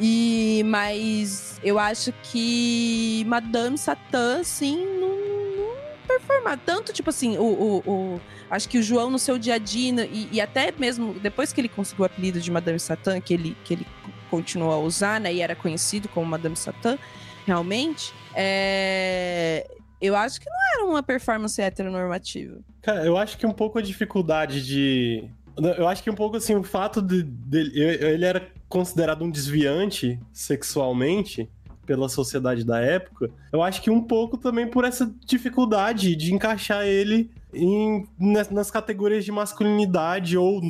E, 0.00 0.62
mas 0.66 1.58
eu 1.62 1.76
acho 1.78 2.12
que 2.22 3.24
Madame 3.26 3.76
Satã, 3.76 4.42
não 4.97 4.97
performar. 6.28 6.58
Tanto, 6.64 6.92
tipo 6.92 7.10
assim, 7.10 7.36
o, 7.38 7.42
o, 7.42 7.78
o- 7.90 8.20
acho 8.50 8.68
que 8.68 8.78
o 8.78 8.82
João 8.82 9.10
no 9.10 9.18
seu 9.18 9.38
dia 9.38 9.54
a 9.54 9.58
dia, 9.58 10.04
e, 10.06 10.28
e 10.32 10.40
até 10.40 10.72
mesmo 10.78 11.14
depois 11.14 11.52
que 11.52 11.60
ele 11.60 11.68
conseguiu 11.68 12.02
o 12.02 12.06
apelido 12.06 12.40
de 12.40 12.50
Madame 12.50 12.78
Satã, 12.78 13.20
que 13.20 13.34
ele, 13.34 13.56
que 13.64 13.74
ele 13.74 13.86
continuou 14.30 14.72
a 14.72 14.78
usar, 14.78 15.18
né? 15.20 15.32
E 15.32 15.40
era 15.40 15.56
conhecido 15.56 16.08
como 16.08 16.26
Madame 16.26 16.56
Satã, 16.56 16.98
realmente, 17.46 18.12
é, 18.34 19.66
eu 20.00 20.14
acho 20.14 20.40
que 20.40 20.46
não 20.48 20.56
era 20.74 20.84
uma 20.84 21.02
performance 21.02 21.60
heteronormativa. 21.60 22.58
Cara, 22.82 23.04
eu 23.04 23.16
acho 23.16 23.36
que 23.38 23.46
um 23.46 23.52
pouco 23.52 23.78
a 23.78 23.82
dificuldade 23.82 24.64
de. 24.64 25.24
Eu 25.76 25.88
acho 25.88 26.05
que 26.05 26.10
um 26.10 26.14
pouco 26.14 26.36
assim, 26.36 26.55
o 26.55 26.62
fato 26.62 27.02
de, 27.02 27.22
dele. 27.22 27.72
Ele 27.80 28.24
era 28.24 28.48
considerado 28.68 29.24
um 29.24 29.30
desviante 29.30 30.20
sexualmente 30.32 31.48
pela 31.89 32.06
sociedade 32.06 32.65
da 32.65 32.78
época. 32.78 33.31
Eu 33.51 33.62
acho 33.62 33.81
que 33.81 33.90
um 33.90 34.02
pouco 34.02 34.36
também 34.36 34.69
por 34.69 34.85
essa 34.85 35.10
dificuldade 35.24 36.15
de 36.15 36.35
encaixar 36.35 36.85
ele 36.85 37.31
em, 37.52 38.06
nas, 38.20 38.51
nas 38.51 38.70
categorias 38.70 39.24
de 39.24 39.32
masculinidade 39.32 40.36
ou 40.36 40.60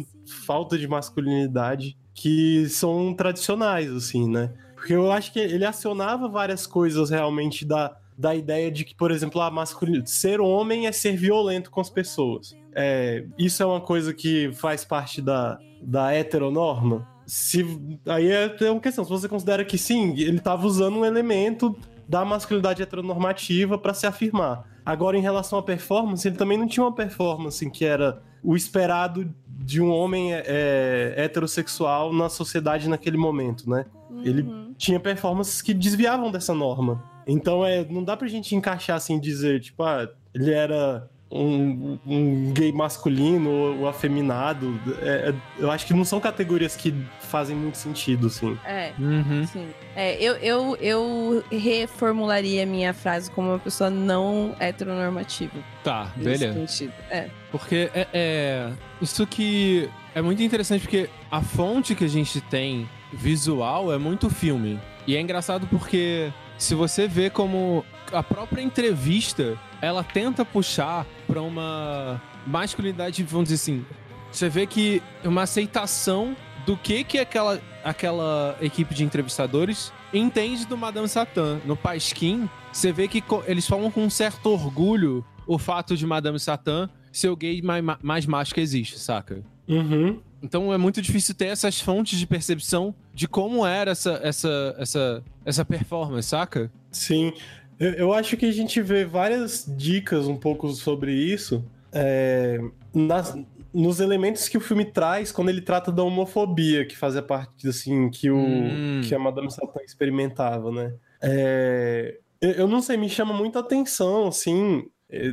falta 0.46 0.78
de 0.78 0.86
masculinidade 0.86 1.98
que 2.14 2.68
são 2.68 3.12
tradicionais, 3.12 3.90
assim, 3.90 4.30
né? 4.30 4.52
Porque 4.76 4.94
eu 4.94 5.10
acho 5.10 5.32
que 5.32 5.40
ele 5.40 5.64
acionava 5.64 6.28
várias 6.28 6.68
coisas 6.68 7.10
realmente 7.10 7.64
da, 7.64 7.96
da 8.16 8.32
ideia 8.32 8.70
de 8.70 8.84
que, 8.84 8.94
por 8.94 9.10
exemplo, 9.10 9.40
a 9.40 9.50
masculinidade, 9.50 10.12
ser 10.12 10.40
homem 10.40 10.86
é 10.86 10.92
ser 10.92 11.16
violento 11.16 11.68
com 11.68 11.80
as 11.80 11.90
pessoas. 11.90 12.56
É, 12.72 13.24
isso 13.36 13.60
é 13.60 13.66
uma 13.66 13.80
coisa 13.80 14.14
que 14.14 14.52
faz 14.52 14.84
parte 14.84 15.20
da, 15.20 15.58
da 15.82 16.12
heteronorma? 16.14 17.04
Se, 17.28 17.62
aí 18.06 18.26
é 18.30 18.56
é 18.60 18.70
uma 18.70 18.80
questão. 18.80 19.04
Se 19.04 19.10
você 19.10 19.28
considera 19.28 19.62
que 19.64 19.76
sim, 19.76 20.12
ele 20.18 20.38
estava 20.38 20.66
usando 20.66 20.96
um 20.96 21.04
elemento 21.04 21.76
da 22.08 22.24
masculinidade 22.24 22.82
heteronormativa 22.82 23.76
para 23.76 23.92
se 23.92 24.06
afirmar. 24.06 24.64
Agora, 24.84 25.18
em 25.18 25.20
relação 25.20 25.58
à 25.58 25.62
performance, 25.62 26.26
ele 26.26 26.36
também 26.36 26.56
não 26.56 26.66
tinha 26.66 26.82
uma 26.82 26.94
performance 26.94 27.68
que 27.70 27.84
era 27.84 28.22
o 28.42 28.56
esperado 28.56 29.30
de 29.46 29.78
um 29.82 29.90
homem 29.90 30.32
é, 30.32 31.12
heterossexual 31.18 32.12
na 32.14 32.30
sociedade 32.30 32.88
naquele 32.88 33.18
momento, 33.18 33.68
né? 33.68 33.84
Ele 34.24 34.42
Uhum. 34.42 34.72
tinha 34.78 34.98
performances 34.98 35.60
que 35.60 35.74
desviavam 35.74 36.30
dessa 36.30 36.54
norma. 36.54 37.04
Então 37.26 37.62
é, 37.62 37.84
não 37.84 38.02
dá 38.02 38.16
pra 38.16 38.26
gente 38.26 38.56
encaixar 38.56 38.96
assim, 38.96 39.20
dizer, 39.20 39.60
tipo, 39.60 39.82
ah, 39.82 40.08
ele 40.34 40.50
era 40.50 41.10
um, 41.30 41.98
um 42.06 42.52
gay 42.52 42.72
masculino 42.72 43.50
ou, 43.50 43.78
ou 43.80 43.88
afeminado. 43.88 44.80
É, 45.02 45.30
é, 45.30 45.34
eu 45.58 45.70
acho 45.70 45.86
que 45.86 45.92
não 45.92 46.04
são 46.04 46.18
categorias 46.20 46.74
que 46.74 46.94
fazem 47.20 47.54
muito 47.54 47.76
sentido, 47.76 48.28
assim. 48.28 48.58
É, 48.64 48.92
Uhum. 48.98 49.46
sim. 49.46 49.68
É, 49.94 50.16
eu, 50.22 50.34
eu, 50.36 50.76
eu 50.80 51.44
reformularia 51.50 52.62
a 52.62 52.66
minha 52.66 52.94
frase 52.94 53.30
como 53.30 53.48
uma 53.50 53.58
pessoa 53.58 53.90
não 53.90 54.54
heteronormativa. 54.58 55.52
Tá, 55.84 56.10
nesse 56.16 56.38
beleza. 56.46 56.54
sentido. 56.66 56.92
É. 57.10 57.28
Porque 57.50 57.90
é, 57.94 58.06
é- 58.12 58.72
Isso 59.00 59.26
que 59.26 59.88
é 60.14 60.22
muito 60.22 60.42
interessante, 60.42 60.80
porque 60.82 61.08
a 61.30 61.40
fonte 61.40 61.94
que 61.94 62.04
a 62.04 62.08
gente 62.08 62.40
tem 62.40 62.88
visual 63.12 63.92
é 63.92 63.98
muito 63.98 64.28
filme. 64.30 64.78
E 65.06 65.16
é 65.16 65.20
engraçado 65.20 65.66
porque 65.68 66.30
se 66.58 66.74
você 66.74 67.06
vê 67.08 67.30
como 67.30 67.84
a 68.12 68.22
própria 68.22 68.62
entrevista, 68.62 69.58
ela 69.80 70.02
tenta 70.02 70.44
puxar 70.44 71.06
pra 71.26 71.42
uma 71.42 72.20
masculinidade, 72.46 73.22
vamos 73.24 73.48
dizer 73.48 73.56
assim, 73.56 73.86
você 74.30 74.48
vê 74.48 74.66
que 74.66 75.02
uma 75.24 75.42
aceitação 75.42 76.36
do 76.66 76.76
que 76.76 77.04
que 77.04 77.18
aquela, 77.18 77.60
aquela 77.82 78.56
equipe 78.60 78.94
de 78.94 79.04
entrevistadores 79.04 79.92
entende 80.12 80.66
do 80.66 80.76
Madame 80.76 81.08
Satã. 81.08 81.60
No 81.64 81.76
Pasquim, 81.76 82.48
você 82.72 82.92
vê 82.92 83.08
que 83.08 83.22
eles 83.46 83.66
falam 83.66 83.90
com 83.90 84.04
um 84.04 84.10
certo 84.10 84.46
orgulho 84.50 85.24
o 85.46 85.58
fato 85.58 85.96
de 85.96 86.06
Madame 86.06 86.38
Satã 86.38 86.88
ser 87.10 87.28
o 87.30 87.36
gay 87.36 87.62
mais, 87.62 87.82
mais 88.02 88.26
macho 88.26 88.54
que 88.54 88.60
existe, 88.60 88.98
saca? 88.98 89.42
Uhum. 89.66 90.20
Então 90.42 90.72
é 90.72 90.78
muito 90.78 91.02
difícil 91.02 91.34
ter 91.34 91.46
essas 91.46 91.80
fontes 91.80 92.18
de 92.18 92.26
percepção 92.26 92.94
de 93.12 93.26
como 93.26 93.66
era 93.66 93.90
essa, 93.90 94.20
essa, 94.22 94.76
essa, 94.78 95.24
essa 95.44 95.64
performance, 95.64 96.28
saca? 96.28 96.70
Sim. 96.92 97.32
Eu, 97.78 97.92
eu 97.92 98.12
acho 98.12 98.36
que 98.36 98.46
a 98.46 98.52
gente 98.52 98.80
vê 98.82 99.04
várias 99.04 99.64
dicas 99.76 100.26
um 100.26 100.36
pouco 100.36 100.68
sobre 100.70 101.12
isso 101.12 101.64
é, 101.92 102.58
nas- 102.94 103.36
nos 103.72 104.00
elementos 104.00 104.48
que 104.48 104.56
o 104.56 104.60
filme 104.60 104.84
traz 104.84 105.30
quando 105.30 105.48
ele 105.50 105.60
trata 105.60 105.92
da 105.92 106.02
homofobia, 106.02 106.84
que 106.86 106.96
fazia 106.96 107.22
parte, 107.22 107.68
assim, 107.68 108.08
que, 108.10 108.30
o, 108.30 108.36
Hum. 108.38 109.00
que 109.06 109.14
a 109.14 109.18
Madame 109.18 109.50
Satã 109.52 109.80
experimentava, 109.84 110.72
né? 110.72 110.94
É, 111.22 112.18
eu, 112.40 112.50
eu 112.52 112.68
não 112.68 112.80
sei, 112.80 112.96
me 112.96 113.08
chama 113.08 113.32
muita 113.34 113.60
atenção, 113.60 114.28
assim. 114.28 114.86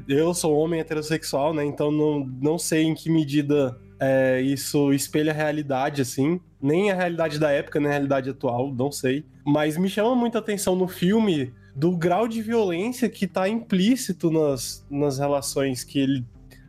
Eu 0.07 0.33
sou 0.33 0.55
homem 0.57 0.79
heterossexual, 0.79 1.53
né? 1.53 1.65
Então 1.65 1.91
não, 1.91 2.25
não 2.41 2.57
sei 2.59 2.83
em 2.83 2.93
que 2.93 3.09
medida 3.09 3.77
é, 3.99 4.39
isso 4.41 4.93
espelha 4.93 5.31
a 5.31 5.35
realidade, 5.35 6.01
assim. 6.01 6.39
Nem 6.61 6.91
a 6.91 6.95
realidade 6.95 7.39
da 7.39 7.51
época, 7.51 7.79
nem 7.79 7.89
a 7.89 7.91
realidade 7.91 8.29
atual, 8.29 8.73
não 8.73 8.91
sei. 8.91 9.25
Mas 9.45 9.77
me 9.77 9.89
chama 9.89 10.15
muita 10.15 10.39
atenção 10.39 10.75
no 10.75 10.87
filme 10.87 11.53
do 11.75 11.95
grau 11.95 12.27
de 12.27 12.41
violência 12.41 13.09
que 13.09 13.27
tá 13.27 13.49
implícito 13.49 14.31
nas, 14.31 14.85
nas 14.89 15.19
relações 15.19 15.83
que 15.83 15.99
ele. 15.99 16.25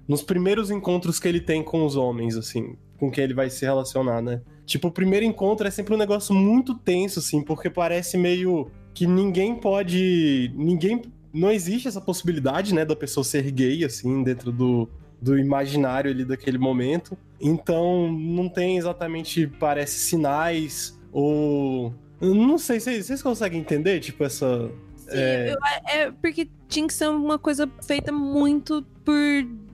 Nos 0.09 0.23
primeiros 0.23 0.71
encontros 0.71 1.19
que 1.19 1.27
ele 1.27 1.41
tem 1.41 1.63
com 1.63 1.85
os 1.85 1.97
homens, 1.97 2.37
assim, 2.37 2.77
com 2.99 3.11
quem 3.11 3.25
ele 3.25 3.35
vai 3.35 3.51
se 3.51 3.65
relacionar, 3.65 4.21
né? 4.21 4.41
Tipo, 4.65 4.89
o 4.89 4.91
primeiro 4.91 5.25
encontro 5.25 5.67
é 5.67 5.71
sempre 5.71 5.95
um 5.95 5.97
negócio 5.97 6.35
muito 6.35 6.75
tenso, 6.75 7.21
assim, 7.21 7.43
porque 7.43 7.71
parece 7.71 8.19
meio 8.19 8.69
que 8.93 9.07
ninguém 9.07 9.55
pode. 9.55 10.53
Ninguém. 10.57 11.03
Não 11.33 11.51
existe 11.51 11.87
essa 11.87 12.01
possibilidade, 12.01 12.75
né, 12.75 12.85
da 12.85 12.97
pessoa 12.97 13.23
ser 13.23 13.51
gay, 13.51 13.85
assim, 13.85 14.23
dentro 14.23 14.51
do, 14.51 14.89
do 15.21 15.39
imaginário 15.39 16.11
ali 16.11 16.25
daquele 16.25 16.57
momento. 16.57 17.17
Então, 17.41 18.11
não 18.11 18.49
tem 18.49 18.79
exatamente, 18.79 19.47
parece, 19.47 19.99
sinais 19.99 20.99
ou. 21.13 21.95
Não 22.21 22.57
sei, 22.57 22.81
vocês 22.81 23.23
conseguem 23.23 23.61
entender, 23.61 24.01
tipo, 24.01 24.25
essa. 24.25 24.71
Sim, 25.09 25.17
É. 25.19 25.53
eu- 25.53 25.59
é 25.89 26.11
porque 26.11 26.49
tinha 26.69 26.87
que 26.87 26.93
ser 26.95 27.09
uma 27.09 27.39
coisa 27.39 27.71
feita 27.87 28.11
muito 28.13 28.83
por 29.05 29.15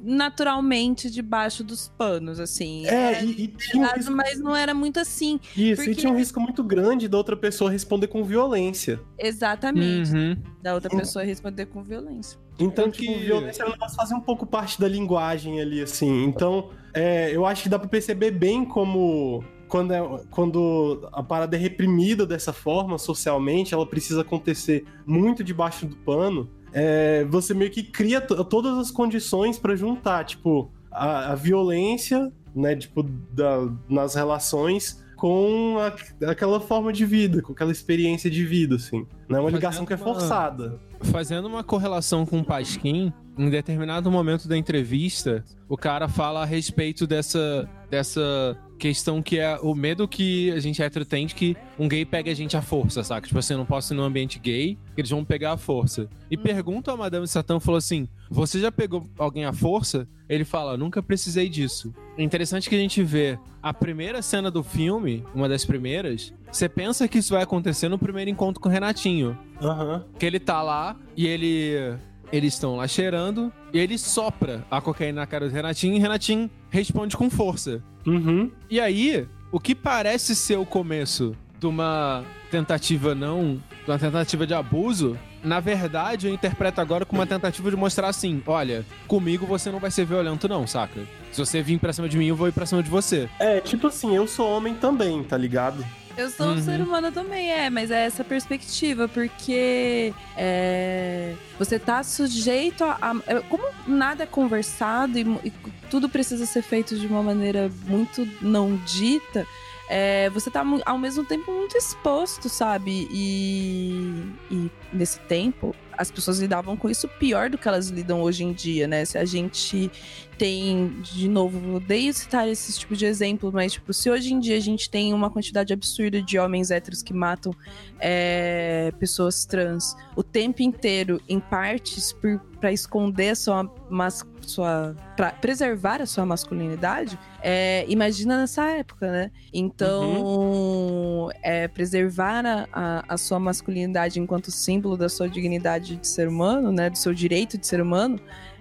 naturalmente 0.05 1.11
debaixo 1.11 1.63
dos 1.65 1.89
panos, 1.97 2.39
assim. 2.41 2.87
É, 2.87 3.25
e, 3.25 3.45
e 3.45 3.49
tinha 3.49 3.83
um 3.87 3.95
risco, 3.95 4.13
mas 4.13 4.39
não 4.41 4.55
era 4.55 4.75
muito 4.75 4.99
assim. 5.01 5.39
isso, 5.57 5.83
e 5.83 5.87
porque- 5.87 5.95
tinha 5.95 6.13
um 6.13 6.17
risco 6.17 6.41
muito 6.41 6.63
grande 6.63 7.09
da 7.09 7.17
outra 7.17 7.37
pessoa 7.37 7.71
responder 7.71 8.09
com 8.09 8.23
violência. 8.25 9.01
Exatamente. 9.19 10.13
Uhum. 10.13 10.37
Da 10.63 10.75
outra 10.75 10.91
pessoa 10.91 11.25
responder 11.25 11.67
com 11.67 11.83
violência. 11.83 12.39
Então, 12.59 12.91
tipo, 12.91 13.13
que- 13.13 13.19
violência 13.25 13.63
é 13.63 13.67
um 13.67 13.71
negócio 13.71 13.97
que 13.97 14.03
fazia 14.03 14.17
um 14.17 14.21
pouco 14.21 14.45
parte 14.45 14.81
da 14.81 14.87
linguagem 14.89 15.61
ali, 15.61 15.81
assim. 15.81 16.25
Então, 16.25 16.71
é, 16.93 17.35
eu 17.35 17.47
acho 17.47 17.63
que 17.63 17.69
dá 17.69 17.79
pra 17.79 17.89
perceber 17.89 18.31
bem 18.33 18.65
como. 18.65 19.43
Quando, 19.73 19.91
é- 19.95 20.21
quando 20.31 21.09
a 21.11 21.23
parada 21.23 21.57
é 21.57 21.59
reprimida 21.59 22.27
dessa 22.27 22.53
forma, 22.53 22.99
socialmente, 22.99 23.73
ela 23.73 23.87
precisa 23.87 24.21
acontecer 24.21 24.85
muito 25.07 25.43
debaixo 25.43 25.87
do 25.87 25.97
pano. 25.97 26.47
é, 26.75 27.25
você 27.27 27.53
meio 27.53 27.71
que 27.71 27.83
cria 27.83 28.19
to- 28.19 28.43
todas 28.47 28.79
as 28.79 28.91
condições 28.91 29.59
pra 29.59 29.77
juntar, 29.77 30.25
tipo, 30.25 30.71
a, 30.91 31.33
a 31.33 31.35
violência, 31.35 32.33
né, 32.55 32.75
tipo, 32.75 33.03
da- 33.03 33.69
nas 33.89 34.15
relações 34.15 35.05
com 35.17 35.77
a- 35.79 36.31
aquela 36.31 36.59
forma 36.61 36.91
de 36.91 37.05
vida, 37.05 37.43
com 37.43 37.53
aquela 37.53 37.71
experiência 37.73 38.31
de 38.31 38.43
vida, 38.47 38.77
assim. 38.77 39.07
Não 39.29 39.37
é 39.37 39.41
uma 39.41 39.51
Fazendo 39.51 39.55
ligação 39.55 39.85
que 39.87 39.93
é 39.93 39.97
uma- 39.97 40.05
forçada. 40.05 40.81
Fazendo 41.03 41.47
uma 41.47 41.63
correlação 41.63 42.25
com 42.25 42.41
o 42.41 42.45
Pasquim, 42.45 43.13
em 43.37 43.51
determinado 43.51 44.11
momento 44.11 44.49
da 44.49 44.57
entrevista, 44.57 45.45
o 45.69 45.77
cara 45.77 46.09
fala 46.09 46.41
a 46.43 46.47
respeito 46.47 47.07
dessa, 47.07 47.69
dessa 47.91 48.57
questão 48.83 49.23
que 49.23 49.39
é 49.39 49.57
o 49.63 49.77
medo 49.77 50.09
que 50.09 50.51
a 50.51 50.59
gente 50.59 50.83
hétero 50.83 51.05
tem 51.05 51.25
de 51.25 51.37
que 51.37 51.57
um 51.79 51.87
gay 51.87 52.05
pegue 52.05 52.29
a 52.31 52.35
gente 52.35 52.57
à 52.57 52.61
força, 52.61 53.05
saca? 53.05 53.29
Tipo 53.29 53.39
assim, 53.39 53.55
eu 53.55 53.59
não 53.59 53.65
posso 53.65 53.95
ir 53.95 53.97
num 53.97 54.03
ambiente 54.03 54.41
gay, 54.41 54.77
que 54.93 55.01
eles 55.01 55.11
vão 55.11 55.25
pegar 55.25 55.53
à 55.53 55.57
força. 55.57 56.09
E 56.29 56.37
pergunta 56.37 56.91
a 56.91 56.97
Madame 56.97 57.29
Satã, 57.29 57.61
falou 57.61 57.79
assim, 57.79 58.09
você 58.29 58.59
já 58.59 58.73
pegou 58.73 59.09
alguém 59.17 59.45
à 59.45 59.53
força? 59.53 60.09
Ele 60.29 60.45
fala, 60.45 60.77
nunca 60.77 61.01
precisei 61.01 61.49
disso. 61.49 61.95
É 62.19 62.25
interessante 62.25 62.69
que 62.69 62.75
a 62.75 62.79
gente 62.79 63.05
vê 63.05 63.39
a 63.63 63.73
primeira 63.73 64.21
cena 64.21 64.51
do 64.51 64.65
filme, 64.65 65.25
uma 65.33 65.49
das 65.49 65.65
primeiras, 65.65 66.35
você 66.51 66.69
pensa 66.69 67.07
que 67.07 67.19
isso 67.19 67.35
vai 67.35 67.43
acontecer 67.45 67.89
no 67.89 67.99
primeiro 67.99 68.31
encontro 68.31 68.61
com 68.61 68.69
o 68.69 68.73
Renatinho. 68.73 69.39
Aham. 69.61 70.05
Que 70.19 70.27
ele 70.27 70.41
tá 70.41 70.61
lá 70.61 70.97
e 71.17 71.25
ele. 71.25 71.97
Eles 72.33 72.55
estão 72.55 72.77
lá 72.77 72.89
cheirando 72.89 73.53
e 73.73 73.79
ele 73.79 73.99
sopra 73.99 74.65
a 74.71 74.81
cocaína 74.81 75.21
na 75.21 75.27
cara 75.27 75.49
do 75.49 75.55
Renatinho 75.55 75.95
e 75.95 75.99
Renatinho 75.99 76.51
responde 76.71 77.17
com 77.17 77.29
força. 77.29 77.83
Uhum. 78.07 78.51
E 78.71 78.81
aí, 78.81 79.29
o 79.53 79.61
que 79.61 79.75
parece 79.75 80.35
ser 80.35 80.57
o 80.57 80.65
começo 80.65 81.37
de 81.61 81.67
uma 81.67 82.25
tentativa 82.51 83.15
não. 83.15 83.63
de 83.85 83.91
uma 83.91 83.99
tentativa 83.99 84.47
de 84.47 84.55
abuso, 84.55 85.17
na 85.45 85.61
verdade 85.61 86.27
eu 86.27 86.35
interpreto 86.35 86.81
agora 86.81 87.05
como 87.05 87.21
uma 87.21 87.27
tentativa 87.27 87.71
de 87.71 87.77
mostrar 87.77 88.09
assim: 88.09 88.43
olha, 88.47 88.85
comigo 89.07 89.47
você 89.47 89.71
não 89.71 89.79
vai 89.79 89.91
ser 89.91 90.05
violento, 90.05 90.49
não, 90.49 90.67
saca? 90.67 91.01
Se 91.31 91.39
você 91.39 91.63
vir 91.63 91.79
pra 91.79 91.93
cima 91.93 92.09
de 92.09 92.19
mim, 92.19 92.27
eu 92.27 92.37
vou 92.37 92.49
ir 92.49 92.53
pra 92.53 92.67
cima 92.67 92.83
de 92.83 92.91
você. 92.91 93.29
É, 93.39 93.61
tipo 93.61 93.87
assim, 93.87 94.15
eu 94.15 94.27
sou 94.27 94.51
homem 94.51 94.75
também, 94.75 95.23
tá 95.23 95.37
ligado? 95.37 95.85
Eu 96.17 96.29
sou 96.31 96.47
um 96.49 96.55
Uhum. 96.57 96.63
ser 96.63 96.81
humano 96.81 97.11
também, 97.11 97.51
é, 97.51 97.71
mas 97.71 97.91
é 97.91 98.05
essa 98.05 98.23
perspectiva, 98.23 99.09
porque 99.09 100.13
é, 100.37 101.35
você 101.59 101.79
tá 101.79 102.03
sujeito 102.03 102.85
a, 102.85 102.99
a- 103.01 103.17
é, 103.27 103.41
Como 103.41 103.65
nada 103.87 104.25
é 104.25 104.27
conversado 104.27 105.19
e, 105.19 105.23
e 105.45 105.53
tudo 105.91 106.09
precisa 106.09 106.45
ser 106.45 106.63
feito 106.63 106.99
de 106.99 107.07
uma 107.07 107.23
maneira 107.23 107.71
muito 107.87 108.29
não 108.43 108.77
dita, 108.85 109.47
é, 109.89 110.29
você 110.31 110.51
tá 110.51 110.63
ao 110.87 110.99
mesmo 110.99 111.25
tempo 111.25 111.51
muito 111.51 111.77
exposto, 111.77 112.49
sabe? 112.49 113.09
E, 113.11 114.23
e 114.51 114.71
nesse 114.93 115.19
tempo, 115.21 115.75
as 115.97 116.11
pessoas 116.11 116.39
lidavam 116.39 116.77
com 116.77 116.89
isso 116.89 117.09
pior 117.09 117.51
do 117.51 117.59
que 117.59 117.69
elas 117.69 117.89
lidam 117.89 118.21
hoje 118.21 118.45
em 118.45 118.53
dia, 118.53 118.87
né? 118.87 119.05
Se 119.05 119.19
a 119.19 119.25
gente 119.25 119.91
tem, 120.39 121.01
de 121.03 121.29
novo, 121.29 121.77
odeio 121.77 122.13
citar 122.13 122.49
esse 122.49 122.79
tipo 122.79 122.97
de 122.97 123.07
exemplo, 123.07 123.53
mas, 123.53 123.73
tipo, 123.73 123.93
se 123.93 124.11
hoje 124.11 124.33
em 124.33 124.41
dia 124.41 124.57
a 124.57 124.61
gente 124.61 124.91
tem 124.91 125.13
uma 125.15 125.31
quantidade 125.31 125.73
absurda 125.73 126.21
de 126.21 126.39
homens 126.39 126.71
héteros 126.71 127.03
que 127.03 127.15
matam 127.15 127.55
é, 128.01 128.93
pessoas 128.99 129.45
trans 129.45 129.95
o 130.17 130.23
tempo 130.23 130.63
inteiro 130.63 131.21
em 131.29 131.39
partes 131.39 132.13
por, 132.13 132.41
pra 132.61 132.73
esconder 132.73 133.31
a 133.31 133.35
sua, 133.35 133.73
mas, 133.89 134.25
sua 134.47 134.95
pra 135.17 135.31
preservar 135.33 136.01
a 136.03 136.07
sua 136.07 136.25
masculinidade, 136.27 137.19
é, 137.43 137.85
imagina 137.89 138.39
nessa 138.39 138.65
época, 138.71 139.11
né? 139.11 139.31
Então, 139.53 141.31
é, 141.43 141.69
preservar 141.69 142.45
a, 142.47 142.69
a, 142.73 143.05
a 143.09 143.17
sua 143.17 143.39
masculinidade 143.39 144.19
enquanto 144.21 144.51
símbolo 144.51 144.97
da 144.97 145.09
sua 145.09 145.29
dignidade 145.29 145.97
de 145.97 146.07
ser 146.07 146.29
humano, 146.29 146.73
né? 146.73 146.91
Do 146.91 146.99
seu 146.99 147.13
direito 147.15 147.57
de 147.59 147.67
ser 147.67 147.81
humano, 147.81 148.19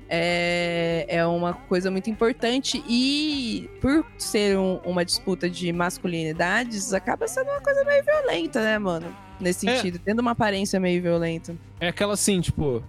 é, 0.10 1.06
é 1.08 1.26
uma 1.26 1.53
coisa 1.53 1.90
muito 1.90 2.10
importante 2.10 2.84
e 2.88 3.70
por 3.80 4.06
ser 4.18 4.58
um- 4.58 4.80
uma 4.86 5.06
disputa 5.06 5.49
de 5.49 5.72
masculinidades, 5.72 6.94
acaba 6.94 7.28
sendo 7.28 7.49
uma 7.49 7.62
coisa 7.62 7.84
meio 7.86 8.03
violenta, 8.03 8.62
né, 8.62 8.78
mano? 8.78 9.08
Nesse 9.40 9.68
É. 9.68 9.76
sentido, 9.76 9.99
tendo 10.03 10.20
uma 10.20 10.32
aparência 10.32 10.80
meio 10.80 11.02
violenta. 11.02 11.56
É 11.80 11.88
aquela 11.88 12.14
assim, 12.14 12.40
tipo. 12.41 12.84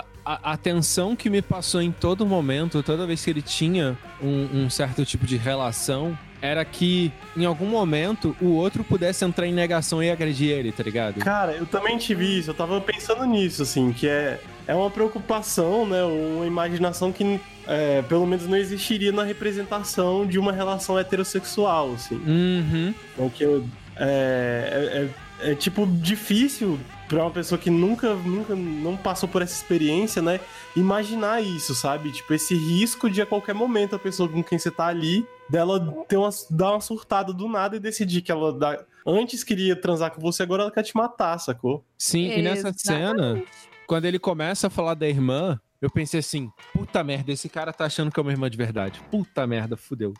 Pa- 0.00 0.04
A, 0.24 0.52
a 0.52 0.56
tensão 0.56 1.14
que 1.14 1.30
me 1.30 1.40
passou 1.40 1.80
em 1.80 1.92
todo 1.92 2.26
momento, 2.26 2.82
toda 2.82 3.06
vez 3.06 3.24
que 3.24 3.30
ele 3.30 3.42
tinha 3.42 3.96
um, 4.20 4.64
um 4.64 4.70
certo 4.70 5.04
tipo 5.04 5.24
de 5.24 5.36
relação, 5.36 6.18
era 6.42 6.64
que 6.64 7.12
em 7.36 7.44
algum 7.44 7.66
momento 7.66 8.36
o 8.40 8.48
outro 8.54 8.82
pudesse 8.84 9.24
entrar 9.24 9.46
em 9.46 9.52
negação 9.54 10.02
e 10.02 10.10
agredir 10.10 10.50
ele, 10.50 10.70
tá 10.72 10.82
ligado? 10.82 11.18
Cara, 11.20 11.52
eu 11.52 11.64
também 11.64 11.96
tive 11.96 12.38
isso, 12.38 12.50
eu 12.50 12.54
tava 12.54 12.80
pensando 12.80 13.24
nisso, 13.24 13.62
assim, 13.62 13.92
que 13.92 14.06
é, 14.08 14.40
é 14.66 14.74
uma 14.74 14.90
preocupação, 14.90 15.86
né? 15.86 16.02
Uma 16.02 16.46
imaginação 16.46 17.10
que 17.12 17.40
é, 17.66 18.02
pelo 18.02 18.26
menos 18.26 18.46
não 18.46 18.56
existiria 18.56 19.12
na 19.12 19.22
representação 19.24 20.26
de 20.26 20.38
uma 20.38 20.52
relação 20.52 20.98
heterossexual, 20.98 21.92
assim. 21.94 22.16
Uhum. 22.26 22.94
O 23.16 23.30
que 23.30 23.44
eu- 23.44 23.64
é, 23.96 25.08
é, 25.40 25.46
é, 25.48 25.52
é, 25.52 25.54
tipo 25.54 25.86
difícil 25.86 26.78
pra 27.08 27.22
uma 27.22 27.30
pessoa 27.30 27.58
que 27.58 27.70
nunca, 27.70 28.14
nunca 28.14 28.54
não 28.54 28.96
passou 28.96 29.28
por 29.28 29.42
essa 29.42 29.54
experiência, 29.54 30.20
né? 30.20 30.40
Imaginar 30.74 31.42
isso, 31.42 31.74
sabe? 31.74 32.12
Tipo, 32.12 32.34
esse 32.34 32.54
risco 32.54 33.08
de 33.08 33.22
a 33.22 33.26
qualquer 33.26 33.54
momento 33.54 33.96
a 33.96 33.98
pessoa 33.98 34.28
com 34.28 34.42
quem 34.42 34.58
você 34.58 34.70
tá 34.70 34.86
ali, 34.86 35.26
dela 35.48 36.04
ter 36.08 36.16
uma, 36.16 36.30
dar 36.50 36.72
uma 36.72 36.80
surtada 36.80 37.32
do 37.32 37.48
nada 37.48 37.76
e 37.76 37.80
decidir 37.80 38.22
que 38.22 38.32
ela 38.32 38.52
dá, 38.52 38.84
antes 39.06 39.44
queria 39.44 39.76
transar 39.76 40.10
com 40.10 40.20
você, 40.20 40.42
agora 40.42 40.62
ela 40.62 40.72
quer 40.72 40.82
te 40.82 40.96
matar, 40.96 41.38
sacou? 41.38 41.84
Sim, 41.96 42.30
e 42.30 42.42
nessa 42.42 42.72
cena, 42.76 43.42
quando 43.86 44.04
ele 44.04 44.18
começa 44.18 44.66
a 44.66 44.70
falar 44.70 44.94
da 44.94 45.08
irmã, 45.08 45.60
eu 45.80 45.90
pensei 45.90 46.20
assim: 46.20 46.50
puta 46.72 47.04
merda, 47.04 47.32
esse 47.32 47.48
cara 47.48 47.72
tá 47.72 47.84
achando 47.84 48.10
que 48.10 48.18
é 48.18 48.22
uma 48.22 48.32
irmã 48.32 48.50
de 48.50 48.56
verdade. 48.56 49.00
Puta 49.10 49.46
merda, 49.46 49.76
fudeu. 49.76 50.12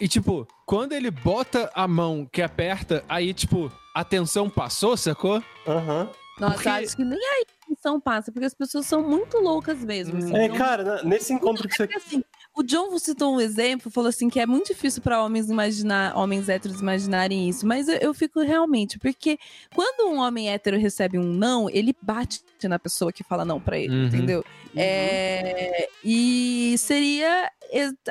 E 0.00 0.08
tipo, 0.08 0.48
quando 0.64 0.92
ele 0.92 1.10
bota 1.10 1.70
a 1.74 1.86
mão 1.86 2.26
que 2.30 2.40
aperta, 2.40 3.04
aí, 3.06 3.34
tipo, 3.34 3.70
a 3.94 4.02
tensão 4.02 4.48
passou, 4.48 4.96
sacou? 4.96 5.42
Aham. 5.66 6.08
Nossa, 6.38 6.54
Porque- 6.54 6.68
acho 6.68 6.96
que 6.96 7.04
nem 7.04 7.18
a 7.18 7.40
intenção 7.42 8.00
passa, 8.00 8.32
porque 8.32 8.46
as 8.46 8.54
pessoas 8.54 8.86
são 8.86 9.02
muito 9.02 9.36
loucas 9.38 9.78
mesmo. 9.84 10.16
assim. 10.18 10.34
É, 10.36 10.44
Então, 10.46 10.56
cara, 10.56 10.82
né, 10.82 11.00
nesse 11.04 11.32
encontro 11.32 11.68
que 11.68 11.74
você. 11.74 11.86
Porque, 11.86 11.98
assim, 11.98 12.24
o 12.60 12.62
John 12.62 12.98
citou 12.98 13.34
um 13.34 13.40
exemplo, 13.40 13.90
falou 13.90 14.08
assim 14.08 14.28
que 14.28 14.38
é 14.38 14.46
muito 14.46 14.66
difícil 14.68 15.00
para 15.02 15.22
homens 15.24 15.48
imaginar, 15.48 16.16
homens 16.16 16.48
héteros 16.48 16.80
imaginarem 16.80 17.48
isso, 17.48 17.66
mas 17.66 17.88
eu, 17.88 17.96
eu 17.96 18.14
fico 18.14 18.40
realmente, 18.40 18.98
porque 18.98 19.38
quando 19.74 20.08
um 20.10 20.18
homem 20.18 20.50
hétero 20.50 20.78
recebe 20.78 21.18
um 21.18 21.22
não, 21.24 21.68
ele 21.70 21.94
bate 22.02 22.40
na 22.64 22.78
pessoa 22.78 23.12
que 23.12 23.24
fala 23.24 23.44
não 23.44 23.60
para 23.60 23.78
ele, 23.78 23.94
Uhum. 23.94 24.06
entendeu? 24.06 24.44
É, 24.76 25.88
e 26.04 26.74
seria 26.78 27.50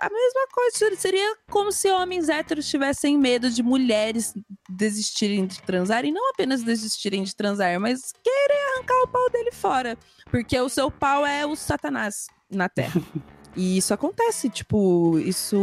a 0.01 0.09
mesma 0.09 0.47
coisa, 0.53 0.95
seria 0.97 1.35
como 1.49 1.71
se 1.71 1.89
homens 1.91 2.27
héteros 2.29 2.67
tivessem 2.69 3.17
medo 3.17 3.49
de 3.49 3.61
mulheres 3.61 4.33
desistirem 4.69 5.45
de 5.45 5.61
transar 5.61 6.05
e 6.05 6.11
não 6.11 6.29
apenas 6.31 6.63
desistirem 6.63 7.23
de 7.23 7.35
transar, 7.35 7.79
mas 7.79 8.11
querer 8.23 8.59
arrancar 8.75 9.01
o 9.03 9.07
pau 9.07 9.29
dele 9.29 9.51
fora, 9.51 9.97
porque 10.31 10.59
o 10.59 10.69
seu 10.69 10.89
pau 10.89 11.25
é 11.25 11.45
o 11.45 11.55
satanás 11.55 12.27
na 12.49 12.67
terra. 12.67 12.99
E 13.55 13.77
isso 13.77 13.93
acontece, 13.93 14.49
tipo, 14.49 15.19
isso 15.19 15.57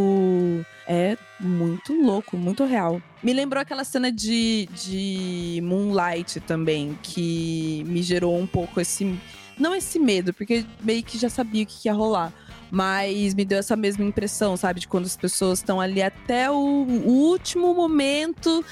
é 0.86 1.16
muito 1.40 1.92
louco, 1.92 2.36
muito 2.36 2.64
real. 2.64 3.00
Me 3.22 3.32
lembrou 3.32 3.60
aquela 3.60 3.84
cena 3.84 4.10
de, 4.10 4.68
de 4.72 5.60
Moonlight 5.62 6.40
também, 6.40 6.98
que 7.02 7.84
me 7.86 8.02
gerou 8.02 8.38
um 8.38 8.46
pouco 8.46 8.80
esse. 8.80 9.18
Não 9.58 9.74
esse 9.74 9.98
medo, 9.98 10.34
porque 10.34 10.66
meio 10.82 11.02
que 11.02 11.16
já 11.16 11.30
sabia 11.30 11.62
o 11.62 11.66
que 11.66 11.88
ia 11.88 11.94
rolar. 11.94 12.32
Mas 12.70 13.34
me 13.34 13.44
deu 13.44 13.58
essa 13.58 13.76
mesma 13.76 14.04
impressão, 14.04 14.56
sabe? 14.56 14.80
De 14.80 14.88
quando 14.88 15.04
as 15.04 15.16
pessoas 15.16 15.60
estão 15.60 15.80
ali 15.80 16.02
até 16.02 16.50
o, 16.50 16.54
o 16.54 17.10
último 17.10 17.74
momento, 17.74 18.64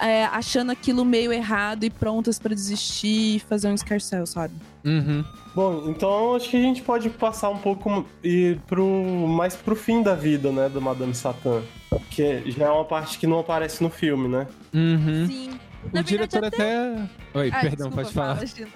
é, 0.00 0.24
achando 0.24 0.72
aquilo 0.72 1.04
meio 1.04 1.32
errado 1.32 1.84
e 1.84 1.90
prontas 1.90 2.38
pra 2.38 2.54
desistir 2.54 3.36
e 3.36 3.38
fazer 3.40 3.68
um 3.68 3.74
escarcel, 3.74 4.26
sabe? 4.26 4.54
Uhum. 4.84 5.24
Bom, 5.54 5.84
então 5.88 6.34
acho 6.34 6.48
que 6.48 6.56
a 6.56 6.60
gente 6.60 6.82
pode 6.82 7.10
passar 7.10 7.50
um 7.50 7.58
pouco 7.58 8.06
e 8.24 8.56
pro 8.66 8.86
mais 9.28 9.54
pro 9.54 9.76
fim 9.76 10.02
da 10.02 10.14
vida, 10.14 10.50
né, 10.50 10.68
da 10.68 10.80
Madame 10.80 11.14
Satã, 11.14 11.62
que 12.10 12.42
já 12.50 12.66
é 12.66 12.70
uma 12.70 12.84
parte 12.84 13.18
que 13.18 13.26
não 13.26 13.40
aparece 13.40 13.82
no 13.82 13.90
filme, 13.90 14.28
né? 14.28 14.46
Uhum. 14.72 15.26
Sim. 15.26 15.60
O 15.92 16.02
diretor 16.02 16.44
até. 16.44 16.94
Oi, 17.34 17.50
Ai, 17.52 17.60
perdão, 17.60 17.88
desculpa, 17.88 17.96
pode 17.96 18.14
falar. 18.14 18.34
fala, 18.36 18.46
Gina. 18.46 18.68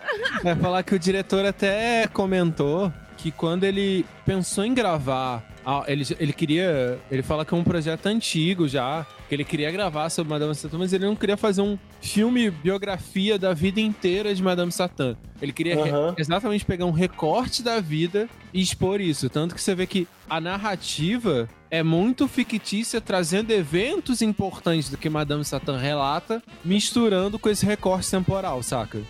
É 0.45 0.55
falar 0.57 0.83
que 0.83 0.95
o 0.95 0.99
diretor 0.99 1.47
até 1.47 2.07
comentou 2.09 2.93
que 3.17 3.31
quando 3.31 3.65
ele 3.65 4.05
pensou 4.25 4.65
em 4.65 4.75
gravar, 4.75 5.45
ele, 5.87 6.05
ele 6.19 6.33
queria. 6.33 6.99
Ele 7.11 7.23
fala 7.23 7.45
que 7.45 7.55
é 7.55 7.57
um 7.57 7.65
projeto 7.65 8.07
antigo 8.07 8.69
já, 8.69 9.07
que 9.29 9.35
ele 9.35 9.45
queria 9.45 9.71
gravar 9.71 10.09
sobre 10.11 10.33
Madame 10.33 10.55
Satã, 10.55 10.79
mas 10.79 10.93
ele 10.93 11.07
não 11.07 11.17
queria 11.17 11.37
fazer 11.37 11.63
um 11.63 11.79
filme 12.01 12.51
biografia 12.51 13.39
da 13.39 13.53
vida 13.53 13.81
inteira 13.81 14.35
de 14.35 14.43
Madame 14.43 14.71
Satã. 14.71 15.17
Ele 15.41 15.53
queria 15.53 15.79
Aham. 15.79 16.15
exatamente 16.17 16.65
pegar 16.65 16.85
um 16.85 16.93
recorte 16.93 17.63
da 17.63 17.81
vida 17.81 18.29
e 18.53 18.61
expor 18.61 19.01
isso. 19.01 19.29
Tanto 19.29 19.55
que 19.55 19.61
você 19.61 19.75
vê 19.75 19.87
que 19.87 20.07
a 20.31 20.41
narrativa 20.41 21.49
é 21.71 21.83
muito 21.83 22.29
fictícia, 22.29 23.01
trazendo 23.01 23.51
eventos 23.51 24.23
importantes 24.23 24.89
do 24.89 24.97
que 24.97 25.09
Madame 25.09 25.45
Satã 25.45 25.77
relata, 25.77 26.43
misturando 26.65 27.39
com 27.39 27.49
esse 27.49 27.67
recorte 27.67 28.11
temporal, 28.11 28.63
saca? 28.63 29.03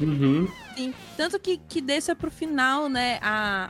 Uhum. 0.00 0.48
Sim. 0.80 0.94
Tanto 1.16 1.38
que, 1.38 1.58
que 1.68 1.80
deixa 1.80 2.14
pro 2.16 2.30
final, 2.30 2.88
né, 2.88 3.18
a, 3.22 3.68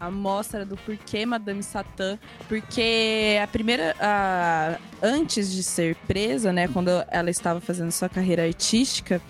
a, 0.00 0.06
a 0.06 0.10
mostra 0.10 0.64
do 0.64 0.76
porquê 0.76 1.24
Madame 1.24 1.62
Satã. 1.62 2.18
Porque 2.48 3.38
a 3.42 3.46
primeira. 3.46 3.94
A, 4.00 4.78
antes 5.02 5.52
de 5.52 5.62
ser 5.62 5.94
presa, 6.06 6.52
né, 6.52 6.68
quando 6.68 6.90
ela 7.08 7.30
estava 7.30 7.60
fazendo 7.60 7.90
sua 7.92 8.08
carreira 8.08 8.44
artística. 8.44 9.20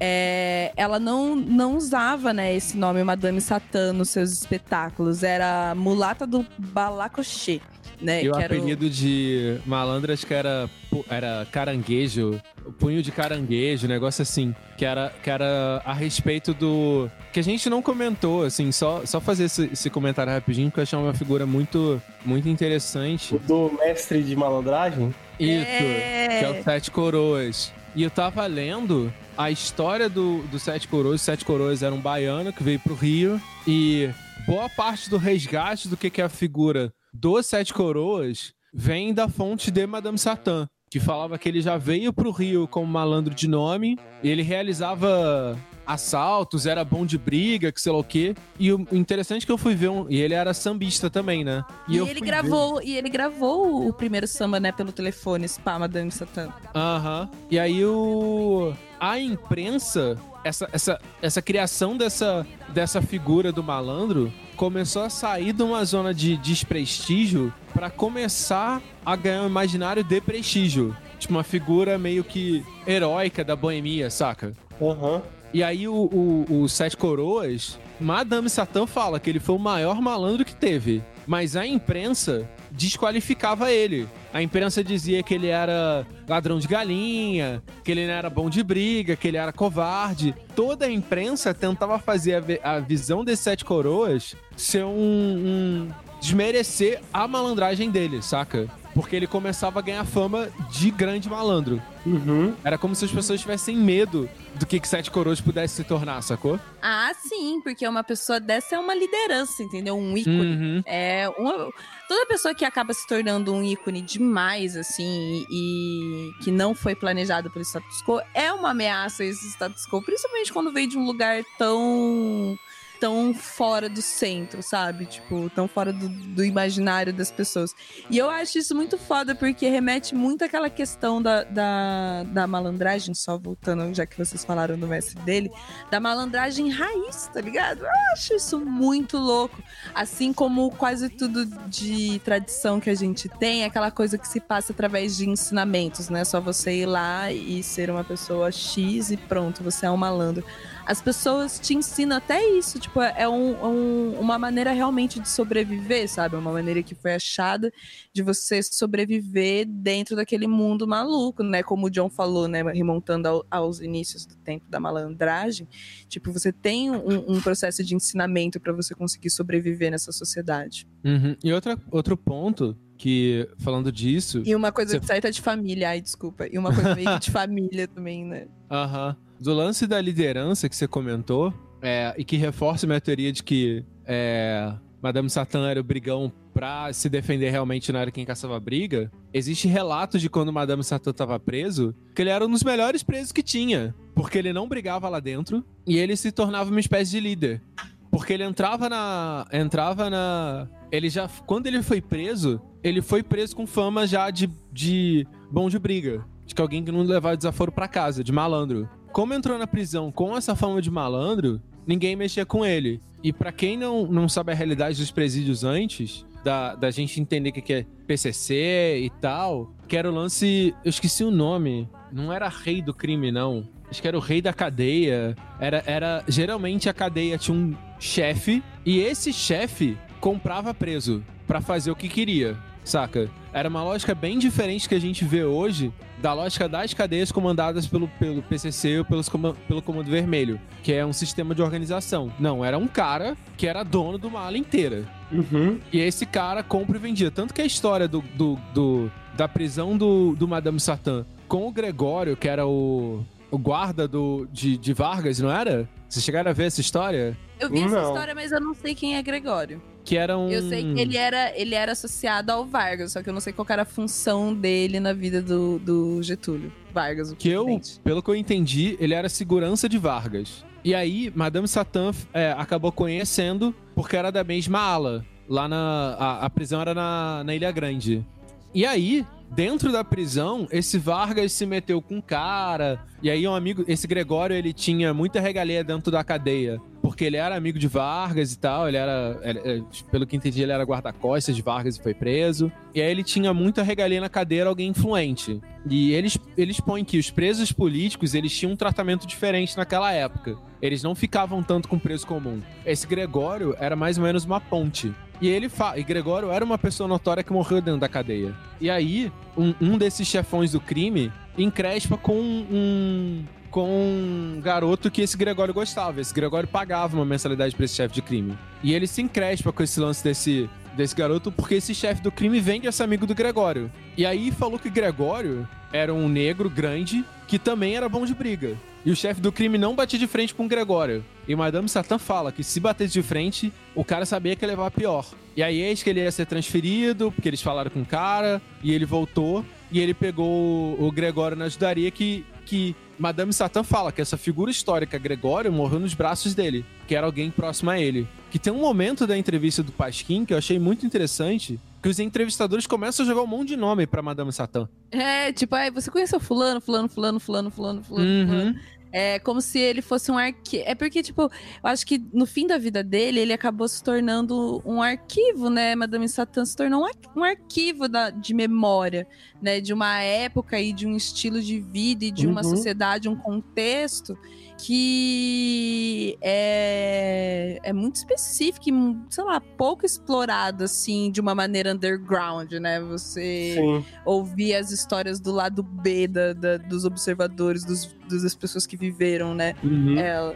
é, 0.00 0.72
ela 0.76 0.98
não, 0.98 1.34
não 1.34 1.76
usava 1.76 2.32
né, 2.32 2.54
esse 2.54 2.76
nome 2.76 3.02
Madame 3.02 3.40
Satã 3.40 3.92
nos 3.92 4.10
seus 4.10 4.32
espetáculos. 4.32 5.22
Era 5.22 5.74
Mulata 5.74 6.26
do 6.26 6.46
Balacochê. 6.58 7.60
Né, 8.00 8.22
E 8.22 8.28
o 8.28 8.36
apelido 8.36 8.88
de 8.88 9.58
malandro 9.66 10.12
acho 10.12 10.24
que 10.24 10.32
era, 10.32 10.70
era 11.10 11.44
caranguejo, 11.50 12.40
punho 12.78 13.02
de 13.02 13.10
caranguejo, 13.10 13.86
negócio 13.88 14.22
assim, 14.22 14.54
que 14.76 14.84
era, 14.84 15.12
que 15.22 15.28
era 15.30 15.82
a 15.84 15.92
respeito 15.92 16.54
do. 16.54 17.10
Que 17.32 17.40
a 17.40 17.42
gente 17.42 17.68
não 17.68 17.82
comentou, 17.82 18.44
assim, 18.44 18.70
só, 18.72 19.04
só 19.04 19.20
fazer 19.20 19.44
esse, 19.44 19.70
esse 19.72 19.90
comentário 19.90 20.32
rapidinho, 20.32 20.68
porque 20.70 20.80
eu 20.80 20.82
achei 20.84 20.98
uma 20.98 21.14
figura 21.14 21.44
muito, 21.46 22.00
muito 22.24 22.48
interessante. 22.48 23.36
Do 23.46 23.70
mestre 23.78 24.22
de 24.22 24.34
malandragem? 24.36 25.14
Isso, 25.38 25.50
É. 25.66 26.38
que 26.40 26.44
é 26.44 26.60
o 26.60 26.64
Sete 26.64 26.90
Coroas. 26.90 27.72
E 27.94 28.02
eu 28.02 28.10
tava 28.10 28.46
lendo 28.46 29.12
a 29.36 29.50
história 29.50 30.08
do, 30.08 30.42
do 30.50 30.58
Sete 30.58 30.86
Coroas. 30.88 31.20
O 31.20 31.24
Sete 31.24 31.44
Coroas 31.44 31.82
era 31.82 31.94
um 31.94 32.00
baiano 32.00 32.52
que 32.52 32.62
veio 32.62 32.78
pro 32.80 32.94
Rio 32.94 33.40
e 33.66 34.08
boa 34.46 34.68
parte 34.68 35.08
do 35.10 35.16
resgate 35.16 35.88
do 35.88 35.96
que, 35.96 36.10
que 36.10 36.20
é 36.20 36.24
a 36.24 36.28
figura 36.28 36.92
do 37.12 37.42
Sete 37.42 37.72
Coroas 37.74 38.52
vem 38.72 39.14
da 39.14 39.28
fonte 39.28 39.70
de 39.70 39.86
Madame 39.86 40.18
Satã, 40.18 40.68
que 40.90 40.98
falava 41.00 41.38
que 41.38 41.48
ele 41.48 41.60
já 41.60 41.76
veio 41.76 42.12
pro 42.12 42.30
Rio 42.30 42.66
como 42.66 42.86
malandro 42.86 43.34
de 43.34 43.46
nome, 43.48 43.98
e 44.22 44.28
ele 44.28 44.42
realizava 44.42 45.56
assaltos, 45.86 46.66
era 46.66 46.84
bom 46.84 47.06
de 47.06 47.16
briga, 47.16 47.72
que 47.72 47.80
sei 47.80 47.90
lá 47.90 47.98
o 47.98 48.04
quê. 48.04 48.34
E 48.58 48.70
o 48.72 48.86
interessante 48.92 49.44
é 49.44 49.46
que 49.46 49.52
eu 49.52 49.56
fui 49.58 49.74
ver 49.74 49.88
um. 49.88 50.06
E 50.10 50.20
ele 50.20 50.34
era 50.34 50.52
sambista 50.52 51.08
também, 51.08 51.42
né? 51.44 51.64
E, 51.88 51.96
eu 51.96 52.04
ele 52.04 52.18
fui 52.18 52.20
ver- 52.20 52.26
gravou, 52.26 52.82
e 52.82 52.96
ele 52.96 53.08
gravou 53.08 53.88
o 53.88 53.92
primeiro 53.92 54.26
samba, 54.26 54.60
né, 54.60 54.70
pelo 54.70 54.92
telefone, 54.92 55.48
Spa 55.48 55.78
Madame 55.78 56.10
Satã. 56.10 56.48
Aham. 56.74 57.30
E 57.50 57.58
aí 57.58 57.84
o. 57.84 58.74
A 59.00 59.18
imprensa, 59.18 60.18
essa, 60.48 60.68
essa, 60.72 61.00
essa 61.20 61.42
criação 61.42 61.96
dessa, 61.96 62.46
dessa 62.70 63.02
figura 63.02 63.52
do 63.52 63.62
malandro 63.62 64.32
começou 64.56 65.02
a 65.02 65.10
sair 65.10 65.52
de 65.52 65.62
uma 65.62 65.84
zona 65.84 66.12
de 66.12 66.36
desprestígio 66.38 67.52
pra 67.72 67.90
começar 67.90 68.82
a 69.04 69.14
ganhar 69.14 69.42
um 69.42 69.46
imaginário 69.46 70.02
de 70.02 70.20
prestígio. 70.20 70.96
Tipo, 71.18 71.34
uma 71.34 71.44
figura 71.44 71.98
meio 71.98 72.24
que 72.24 72.64
heróica 72.86 73.44
da 73.44 73.54
boemia, 73.54 74.10
saca? 74.10 74.52
Aham. 74.80 75.22
E 75.52 75.62
aí 75.62 75.88
o, 75.88 75.94
o, 75.94 76.62
o 76.62 76.68
Sete 76.68 76.96
Coroas, 76.96 77.78
Madame 77.98 78.50
Satã 78.50 78.86
fala 78.86 79.18
que 79.18 79.30
ele 79.30 79.40
foi 79.40 79.54
o 79.54 79.58
maior 79.58 80.00
malandro 80.00 80.44
que 80.44 80.54
teve. 80.54 81.02
Mas 81.26 81.56
a 81.56 81.66
imprensa 81.66 82.48
desqualificava 82.70 83.70
ele. 83.72 84.08
A 84.32 84.42
imprensa 84.42 84.82
dizia 84.84 85.22
que 85.22 85.34
ele 85.34 85.46
era 85.48 86.06
ladrão 86.28 86.58
de 86.58 86.68
galinha, 86.68 87.62
que 87.82 87.90
ele 87.90 88.06
não 88.06 88.12
era 88.12 88.28
bom 88.28 88.50
de 88.50 88.62
briga, 88.62 89.16
que 89.16 89.28
ele 89.28 89.36
era 89.36 89.52
covarde. 89.52 90.34
Toda 90.54 90.86
a 90.86 90.90
imprensa 90.90 91.54
tentava 91.54 91.98
fazer 91.98 92.44
a, 92.62 92.76
a 92.76 92.80
visão 92.80 93.24
desses 93.24 93.44
Sete 93.44 93.64
Coroas 93.64 94.34
ser 94.56 94.84
um, 94.84 94.90
um- 94.90 95.88
desmerecer 96.20 97.00
a 97.12 97.26
malandragem 97.28 97.90
dele, 97.90 98.20
saca? 98.22 98.68
Porque 98.94 99.14
ele 99.14 99.28
começava 99.28 99.78
a 99.78 99.82
ganhar 99.82 100.04
fama 100.04 100.48
de 100.70 100.90
grande 100.90 101.28
malandro. 101.28 101.80
Uhum. 102.04 102.54
Era 102.64 102.76
como 102.76 102.94
se 102.96 103.04
as 103.04 103.12
pessoas 103.12 103.40
tivessem 103.40 103.76
medo 103.76 104.28
do 104.56 104.66
que, 104.66 104.80
que 104.80 104.88
Sete 104.88 105.10
Coroas 105.10 105.40
pudesse 105.40 105.76
se 105.76 105.84
tornar, 105.84 106.20
sacou? 106.22 106.58
Ah, 106.82 107.12
sim, 107.14 107.60
porque 107.62 107.86
uma 107.86 108.02
pessoa 108.02 108.40
dessa 108.40 108.74
é 108.74 108.78
uma 108.78 108.94
liderança, 108.94 109.62
entendeu? 109.62 109.96
Um 109.96 110.16
ícone. 110.16 110.36
Uhum. 110.56 110.82
É 110.84 111.28
uma... 111.38 111.70
Toda 112.08 112.24
pessoa 112.24 112.54
que 112.54 112.64
acaba 112.64 112.94
se 112.94 113.06
tornando 113.06 113.52
um 113.52 113.62
ícone 113.62 114.00
demais, 114.00 114.74
assim, 114.78 115.46
e 115.50 116.32
que 116.40 116.50
não 116.50 116.74
foi 116.74 116.94
planejado 116.94 117.50
pelo 117.50 117.62
status 117.62 118.02
quo, 118.02 118.18
é 118.32 118.50
uma 118.50 118.70
ameaça 118.70 119.22
esse 119.22 119.46
status 119.50 119.86
quo, 119.86 120.00
principalmente 120.00 120.50
quando 120.50 120.72
veio 120.72 120.88
de 120.88 120.96
um 120.96 121.04
lugar 121.04 121.44
tão 121.58 122.58
tão 123.00 123.32
fora 123.34 123.88
do 123.88 124.02
centro, 124.02 124.62
sabe? 124.62 125.06
Tipo, 125.06 125.50
tão 125.50 125.68
fora 125.68 125.92
do, 125.92 126.08
do 126.08 126.44
imaginário 126.44 127.12
das 127.12 127.30
pessoas. 127.30 127.74
E 128.10 128.18
eu 128.18 128.28
acho 128.28 128.58
isso 128.58 128.74
muito 128.74 128.98
foda, 128.98 129.34
porque 129.34 129.68
remete 129.68 130.14
muito 130.14 130.44
àquela 130.44 130.68
questão 130.68 131.22
da, 131.22 131.44
da, 131.44 132.24
da 132.24 132.46
malandragem, 132.46 133.14
só 133.14 133.38
voltando, 133.38 133.94
já 133.94 134.06
que 134.06 134.16
vocês 134.16 134.44
falaram 134.44 134.78
do 134.78 134.86
mestre 134.86 135.20
dele, 135.22 135.50
da 135.90 136.00
malandragem 136.00 136.70
raiz, 136.70 137.30
tá 137.32 137.40
ligado? 137.40 137.84
Eu 137.84 137.90
acho 138.12 138.34
isso 138.34 138.60
muito 138.60 139.18
louco. 139.18 139.62
Assim 139.94 140.32
como 140.32 140.70
quase 140.70 141.08
tudo 141.08 141.46
de 141.68 142.18
tradição 142.20 142.80
que 142.80 142.90
a 142.90 142.94
gente 142.94 143.28
tem, 143.28 143.62
é 143.62 143.66
aquela 143.66 143.90
coisa 143.90 144.18
que 144.18 144.26
se 144.26 144.40
passa 144.40 144.72
através 144.72 145.16
de 145.16 145.28
ensinamentos, 145.28 146.08
né? 146.08 146.24
Só 146.24 146.40
você 146.40 146.82
ir 146.82 146.86
lá 146.86 147.32
e 147.32 147.62
ser 147.62 147.90
uma 147.90 148.04
pessoa 148.04 148.50
X 148.50 149.10
e 149.10 149.16
pronto, 149.16 149.62
você 149.62 149.86
é 149.86 149.90
um 149.90 149.96
malandro. 149.96 150.44
As 150.88 151.02
pessoas 151.02 151.58
te 151.60 151.74
ensinam 151.74 152.16
até 152.16 152.42
isso. 152.50 152.78
Tipo, 152.80 153.00
é 153.02 153.28
um- 153.28 153.62
um- 153.64 154.18
uma 154.18 154.38
maneira 154.38 154.72
realmente 154.72 155.20
de 155.20 155.28
sobreviver, 155.28 156.08
sabe? 156.08 156.34
Uma 156.34 156.50
maneira 156.50 156.82
que 156.82 156.94
foi 156.94 157.14
achada 157.14 157.70
de 158.12 158.22
você 158.22 158.62
sobreviver 158.62 159.66
dentro 159.68 160.16
daquele 160.16 160.46
mundo 160.46 160.88
maluco, 160.88 161.42
né? 161.42 161.62
Como 161.62 161.86
o 161.86 161.90
John 161.90 162.08
falou, 162.08 162.48
né? 162.48 162.62
Remontando 162.72 163.28
ao- 163.28 163.46
aos 163.50 163.80
inícios 163.80 164.24
do 164.24 164.34
tempo 164.36 164.64
da 164.68 164.80
malandragem. 164.80 165.68
Tipo, 166.08 166.32
você 166.32 166.50
tem 166.52 166.90
um, 166.90 167.32
um 167.36 167.40
processo 167.40 167.84
de 167.84 167.94
ensinamento 167.94 168.58
para 168.58 168.72
você 168.72 168.94
conseguir 168.94 169.28
sobreviver 169.30 169.90
nessa 169.90 170.10
sociedade. 170.10 170.86
Uhum. 171.04 171.36
E 171.44 171.52
outra, 171.52 171.78
outro 171.90 172.16
ponto 172.16 172.74
que, 172.96 173.48
falando 173.58 173.92
disso. 173.92 174.42
E 174.44 174.54
uma 174.56 174.72
coisa 174.72 174.92
Você- 174.92 175.00
que 175.00 175.06
certa 175.06 175.30
de 175.30 175.40
família, 175.40 175.90
ai, 175.90 176.00
desculpa. 176.00 176.46
E 176.50 176.56
uma 176.58 176.74
coisa 176.74 176.94
meio 176.94 177.12
que 177.14 177.26
de 177.26 177.30
família 177.30 177.86
também, 177.86 178.24
né? 178.24 178.46
Aham. 178.70 179.14
Do 179.40 179.54
lance 179.54 179.86
da 179.86 180.00
liderança 180.00 180.68
que 180.68 180.76
você 180.76 180.88
comentou, 180.88 181.52
é, 181.80 182.14
e 182.18 182.24
que 182.24 182.36
reforça 182.36 182.86
minha 182.86 183.00
teoria 183.00 183.32
de 183.32 183.42
que 183.42 183.84
é, 184.04 184.72
Madame 185.00 185.30
Satã 185.30 185.68
era 185.68 185.80
o 185.80 185.84
brigão 185.84 186.32
pra 186.52 186.92
se 186.92 187.08
defender 187.08 187.50
realmente 187.50 187.92
não 187.92 188.00
era 188.00 188.10
quem 188.10 188.24
caçava 188.24 188.58
briga. 188.58 189.12
Existe 189.32 189.68
relatos 189.68 190.20
de 190.20 190.28
quando 190.28 190.52
Madame 190.52 190.82
Satã 190.82 191.12
tava 191.12 191.38
preso, 191.38 191.94
que 192.16 192.22
ele 192.22 192.30
era 192.30 192.44
um 192.44 192.50
dos 192.50 192.64
melhores 192.64 193.04
presos 193.04 193.30
que 193.30 193.44
tinha. 193.44 193.94
Porque 194.12 194.38
ele 194.38 194.52
não 194.52 194.68
brigava 194.68 195.08
lá 195.08 195.20
dentro 195.20 195.64
e 195.86 195.96
ele 195.96 196.16
se 196.16 196.32
tornava 196.32 196.68
uma 196.68 196.80
espécie 196.80 197.12
de 197.12 197.20
líder. 197.20 197.62
Porque 198.10 198.32
ele 198.32 198.42
entrava 198.42 198.88
na. 198.88 199.46
Entrava 199.52 200.10
na. 200.10 200.66
Ele 200.90 201.08
já. 201.08 201.28
Quando 201.46 201.68
ele 201.68 201.80
foi 201.80 202.00
preso, 202.00 202.60
ele 202.82 203.00
foi 203.00 203.22
preso 203.22 203.54
com 203.54 203.64
fama 203.64 204.04
já 204.04 204.28
de, 204.30 204.50
de 204.72 205.24
bom 205.52 205.68
de 205.68 205.78
briga. 205.78 206.24
De 206.44 206.54
que 206.54 206.60
alguém 206.60 206.82
que 206.82 206.90
não 206.90 207.02
levava 207.02 207.36
desaforo 207.36 207.70
pra 207.70 207.86
casa, 207.86 208.24
de 208.24 208.32
malandro. 208.32 208.88
Como 209.18 209.34
entrou 209.34 209.58
na 209.58 209.66
prisão 209.66 210.12
com 210.12 210.36
essa 210.36 210.54
fama 210.54 210.80
de 210.80 210.88
malandro, 210.92 211.60
ninguém 211.84 212.14
mexia 212.14 212.46
com 212.46 212.64
ele. 212.64 213.00
E 213.20 213.32
pra 213.32 213.50
quem 213.50 213.76
não, 213.76 214.06
não 214.06 214.28
sabe 214.28 214.52
a 214.52 214.54
realidade 214.54 214.96
dos 214.96 215.10
presídios 215.10 215.64
antes, 215.64 216.24
da, 216.44 216.76
da 216.76 216.88
gente 216.92 217.20
entender 217.20 217.48
o 217.48 217.52
que 217.52 217.60
que 217.60 217.72
é 217.72 217.86
PCC 218.06 219.00
e 219.02 219.10
tal, 219.20 219.74
que 219.88 219.96
era 219.96 220.08
o 220.08 220.14
lance. 220.14 220.72
Eu 220.84 220.90
esqueci 220.90 221.24
o 221.24 221.32
nome. 221.32 221.88
Não 222.12 222.32
era 222.32 222.48
rei 222.48 222.80
do 222.80 222.94
crime, 222.94 223.32
não. 223.32 223.68
Acho 223.90 224.00
que 224.00 224.06
era 224.06 224.16
o 224.16 224.20
rei 224.20 224.40
da 224.40 224.52
cadeia. 224.52 225.34
Era, 225.58 225.82
era 225.84 226.24
geralmente 226.28 226.88
a 226.88 226.94
cadeia 226.94 227.36
tinha 227.36 227.56
um 227.56 227.74
chefe 227.98 228.62
e 228.86 229.00
esse 229.00 229.32
chefe 229.32 229.98
comprava 230.20 230.72
preso 230.72 231.24
pra 231.44 231.60
fazer 231.60 231.90
o 231.90 231.96
que 231.96 232.08
queria, 232.08 232.56
saca? 232.84 233.28
Era 233.52 233.68
uma 233.68 233.82
lógica 233.82 234.14
bem 234.14 234.38
diferente 234.38 234.88
que 234.88 234.94
a 234.94 235.00
gente 235.00 235.24
vê 235.24 235.42
hoje 235.42 235.92
da 236.20 236.32
lógica 236.32 236.68
das 236.68 236.92
cadeias 236.94 237.30
comandadas 237.30 237.86
pelo, 237.86 238.08
pelo 238.18 238.42
PCC 238.42 238.98
ou 238.98 239.04
pelos, 239.04 239.28
pelo 239.66 239.80
Comando 239.82 240.10
Vermelho, 240.10 240.60
que 240.82 240.92
é 240.92 241.04
um 241.06 241.12
sistema 241.12 241.54
de 241.54 241.62
organização. 241.62 242.32
Não, 242.38 242.64
era 242.64 242.76
um 242.76 242.88
cara 242.88 243.36
que 243.56 243.66
era 243.66 243.82
dono 243.84 244.18
de 244.18 244.26
uma 244.26 244.40
ala 244.40 244.58
inteira. 244.58 245.04
Uhum. 245.30 245.78
E 245.92 245.98
esse 246.00 246.26
cara 246.26 246.62
compra 246.62 246.96
e 246.96 247.00
vendia. 247.00 247.30
Tanto 247.30 247.54
que 247.54 247.62
a 247.62 247.66
história 247.66 248.08
do, 248.08 248.20
do, 248.34 248.58
do- 248.74 249.10
da 249.36 249.46
prisão 249.46 249.96
do, 249.96 250.34
do 250.34 250.48
Madame 250.48 250.80
Satã 250.80 251.24
com 251.46 251.66
o 251.68 251.72
Gregório, 251.72 252.36
que 252.36 252.48
era 252.48 252.66
o, 252.66 253.24
o 253.50 253.56
guarda 253.56 254.08
do, 254.08 254.46
de, 254.52 254.76
de 254.76 254.92
Vargas, 254.92 255.38
não 255.38 255.50
era? 255.50 255.88
Vocês 256.08 256.24
chegaram 256.24 256.50
a 256.50 256.54
ver 256.54 256.64
essa 256.64 256.80
história? 256.80 257.36
Eu 257.60 257.70
vi 257.70 257.78
essa 257.82 258.00
Não. 258.00 258.08
história, 258.12 258.34
mas 258.34 258.50
eu 258.52 258.60
não 258.60 258.74
sei 258.74 258.94
quem 258.94 259.16
é 259.16 259.22
Gregório. 259.22 259.80
Que 260.08 260.16
era 260.16 260.38
um. 260.38 260.48
Eu 260.48 260.62
sei 260.62 260.94
que 260.94 260.98
ele 260.98 261.18
era, 261.18 261.52
ele 261.54 261.74
era 261.74 261.92
associado 261.92 262.50
ao 262.50 262.64
Vargas, 262.64 263.12
só 263.12 263.22
que 263.22 263.28
eu 263.28 263.32
não 263.34 263.42
sei 263.42 263.52
qual 263.52 263.66
era 263.68 263.82
a 263.82 263.84
função 263.84 264.54
dele 264.54 264.98
na 264.98 265.12
vida 265.12 265.42
do, 265.42 265.78
do 265.78 266.22
Getúlio. 266.22 266.72
Vargas, 266.94 267.30
o 267.30 267.36
Que 267.36 267.50
eu, 267.50 267.78
pelo 268.02 268.22
que 268.22 268.30
eu 268.30 268.34
entendi, 268.34 268.96
ele 268.98 269.12
era 269.12 269.28
segurança 269.28 269.86
de 269.86 269.98
Vargas. 269.98 270.64
E 270.82 270.94
aí, 270.94 271.30
Madame 271.36 271.68
Satã 271.68 272.10
é, 272.32 272.52
acabou 272.56 272.90
conhecendo 272.90 273.74
porque 273.94 274.16
era 274.16 274.32
da 274.32 274.42
mesma 274.42 274.80
ala. 274.80 275.26
Lá 275.46 275.68
na. 275.68 276.16
A, 276.18 276.46
a 276.46 276.50
prisão 276.50 276.80
era 276.80 276.94
na, 276.94 277.42
na 277.44 277.54
Ilha 277.54 277.70
Grande. 277.70 278.24
E 278.74 278.84
aí, 278.84 279.24
dentro 279.50 279.90
da 279.90 280.04
prisão, 280.04 280.68
esse 280.70 280.98
Vargas 280.98 281.52
se 281.52 281.64
meteu 281.64 282.02
com 282.02 282.16
um 282.16 282.20
cara. 282.20 283.00
E 283.22 283.30
aí, 283.30 283.46
um 283.48 283.54
amigo. 283.54 283.84
Esse 283.88 284.06
Gregório, 284.06 284.54
ele 284.54 284.72
tinha 284.72 285.12
muita 285.14 285.40
regalia 285.40 285.82
dentro 285.82 286.10
da 286.12 286.22
cadeia. 286.22 286.78
Porque 287.00 287.24
ele 287.24 287.36
era 287.38 287.56
amigo 287.56 287.78
de 287.78 287.88
Vargas 287.88 288.52
e 288.52 288.58
tal. 288.58 288.86
Ele 288.86 288.98
era. 288.98 289.40
ele- 289.42 289.58
é, 289.64 289.82
pelo 290.10 290.26
que 290.26 290.36
entendi, 290.36 290.62
ele 290.62 290.72
era 290.72 290.84
guarda-costas 290.84 291.56
de 291.56 291.62
Vargas 291.62 291.96
e 291.96 292.02
foi 292.02 292.12
preso. 292.12 292.70
E 292.94 293.00
aí, 293.00 293.10
ele 293.10 293.24
tinha 293.24 293.54
muita 293.54 293.82
regalia 293.82 294.20
na 294.20 294.28
cadeira, 294.28 294.68
alguém 294.68 294.88
influente. 294.90 295.60
E 295.88 296.12
eles, 296.12 296.38
eles 296.56 296.78
põem 296.78 297.04
que 297.04 297.18
os 297.18 297.30
presos 297.30 297.72
políticos, 297.72 298.34
eles 298.34 298.54
tinham 298.56 298.72
um 298.72 298.76
tratamento 298.76 299.26
diferente 299.26 299.76
naquela 299.76 300.12
época. 300.12 300.56
Eles 300.82 301.02
não 301.02 301.14
ficavam 301.14 301.62
tanto 301.62 301.88
com 301.88 301.98
preso 301.98 302.26
comum. 302.26 302.60
Esse 302.84 303.06
Gregório 303.06 303.74
era 303.80 303.96
mais 303.96 304.18
ou 304.18 304.24
menos 304.24 304.44
uma 304.44 304.60
ponte. 304.60 305.12
E 305.40 305.48
ele 305.48 305.68
fa... 305.68 305.98
e 305.98 306.02
Gregório 306.02 306.50
era 306.50 306.64
uma 306.64 306.78
pessoa 306.78 307.08
notória 307.08 307.42
que 307.42 307.52
morreu 307.52 307.80
dentro 307.80 308.00
da 308.00 308.08
cadeia. 308.08 308.54
E 308.80 308.90
aí, 308.90 309.32
um, 309.56 309.74
um 309.80 309.98
desses 309.98 310.26
chefões 310.26 310.72
do 310.72 310.80
crime 310.80 311.32
encrespa 311.56 312.16
com 312.16 312.38
um 312.38 313.44
com 313.70 313.86
um 313.86 314.60
garoto 314.62 315.10
que 315.10 315.20
esse 315.20 315.36
Gregório 315.36 315.74
gostava. 315.74 316.20
Esse 316.20 316.32
Gregório 316.32 316.68
pagava 316.68 317.14
uma 317.14 317.24
mensalidade 317.24 317.76
pra 317.76 317.84
esse 317.84 317.94
chefe 317.94 318.14
de 318.14 318.22
crime. 318.22 318.56
E 318.82 318.94
ele 318.94 319.06
se 319.06 319.20
encrespa 319.20 319.72
com 319.72 319.82
esse 319.82 320.00
lance 320.00 320.24
desse 320.24 320.68
desse 320.98 321.14
garoto 321.14 321.52
porque 321.52 321.76
esse 321.76 321.94
chefe 321.94 322.20
do 322.20 322.32
crime 322.32 322.58
vende 322.58 322.88
esse 322.88 323.02
amigo 323.02 323.24
do 323.24 323.34
Gregório. 323.34 323.90
E 324.16 324.26
aí 324.26 324.50
falou 324.50 324.80
que 324.80 324.90
Gregório 324.90 325.66
era 325.92 326.12
um 326.12 326.28
negro 326.28 326.68
grande 326.68 327.24
que 327.46 327.56
também 327.56 327.96
era 327.96 328.08
bom 328.08 328.26
de 328.26 328.34
briga. 328.34 328.76
E 329.06 329.10
o 329.12 329.16
chefe 329.16 329.40
do 329.40 329.52
crime 329.52 329.78
não 329.78 329.94
batia 329.94 330.18
de 330.18 330.26
frente 330.26 330.52
com 330.52 330.66
o 330.66 330.68
Gregório. 330.68 331.24
E 331.46 331.54
Madame 331.54 331.88
Satã 331.88 332.18
fala 332.18 332.50
que 332.50 332.64
se 332.64 332.80
batesse 332.80 333.12
de 333.12 333.22
frente, 333.22 333.72
o 333.94 334.04
cara 334.04 334.26
sabia 334.26 334.56
que 334.56 334.64
ia 334.64 334.68
levar 334.68 334.90
pior. 334.90 335.24
E 335.56 335.62
aí 335.62 335.80
eis 335.80 336.02
que 336.02 336.10
ele 336.10 336.20
ia 336.20 336.32
ser 336.32 336.46
transferido, 336.46 337.30
porque 337.30 337.48
eles 337.48 337.62
falaram 337.62 337.90
com 337.90 338.02
o 338.02 338.04
cara, 338.04 338.60
e 338.82 338.92
ele 338.92 339.06
voltou, 339.06 339.64
e 339.92 340.00
ele 340.00 340.12
pegou 340.12 341.00
o 341.00 341.10
Gregório 341.12 341.56
na 341.56 341.66
ajudaria 341.66 342.10
que, 342.10 342.44
que 342.68 342.94
Madame 343.18 343.50
Satã 343.50 343.82
fala 343.82 344.12
que 344.12 344.20
essa 344.20 344.36
figura 344.36 344.70
histórica, 344.70 345.18
Gregório, 345.18 345.72
morreu 345.72 345.98
nos 345.98 346.12
braços 346.12 346.54
dele, 346.54 346.84
que 347.06 347.14
era 347.14 347.26
alguém 347.26 347.50
próximo 347.50 347.90
a 347.90 347.98
ele. 347.98 348.28
Que 348.50 348.58
tem 348.58 348.70
um 348.70 348.80
momento 348.80 349.26
da 349.26 349.38
entrevista 349.38 349.82
do 349.82 349.90
Pasquim 349.90 350.44
que 350.44 350.52
eu 350.52 350.58
achei 350.58 350.78
muito 350.78 351.06
interessante, 351.06 351.80
que 352.02 352.08
os 352.10 352.18
entrevistadores 352.18 352.86
começam 352.86 353.24
a 353.24 353.28
jogar 353.28 353.42
um 353.42 353.46
monte 353.46 353.68
de 353.68 353.76
nome 353.76 354.06
pra 354.06 354.20
Madame 354.20 354.52
Satã. 354.52 354.86
É, 355.10 355.50
tipo, 355.50 355.74
aí 355.74 355.90
você 355.90 356.10
conheceu 356.10 356.38
fulano, 356.38 356.80
fulano, 356.80 357.08
fulano, 357.08 357.40
fulano, 357.40 357.70
fulano, 357.70 358.02
fulano, 358.02 358.46
fulano. 358.46 358.80
É 359.12 359.38
como 359.38 359.60
se 359.60 359.78
ele 359.78 360.02
fosse 360.02 360.30
um 360.30 360.36
arquivo. 360.38 360.84
É 360.86 360.94
porque, 360.94 361.22
tipo, 361.22 361.42
eu 361.42 361.50
acho 361.82 362.06
que 362.06 362.18
no 362.32 362.44
fim 362.46 362.66
da 362.66 362.76
vida 362.78 363.02
dele, 363.02 363.40
ele 363.40 363.52
acabou 363.52 363.88
se 363.88 364.02
tornando 364.02 364.82
um 364.84 365.00
arquivo, 365.00 365.70
né? 365.70 365.94
Madame 365.94 366.28
Satã 366.28 366.64
se 366.64 366.76
tornou 366.76 367.02
um, 367.02 367.04
ar- 367.06 367.14
um 367.36 367.42
arquivo 367.42 368.08
da, 368.08 368.30
de 368.30 368.52
memória, 368.52 369.26
né? 369.62 369.80
De 369.80 369.92
uma 369.94 370.20
época 370.20 370.78
e 370.80 370.92
de 370.92 371.06
um 371.06 371.16
estilo 371.16 371.60
de 371.62 371.80
vida 371.80 372.26
e 372.26 372.30
de 372.30 372.46
uma 372.46 372.62
Uhum. 372.62 372.70
sociedade, 372.70 373.28
um 373.28 373.36
contexto 373.36 374.36
que 374.78 376.38
é, 376.40 377.78
é 377.82 377.92
muito 377.92 378.16
específico 378.16 378.88
e, 378.88 379.16
sei 379.28 379.44
lá, 379.44 379.60
pouco 379.60 380.06
explorado, 380.06 380.84
assim, 380.84 381.30
de 381.30 381.40
uma 381.40 381.54
maneira 381.54 381.92
underground, 381.92 382.72
né? 382.72 383.00
Você 383.00 383.74
Sim. 383.76 384.04
ouvir 384.24 384.74
as 384.74 384.90
histórias 384.90 385.40
do 385.40 385.52
lado 385.52 385.82
B 385.82 386.26
da, 386.26 386.52
da- 386.52 386.76
dos 386.78 387.04
observadores, 387.04 387.84
dos, 387.84 388.14
das 388.30 388.54
pessoas 388.54 388.86
que 388.86 388.96
viveram, 388.96 389.54
né? 389.54 389.74
Uhum. 389.82 390.18
Ela. 390.18 390.54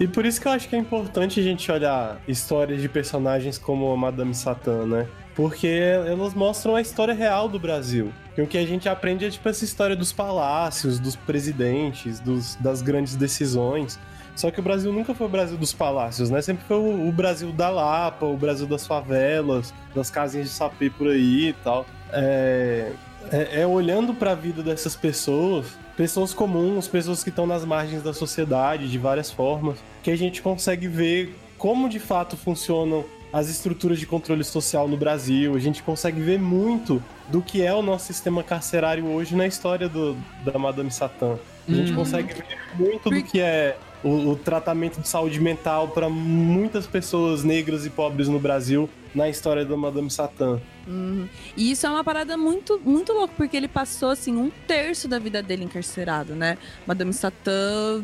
E 0.00 0.06
por 0.06 0.24
isso 0.24 0.40
que 0.40 0.46
eu 0.46 0.52
acho 0.52 0.68
que 0.68 0.76
é 0.76 0.78
importante 0.78 1.40
a 1.40 1.42
gente 1.42 1.70
olhar 1.72 2.20
histórias 2.28 2.80
de 2.80 2.88
personagens 2.88 3.58
como 3.58 3.90
a 3.90 3.96
Madame 3.96 4.34
Satã, 4.34 4.86
né? 4.86 5.08
Porque 5.38 5.68
elas 5.68 6.34
mostram 6.34 6.74
a 6.74 6.80
história 6.80 7.14
real 7.14 7.48
do 7.48 7.60
Brasil. 7.60 8.12
E 8.36 8.42
o 8.42 8.46
que 8.48 8.58
a 8.58 8.66
gente 8.66 8.88
aprende 8.88 9.24
é 9.24 9.30
tipo 9.30 9.48
essa 9.48 9.64
história 9.64 9.94
dos 9.94 10.12
palácios, 10.12 10.98
dos 10.98 11.14
presidentes, 11.14 12.18
dos, 12.18 12.56
das 12.56 12.82
grandes 12.82 13.14
decisões. 13.14 14.00
Só 14.34 14.50
que 14.50 14.58
o 14.58 14.62
Brasil 14.64 14.92
nunca 14.92 15.14
foi 15.14 15.28
o 15.28 15.30
Brasil 15.30 15.56
dos 15.56 15.72
palácios, 15.72 16.28
né? 16.28 16.42
Sempre 16.42 16.64
foi 16.66 16.78
o, 16.78 17.08
o 17.08 17.12
Brasil 17.12 17.52
da 17.52 17.70
Lapa, 17.70 18.26
o 18.26 18.36
Brasil 18.36 18.66
das 18.66 18.84
favelas, 18.84 19.72
das 19.94 20.10
casinhas 20.10 20.48
de 20.48 20.52
sapê 20.52 20.90
por 20.90 21.06
aí 21.06 21.50
e 21.50 21.52
tal. 21.52 21.86
É, 22.12 22.90
é, 23.30 23.60
é 23.60 23.66
olhando 23.66 24.14
para 24.14 24.32
a 24.32 24.34
vida 24.34 24.60
dessas 24.60 24.96
pessoas, 24.96 25.66
pessoas 25.96 26.34
comuns, 26.34 26.88
pessoas 26.88 27.22
que 27.22 27.30
estão 27.30 27.46
nas 27.46 27.64
margens 27.64 28.02
da 28.02 28.12
sociedade 28.12 28.90
de 28.90 28.98
várias 28.98 29.30
formas, 29.30 29.78
que 30.02 30.10
a 30.10 30.16
gente 30.16 30.42
consegue 30.42 30.88
ver 30.88 31.32
como 31.56 31.88
de 31.88 32.00
fato 32.00 32.36
funcionam 32.36 33.04
as 33.32 33.48
estruturas 33.48 33.98
de 33.98 34.06
controle 34.06 34.42
social 34.44 34.88
no 34.88 34.96
Brasil. 34.96 35.54
A 35.54 35.58
gente 35.58 35.82
consegue 35.82 36.20
ver 36.20 36.38
muito 36.38 37.02
do 37.28 37.42
que 37.42 37.62
é 37.62 37.72
o 37.74 37.82
nosso 37.82 38.06
sistema 38.06 38.42
carcerário 38.42 39.06
hoje 39.06 39.36
na 39.36 39.46
história 39.46 39.88
do, 39.88 40.16
da 40.44 40.58
Madame 40.58 40.90
Satã. 40.90 41.38
A 41.68 41.72
gente 41.72 41.92
Hum. 41.92 41.96
consegue 41.96 42.32
ver 42.32 42.46
muito 42.78 43.10
do 43.10 43.22
que 43.22 43.40
é 43.40 43.76
o, 44.02 44.30
o 44.30 44.36
tratamento 44.36 45.00
de 45.00 45.08
saúde 45.08 45.38
mental 45.40 45.88
para 45.88 46.08
muitas 46.08 46.86
pessoas 46.86 47.44
negras 47.44 47.84
e 47.84 47.90
pobres 47.90 48.28
no 48.28 48.38
Brasil 48.38 48.88
na 49.14 49.28
história 49.28 49.64
da 49.64 49.76
Madame 49.76 50.10
Satã. 50.10 50.60
Uhum. 50.86 51.28
E 51.56 51.70
isso 51.72 51.86
é 51.86 51.90
uma 51.90 52.04
parada 52.04 52.36
muito, 52.36 52.80
muito 52.84 53.12
louca, 53.12 53.34
porque 53.36 53.56
ele 53.56 53.68
passou, 53.68 54.10
assim, 54.10 54.36
um 54.36 54.50
terço 54.66 55.08
da 55.08 55.18
vida 55.18 55.42
dele 55.42 55.64
encarcerado, 55.64 56.34
né? 56.34 56.56
Madame 56.86 57.12
Satã 57.12 58.02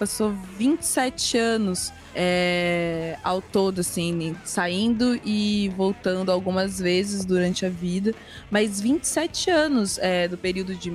passou 0.00 0.32
27 0.56 1.36
anos 1.36 1.92
é, 2.16 3.18
ao 3.22 3.42
todo, 3.42 3.80
assim, 3.80 4.34
saindo 4.44 5.20
e 5.22 5.70
voltando 5.76 6.32
algumas 6.32 6.78
vezes 6.78 7.22
durante 7.22 7.66
a 7.66 7.68
vida, 7.68 8.14
mas 8.50 8.80
27 8.80 9.50
anos 9.50 9.98
é, 9.98 10.26
do 10.26 10.38
período 10.38 10.74
de 10.74 10.90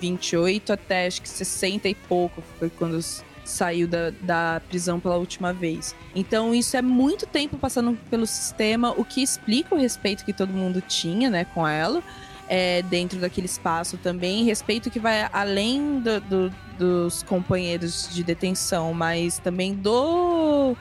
28 0.00 0.72
até 0.72 1.06
acho 1.06 1.20
que 1.20 1.28
60 1.28 1.86
e 1.86 1.94
pouco 1.94 2.42
foi 2.58 2.70
quando 2.70 2.98
saiu 3.44 3.86
da, 3.86 4.10
da 4.22 4.62
prisão 4.68 4.98
pela 4.98 5.16
última 5.16 5.52
vez. 5.52 5.94
Então 6.14 6.54
isso 6.54 6.78
é 6.78 6.82
muito 6.82 7.26
tempo 7.26 7.58
passando 7.58 7.96
pelo 8.10 8.26
sistema, 8.26 8.90
o 8.96 9.04
que 9.04 9.22
explica 9.22 9.74
o 9.74 9.78
respeito 9.78 10.24
que 10.24 10.32
todo 10.32 10.50
mundo 10.50 10.80
tinha, 10.80 11.28
né, 11.28 11.44
com 11.44 11.68
ela. 11.68 12.02
É, 12.48 12.80
dentro 12.82 13.18
daquele 13.18 13.46
espaço 13.46 13.96
também, 13.96 14.44
respeito 14.44 14.88
que 14.88 15.00
vai 15.00 15.28
além 15.32 15.98
do, 15.98 16.20
do, 16.20 16.54
dos 16.78 17.24
companheiros 17.24 18.08
de 18.12 18.22
detenção, 18.22 18.94
mas 18.94 19.38
também 19.40 19.74
do 19.74 20.76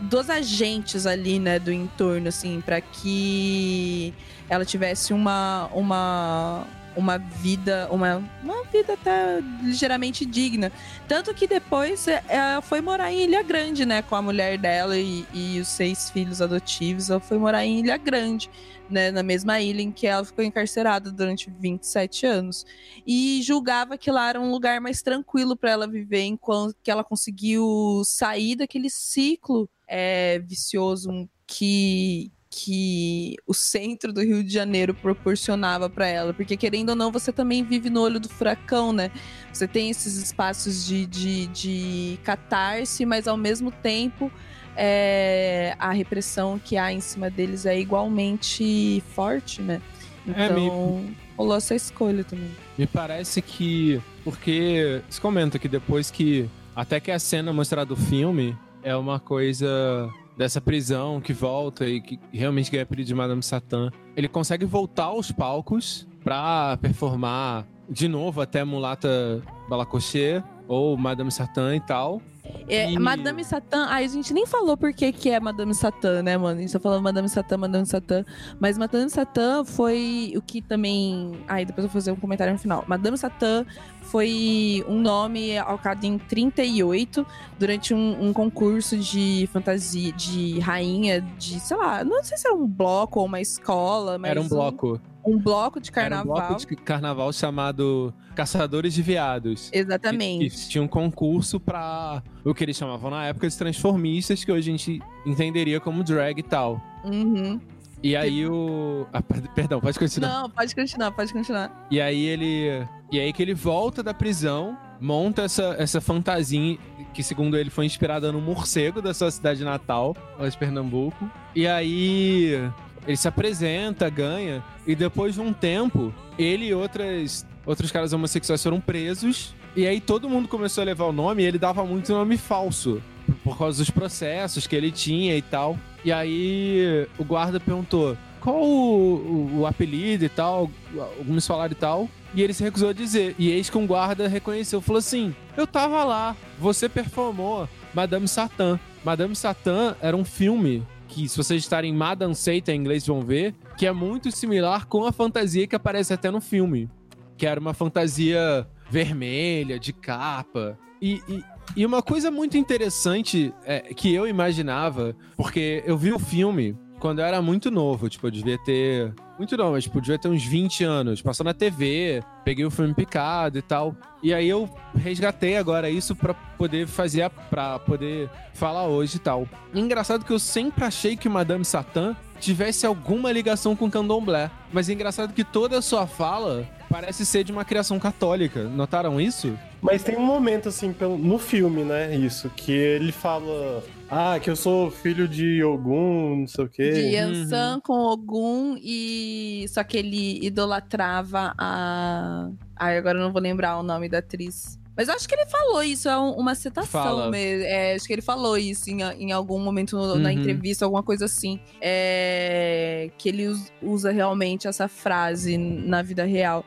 dos 0.00 0.30
agentes 0.30 1.04
ali, 1.06 1.38
né, 1.38 1.58
do 1.58 1.70
entorno, 1.70 2.28
assim, 2.28 2.62
para 2.62 2.80
que 2.80 4.14
ela 4.48 4.64
tivesse 4.64 5.12
uma, 5.12 5.68
uma 5.74 6.66
uma 6.96 7.18
vida, 7.18 7.88
uma, 7.90 8.22
uma 8.42 8.64
vida 8.64 8.94
até 8.94 9.40
ligeiramente 9.62 10.24
digna. 10.24 10.72
Tanto 11.06 11.32
que 11.34 11.46
depois 11.46 12.06
é, 12.08 12.22
ela 12.28 12.60
foi 12.60 12.80
morar 12.80 13.12
em 13.12 13.24
Ilha 13.24 13.42
Grande, 13.42 13.84
né? 13.84 14.02
Com 14.02 14.16
a 14.16 14.22
mulher 14.22 14.58
dela 14.58 14.96
e, 14.96 15.26
e 15.32 15.60
os 15.60 15.68
seis 15.68 16.10
filhos 16.10 16.42
adotivos. 16.42 17.10
Ela 17.10 17.20
foi 17.20 17.38
morar 17.38 17.64
em 17.64 17.80
Ilha 17.80 17.96
Grande, 17.96 18.50
né? 18.88 19.10
Na 19.10 19.22
mesma 19.22 19.60
ilha 19.60 19.82
em 19.82 19.92
que 19.92 20.06
ela 20.06 20.24
ficou 20.24 20.44
encarcerada 20.44 21.10
durante 21.10 21.50
27 21.50 22.26
anos. 22.26 22.66
E 23.06 23.40
julgava 23.42 23.96
que 23.96 24.10
lá 24.10 24.28
era 24.28 24.40
um 24.40 24.50
lugar 24.50 24.80
mais 24.80 25.02
tranquilo 25.02 25.56
para 25.56 25.70
ela 25.70 25.88
viver, 25.88 26.24
enquanto 26.24 26.76
que 26.82 26.90
ela 26.90 27.04
conseguiu 27.04 28.02
sair 28.04 28.56
daquele 28.56 28.90
ciclo 28.90 29.68
é, 29.88 30.38
vicioso 30.38 31.28
que, 31.46 32.30
que 32.50 33.36
o 33.46 33.54
centro 33.54 34.12
do 34.12 34.20
Rio 34.20 34.42
de 34.42 34.52
Janeiro 34.52 34.92
proporcionava 34.92 35.88
para 35.88 36.08
ela, 36.08 36.34
porque 36.34 36.56
querendo 36.56 36.90
ou 36.90 36.96
não, 36.96 37.12
você 37.12 37.32
também 37.32 37.62
vive 37.62 37.88
no 37.88 38.00
olho 38.00 38.18
do 38.18 38.28
furacão, 38.28 38.92
né? 38.92 39.12
Você 39.52 39.68
tem 39.68 39.88
esses 39.88 40.16
espaços 40.16 40.84
de, 40.84 41.06
de, 41.06 41.46
de 41.46 42.18
catarse, 42.24 43.06
mas 43.06 43.28
ao 43.28 43.36
mesmo 43.36 43.70
tempo 43.70 44.32
é, 44.76 45.76
a 45.78 45.92
repressão 45.92 46.58
que 46.58 46.76
há 46.76 46.92
em 46.92 47.00
cima 47.00 47.30
deles 47.30 47.66
é 47.66 47.78
igualmente 47.78 49.00
forte, 49.14 49.62
né? 49.62 49.80
Então, 50.26 50.42
é, 50.42 50.52
me... 50.52 51.16
rolou 51.36 51.56
essa 51.56 51.74
escolha 51.74 52.24
também. 52.24 52.50
Me 52.76 52.86
parece 52.86 53.40
que, 53.40 54.00
porque 54.24 55.02
se 55.08 55.20
comenta 55.20 55.56
que 55.56 55.68
depois 55.68 56.10
que, 56.10 56.50
até 56.74 56.98
que 56.98 57.12
a 57.12 57.18
cena 57.18 57.52
mostrada 57.52 57.86
do 57.86 57.96
filme 57.96 58.56
é 58.82 58.96
uma 58.96 59.20
coisa 59.20 60.10
dessa 60.40 60.58
prisão 60.58 61.20
que 61.20 61.34
volta 61.34 61.86
e 61.86 62.00
que 62.00 62.18
realmente 62.32 62.70
ganha 62.70 62.82
apelido 62.82 63.06
de 63.08 63.14
Madame 63.14 63.42
Satã, 63.42 63.90
ele 64.16 64.26
consegue 64.26 64.64
voltar 64.64 65.04
aos 65.04 65.30
palcos 65.30 66.08
pra 66.24 66.78
performar 66.80 67.66
de 67.90 68.08
novo 68.08 68.40
até 68.40 68.64
Mulata 68.64 69.42
Balacoche 69.68 70.42
ou 70.66 70.96
Madame 70.96 71.30
Satã 71.30 71.76
e 71.76 71.80
tal. 71.80 72.22
É. 72.68 72.98
Madame 72.98 73.44
Satã, 73.44 73.86
aí 73.88 74.04
a 74.04 74.08
gente 74.08 74.32
nem 74.32 74.46
falou 74.46 74.76
por 74.76 74.92
que, 74.92 75.12
que 75.12 75.30
é 75.30 75.40
Madame 75.40 75.74
Satã, 75.74 76.22
né, 76.22 76.36
mano? 76.36 76.58
A 76.58 76.60
gente 76.60 76.72
tá 76.72 76.80
falando 76.80 77.02
Madame 77.02 77.28
Satã, 77.28 77.56
Madame 77.56 77.86
Satã. 77.86 78.24
Mas 78.58 78.78
Madame 78.78 79.10
Satã 79.10 79.64
foi 79.64 80.32
o 80.36 80.42
que 80.42 80.60
também. 80.60 81.32
Aí 81.48 81.64
depois 81.64 81.84
eu 81.84 81.90
vou 81.90 82.00
fazer 82.00 82.12
um 82.12 82.16
comentário 82.16 82.52
no 82.52 82.58
final. 82.58 82.84
Madame 82.86 83.16
Satã 83.18 83.64
foi 84.02 84.84
um 84.88 85.00
nome 85.00 85.56
alocado 85.58 86.04
em 86.04 86.18
38 86.18 87.24
durante 87.58 87.94
um, 87.94 88.28
um, 88.28 88.32
concurso 88.32 88.96
de 88.96 89.48
fantasia 89.52 90.12
de 90.12 90.58
rainha 90.58 91.20
de, 91.20 91.60
sei 91.60 91.76
lá, 91.76 92.02
não 92.02 92.22
sei 92.24 92.36
se 92.36 92.46
era 92.46 92.56
um 92.56 92.66
bloco 92.66 93.20
ou 93.20 93.26
uma 93.26 93.40
escola, 93.40 94.18
mas. 94.18 94.30
Era 94.30 94.40
um 94.40 94.48
bloco. 94.48 95.00
Um, 95.24 95.38
bloco 95.38 95.80
de 95.80 95.90
carnaval. 95.90 96.36
Era 96.36 96.44
um 96.44 96.48
bloco 96.48 96.66
de 96.66 96.76
carnaval 96.76 97.32
chamado 97.32 98.14
Caçadores 98.34 98.94
de 98.94 99.02
Viados. 99.02 99.70
Exatamente. 99.72 100.50
Que 100.50 100.68
tinha 100.68 100.82
um 100.82 100.88
concurso 100.88 101.60
para 101.60 102.22
o 102.44 102.54
que 102.54 102.64
eles 102.64 102.76
chamavam 102.76 103.10
na 103.10 103.26
época 103.26 103.48
de 103.48 103.56
transformistas, 103.56 104.44
que 104.44 104.50
hoje 104.50 104.70
a 104.70 104.76
gente 104.76 105.02
entenderia 105.26 105.80
como 105.80 106.02
drag 106.02 106.38
e 106.38 106.42
tal. 106.42 106.80
Uhum. 107.04 107.60
E 108.02 108.16
aí 108.16 108.46
o. 108.46 109.06
Ah, 109.12 109.22
perdão, 109.22 109.80
pode 109.80 109.98
continuar. 109.98 110.28
Não, 110.28 110.50
pode 110.50 110.74
continuar, 110.74 111.10
pode 111.12 111.32
continuar. 111.32 111.86
E 111.90 112.00
aí 112.00 112.24
ele. 112.24 112.86
E 113.12 113.20
aí 113.20 113.32
que 113.32 113.42
ele 113.42 113.52
volta 113.52 114.02
da 114.02 114.14
prisão, 114.14 114.76
monta 115.00 115.42
essa, 115.42 115.74
essa 115.78 116.00
fantasia 116.00 116.78
que, 117.12 117.22
segundo 117.22 117.56
ele, 117.56 117.68
foi 117.68 117.84
inspirada 117.84 118.32
no 118.32 118.40
morcego 118.40 119.02
da 119.02 119.12
sua 119.12 119.30
cidade 119.30 119.64
natal, 119.64 120.16
lá 120.38 120.48
de 120.48 120.56
Pernambuco. 120.56 121.30
E 121.54 121.66
aí 121.66 122.70
ele 123.10 123.16
se 123.16 123.26
apresenta, 123.26 124.08
ganha, 124.08 124.62
e 124.86 124.94
depois 124.94 125.34
de 125.34 125.40
um 125.40 125.52
tempo, 125.52 126.14
ele 126.38 126.66
e 126.66 126.74
outras, 126.74 127.44
outros 127.66 127.90
caras 127.90 128.12
homossexuais 128.12 128.62
foram 128.62 128.80
presos. 128.80 129.54
E 129.74 129.86
aí 129.86 130.00
todo 130.00 130.28
mundo 130.28 130.48
começou 130.48 130.82
a 130.82 130.84
levar 130.84 131.06
o 131.06 131.12
nome 131.12 131.42
e 131.42 131.46
ele 131.46 131.58
dava 131.58 131.84
muito 131.84 132.12
nome 132.12 132.36
falso. 132.36 133.02
Por 133.42 133.58
causa 133.58 133.78
dos 133.78 133.90
processos 133.90 134.66
que 134.66 134.76
ele 134.76 134.92
tinha 134.92 135.36
e 135.36 135.42
tal. 135.42 135.76
E 136.04 136.12
aí 136.12 137.06
o 137.18 137.24
guarda 137.24 137.58
perguntou 137.58 138.16
qual 138.40 138.56
o, 138.56 139.16
o, 139.16 139.58
o 139.60 139.66
apelido 139.66 140.24
e 140.24 140.28
tal, 140.28 140.70
alguns 141.18 141.46
falaram 141.46 141.72
e 141.72 141.76
tal. 141.76 142.08
E 142.32 142.42
ele 142.42 142.54
se 142.54 142.62
recusou 142.62 142.90
a 142.90 142.92
dizer. 142.92 143.34
E 143.38 143.50
eis 143.50 143.68
que 143.68 143.78
um 143.78 143.86
guarda 143.86 144.28
reconheceu, 144.28 144.80
falou 144.80 144.98
assim: 144.98 145.34
Eu 145.56 145.66
tava 145.66 146.04
lá, 146.04 146.36
você 146.58 146.88
performou 146.88 147.68
Madame 147.92 148.28
Satã. 148.28 148.78
Madame 149.04 149.34
Satã 149.34 149.96
era 150.00 150.16
um 150.16 150.24
filme 150.24 150.84
que, 151.10 151.28
se 151.28 151.36
vocês 151.36 151.62
estarem 151.62 151.92
Madame 151.92 152.34
Satan 152.34 152.72
em 152.72 152.76
inglês, 152.76 153.06
vão 153.06 153.20
ver, 153.20 153.54
que 153.76 153.86
é 153.86 153.92
muito 153.92 154.30
similar 154.30 154.86
com 154.86 155.04
a 155.04 155.12
fantasia 155.12 155.66
que 155.66 155.76
aparece 155.76 156.12
até 156.12 156.30
no 156.30 156.40
filme. 156.40 156.88
Que 157.36 157.46
era 157.46 157.60
uma 157.60 157.74
fantasia 157.74 158.66
vermelha, 158.88 159.78
de 159.78 159.92
capa. 159.92 160.78
E, 161.02 161.20
e, 161.28 161.44
e 161.76 161.86
uma 161.86 162.02
coisa 162.02 162.30
muito 162.30 162.56
interessante 162.56 163.52
é, 163.64 163.80
que 163.94 164.14
eu 164.14 164.26
imaginava, 164.26 165.16
porque 165.36 165.82
eu 165.86 165.96
vi 165.96 166.12
o 166.12 166.18
filme 166.18 166.76
quando 167.00 167.20
eu 167.20 167.24
era 167.24 167.40
muito 167.40 167.70
novo, 167.70 168.08
tipo, 168.08 168.26
eu 168.26 168.30
devia 168.30 168.58
ter. 168.58 169.12
Muito 169.38 169.56
novo, 169.56 169.72
mas 169.72 169.84
tipo, 169.84 170.00
devia 170.00 170.18
ter 170.18 170.28
uns 170.28 170.44
20 170.44 170.84
anos. 170.84 171.22
Passou 171.22 171.42
na 171.42 171.54
TV, 171.54 172.22
peguei 172.44 172.64
o 172.64 172.70
filme 172.70 172.92
picado 172.92 173.58
e 173.58 173.62
tal. 173.62 173.96
E 174.22 174.34
aí 174.34 174.46
eu 174.46 174.68
resgatei 174.94 175.56
agora 175.56 175.88
isso 175.88 176.14
para 176.14 176.34
poder 176.34 176.86
fazer, 176.86 177.28
para 177.48 177.78
poder 177.78 178.28
falar 178.52 178.86
hoje 178.86 179.16
e 179.16 179.20
tal. 179.20 179.48
engraçado 179.74 180.26
que 180.26 180.32
eu 180.32 180.38
sempre 180.38 180.84
achei 180.84 181.16
que 181.16 181.26
Madame 181.26 181.64
Satã 181.64 182.14
tivesse 182.38 182.84
alguma 182.84 183.32
ligação 183.32 183.74
com 183.74 183.90
candomblé. 183.90 184.50
Mas 184.70 184.88
é 184.88 184.92
engraçado 184.92 185.32
que 185.32 185.42
toda 185.42 185.78
a 185.78 185.82
sua 185.82 186.06
fala 186.06 186.68
parece 186.90 187.24
ser 187.24 187.44
de 187.44 187.52
uma 187.52 187.64
criação 187.64 187.98
católica. 187.98 188.64
Notaram 188.64 189.20
isso? 189.20 189.56
Mas 189.80 190.02
tem 190.02 190.16
um 190.16 190.26
momento, 190.26 190.68
assim, 190.68 190.94
no 191.18 191.38
filme, 191.38 191.82
né? 191.82 192.14
Isso, 192.14 192.50
que 192.50 192.72
ele 192.72 193.12
fala. 193.12 193.82
Ah, 194.10 194.40
que 194.40 194.50
eu 194.50 194.56
sou 194.56 194.90
filho 194.90 195.28
de 195.28 195.62
Ogum, 195.62 196.40
não 196.40 196.46
sei 196.48 196.64
o 196.64 196.68
quê. 196.68 196.90
De 196.90 197.00
Yansan 197.14 197.74
uhum. 197.74 197.80
com 197.80 197.92
Ogum 197.92 198.76
e. 198.76 199.64
Só 199.68 199.84
que 199.84 199.96
ele 199.96 200.44
idolatrava 200.44 201.54
a. 201.56 202.50
Ai, 202.74 202.98
agora 202.98 203.18
eu 203.18 203.22
não 203.22 203.32
vou 203.32 203.40
lembrar 203.40 203.78
o 203.78 203.84
nome 203.84 204.08
da 204.08 204.18
atriz. 204.18 204.80
Mas 204.96 205.08
eu 205.08 205.14
acho 205.14 205.28
que 205.28 205.34
ele 205.34 205.46
falou 205.46 205.82
isso, 205.82 206.08
é 206.08 206.16
uma 206.18 206.54
citação 206.54 207.30
mesmo. 207.30 207.64
É, 207.64 207.94
acho 207.94 208.06
que 208.06 208.12
ele 208.12 208.20
falou 208.20 208.58
isso 208.58 208.90
em, 208.90 209.00
em 209.00 209.32
algum 209.32 209.58
momento 209.60 209.96
no, 209.96 210.02
uhum. 210.02 210.18
na 210.18 210.32
entrevista, 210.32 210.84
alguma 210.84 211.02
coisa 211.02 211.26
assim. 211.26 211.60
É, 211.80 213.10
que 213.16 213.28
ele 213.28 213.46
usa 213.80 214.10
realmente 214.10 214.66
essa 214.66 214.88
frase 214.88 215.56
na 215.56 216.02
vida 216.02 216.24
real. 216.24 216.64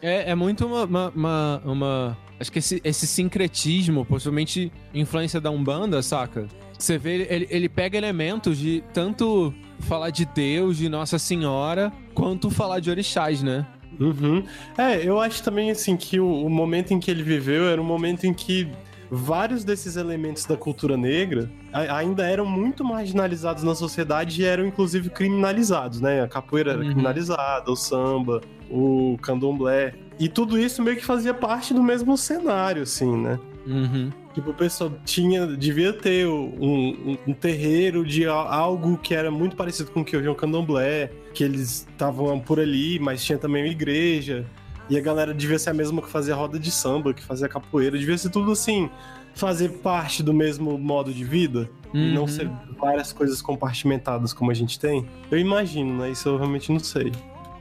É, 0.00 0.30
é 0.30 0.34
muito 0.34 0.64
uma, 0.64 0.84
uma, 0.84 1.12
uma, 1.14 1.62
uma... 1.64 2.18
Acho 2.42 2.50
que 2.50 2.58
esse, 2.58 2.80
esse 2.82 3.06
sincretismo, 3.06 4.04
possivelmente 4.04 4.72
influência 4.92 5.40
da 5.40 5.48
Umbanda, 5.48 6.02
saca? 6.02 6.48
Você 6.76 6.98
vê, 6.98 7.24
ele, 7.30 7.46
ele 7.48 7.68
pega 7.68 7.96
elementos 7.96 8.58
de 8.58 8.82
tanto 8.92 9.54
falar 9.78 10.10
de 10.10 10.24
Deus, 10.24 10.76
de 10.76 10.88
Nossa 10.88 11.20
Senhora, 11.20 11.92
quanto 12.12 12.50
falar 12.50 12.80
de 12.80 12.90
orixás, 12.90 13.44
né? 13.44 13.64
Uhum. 14.00 14.42
É, 14.76 15.06
eu 15.06 15.20
acho 15.20 15.40
também 15.44 15.70
assim 15.70 15.96
que 15.96 16.18
o, 16.18 16.44
o, 16.44 16.50
momento 16.50 16.92
em 16.92 16.98
que 16.98 17.12
ele 17.12 17.22
viveu 17.22 17.68
era 17.68 17.80
um 17.80 17.84
momento 17.84 18.24
em 18.24 18.34
que 18.34 18.68
vários 19.14 19.62
desses 19.62 19.96
elementos 19.96 20.46
da 20.46 20.56
cultura 20.56 20.96
negra 20.96 21.50
ainda 21.70 22.26
eram 22.26 22.46
muito 22.46 22.82
marginalizados 22.82 23.62
na 23.62 23.74
sociedade 23.74 24.40
e 24.40 24.44
eram 24.46 24.64
inclusive 24.64 25.10
criminalizados, 25.10 26.00
né? 26.00 26.22
A 26.22 26.28
capoeira 26.28 26.70
era 26.72 26.80
uhum. 26.80 26.86
criminalizada, 26.86 27.70
o 27.70 27.76
samba, 27.76 28.40
o 28.70 29.18
candomblé. 29.20 29.92
E 30.18 30.30
tudo 30.30 30.58
isso 30.58 30.82
meio 30.82 30.96
que 30.96 31.04
fazia 31.04 31.34
parte 31.34 31.74
do 31.74 31.82
mesmo 31.82 32.16
cenário, 32.16 32.82
assim, 32.82 33.14
né? 33.14 33.38
Uhum. 33.66 34.10
Tipo, 34.32 34.50
o 34.50 34.54
pessoal 34.54 34.90
tinha, 35.04 35.46
devia 35.46 35.92
ter 35.92 36.26
um, 36.26 36.54
um, 36.58 37.18
um, 37.28 37.34
terreiro 37.34 38.06
de 38.06 38.26
algo 38.26 38.96
que 38.96 39.14
era 39.14 39.30
muito 39.30 39.54
parecido 39.54 39.90
com 39.90 40.00
o 40.00 40.04
que 40.04 40.16
eu 40.16 40.20
vi 40.20 40.26
no 40.26 40.34
candomblé, 40.34 41.10
que 41.34 41.44
eles 41.44 41.86
estavam 41.90 42.40
por 42.40 42.58
ali, 42.58 42.98
mas 42.98 43.22
tinha 43.22 43.36
também 43.36 43.62
uma 43.62 43.70
igreja. 43.70 44.46
E 44.92 44.98
a 44.98 45.00
galera 45.00 45.32
devia 45.32 45.58
ser 45.58 45.70
a 45.70 45.74
mesma 45.74 46.02
que 46.02 46.10
fazia 46.10 46.34
roda 46.34 46.58
de 46.58 46.70
samba, 46.70 47.14
que 47.14 47.22
fazia 47.22 47.48
capoeira, 47.48 47.98
devia 47.98 48.18
ser 48.18 48.28
tudo 48.28 48.52
assim, 48.52 48.90
fazer 49.34 49.70
parte 49.78 50.22
do 50.22 50.34
mesmo 50.34 50.76
modo 50.76 51.14
de 51.14 51.24
vida 51.24 51.70
e 51.94 52.12
não 52.12 52.22
Uhum. 52.22 52.28
ser 52.28 52.50
várias 52.78 53.10
coisas 53.10 53.40
compartimentadas 53.40 54.34
como 54.34 54.50
a 54.50 54.54
gente 54.54 54.78
tem. 54.78 55.06
Eu 55.30 55.38
imagino, 55.38 55.96
né? 55.96 56.10
Isso 56.10 56.28
eu 56.28 56.36
realmente 56.36 56.70
não 56.70 56.78
sei. 56.78 57.10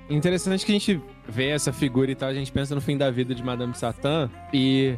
Interessante 0.10 0.66
que 0.66 0.74
a 0.74 0.76
gente 0.76 1.02
vê 1.26 1.48
essa 1.52 1.72
figura 1.72 2.12
e 2.12 2.16
tal, 2.16 2.28
a 2.28 2.34
gente 2.34 2.52
pensa 2.52 2.76
no 2.76 2.82
fim 2.82 2.98
da 2.98 3.10
vida 3.10 3.34
de 3.34 3.42
Madame 3.42 3.74
Satã 3.76 4.30
e 4.52 4.98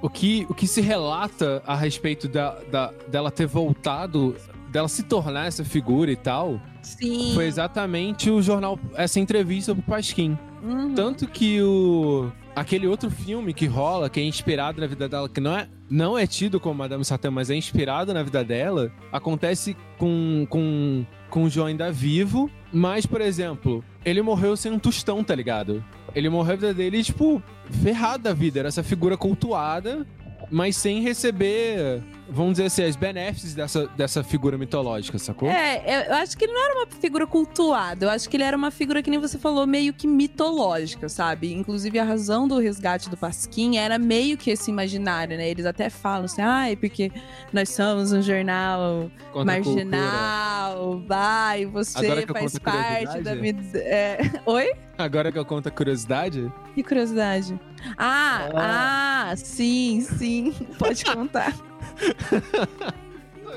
o 0.00 0.08
que, 0.08 0.46
o 0.48 0.54
que 0.54 0.68
se 0.68 0.80
relata 0.80 1.64
a 1.66 1.74
respeito 1.74 2.28
da, 2.28 2.54
da- 2.70 2.92
dela 3.08 3.28
ter 3.32 3.46
voltado, 3.46 4.36
dela 4.72 4.88
se 4.88 5.02
tornar 5.02 5.46
essa 5.46 5.64
figura 5.64 6.10
e 6.10 6.16
tal, 6.16 6.60
Sim. 6.80 7.32
foi 7.34 7.46
exatamente 7.46 8.30
o 8.30 8.40
jornal, 8.40 8.78
essa 8.94 9.20
entrevista 9.20 9.74
pro 9.74 9.82
Pasquim. 9.82 10.36
Uhum. 10.62 10.94
Tanto 10.94 11.28
que 11.28 11.60
o. 11.60 12.32
Aquele 12.54 12.86
outro 12.86 13.10
filme 13.10 13.54
que 13.54 13.66
rola, 13.66 14.10
que 14.10 14.20
é 14.20 14.24
inspirado 14.24 14.80
na 14.80 14.86
vida 14.86 15.08
dela, 15.08 15.26
que 15.26 15.40
não 15.40 15.56
é, 15.56 15.68
não 15.88 16.18
é 16.18 16.26
tido 16.26 16.60
como 16.60 16.74
Madame 16.74 17.02
Satã, 17.02 17.30
mas 17.30 17.48
é 17.48 17.54
inspirado 17.54 18.12
na 18.12 18.22
vida 18.22 18.44
dela, 18.44 18.92
acontece 19.10 19.74
com, 19.96 20.46
com, 20.50 21.06
com 21.30 21.44
o 21.44 21.50
João 21.50 21.68
ainda 21.68 21.90
vivo. 21.90 22.50
Mas, 22.70 23.06
por 23.06 23.22
exemplo, 23.22 23.82
ele 24.04 24.20
morreu 24.20 24.54
sem 24.54 24.70
um 24.70 24.78
tostão, 24.78 25.24
tá 25.24 25.34
ligado? 25.34 25.82
Ele 26.14 26.28
morreu 26.28 26.52
a 26.52 26.56
vida 26.56 26.74
dele, 26.74 27.02
tipo, 27.02 27.42
ferrado 27.82 28.24
da 28.24 28.34
vida. 28.34 28.58
Era 28.58 28.68
essa 28.68 28.82
figura 28.82 29.16
cultuada, 29.16 30.06
mas 30.50 30.76
sem 30.76 31.00
receber, 31.00 32.02
vamos 32.28 32.52
dizer 32.52 32.64
assim, 32.64 32.84
as 32.84 32.96
benefícios 32.96 33.54
dessa, 33.54 33.86
dessa 33.88 34.22
figura 34.22 34.56
mitológica, 34.56 35.18
sacou? 35.18 35.48
É, 35.50 36.08
eu- 36.08 36.14
acho 36.16 36.36
que 36.36 36.44
ele 36.44 36.52
não 36.52 36.64
era 36.64 36.74
uma 36.74 36.86
figura 36.86 37.26
cultuada. 37.26 38.06
Eu 38.06 38.10
acho 38.10 38.28
que 38.28 38.36
ele 38.36 38.44
era 38.44 38.56
uma 38.56 38.70
figura 38.70 39.02
que 39.02 39.10
nem 39.10 39.18
você 39.18 39.38
falou, 39.38 39.66
meio 39.66 39.92
que 39.92 40.06
mitológica, 40.06 41.08
sabe? 41.08 41.52
Inclusive, 41.52 41.98
a 41.98 42.04
razão 42.04 42.46
do 42.48 42.58
resgate 42.58 43.10
do 43.10 43.16
Pasquim 43.16 43.76
era 43.76 43.98
meio 43.98 44.36
que 44.36 44.50
esse 44.50 44.70
imaginário, 44.70 45.36
né? 45.36 45.48
Eles 45.48 45.66
até 45.66 45.90
falam 45.90 46.24
assim, 46.24 46.42
ai, 46.42 46.76
porque 46.76 47.10
nós 47.52 47.68
somos 47.70 48.12
um 48.12 48.22
jornal 48.22 49.10
Contra 49.32 49.44
marginal, 49.44 51.02
vai, 51.06 51.66
você 51.66 52.24
faz 52.26 52.58
parte 52.58 53.20
da 53.22 53.32
é. 53.78 54.18
Oi? 54.46 54.72
Agora 54.96 55.32
que 55.32 55.38
eu 55.38 55.44
conto 55.44 55.68
a 55.68 55.70
curiosidade, 55.70 56.52
Que 56.74 56.82
curiosidade. 56.82 57.58
Ah, 57.98 58.48
ah, 59.30 59.36
sim, 59.36 60.00
sim. 60.00 60.54
Pode 60.78 61.04
contar. 61.04 61.54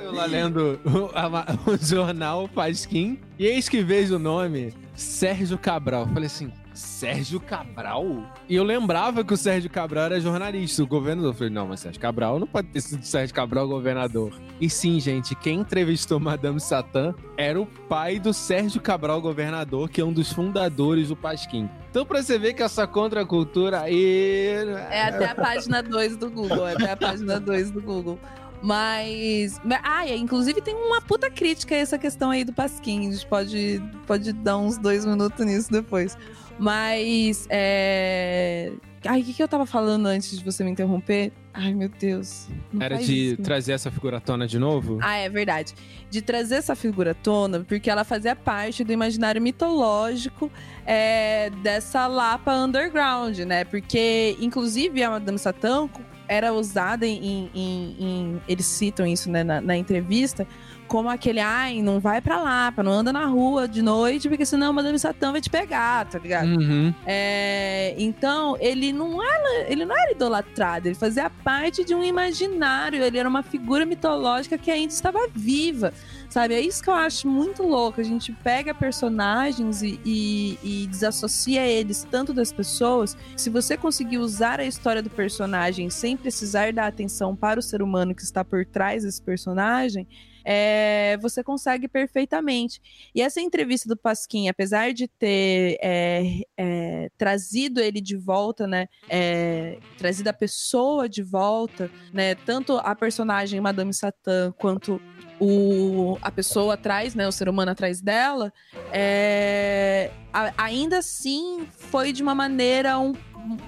Eu 0.03 0.13
lá 0.13 0.25
lendo 0.25 0.79
o, 0.85 1.71
o 1.71 1.77
jornal 1.77 2.47
Pasquim 2.47 3.19
e 3.39 3.45
eis 3.45 3.67
que 3.67 3.81
vejo 3.81 4.15
o 4.15 4.19
nome 4.19 4.73
Sérgio 4.95 5.57
Cabral. 5.57 6.07
Falei 6.07 6.27
assim, 6.27 6.51
Sérgio 6.75 7.39
Cabral? 7.39 8.05
E 8.47 8.55
eu 8.55 8.63
lembrava 8.63 9.23
que 9.23 9.33
o 9.33 9.37
Sérgio 9.37 9.69
Cabral 9.69 10.05
era 10.05 10.19
jornalista, 10.19 10.83
o 10.83 10.87
governador. 10.87 11.31
Eu 11.31 11.33
falei, 11.33 11.53
não, 11.53 11.67
mas 11.67 11.79
Sérgio 11.79 12.01
Cabral 12.01 12.39
não 12.39 12.47
pode 12.47 12.67
ter 12.67 12.81
sido 12.81 13.03
Sérgio 13.03 13.33
Cabral 13.33 13.67
governador. 13.67 14.33
E 14.59 14.69
sim, 14.69 14.99
gente, 14.99 15.35
quem 15.35 15.61
entrevistou 15.61 16.19
Madame 16.19 16.59
Satã 16.59 17.15
era 17.37 17.59
o 17.59 17.65
pai 17.65 18.19
do 18.19 18.33
Sérgio 18.33 18.81
Cabral 18.81 19.21
governador, 19.21 19.89
que 19.89 20.01
é 20.01 20.05
um 20.05 20.13
dos 20.13 20.31
fundadores 20.31 21.07
do 21.07 21.15
Pasquim. 21.15 21.69
Então, 21.89 22.05
pra 22.05 22.21
você 22.21 22.37
ver 22.37 22.53
que 22.53 22.61
essa 22.61 22.85
contracultura 22.85 23.81
aí. 23.81 24.49
É 24.89 25.03
até 25.03 25.25
a 25.25 25.35
página 25.35 25.81
2 25.81 26.17
do 26.17 26.29
Google. 26.29 26.67
É 26.67 26.73
até 26.73 26.91
a 26.91 26.97
página 26.97 27.39
2 27.39 27.71
do 27.71 27.81
Google. 27.81 28.19
Mas. 28.61 29.61
Ah, 29.83 30.07
inclusive 30.07 30.61
tem 30.61 30.73
uma 30.75 31.01
puta 31.01 31.29
crítica 31.29 31.75
a 31.75 31.77
essa 31.77 31.97
questão 31.97 32.31
aí 32.31 32.43
do 32.43 32.51
Pasquim. 32.51 33.07
A 33.07 33.11
gente 33.11 33.27
pode, 33.27 33.81
pode 34.07 34.33
dar 34.33 34.57
uns 34.57 34.77
dois 34.77 35.05
minutos 35.05 35.45
nisso 35.45 35.71
depois. 35.71 36.17
Mas. 36.59 37.47
É. 37.49 38.71
Ai, 39.07 39.21
o 39.21 39.23
que, 39.23 39.33
que 39.33 39.43
eu 39.43 39.47
tava 39.47 39.67
falando 39.67 40.07
antes 40.07 40.35
de 40.35 40.43
você 40.43 40.63
me 40.63 40.71
interromper? 40.71 41.31
Ai, 41.53 41.73
meu 41.75 41.87
Deus. 41.89 42.47
Era 42.79 42.97
de 42.97 43.33
isso, 43.33 43.37
trazer 43.43 43.73
essa 43.73 43.91
figura 43.91 44.17
à 44.17 44.19
tona 44.19 44.47
de 44.47 44.57
novo? 44.57 44.97
Ah, 44.99 45.15
é 45.17 45.29
verdade. 45.29 45.75
De 46.09 46.23
trazer 46.23 46.55
essa 46.55 46.75
figura 46.75 47.11
à 47.11 47.13
tona, 47.13 47.59
porque 47.67 47.87
ela 47.87 48.03
fazia 48.03 48.35
parte 48.35 48.83
do 48.83 48.91
imaginário 48.91 49.39
mitológico 49.39 50.51
é, 50.87 51.51
dessa 51.61 52.07
Lapa 52.07 52.51
underground, 52.55 53.37
né? 53.41 53.63
Porque, 53.63 54.35
inclusive, 54.41 55.03
a 55.03 55.11
Madame 55.11 55.37
Satã 55.37 55.87
era 56.27 56.51
usada 56.51 57.05
em. 57.05 57.51
em- 57.53 57.95
em- 57.99 58.41
eles 58.47 58.65
citam 58.65 59.05
isso 59.05 59.29
né, 59.29 59.43
na, 59.43 59.61
na 59.61 59.77
entrevista. 59.77 60.47
Como 60.87 61.09
aquele, 61.09 61.39
ai, 61.39 61.81
não 61.81 61.99
vai 61.99 62.21
pra 62.21 62.39
Lapa, 62.39 62.83
não 62.83 62.91
anda 62.91 63.11
na 63.11 63.25
rua 63.25 63.67
de 63.67 63.81
noite, 63.81 64.29
porque 64.29 64.45
senão 64.45 64.69
a 64.69 64.73
Madame 64.73 64.99
Satã 64.99 65.31
vai 65.31 65.41
te 65.41 65.49
pegar, 65.49 66.05
tá 66.05 66.19
ligado? 66.19 66.47
Uhum. 66.47 66.93
É, 67.05 67.95
então, 67.97 68.55
ele 68.59 68.93
não 68.93 69.21
era, 69.23 69.69
ele 69.71 69.83
não 69.83 69.97
era 69.97 70.11
idolatrado, 70.11 70.87
ele 70.87 70.95
fazia 70.95 71.29
parte 71.29 71.83
de 71.83 71.95
um 71.95 72.03
imaginário, 72.03 73.03
ele 73.03 73.17
era 73.17 73.27
uma 73.27 73.41
figura 73.41 73.85
mitológica 73.85 74.57
que 74.57 74.69
ainda 74.69 74.93
estava 74.93 75.19
viva, 75.33 75.91
sabe? 76.29 76.53
É 76.53 76.61
isso 76.61 76.83
que 76.83 76.89
eu 76.89 76.93
acho 76.93 77.27
muito 77.27 77.63
louco. 77.63 77.99
A 77.99 78.03
gente 78.03 78.31
pega 78.31 78.73
personagens 78.73 79.81
e, 79.81 79.99
e- 80.05 80.57
e 80.63 80.87
desassocia 80.87 81.65
eles 81.65 82.05
tanto 82.09 82.31
das 82.33 82.51
pessoas. 82.51 83.17
Se 83.35 83.49
você 83.49 83.75
conseguir 83.75 84.17
usar 84.19 84.59
a 84.59 84.65
história 84.65 85.01
do 85.01 85.09
personagem 85.09 85.89
sem 85.89 86.15
precisar 86.15 86.71
dar 86.73 86.87
atenção 86.87 87.35
para 87.35 87.59
o 87.59 87.63
ser 87.63 87.81
humano 87.81 88.13
que 88.13 88.21
está 88.21 88.43
por 88.45 88.65
trás 88.65 89.03
desse 89.03 89.21
personagem, 89.21 90.07
é, 90.45 91.17
você 91.19 91.43
consegue 91.43 91.87
perfeitamente. 91.87 92.79
E 93.13 93.21
essa 93.21 93.41
entrevista 93.41 93.89
do 93.89 93.97
Pasquim, 93.97 94.47
apesar 94.47 94.93
de 94.93 95.07
ter 95.07 95.77
é, 95.81 96.43
é, 96.55 97.09
trazido 97.17 97.81
ele 97.81 97.99
de 97.99 98.15
volta, 98.15 98.67
né? 98.67 98.87
é, 99.09 99.79
trazido 99.97 100.29
a 100.29 100.33
pessoa 100.33 101.09
de 101.09 101.23
volta, 101.23 101.89
né? 102.13 102.35
Tanto 102.35 102.77
a 102.77 102.93
personagem 102.95 103.59
Madame 103.59 103.93
Satã 103.93 104.53
quanto 104.57 105.01
o, 105.39 106.17
a 106.21 106.31
pessoa 106.31 106.75
atrás, 106.75 107.15
né? 107.15 107.27
O 107.27 107.31
ser 107.31 107.49
humano 107.49 107.71
atrás 107.71 107.99
dela, 107.99 108.53
é, 108.93 110.11
a- 110.31 110.53
ainda 110.57 110.99
assim 110.99 111.67
foi 111.71 112.13
de 112.13 112.21
uma 112.21 112.35
maneira 112.35 112.97
um, 112.99 113.13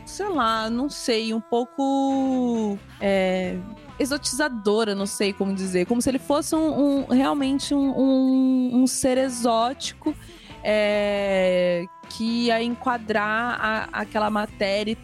sei 0.06 0.30
lá, 0.30 0.70
não 0.70 0.90
sei, 0.90 1.34
um 1.34 1.42
pouco 1.42 2.78
é, 3.02 3.56
exotizadora, 4.00 4.94
não 4.96 5.06
sei 5.06 5.34
como 5.34 5.54
dizer, 5.54 5.86
como 5.86 6.02
se 6.02 6.10
ele 6.10 6.20
fosse 6.20 6.56
um, 6.56 7.02
um- 7.02 7.06
realmente 7.08 7.74
um, 7.74 7.90
um- 7.98 8.70
um 8.84 8.88
ser 8.88 9.18
exótico 9.18 10.16
é, 10.64 11.88
que 12.10 12.46
ia 12.48 12.62
enquadrar 12.62 13.58
a- 13.60 13.90
aquela 13.92 14.30
matéria 14.30 14.98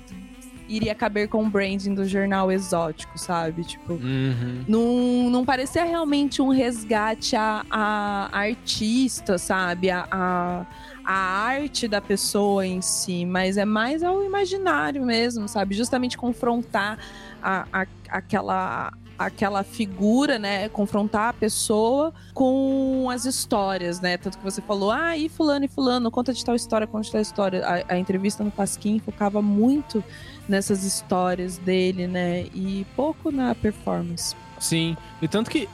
e 0.67 0.75
iria 0.75 0.95
caber 0.95 1.27
com 1.27 1.43
o 1.43 1.49
branding 1.49 1.93
do 1.93 2.05
jornal 2.05 2.51
exótico, 2.51 3.17
sabe? 3.17 3.63
Tipo, 3.63 3.93
Uhum. 3.93 4.63
não, 4.67 5.29
não 5.29 5.45
parecia 5.45 5.83
realmente 5.83 6.41
um 6.41 6.49
resgate 6.49 7.35
a, 7.35 7.63
a 7.69 8.29
artista, 8.39 9.37
sabe? 9.37 9.89
A, 9.91 10.07
a, 10.09 10.65
a 11.03 11.13
arte 11.13 11.87
da 11.87 11.99
pessoa 12.01 12.65
em 12.65 12.81
si, 12.81 13.25
mas 13.25 13.57
é 13.57 13.65
mais 13.65 14.01
ao 14.03 14.23
imaginário 14.23 15.05
mesmo, 15.05 15.47
sabe? 15.49 15.75
Justamente 15.75 16.17
confrontar 16.17 16.97
a, 17.43 17.67
a- 17.81 17.87
aquela, 18.09 18.91
aquela 19.19 19.63
figura, 19.63 20.39
né? 20.39 20.69
Confrontar 20.69 21.29
a 21.29 21.33
pessoa 21.33 22.13
com 22.33 23.07
as 23.11 23.25
histórias, 23.25 23.99
né? 23.99 24.17
Tanto 24.17 24.37
que 24.37 24.43
você 24.43 24.61
falou, 24.61 24.89
ah, 24.91 25.17
e 25.17 25.27
fulano 25.29 25.65
e 25.65 25.67
fulano, 25.67 26.09
conta 26.09 26.33
de 26.33 26.43
tal 26.43 26.55
história, 26.55 26.87
conta 26.87 27.03
de 27.05 27.11
tal 27.11 27.21
história. 27.21 27.65
A, 27.65 27.93
a 27.93 27.97
entrevista 27.99 28.43
no 28.43 28.51
Pasquim 28.51 28.99
focava 28.99 29.41
muito 29.41 30.03
nessas 30.47 30.83
histórias 30.83 31.57
dele, 31.57 32.07
né? 32.07 32.47
E 32.53 32.85
pouco 32.95 33.31
na 33.31 33.53
performance. 33.53 34.35
Sim, 34.59 34.95
e 35.21 35.27
tanto 35.27 35.49
que, 35.51 35.67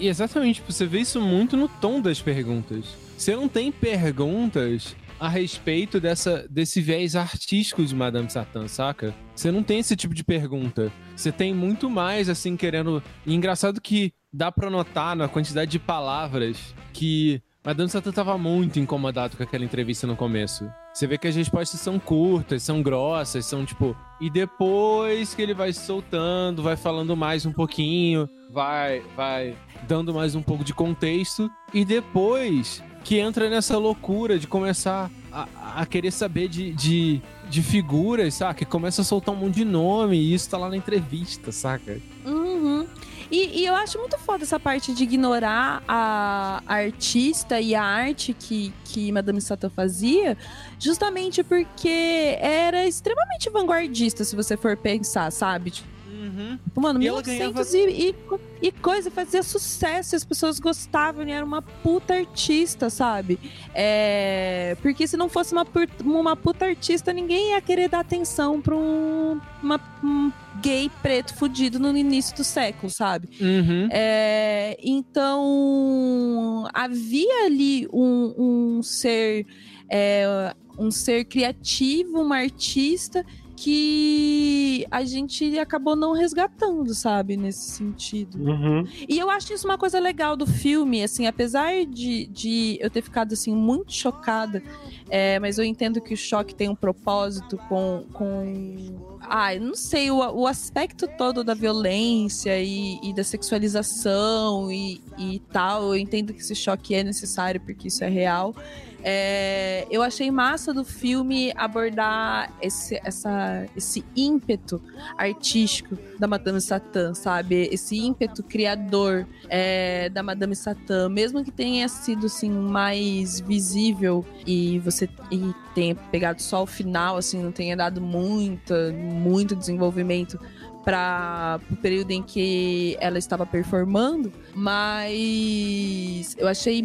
exatamente, 0.00 0.62
você 0.66 0.86
vê 0.86 1.00
isso 1.00 1.20
muito 1.20 1.56
no 1.58 1.68
tom 1.68 2.00
das 2.00 2.22
perguntas. 2.22 2.86
Você 3.18 3.36
não 3.36 3.48
tem 3.48 3.70
perguntas 3.70 4.96
a 5.20 5.28
respeito 5.28 6.00
dessa, 6.00 6.46
desse 6.48 6.80
viés 6.80 7.14
artístico 7.14 7.84
de 7.84 7.94
Madame 7.94 8.30
Satã, 8.30 8.66
saca? 8.66 9.14
Você 9.36 9.52
não 9.52 9.62
tem 9.62 9.78
esse 9.80 9.94
tipo 9.94 10.14
de 10.14 10.24
pergunta. 10.24 10.90
Você 11.14 11.30
tem 11.30 11.54
muito 11.54 11.90
mais, 11.90 12.30
assim, 12.30 12.56
querendo. 12.56 13.02
E 13.26 13.34
engraçado 13.34 13.80
que 13.80 14.14
dá 14.32 14.50
pra 14.50 14.70
notar 14.70 15.14
na 15.14 15.28
quantidade 15.28 15.70
de 15.70 15.78
palavras 15.78 16.74
que 16.94 17.42
Madame 17.62 17.90
Satã 17.90 18.10
tava 18.10 18.38
muito 18.38 18.80
incomodado 18.80 19.36
com 19.36 19.42
aquela 19.42 19.64
entrevista 19.64 20.06
no 20.06 20.16
começo. 20.16 20.66
Você 20.94 21.06
vê 21.06 21.18
que 21.18 21.28
as 21.28 21.36
respostas 21.36 21.80
são 21.80 21.98
curtas, 21.98 22.62
são 22.62 22.82
grossas, 22.82 23.44
são 23.44 23.66
tipo. 23.66 23.94
E 24.20 24.30
depois 24.30 25.34
que 25.34 25.42
ele 25.42 25.52
vai 25.52 25.72
soltando, 25.74 26.62
vai 26.62 26.76
falando 26.76 27.14
mais 27.14 27.44
um 27.44 27.52
pouquinho, 27.52 28.26
vai, 28.50 29.02
vai 29.14 29.54
dando 29.86 30.14
mais 30.14 30.34
um 30.34 30.42
pouco 30.42 30.64
de 30.64 30.72
contexto. 30.72 31.50
E 31.74 31.84
depois 31.84 32.82
que 33.04 33.18
entra 33.18 33.48
nessa 33.48 33.78
loucura 33.78 34.38
de 34.38 34.46
começar 34.46 35.10
a, 35.32 35.48
a 35.76 35.86
querer 35.86 36.10
saber 36.10 36.48
de, 36.48 36.72
de, 36.72 37.22
de 37.48 37.62
figuras, 37.62 38.34
saca? 38.34 38.54
Que 38.54 38.64
começa 38.64 39.02
a 39.02 39.04
soltar 39.04 39.34
um 39.34 39.38
monte 39.38 39.56
de 39.56 39.64
nome 39.64 40.16
e 40.16 40.34
isso 40.34 40.50
tá 40.50 40.58
lá 40.58 40.68
na 40.68 40.76
entrevista, 40.76 41.52
saca? 41.52 42.00
Uhum. 42.24 42.86
E, 43.30 43.60
e 43.60 43.66
eu 43.66 43.74
acho 43.76 43.96
muito 43.98 44.18
foda 44.18 44.42
essa 44.42 44.58
parte 44.58 44.92
de 44.92 45.04
ignorar 45.04 45.82
a 45.86 46.62
artista 46.66 47.60
e 47.60 47.74
a 47.76 47.82
arte 47.82 48.34
que, 48.34 48.72
que 48.84 49.12
Madame 49.12 49.40
Satã 49.40 49.70
fazia, 49.70 50.36
justamente 50.78 51.44
porque 51.44 52.36
era 52.40 52.86
extremamente 52.86 53.48
vanguardista, 53.48 54.24
se 54.24 54.34
você 54.34 54.56
for 54.56 54.76
pensar, 54.76 55.30
sabe? 55.30 55.70
Tipo, 55.70 55.88
Uhum. 56.30 56.58
Mano, 56.76 57.02
E 57.02 57.06
ela 57.08 57.22
1900 57.22 57.74
e, 57.74 58.14
e, 58.62 58.68
e 58.68 58.72
coisa, 58.72 59.10
fazia 59.10 59.42
sucesso, 59.42 60.14
e 60.14 60.16
as 60.16 60.24
pessoas 60.24 60.58
gostavam, 60.60 61.26
e 61.26 61.30
era 61.32 61.44
uma 61.44 61.60
puta 61.62 62.14
artista, 62.14 62.88
sabe? 62.90 63.38
É, 63.74 64.76
porque 64.82 65.06
se 65.06 65.16
não 65.16 65.28
fosse 65.28 65.52
uma, 65.52 65.66
uma 66.04 66.36
puta 66.36 66.64
artista, 66.66 67.12
ninguém 67.12 67.50
ia 67.50 67.60
querer 67.60 67.88
dar 67.88 68.00
atenção 68.00 68.60
pra 68.60 68.76
um, 68.76 69.40
uma- 69.62 69.80
um 70.04 70.30
gay 70.62 70.90
preto 71.02 71.34
fudido 71.34 71.78
no 71.78 71.96
início 71.96 72.36
do 72.36 72.44
século, 72.44 72.90
sabe? 72.92 73.28
Uhum. 73.40 73.88
É, 73.90 74.76
então 74.82 76.68
havia 76.72 77.46
ali 77.46 77.88
um, 77.92 78.34
um 78.78 78.82
ser 78.82 79.46
é, 79.88 80.54
um 80.78 80.90
ser 80.90 81.24
criativo, 81.24 82.20
uma 82.22 82.36
artista 82.38 83.24
que 83.62 84.86
a 84.90 85.04
gente 85.04 85.58
acabou 85.58 85.94
não 85.94 86.12
resgatando, 86.12 86.94
sabe, 86.94 87.36
nesse 87.36 87.72
sentido. 87.72 88.38
Uhum. 88.38 88.88
E 89.06 89.18
eu 89.18 89.28
acho 89.28 89.52
isso 89.52 89.68
uma 89.68 89.76
coisa 89.76 90.00
legal 90.00 90.34
do 90.34 90.46
filme, 90.46 91.02
assim, 91.02 91.26
apesar 91.26 91.84
de, 91.84 92.26
de 92.28 92.78
eu 92.80 92.88
ter 92.88 93.02
ficado, 93.02 93.34
assim, 93.34 93.54
muito 93.54 93.92
chocada, 93.92 94.62
é, 95.10 95.38
mas 95.38 95.58
eu 95.58 95.64
entendo 95.64 96.00
que 96.00 96.14
o 96.14 96.16
choque 96.16 96.54
tem 96.54 96.70
um 96.70 96.74
propósito 96.74 97.58
com... 97.68 98.06
com... 98.14 99.18
Ah, 99.28 99.54
eu 99.54 99.60
não 99.60 99.74
sei, 99.74 100.10
o, 100.10 100.16
o 100.16 100.46
aspecto 100.46 101.06
todo 101.18 101.44
da 101.44 101.52
violência 101.52 102.58
e, 102.58 102.98
e 103.02 103.12
da 103.12 103.22
sexualização 103.22 104.72
e, 104.72 105.02
e 105.18 105.38
tal, 105.52 105.88
eu 105.88 105.96
entendo 105.98 106.32
que 106.32 106.40
esse 106.40 106.54
choque 106.54 106.94
é 106.94 107.04
necessário 107.04 107.60
porque 107.60 107.88
isso 107.88 108.02
é 108.02 108.08
real. 108.08 108.54
É, 109.02 109.86
eu 109.90 110.02
achei 110.02 110.30
massa 110.30 110.72
do 110.74 110.84
filme 110.84 111.52
abordar 111.56 112.52
esse, 112.60 113.00
essa, 113.04 113.66
esse 113.76 114.04
ímpeto 114.14 114.82
artístico 115.16 115.96
da 116.18 116.26
Madame 116.26 116.60
Satã, 116.60 117.14
sabe? 117.14 117.68
Esse 117.72 117.96
ímpeto 117.96 118.42
criador 118.42 119.26
é, 119.48 120.08
da 120.10 120.22
Madame 120.22 120.54
Satã, 120.54 121.08
mesmo 121.08 121.44
que 121.44 121.50
tenha 121.50 121.88
sido 121.88 122.26
assim 122.26 122.50
mais 122.50 123.40
visível 123.40 124.24
e 124.46 124.78
você 124.80 125.08
e 125.30 125.54
tenha 125.74 125.94
pegado 125.94 126.42
só 126.42 126.62
o 126.62 126.66
final, 126.66 127.16
assim, 127.16 127.42
não 127.42 127.52
tenha 127.52 127.76
dado 127.76 128.00
muita, 128.00 128.92
muito 128.92 129.56
desenvolvimento 129.56 130.38
para 130.84 131.60
o 131.70 131.76
período 131.76 132.10
em 132.10 132.22
que 132.22 132.96
ela 133.00 133.18
estava 133.18 133.44
performando, 133.44 134.32
mas 134.54 136.34
eu 136.38 136.48
achei 136.48 136.78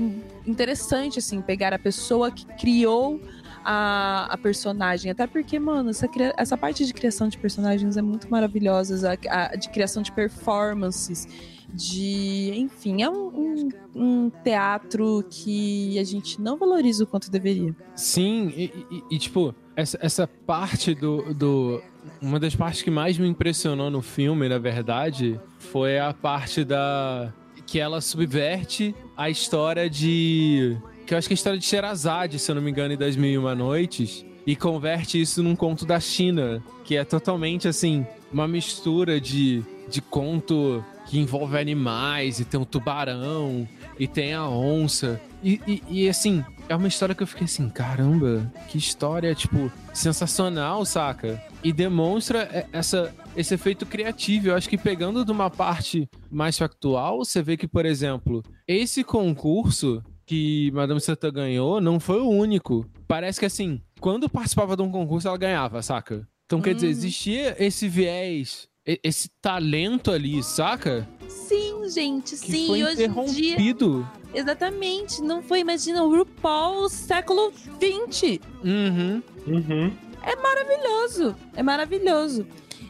interessante 0.46 1.20
assim 1.20 1.42
pegar 1.42 1.74
a 1.74 1.80
pessoa 1.80 2.32
que 2.32 2.46
criou 2.58 3.20
a, 3.64 4.28
a 4.30 4.38
personagem, 4.38 5.10
até 5.12 5.26
porque, 5.26 5.58
mano, 5.58 5.90
essa, 5.90 6.08
essa 6.38 6.58
parte 6.58 6.86
de 6.86 6.94
criação 6.94 7.28
de 7.28 7.38
personagens 7.38 7.98
é 7.98 8.02
muito 8.02 8.30
maravilhosa, 8.30 9.18
a, 9.28 9.44
a- 9.46 9.56
de 9.56 9.70
criação 9.70 10.04
de 10.04 10.12
performances, 10.12 11.28
de, 11.74 12.52
enfim, 12.56 13.02
é 13.02 13.10
um, 13.10 13.28
um- 13.28 13.70
um 13.96 14.30
teatro 14.44 15.26
que 15.30 15.98
a 15.98 16.04
gente 16.04 16.40
não 16.40 16.58
valoriza 16.58 17.04
o 17.04 17.08
quanto 17.08 17.32
deveria. 17.32 17.76
Sim, 17.96 18.54
e, 18.56 18.66
e- 18.92 19.04
e, 19.16 19.18
tipo, 19.18 19.56
essa, 19.76 19.98
essa 20.02 20.28
parte 20.28 20.94
do, 20.94 21.34
do. 21.34 21.82
Uma 22.22 22.40
das 22.40 22.56
partes 22.56 22.82
que 22.82 22.91
mais 22.91 23.18
me 23.18 23.27
impressionou 23.27 23.90
no 23.90 24.02
filme, 24.02 24.48
na 24.48 24.57
verdade, 24.57 25.40
foi 25.57 25.99
a 25.99 26.14
parte 26.14 26.64
da. 26.64 27.34
que 27.65 27.80
ela 27.80 28.02
subverte 28.02 28.95
a 29.15 29.30
história 29.30 29.90
de. 29.90 30.77
Que 31.06 31.14
eu 31.14 31.18
acho 31.18 31.27
que 31.27 31.34
é 31.34 31.36
a 31.36 31.40
história 31.40 31.60
de 31.60 31.65
Sherazade, 31.65 32.40
se 32.40 32.49
eu 32.49 32.56
não 32.56 32.61
me 32.61 32.72
engano, 32.72 32.94
em 32.94 32.98
Das 32.98 33.15
Mil 33.15 33.32
e 33.32 33.38
Uma 33.38 33.53
Noites. 33.53 34.26
E 34.45 34.56
converte 34.56 35.19
isso 35.19 35.41
num 35.41 35.56
conto 35.56 35.86
da 35.86 35.99
China, 35.99 36.64
que 36.84 36.95
é 36.95 37.03
totalmente 37.03 37.68
assim, 37.68 38.06
uma 38.32 38.48
mistura 38.48 39.19
de, 39.19 39.64
de 39.90 40.02
conto 40.02 40.84
que 41.07 41.19
envolve 41.19 41.57
animais, 41.57 42.40
e 42.40 42.45
tem 42.45 42.60
um 42.60 42.65
tubarão, 42.65 43.68
e 43.99 44.07
tem 44.07 44.34
a 44.34 44.48
onça. 44.48 45.22
E, 45.44 45.61
e, 45.68 45.84
e, 45.90 46.10
assim, 46.10 46.44
é 46.68 46.76
uma 46.76 46.88
história 46.88 47.14
que 47.14 47.22
eu 47.22 47.28
fiquei 47.28 47.46
assim, 47.46 47.70
caramba, 47.70 48.52
que 48.68 48.78
história, 48.78 49.34
tipo, 49.36 49.72
sensacional, 49.94 50.84
saca? 50.86 51.42
E 51.64 51.72
demonstra 51.72 52.68
essa, 52.72 53.14
esse 53.36 53.54
efeito 53.54 53.86
criativo. 53.86 54.48
Eu 54.50 54.56
acho 54.56 54.68
que 54.70 54.78
pegando 54.78 55.24
de 55.24 55.32
uma 55.32 55.50
parte 55.50 56.10
mais 56.32 56.58
factual, 56.58 57.20
você 57.20 57.42
vê 57.44 57.56
que, 57.58 57.68
por 57.68 57.86
exemplo, 57.86 58.42
esse 58.68 59.04
concurso 59.04 60.02
que 60.26 60.72
Madame 60.72 61.00
Santa 61.00 61.30
ganhou 61.30 61.80
não 61.80 62.00
foi 62.00 62.20
o 62.20 62.30
único. 62.30 62.86
Parece 63.08 63.40
que 63.40 63.46
assim, 63.46 63.80
quando 64.00 64.28
participava 64.30 64.76
de 64.76 64.82
um 64.82 64.90
concurso, 64.92 65.28
ela 65.28 65.38
ganhava, 65.38 65.82
saca? 65.84 66.28
Então, 66.46 66.62
quer 66.62 66.74
dizer, 66.74 66.88
Uhum. 66.88 66.92
existia 66.92 67.56
esse 67.64 67.88
viés, 67.88 68.68
esse 69.03 69.30
talento 69.41 70.12
ali, 70.12 70.44
saca? 70.44 71.07
Sim, 71.28 71.90
gente, 71.90 72.32
Que 72.38 72.52
sim. 72.52 72.68
foi 72.68 72.84
hoje 72.84 72.94
em 72.94 72.95
dia. 72.95 73.06
interrompido. 73.53 74.10
Exatamente. 74.34 75.22
Não 75.22 75.41
foi, 75.41 75.60
imagina, 75.60 76.03
o 76.03 76.16
RuPaul 76.16 76.90
século 76.90 77.52
XX. 77.80 78.40
Uhum. 78.64 79.24
Uhum. 79.48 79.91
maravilhoso. 80.36 81.36
É 81.56 81.64
maravilhoso. 81.64 82.45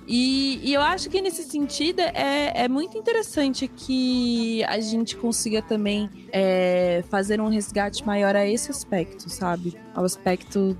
E, 0.07 0.59
e 0.63 0.73
eu 0.73 0.81
acho 0.81 1.09
que 1.09 1.19
nesse 1.19 1.43
sentido 1.43 1.99
é, 1.99 2.63
é 2.63 2.67
muito 2.67 2.97
interessante 2.97 3.67
que 3.67 4.63
a 4.65 4.79
gente 4.79 5.15
consiga 5.15 5.61
também 5.61 6.09
é, 6.31 7.03
fazer 7.09 7.41
um 7.41 7.49
resgate 7.49 8.05
maior 8.05 8.35
a 8.35 8.45
esse 8.45 8.69
aspecto, 8.69 9.29
sabe? 9.29 9.75
Ao 9.95 10.05
aspecto 10.05 10.77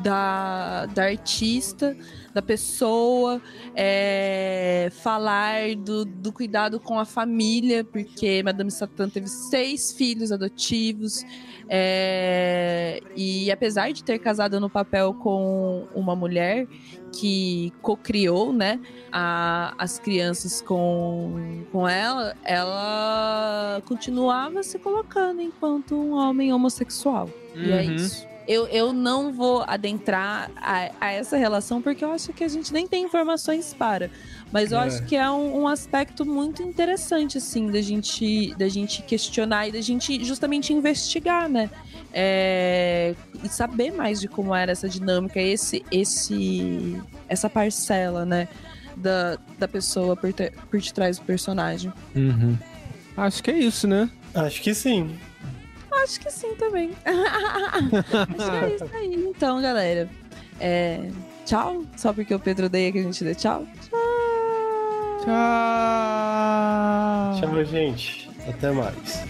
da, 0.00 0.86
da 0.86 1.04
artista, 1.04 1.96
da 2.32 2.42
pessoa, 2.42 3.40
é, 3.76 4.90
falar 5.02 5.76
do, 5.76 6.04
do 6.04 6.32
cuidado 6.32 6.80
com 6.80 6.98
a 6.98 7.04
família, 7.04 7.84
porque 7.84 8.42
Madame 8.42 8.72
Satã 8.72 9.08
teve 9.08 9.28
seis 9.28 9.92
filhos 9.92 10.32
adotivos, 10.32 11.24
é, 11.68 13.00
e 13.16 13.50
apesar 13.50 13.92
de 13.92 14.02
ter 14.04 14.18
casado 14.18 14.60
no 14.60 14.68
papel 14.70 15.14
com 15.14 15.86
uma 15.94 16.14
mulher 16.16 16.66
que 17.12 17.72
cocriou, 17.80 18.52
né, 18.52 18.80
a- 19.12 19.74
as 19.78 19.98
crianças 19.98 20.60
com, 20.60 21.64
com 21.70 21.88
ela, 21.88 22.34
ela 22.44 23.80
continuava 23.86 24.62
se 24.62 24.78
colocando 24.78 25.40
enquanto 25.40 25.94
um 25.94 26.12
homem 26.14 26.52
homossexual. 26.52 27.28
E 27.54 27.70
é 27.70 27.82
Uhum. 27.84 27.94
isso. 27.94 28.26
Eu, 28.46 28.66
eu 28.66 28.92
não 28.92 29.32
vou 29.32 29.64
adentrar 29.66 30.50
a, 30.56 30.90
a 31.00 31.12
essa 31.12 31.36
relação 31.36 31.80
porque 31.80 32.04
eu 32.04 32.12
acho 32.12 32.32
que 32.32 32.44
a 32.44 32.48
gente 32.48 32.72
nem 32.72 32.86
tem 32.86 33.04
informações 33.04 33.72
para. 33.72 34.10
Mas 34.52 34.70
eu 34.70 34.78
É. 34.78 34.84
acho 34.84 35.02
que 35.06 35.16
é 35.16 35.30
um, 35.30 35.62
um 35.62 35.68
aspecto 35.68 36.26
muito 36.26 36.62
interessante, 36.62 37.38
assim, 37.38 37.70
da 37.70 37.80
gente, 37.80 38.54
da 38.56 38.68
gente 38.68 39.02
questionar 39.02 39.68
e 39.68 39.72
da 39.72 39.80
gente 39.80 40.22
justamente 40.24 40.72
investigar, 40.72 41.48
né? 41.48 41.70
É, 42.12 43.14
e 43.42 43.48
saber 43.48 43.92
mais 43.92 44.20
de 44.20 44.28
como 44.28 44.54
era 44.54 44.70
essa 44.72 44.88
dinâmica, 44.88 45.40
esse, 45.40 45.84
esse, 45.90 47.02
essa 47.28 47.50
parcela, 47.50 48.24
né? 48.24 48.46
Da, 48.96 49.36
da 49.58 49.66
pessoa 49.66 50.14
por, 50.14 50.32
te- 50.32 50.52
por 50.70 50.80
detrás 50.80 51.18
do 51.18 51.24
personagem. 51.24 51.92
Uhum. 52.14 52.56
Acho 53.16 53.42
que 53.42 53.50
é 53.50 53.58
isso, 53.58 53.88
né? 53.88 54.08
Acho 54.32 54.62
que 54.62 54.72
sim. 54.72 55.18
Acho 56.02 56.20
que 56.20 56.30
sim 56.30 56.54
também. 56.56 56.92
Acho 57.04 58.50
que 58.50 58.56
é 58.64 58.74
isso 58.74 58.90
aí. 58.94 59.14
Então, 59.14 59.60
galera. 59.62 60.08
É... 60.60 61.10
Tchau. 61.44 61.84
Só 61.96 62.12
porque 62.12 62.34
o 62.34 62.38
Pedro 62.38 62.66
odeia 62.66 62.92
que 62.92 62.98
a 62.98 63.02
gente 63.02 63.24
dê 63.24 63.34
tchau. 63.34 63.66
Tchau. 63.88 64.00
Tchau. 65.24 65.34
Tchau, 67.40 67.64
gente. 67.64 68.30
Até 68.46 68.70
mais. 68.70 69.24